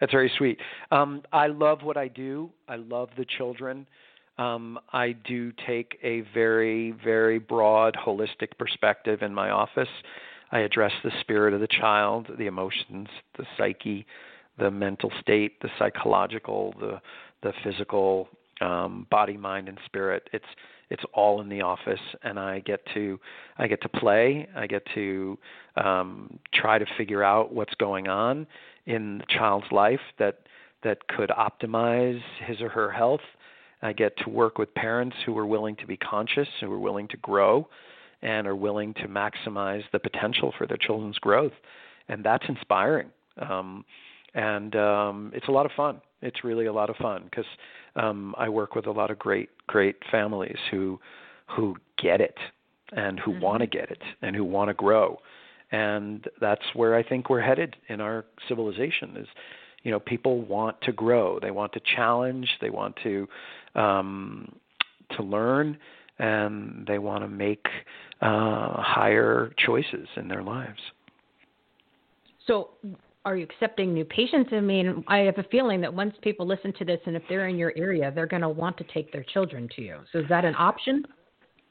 That's 0.04 0.12
very 0.12 0.32
sweet. 0.38 0.60
Um, 0.92 1.22
I 1.32 1.48
love 1.48 1.84
what 1.84 1.98
I 1.98 2.08
do. 2.08 2.50
I 2.68 2.76
love 2.76 3.10
the 3.18 3.26
children 3.38 3.88
um, 4.38 4.80
I 4.92 5.12
do 5.12 5.52
take 5.68 6.00
a 6.04 6.22
very, 6.34 6.92
very 7.04 7.40
broad, 7.40 7.96
holistic 7.96 8.58
perspective 8.58 9.22
in 9.22 9.34
my 9.34 9.52
office. 9.52 9.90
I 10.52 10.60
address 10.60 10.92
the 11.04 11.12
spirit 11.22 11.54
of 11.54 11.60
the 11.60 11.68
child, 11.68 12.28
the 12.38 12.48
emotions, 12.48 13.08
the 13.38 13.46
psyche, 13.58 14.06
the 14.58 14.72
mental 14.72 15.12
state, 15.22 15.62
the 15.62 15.70
psychological, 15.80 16.74
the 16.80 17.02
the 17.42 17.52
physical, 17.64 18.30
um, 18.62 19.06
body, 19.12 19.36
mind, 19.36 19.68
and 19.68 19.78
spirit. 19.86 20.30
It's 20.32 20.46
it's 20.90 21.04
all 21.14 21.42
in 21.42 21.50
the 21.50 21.62
office, 21.62 22.00
and 22.24 22.40
I 22.40 22.60
get 22.60 22.82
to 22.94 23.20
I 23.58 23.68
get 23.68 23.82
to 23.82 23.90
play. 23.90 24.48
I 24.56 24.68
get 24.68 24.84
to 24.96 25.38
um, 25.76 26.40
try 26.54 26.78
to 26.78 26.86
figure 26.98 27.24
out 27.24 27.54
what's 27.54 27.74
going 27.76 28.08
on 28.08 28.48
in 28.86 29.20
the 29.20 29.26
child's 29.30 29.72
life 29.72 30.02
that 30.20 30.40
that 30.84 31.08
could 31.08 31.30
optimize 31.30 32.22
his 32.46 32.62
or 32.62 32.70
her 32.70 32.92
health 32.92 33.22
I 33.84 33.92
get 33.92 34.18
to 34.20 34.30
work 34.30 34.58
with 34.58 34.74
parents 34.74 35.16
who 35.26 35.38
are 35.38 35.46
willing 35.46 35.76
to 35.76 35.86
be 35.86 35.98
conscious, 35.98 36.48
who 36.62 36.72
are 36.72 36.80
willing 36.80 37.10
to 37.10 37.18
grow, 37.18 37.68
and 38.22 38.48
are 38.48 38.56
willing 38.56 38.94
to 38.96 39.08
maximize 39.10 39.84
the 39.92 40.00
potential 40.00 40.54
for 40.58 40.66
their 40.66 40.78
children's 40.78 41.20
growth. 41.20 41.52
And 42.08 42.24
that's 42.24 42.46
inspiring. 42.48 43.10
Um, 43.38 43.84
and 44.34 44.76
um, 44.78 45.32
it's 45.36 45.50
a 45.50 45.52
lot 45.52 45.66
of 45.66 45.74
fun. 45.74 46.02
It's 46.22 46.46
really 46.46 46.68
a 46.68 46.74
lot 46.74 46.90
of 46.90 46.96
fun 46.96 47.26
because 47.26 47.46
um, 47.98 48.34
I 48.38 48.48
work 48.48 48.74
with 48.74 48.88
a 48.88 48.92
lot 48.92 49.12
of 49.12 49.20
great, 49.20 49.50
great 49.68 49.98
families 50.10 50.58
who 50.72 51.00
who 51.48 51.76
get 52.02 52.22
it 52.22 52.38
and 52.94 53.20
who 53.20 53.32
mm-hmm. 53.32 53.42
want 53.42 53.62
to 53.62 53.68
get 53.68 53.92
it 53.92 54.02
and 54.22 54.34
who 54.34 54.46
want 54.46 54.70
to 54.70 54.74
grow. 54.74 55.20
And 55.74 56.30
that's 56.40 56.62
where 56.76 56.96
I 56.96 57.02
think 57.02 57.32
we're 57.32 57.42
headed 57.42 57.76
in 57.90 58.00
our 58.00 58.26
civilization 58.48 59.18
is 59.18 59.28
you 59.82 59.92
know 59.92 60.00
people 60.00 60.42
want 60.42 60.80
to 60.82 60.94
grow. 60.94 61.40
They 61.40 61.52
want 61.52 61.74
to 61.74 61.82
challenge. 61.96 62.48
They 62.62 62.70
want 62.70 62.96
to 63.04 63.28
um, 63.76 64.56
to 65.18 65.24
learn. 65.24 65.78
And 66.20 66.86
they 66.86 67.00
want 67.00 67.24
to 67.24 67.28
make 67.28 67.66
uh, 68.22 68.82
higher 68.82 69.52
choices 69.58 70.08
in 70.16 70.28
their 70.28 70.44
lives. 70.44 70.80
So 72.46 72.70
are 73.26 73.36
you 73.36 73.44
accepting 73.44 73.96
new 73.96 74.06
patients? 74.06 74.52
I 74.54 74.60
mean 74.60 75.04
i 75.08 75.20
have 75.20 75.40
a 75.40 75.44
feeling 75.44 75.82
that 75.82 75.92
once 75.92 76.14
people 76.22 76.46
listen 76.46 76.72
to 76.74 76.86
this 76.86 77.00
and 77.08 77.16
if 77.16 77.24
they're 77.28 77.48
in 77.48 77.58
your 77.58 77.74
area 77.76 78.12
they're 78.14 78.28
going 78.28 78.44
to 78.44 78.50
want 78.50 78.78
to 78.78 78.84
take 78.94 79.12
their 79.12 79.26
children 79.34 79.68
to 79.76 79.82
you. 79.82 79.98
So 80.12 80.20
is 80.20 80.26
that 80.30 80.46
an 80.46 80.54
option? 80.58 81.04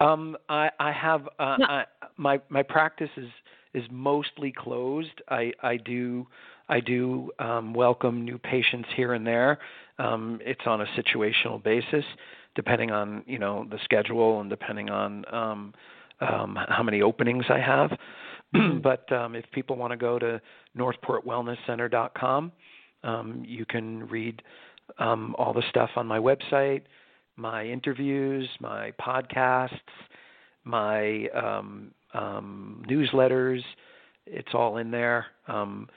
Um, 0.00 0.36
I, 0.48 0.70
I 0.80 0.90
have 0.90 1.28
uh, 1.38 1.56
no. 1.60 1.66
I, 1.66 1.84
my 2.16 2.40
my 2.48 2.64
practice 2.64 3.10
is 3.16 3.28
is 3.74 3.84
mostly 3.90 4.52
closed. 4.52 5.22
I 5.28 5.52
I 5.62 5.76
do 5.76 6.26
I 6.68 6.80
do 6.80 7.30
um, 7.38 7.74
welcome 7.74 8.24
new 8.24 8.38
patients 8.38 8.88
here 8.96 9.14
and 9.14 9.26
there. 9.26 9.58
Um, 9.98 10.40
it's 10.42 10.62
on 10.66 10.80
a 10.80 10.86
situational 10.96 11.62
basis, 11.62 12.04
depending 12.54 12.90
on 12.90 13.24
you 13.26 13.38
know 13.38 13.66
the 13.70 13.78
schedule 13.84 14.40
and 14.40 14.50
depending 14.50 14.90
on 14.90 15.24
um, 15.32 15.74
um, 16.20 16.58
how 16.68 16.82
many 16.82 17.02
openings 17.02 17.44
I 17.48 17.58
have. 17.58 17.90
but 18.82 19.10
um, 19.12 19.34
if 19.34 19.44
people 19.52 19.76
want 19.76 19.92
to 19.92 19.96
go 19.96 20.18
to 20.18 20.40
northportwellnesscenter.com, 20.76 22.52
um, 23.04 23.42
you 23.46 23.64
can 23.64 24.08
read 24.08 24.42
um, 24.98 25.34
all 25.38 25.52
the 25.52 25.62
stuff 25.70 25.90
on 25.96 26.06
my 26.06 26.18
website, 26.18 26.82
my 27.36 27.64
interviews, 27.64 28.48
my 28.60 28.92
podcasts, 29.00 29.70
my 30.64 31.28
um, 31.28 31.92
um, 32.14 32.82
newsletters, 32.88 33.62
it's 34.26 34.54
all 34.54 34.76
in 34.76 34.90
there. 34.90 35.26
Um, 35.48 35.88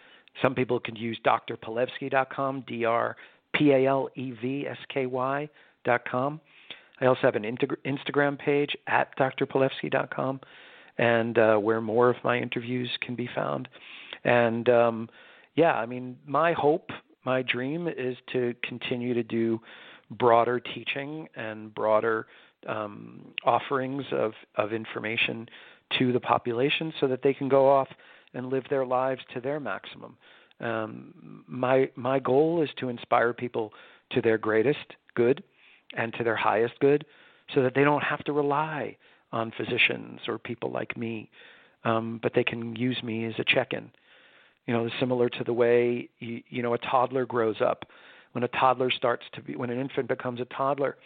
some 0.42 0.56
people 0.56 0.80
can 0.80 0.96
use 0.96 1.20
drpalevsky.com, 1.26 2.66
D 2.68 2.86
R 2.86 3.16
P 3.54 3.72
A 3.72 3.88
L 3.88 4.10
E 4.16 4.32
V 4.32 4.66
S 4.68 4.78
K 4.94 5.06
Y.com. 5.06 6.42
I 7.02 7.06
also 7.06 7.22
have 7.24 7.36
an 7.36 7.44
Instagram 7.44 8.40
page 8.40 8.76
at 8.88 9.18
drpalevsky.com, 9.18 10.40
and 10.98 11.38
uh, 11.38 11.58
where 11.58 11.82
more 11.82 12.10
of 12.10 12.16
my 12.24 12.38
interviews 12.38 12.90
can 13.02 13.16
be 13.16 13.30
found. 13.36 13.68
And 14.24 14.70
um, 14.70 15.10
yeah, 15.56 15.74
I 15.74 15.86
mean, 15.86 16.18
my 16.26 16.54
hope, 16.54 16.90
my 17.26 17.42
dream 17.42 17.88
is 17.88 18.18
to 18.34 18.54
continue 18.64 19.14
to 19.14 19.24
do 19.24 19.60
broader 20.12 20.60
teaching 20.60 21.28
and 21.36 21.74
broader 21.74 22.28
um, 22.68 23.34
offerings 23.46 24.06
of, 24.12 24.34
of 24.56 24.74
information 24.74 25.48
to 25.98 26.12
the 26.12 26.20
population 26.20 26.94
so 27.00 27.08
that 27.08 27.22
they 27.22 27.34
can 27.34 27.50
go 27.50 27.70
off 27.70 27.88
and 28.34 28.50
live 28.50 28.64
their 28.70 28.86
lives 28.86 29.22
to 29.34 29.40
their 29.40 29.60
maximum. 29.60 30.18
Um, 30.60 31.44
my 31.48 31.90
my 31.96 32.20
goal 32.20 32.62
is 32.62 32.70
to 32.80 32.90
inspire 32.90 33.34
people 33.34 33.74
to 34.12 34.22
their 34.22 34.38
greatest 34.38 34.94
good 35.16 35.44
and 35.98 36.14
to 36.14 36.24
their 36.24 36.36
highest 36.36 36.80
good, 36.80 37.06
so 37.54 37.62
that 37.62 37.74
they 37.76 37.84
don't 37.84 38.04
have 38.04 38.24
to 38.26 38.34
rely 38.34 38.98
on 39.32 39.52
physicians 39.58 40.20
or 40.28 40.38
people 40.38 40.72
like 40.72 40.96
me, 40.98 41.30
um, 41.84 42.20
but 42.24 42.34
they 42.34 42.44
can 42.44 42.76
use 42.76 43.02
me 43.04 43.26
as 43.26 43.34
a 43.38 43.44
check-in. 43.44 43.90
You 44.66 44.74
know, 44.74 44.90
similar 45.00 45.30
to 45.30 45.44
the 45.44 45.54
way 45.54 46.10
you, 46.20 46.42
you 46.50 46.64
know 46.64 46.74
a 46.74 46.78
toddler 46.78 47.26
grows 47.26 47.58
up. 47.62 47.86
When 48.32 48.44
a 48.44 48.50
toddler 48.50 48.92
starts 48.92 49.24
to 49.34 49.42
be, 49.42 49.56
when 49.56 49.70
an 49.70 49.80
infant 49.80 50.08
becomes 50.10 50.42
a 50.42 50.46
toddler, 50.46 50.98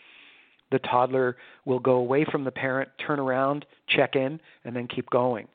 the 0.72 0.80
toddler 0.80 1.38
will 1.66 1.80
go 1.80 1.94
away 1.94 2.26
from 2.32 2.44
the 2.44 2.52
parent, 2.52 2.90
turn 3.06 3.20
around, 3.20 3.66
check 3.88 4.16
in, 4.16 4.40
and 4.64 4.76
then 4.76 4.88
keep 4.88 5.10
going. 5.10 5.48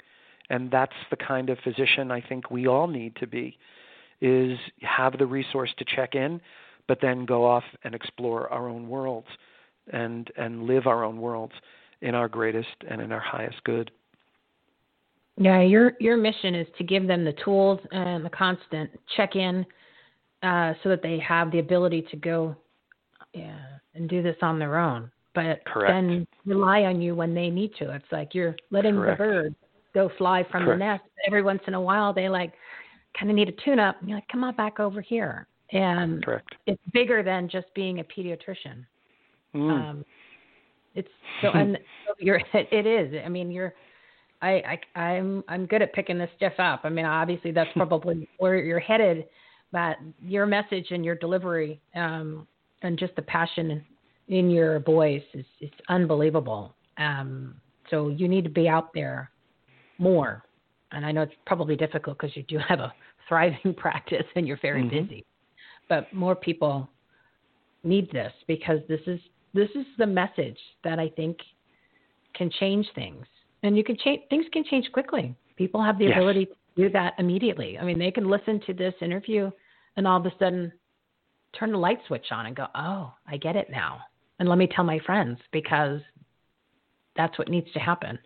And 0.50 0.70
that's 0.70 0.92
the 1.10 1.16
kind 1.16 1.50
of 1.50 1.58
physician 1.64 2.10
I 2.10 2.20
think 2.20 2.50
we 2.50 2.66
all 2.66 2.86
need 2.86 3.16
to 3.16 3.26
be 3.26 3.58
is 4.20 4.58
have 4.80 5.18
the 5.18 5.26
resource 5.26 5.70
to 5.78 5.84
check 5.84 6.14
in, 6.14 6.40
but 6.86 6.98
then 7.00 7.24
go 7.24 7.44
off 7.44 7.64
and 7.84 7.94
explore 7.94 8.52
our 8.52 8.68
own 8.68 8.88
worlds 8.88 9.26
and 9.92 10.30
and 10.36 10.64
live 10.64 10.86
our 10.86 11.04
own 11.04 11.20
worlds 11.20 11.52
in 12.00 12.14
our 12.14 12.28
greatest 12.28 12.68
and 12.88 13.00
in 13.00 13.12
our 13.12 13.20
highest 13.20 13.62
good. 13.64 13.90
Yeah, 15.36 15.62
your 15.62 15.92
your 15.98 16.16
mission 16.16 16.54
is 16.54 16.66
to 16.78 16.84
give 16.84 17.06
them 17.06 17.24
the 17.24 17.34
tools 17.44 17.80
and 17.90 18.24
the 18.24 18.30
constant 18.30 18.90
check 19.16 19.34
in, 19.36 19.66
uh, 20.42 20.74
so 20.82 20.88
that 20.90 21.02
they 21.02 21.18
have 21.18 21.50
the 21.50 21.58
ability 21.58 22.06
to 22.10 22.16
go, 22.16 22.54
yeah, 23.32 23.73
and 23.94 24.08
do 24.08 24.22
this 24.22 24.36
on 24.42 24.58
their 24.58 24.78
own. 24.78 25.10
But 25.34 25.64
Correct. 25.64 25.92
then 25.92 26.26
rely 26.46 26.82
on 26.82 27.02
you 27.02 27.14
when 27.14 27.34
they 27.34 27.50
need 27.50 27.72
to. 27.78 27.92
It's 27.94 28.04
like 28.12 28.34
you're 28.34 28.54
letting 28.70 28.94
Correct. 28.94 29.18
the 29.18 29.24
bird 29.24 29.54
go 29.92 30.10
fly 30.16 30.44
from 30.50 30.64
Correct. 30.64 30.78
the 30.78 30.84
nest. 30.84 31.04
Every 31.26 31.42
once 31.42 31.60
in 31.66 31.74
a 31.74 31.80
while, 31.80 32.12
they 32.12 32.28
like 32.28 32.52
kind 33.18 33.30
of 33.30 33.36
need 33.36 33.48
a 33.48 33.64
tune 33.64 33.78
up. 33.78 33.96
And 34.00 34.08
you're 34.08 34.18
like, 34.18 34.28
come 34.28 34.44
on 34.44 34.54
back 34.54 34.78
over 34.78 35.00
here. 35.00 35.46
And 35.72 36.24
Correct. 36.24 36.54
it's 36.66 36.82
bigger 36.92 37.22
than 37.22 37.48
just 37.48 37.66
being 37.74 38.00
a 38.00 38.04
pediatrician. 38.04 38.84
Mm. 39.54 39.70
Um, 39.70 40.04
it's 40.94 41.08
so, 41.42 41.50
and 41.50 41.78
so 42.06 42.14
you're, 42.18 42.36
it, 42.36 42.68
it 42.72 42.86
is. 42.86 43.20
I 43.24 43.28
mean, 43.28 43.50
you're, 43.50 43.74
I, 44.42 44.78
I, 44.94 45.00
I'm, 45.00 45.42
I'm 45.48 45.66
good 45.66 45.82
at 45.82 45.92
picking 45.94 46.18
this 46.18 46.30
stuff 46.36 46.52
up. 46.58 46.82
I 46.84 46.90
mean, 46.90 47.06
obviously 47.06 47.50
that's 47.50 47.70
probably 47.76 48.28
where 48.38 48.56
you're 48.56 48.78
headed, 48.80 49.24
but 49.72 49.96
your 50.22 50.46
message 50.46 50.88
and 50.90 51.04
your 51.04 51.16
delivery, 51.16 51.80
um, 51.96 52.46
and 52.84 52.98
just 52.98 53.16
the 53.16 53.22
passion 53.22 53.84
in 54.28 54.50
your 54.50 54.78
voice 54.80 55.22
is, 55.32 55.46
is 55.60 55.70
unbelievable. 55.88 56.76
Um, 56.98 57.56
so 57.90 58.08
you 58.08 58.28
need 58.28 58.44
to 58.44 58.50
be 58.50 58.68
out 58.68 58.92
there 58.94 59.30
more. 59.98 60.44
And 60.92 61.04
I 61.04 61.10
know 61.10 61.22
it's 61.22 61.32
probably 61.46 61.76
difficult 61.76 62.18
because 62.18 62.36
you 62.36 62.44
do 62.44 62.58
have 62.58 62.78
a 62.80 62.94
thriving 63.28 63.74
practice 63.74 64.26
and 64.36 64.46
you're 64.46 64.58
very 64.62 64.82
Mhm. 64.82 64.90
busy. 64.90 65.26
But 65.88 66.12
more 66.12 66.36
people 66.36 66.88
need 67.82 68.10
this 68.10 68.32
because 68.46 68.80
this 68.86 69.00
is 69.06 69.20
this 69.52 69.70
is 69.76 69.86
the 69.98 70.06
message 70.06 70.58
that 70.82 70.98
I 70.98 71.08
think 71.10 71.38
can 72.34 72.50
change 72.50 72.86
things. 72.94 73.24
And 73.62 73.76
you 73.76 73.84
can 73.84 73.96
change 73.96 74.22
things 74.28 74.46
can 74.52 74.64
change 74.64 74.90
quickly. 74.92 75.34
People 75.56 75.82
have 75.82 75.98
the 75.98 76.06
Yes. 76.06 76.16
ability 76.16 76.46
to 76.46 76.56
do 76.76 76.88
that 76.90 77.14
immediately. 77.18 77.78
I 77.78 77.84
mean, 77.84 77.98
they 77.98 78.10
can 78.10 78.28
listen 78.28 78.60
to 78.60 78.74
this 78.74 78.94
interview 79.00 79.50
and 79.96 80.06
all 80.06 80.18
of 80.18 80.26
a 80.26 80.36
sudden 80.38 80.72
turn 81.58 81.72
the 81.72 81.78
light 81.78 81.98
switch 82.06 82.26
on 82.30 82.46
and 82.46 82.56
go, 82.56 82.66
"Oh, 82.74 83.12
I 83.26 83.36
get 83.36 83.56
it 83.56 83.70
now." 83.70 84.00
And 84.38 84.48
let 84.48 84.58
me 84.58 84.66
tell 84.66 84.84
my 84.84 84.98
friends 85.00 85.38
because 85.52 86.00
that's 87.16 87.38
what 87.38 87.48
needs 87.48 87.70
to 87.72 87.78
happen. 87.78 88.18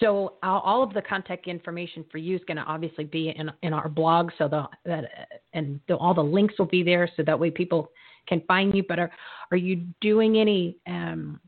So 0.00 0.34
all 0.42 0.82
of 0.82 0.94
the 0.94 1.02
contact 1.02 1.46
information 1.46 2.04
for 2.10 2.18
you 2.18 2.34
is 2.34 2.42
going 2.46 2.56
to 2.56 2.62
obviously 2.62 3.04
be 3.04 3.30
in 3.30 3.50
in 3.62 3.72
our 3.72 3.88
blog, 3.88 4.30
so 4.38 4.48
the 4.48 4.68
that 4.84 5.04
and 5.52 5.78
the, 5.88 5.96
all 5.96 6.14
the 6.14 6.22
links 6.22 6.54
will 6.58 6.66
be 6.66 6.82
there, 6.82 7.08
so 7.16 7.22
that 7.22 7.38
way 7.38 7.50
people 7.50 7.90
can 8.26 8.40
find 8.48 8.74
you. 8.74 8.82
But 8.88 8.98
are 8.98 9.10
are 9.50 9.56
you 9.56 9.86
doing 10.00 10.38
any 10.38 10.76
um, 10.86 11.38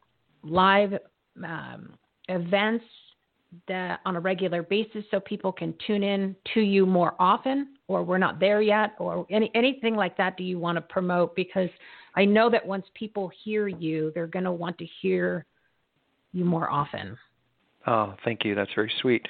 live 0.43 0.99
um, 1.43 1.95
events 2.29 2.85
that 3.69 4.01
on 4.05 4.17
a 4.17 4.21
regular 4.21 4.63
basis, 4.63 5.05
so 5.11 5.21
people 5.21 5.53
can 5.53 5.75
tune 5.87 6.03
in 6.03 6.35
to 6.55 6.61
you 6.61 6.87
more 6.87 7.15
often, 7.19 7.77
or 7.89 8.03
we're 8.03 8.19
not 8.19 8.41
there 8.41 8.63
yet, 8.63 8.95
or 8.99 9.27
any 9.31 9.51
anything 9.55 9.95
like 9.95 10.17
that? 10.17 10.37
Do 10.37 10.45
you 10.45 10.59
want 10.59 10.77
to 10.77 10.83
promote? 10.83 11.37
Because 11.37 11.69
I 12.17 12.25
know 12.25 12.51
that 12.51 12.67
once 12.67 12.87
people 12.95 13.31
hear 13.45 13.69
you, 13.69 14.13
they're 14.15 14.27
going 14.27 14.45
to 14.45 14.53
want 14.53 14.79
to 14.79 14.87
hear 15.01 15.47
you 16.33 16.45
more 16.45 16.71
often. 16.71 17.17
Oh, 17.87 18.15
thank 18.25 18.45
you. 18.45 18.55
That's 18.55 18.71
very 18.75 18.93
sweet. 19.01 19.27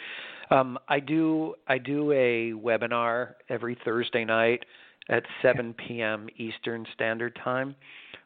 Um, 0.51 0.79
I 0.89 1.01
do 1.01 1.55
I 1.67 1.79
do 1.79 2.13
a 2.13 2.53
webinar 2.53 3.35
every 3.49 3.77
Thursday 3.85 4.25
night 4.25 4.65
at 5.09 5.25
7 5.41 5.75
p.m. 5.75 6.29
Eastern 6.37 6.87
Standard 6.95 7.39
Time 7.43 7.75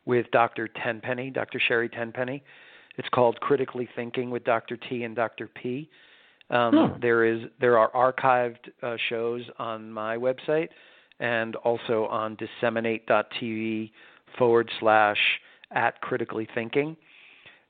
with 0.05 0.27
Dr. 0.31 0.68
Tenpenny, 0.68 1.31
Dr. 1.31 1.60
Sherri 1.66 1.89
Tenpenny. 1.89 2.43
It's 2.97 3.09
called 3.10 3.40
Critically 3.40 3.89
Thinking 3.94 4.31
with 4.31 4.44
Dr. 4.44 4.77
T 4.77 5.05
and 5.05 5.14
Dr. 5.14 5.48
P. 5.48 5.89
Um, 6.51 6.73
Hmm. 6.93 7.01
There 7.01 7.24
is 7.24 7.43
there 7.60 7.77
are 7.78 7.90
archived 7.90 8.70
uh, 8.82 8.97
shows 9.09 9.43
on 9.59 9.90
my 9.90 10.16
website 10.16 10.68
and 11.18 11.56
also 11.56 12.06
on 12.06 12.36
disseminate.tv 12.36 13.90
forward 14.39 14.70
slash 14.81 15.18
at 15.73 16.01
critically 16.01 16.47
thinking. 16.55 16.97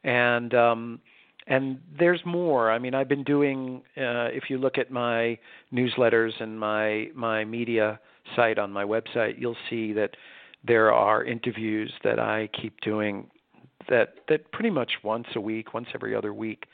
And 0.05 0.55
um, 0.55 1.01
and 1.47 1.79
there's 1.99 2.21
more. 2.25 2.71
I 2.71 2.79
mean, 2.79 2.95
I've 2.95 3.09
been 3.09 3.25
doing. 3.25 3.83
Uh, 3.97 4.29
if 4.35 4.51
you 4.51 4.59
look 4.59 4.79
at 4.79 4.91
my 4.91 5.39
newsletters 5.73 6.33
and 6.41 6.59
my 6.59 7.09
my 7.15 7.45
media 7.45 7.99
site 8.35 8.59
on 8.59 8.73
my 8.73 8.85
website, 8.85 9.39
you'll 9.39 9.57
see 9.71 9.93
that 9.95 10.11
there 10.67 10.93
are 10.93 11.25
interviews 11.25 11.93
that 12.05 12.19
I 12.19 12.49
keep 12.61 12.81
doing. 12.81 13.31
That 13.89 14.15
that 14.29 14.51
pretty 14.53 14.71
much 14.71 14.93
once 15.03 15.27
a 15.35 15.41
week, 15.41 15.75
once 15.75 15.89
every 15.95 16.15
other 16.15 16.33
week, 16.35 16.67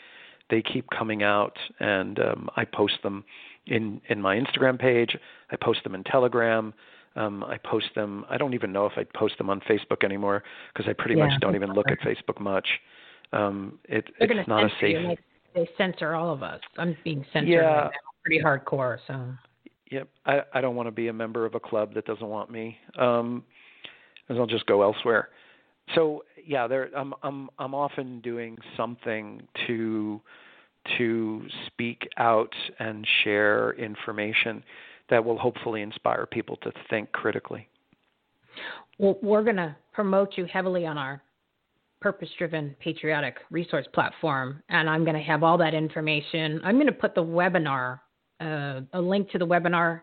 they 0.51 0.63
keep 0.63 0.87
coming 0.91 1.23
out, 1.23 1.57
and 1.81 2.19
um, 2.19 2.49
I 2.57 2.65
post 2.65 2.95
them 3.03 3.25
in 3.67 4.01
in 4.09 4.21
my 4.21 4.37
Instagram 4.37 4.79
page. 4.79 5.17
I 5.51 5.57
post 5.57 5.83
them 5.85 5.95
in 5.95 6.05
Telegram. 6.05 6.73
Um, 7.15 7.45
I 7.45 7.59
post 7.59 7.89
them. 7.95 8.25
I 8.31 8.39
don't 8.39 8.55
even 8.55 8.73
know 8.73 8.87
if 8.87 8.93
I 8.97 9.05
post 9.15 9.37
them 9.39 9.51
on 9.51 9.61
Facebook 9.61 10.03
anymore 10.03 10.43
because 10.73 10.89
I 10.89 10.95
pretty 10.95 11.17
Yeah, 11.19 11.27
much 11.27 11.41
don't 11.41 11.55
even 11.55 11.73
look 11.73 11.91
at 11.91 12.01
Facebook 12.01 12.41
much. 12.41 12.67
Um, 13.33 13.79
it, 13.85 14.07
it's 14.19 14.49
not 14.49 14.65
a 14.65 14.69
safe. 14.81 14.99
you 14.99 15.01
like 15.01 15.19
they 15.55 15.69
censor 15.77 16.15
all 16.15 16.33
of 16.33 16.43
us. 16.43 16.61
I'm 16.79 16.97
being 17.05 17.25
censored 17.33 17.49
Yeah. 17.51 17.61
right 17.61 17.85
now, 17.85 17.91
pretty 18.25 18.43
hardcore. 18.43 18.99
So 19.07 19.35
Yep. 19.91 20.09
I, 20.25 20.41
I 20.55 20.61
don't 20.63 20.75
want 20.75 20.87
to 20.87 20.91
be 20.91 21.09
a 21.09 21.13
member 21.13 21.45
of 21.45 21.55
a 21.55 21.61
club 21.61 21.93
that 21.95 22.07
doesn't 22.07 22.27
want 22.27 22.51
me. 22.51 22.79
Um, 22.99 23.45
and 24.29 24.39
I'll 24.39 24.47
just 24.47 24.65
go 24.65 24.81
elsewhere. 24.83 25.29
So 25.95 26.25
yeah, 26.47 26.67
there 26.67 26.89
I'm 26.97 27.15
I'm 27.23 27.49
I'm 27.59 27.75
often 27.75 28.21
doing 28.21 28.59
something 28.77 29.43
to 29.67 30.21
to 30.99 31.47
speak 31.67 32.09
out 32.19 32.53
and 32.79 33.07
share 33.23 33.73
information 33.75 34.63
that 35.11 35.25
will 35.25 35.39
hopefully 35.39 35.83
inspire 35.83 36.27
people 36.27 36.57
to 36.57 36.73
think 36.91 37.13
critically. 37.13 37.69
well, 38.99 39.19
we're 39.23 39.43
going 39.45 39.57
to 39.57 39.75
promote 39.93 40.37
you 40.37 40.47
heavily 40.47 40.87
on 40.87 40.99
our 40.99 41.23
purpose-driven 42.01 42.75
patriotic 42.81 43.37
resource 43.51 43.87
platform, 43.95 44.63
and 44.69 44.91
I'm 44.91 45.05
going 45.05 45.17
to 45.17 45.23
have 45.23 45.43
all 45.45 45.57
that 45.59 45.73
information. 45.73 46.61
I'm 46.65 46.75
going 46.75 46.87
to 46.87 46.93
put 46.93 47.15
the 47.15 47.23
webinar, 47.23 48.01
uh, 48.41 48.81
a 48.93 49.01
link 49.01 49.31
to 49.31 49.39
the 49.39 49.47
webinar, 49.47 50.01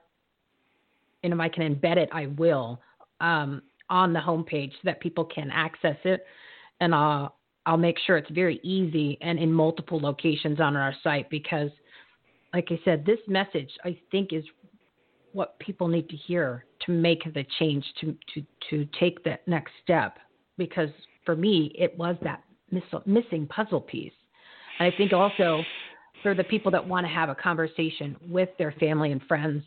and 1.24 1.34
if 1.34 1.40
I 1.40 1.50
can 1.50 1.76
embed 1.76 1.98
it, 1.98 2.10
I 2.14 2.28
will, 2.28 2.80
um, 3.20 3.62
on 3.90 4.14
the 4.14 4.20
homepage 4.20 4.72
so 4.72 4.80
that 4.86 5.00
people 5.00 5.26
can 5.26 5.50
access 5.52 5.98
it, 6.04 6.26
and 6.80 6.94
I'll 6.94 7.36
I'll 7.66 7.78
make 7.78 7.98
sure 8.06 8.18
it's 8.18 8.32
very 8.32 8.60
easy 8.64 9.18
and 9.22 9.38
in 9.38 9.52
multiple 9.52 10.00
locations 10.00 10.60
on 10.60 10.76
our 10.76 10.94
site 11.04 11.30
because, 11.30 11.70
like 12.54 12.70
I 12.72 12.80
said, 12.84 13.06
this 13.06 13.20
message 13.28 13.70
I 13.84 13.98
think 14.12 14.34
is 14.34 14.44
what 15.34 15.60
people 15.60 15.88
need 15.88 16.10
to 16.10 16.16
hear 16.16 16.66
to 16.86 16.92
make 16.92 17.24
the 17.34 17.46
change 17.60 17.86
to 18.02 18.16
to 18.34 18.44
to 18.70 18.88
take 19.00 19.24
that 19.24 19.48
next 19.48 19.74
step. 19.84 20.18
Because 20.58 20.90
for 21.26 21.36
me 21.36 21.72
it 21.78 21.96
was 21.98 22.16
that 22.24 22.44
miss, 22.72 22.84
missing 23.06 23.46
puzzle 23.48 23.82
piece. 23.82 24.14
And 24.80 24.92
i 24.92 24.98
think 24.98 25.14
also 25.14 25.62
for 26.24 26.34
the 26.34 26.44
people 26.44 26.72
that 26.72 26.86
want 26.86 27.06
to 27.06 27.14
have 27.14 27.30
a 27.30 27.36
conversation 27.36 28.16
with 28.28 28.50
their 28.58 28.72
family 28.74 29.12
and 29.12 29.22
friends, 29.24 29.64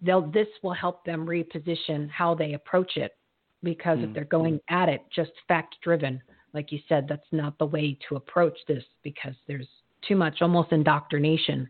they'll 0.00 0.30
this 0.30 0.48
will 0.62 0.72
help 0.72 1.04
them 1.04 1.26
reposition 1.26 2.08
how 2.10 2.34
they 2.34 2.54
approach 2.54 2.96
it 2.96 3.17
because 3.62 3.98
mm. 3.98 4.08
if 4.08 4.14
they're 4.14 4.24
going 4.24 4.60
at 4.68 4.88
it 4.88 5.02
just 5.14 5.30
fact 5.46 5.76
driven, 5.82 6.20
like 6.54 6.72
you 6.72 6.80
said, 6.88 7.06
that's 7.08 7.26
not 7.32 7.58
the 7.58 7.66
way 7.66 7.98
to 8.08 8.16
approach 8.16 8.56
this 8.66 8.84
because 9.02 9.34
there's 9.46 9.68
too 10.06 10.16
much 10.16 10.40
almost 10.40 10.72
indoctrination 10.72 11.68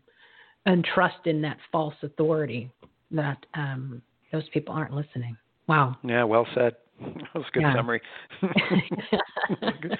and 0.65 0.85
trust 0.85 1.25
in 1.25 1.41
that 1.41 1.57
false 1.71 1.95
authority 2.03 2.71
that 3.11 3.45
um, 3.55 4.01
those 4.31 4.47
people 4.49 4.73
aren't 4.73 4.93
listening. 4.93 5.35
Wow. 5.67 5.97
Yeah, 6.03 6.23
well 6.23 6.47
said. 6.53 6.75
That 6.99 7.33
was 7.33 7.45
a 7.47 7.51
good 7.51 7.61
yeah. 7.61 7.75
summary. 7.75 8.01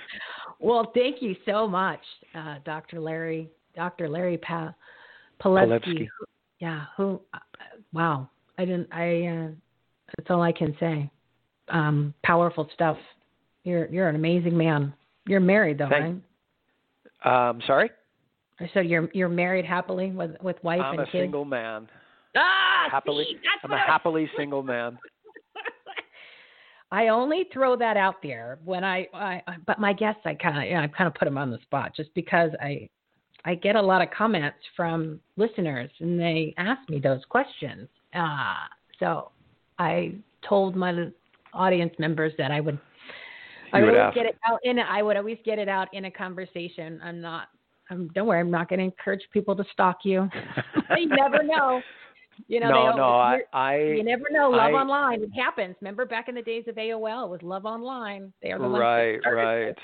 well, 0.59 0.91
thank 0.93 1.21
you 1.21 1.35
so 1.45 1.67
much, 1.67 2.01
uh, 2.35 2.55
Dr. 2.65 2.99
Larry, 2.99 3.49
Dr. 3.75 4.09
Larry 4.09 4.37
pa- 4.37 4.73
Palevsky. 5.41 6.09
Yeah. 6.59 6.85
Who? 6.97 7.21
Uh, 7.33 7.39
wow. 7.93 8.29
I 8.57 8.65
didn't. 8.65 8.89
I. 8.91 9.27
Uh, 9.27 9.47
that's 10.17 10.29
all 10.29 10.41
I 10.41 10.51
can 10.51 10.75
say. 10.79 11.09
Um, 11.69 12.13
powerful 12.23 12.69
stuff. 12.73 12.97
You're 13.63 13.87
you're 13.87 14.09
an 14.09 14.15
amazing 14.15 14.57
man. 14.57 14.93
You're 15.27 15.39
married 15.39 15.77
though, 15.77 15.89
right? 15.89 16.15
Um, 17.23 17.61
sorry. 17.67 17.91
I 18.59 18.69
said 18.73 18.87
you're 18.87 19.09
you're 19.13 19.29
married 19.29 19.65
happily 19.65 20.11
with 20.11 20.31
with 20.41 20.57
wife 20.63 20.81
I'm 20.83 20.99
and 20.99 21.07
kids. 21.07 21.15
I'm 21.15 21.19
a 21.19 21.23
single 21.23 21.45
man. 21.45 21.87
Ah, 22.35 22.87
happily. 22.91 23.25
See, 23.29 23.37
I'm 23.63 23.71
a 23.71 23.77
happily 23.77 24.29
single 24.37 24.63
man. 24.63 24.97
I 26.91 27.09
only 27.09 27.45
throw 27.53 27.75
that 27.77 27.97
out 27.97 28.15
there 28.21 28.59
when 28.65 28.83
I, 28.83 29.07
I 29.13 29.41
but 29.65 29.79
my 29.79 29.93
guests, 29.93 30.21
I 30.25 30.33
kind 30.35 30.57
of, 30.57 30.63
you 30.63 30.73
know, 30.73 30.81
I 30.81 30.87
kind 30.87 31.07
of 31.07 31.13
put 31.13 31.25
them 31.25 31.37
on 31.37 31.51
the 31.51 31.59
spot 31.63 31.93
just 31.95 32.13
because 32.15 32.51
I, 32.61 32.89
I 33.45 33.55
get 33.55 33.75
a 33.75 33.81
lot 33.81 34.01
of 34.01 34.09
comments 34.11 34.57
from 34.75 35.19
listeners 35.37 35.89
and 35.99 36.19
they 36.19 36.53
ask 36.57 36.87
me 36.89 36.99
those 36.99 37.21
questions. 37.29 37.87
Uh, 38.13 38.55
so 38.99 39.31
I 39.77 40.15
told 40.47 40.75
my 40.75 41.09
audience 41.53 41.93
members 41.99 42.33
that 42.37 42.51
I 42.51 42.59
would, 42.59 42.79
I 43.73 43.81
would, 43.81 43.93
would 43.93 44.13
get 44.13 44.25
it 44.25 44.37
out 44.47 44.59
in. 44.63 44.79
I 44.79 45.01
would 45.01 45.17
always 45.17 45.37
get 45.45 45.59
it 45.59 45.69
out 45.69 45.87
in 45.93 46.05
a 46.05 46.11
conversation. 46.11 46.99
I'm 47.03 47.21
not. 47.21 47.47
I'm, 47.89 48.07
don't 48.09 48.27
worry. 48.27 48.39
I'm 48.39 48.51
not 48.51 48.69
going 48.69 48.79
to 48.79 48.85
encourage 48.85 49.21
people 49.33 49.55
to 49.55 49.63
stalk 49.73 49.99
you. 50.03 50.29
you 50.97 51.07
never 51.07 51.43
know. 51.43 51.81
You 52.47 52.59
know, 52.61 52.69
no, 52.69 52.95
no, 52.95 53.03
I, 53.03 53.39
I, 53.51 53.77
you 53.77 54.03
never 54.03 54.25
know. 54.31 54.49
Love 54.49 54.59
I, 54.59 54.71
online, 54.71 55.21
it 55.21 55.31
happens. 55.35 55.75
Remember 55.81 56.05
back 56.05 56.29
in 56.29 56.35
the 56.35 56.41
days 56.41 56.63
of 56.67 56.75
AOL, 56.75 57.25
it 57.25 57.29
was 57.29 57.39
Love 57.43 57.65
Online. 57.65 58.31
They 58.41 58.51
are 58.51 58.59
the 58.59 58.67
right, 58.67 59.19
right, 59.25 59.75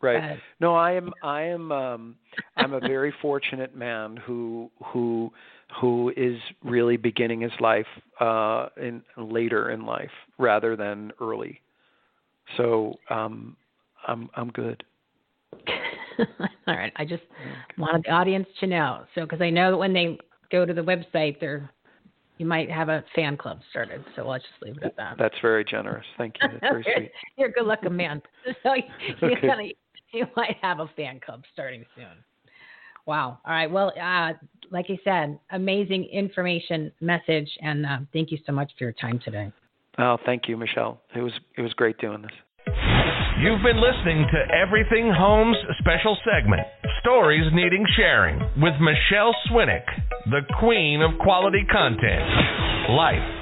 right. 0.00 0.38
No, 0.60 0.74
I 0.74 0.92
am, 0.92 1.12
I 1.22 1.42
am, 1.42 1.72
um, 1.72 2.16
I'm 2.56 2.74
a 2.74 2.80
very 2.80 3.12
fortunate 3.20 3.74
man 3.74 4.16
who, 4.16 4.70
who, 4.92 5.32
who 5.80 6.12
is 6.16 6.38
really 6.62 6.96
beginning 6.96 7.40
his 7.40 7.52
life 7.60 7.86
uh, 8.20 8.68
in 8.76 9.02
later 9.16 9.70
in 9.70 9.84
life 9.84 10.10
rather 10.38 10.76
than 10.76 11.12
early. 11.20 11.60
So, 12.56 12.94
um, 13.10 13.56
I'm, 14.06 14.28
I'm 14.34 14.50
good. 14.50 14.82
All 16.66 16.76
right. 16.76 16.92
I 16.96 17.04
just 17.04 17.22
wanted 17.78 18.04
the 18.04 18.10
audience 18.10 18.46
to 18.60 18.66
know. 18.66 19.04
So, 19.14 19.22
because 19.22 19.40
I 19.40 19.50
know 19.50 19.70
that 19.70 19.76
when 19.76 19.92
they 19.92 20.18
go 20.50 20.66
to 20.66 20.74
the 20.74 20.82
website, 20.82 21.40
they're 21.40 21.70
you 22.38 22.46
might 22.46 22.70
have 22.70 22.88
a 22.88 23.04
fan 23.14 23.36
club 23.36 23.60
started. 23.70 24.04
So 24.16 24.28
I'll 24.28 24.38
just 24.38 24.50
leave 24.62 24.76
it 24.76 24.82
at 24.82 24.96
that. 24.96 25.16
That's 25.16 25.34
very 25.40 25.64
generous. 25.64 26.04
Thank 26.18 26.34
you. 26.42 26.48
That's 26.48 26.60
very 26.60 26.86
sweet. 26.96 27.12
You're 27.36 27.50
a 27.50 27.52
good 27.52 27.66
looking 27.66 27.94
man. 27.94 28.20
So 28.64 28.74
you, 28.74 28.82
okay. 29.22 29.46
gonna, 29.46 29.68
you 30.12 30.26
might 30.34 30.56
have 30.60 30.80
a 30.80 30.90
fan 30.96 31.20
club 31.24 31.44
starting 31.52 31.84
soon. 31.94 32.24
Wow. 33.06 33.38
All 33.44 33.52
right. 33.52 33.70
Well, 33.70 33.92
uh, 34.00 34.32
like 34.70 34.86
I 34.88 34.98
said, 35.04 35.38
amazing 35.50 36.08
information 36.12 36.92
message, 37.00 37.48
and 37.60 37.84
uh, 37.84 37.98
thank 38.12 38.30
you 38.30 38.38
so 38.46 38.52
much 38.52 38.72
for 38.78 38.84
your 38.84 38.92
time 38.92 39.20
today. 39.24 39.52
Oh, 39.98 40.16
thank 40.24 40.48
you, 40.48 40.56
Michele. 40.56 41.00
It 41.14 41.20
was 41.20 41.32
it 41.56 41.62
was 41.62 41.72
great 41.74 41.98
doing 41.98 42.22
this. 42.22 42.32
You've 43.40 43.62
been 43.62 43.80
listening 43.80 44.24
to 44.30 44.54
Everything 44.54 45.12
Homes 45.12 45.56
special 45.80 46.16
segment, 46.22 46.62
Stories 47.00 47.50
Needing 47.52 47.84
Sharing, 47.96 48.38
with 48.60 48.74
Michele 48.78 49.34
Swinick, 49.50 49.84
the 50.30 50.42
queen 50.60 51.02
of 51.02 51.18
quality 51.18 51.64
content, 51.70 52.22
life, 52.90 53.41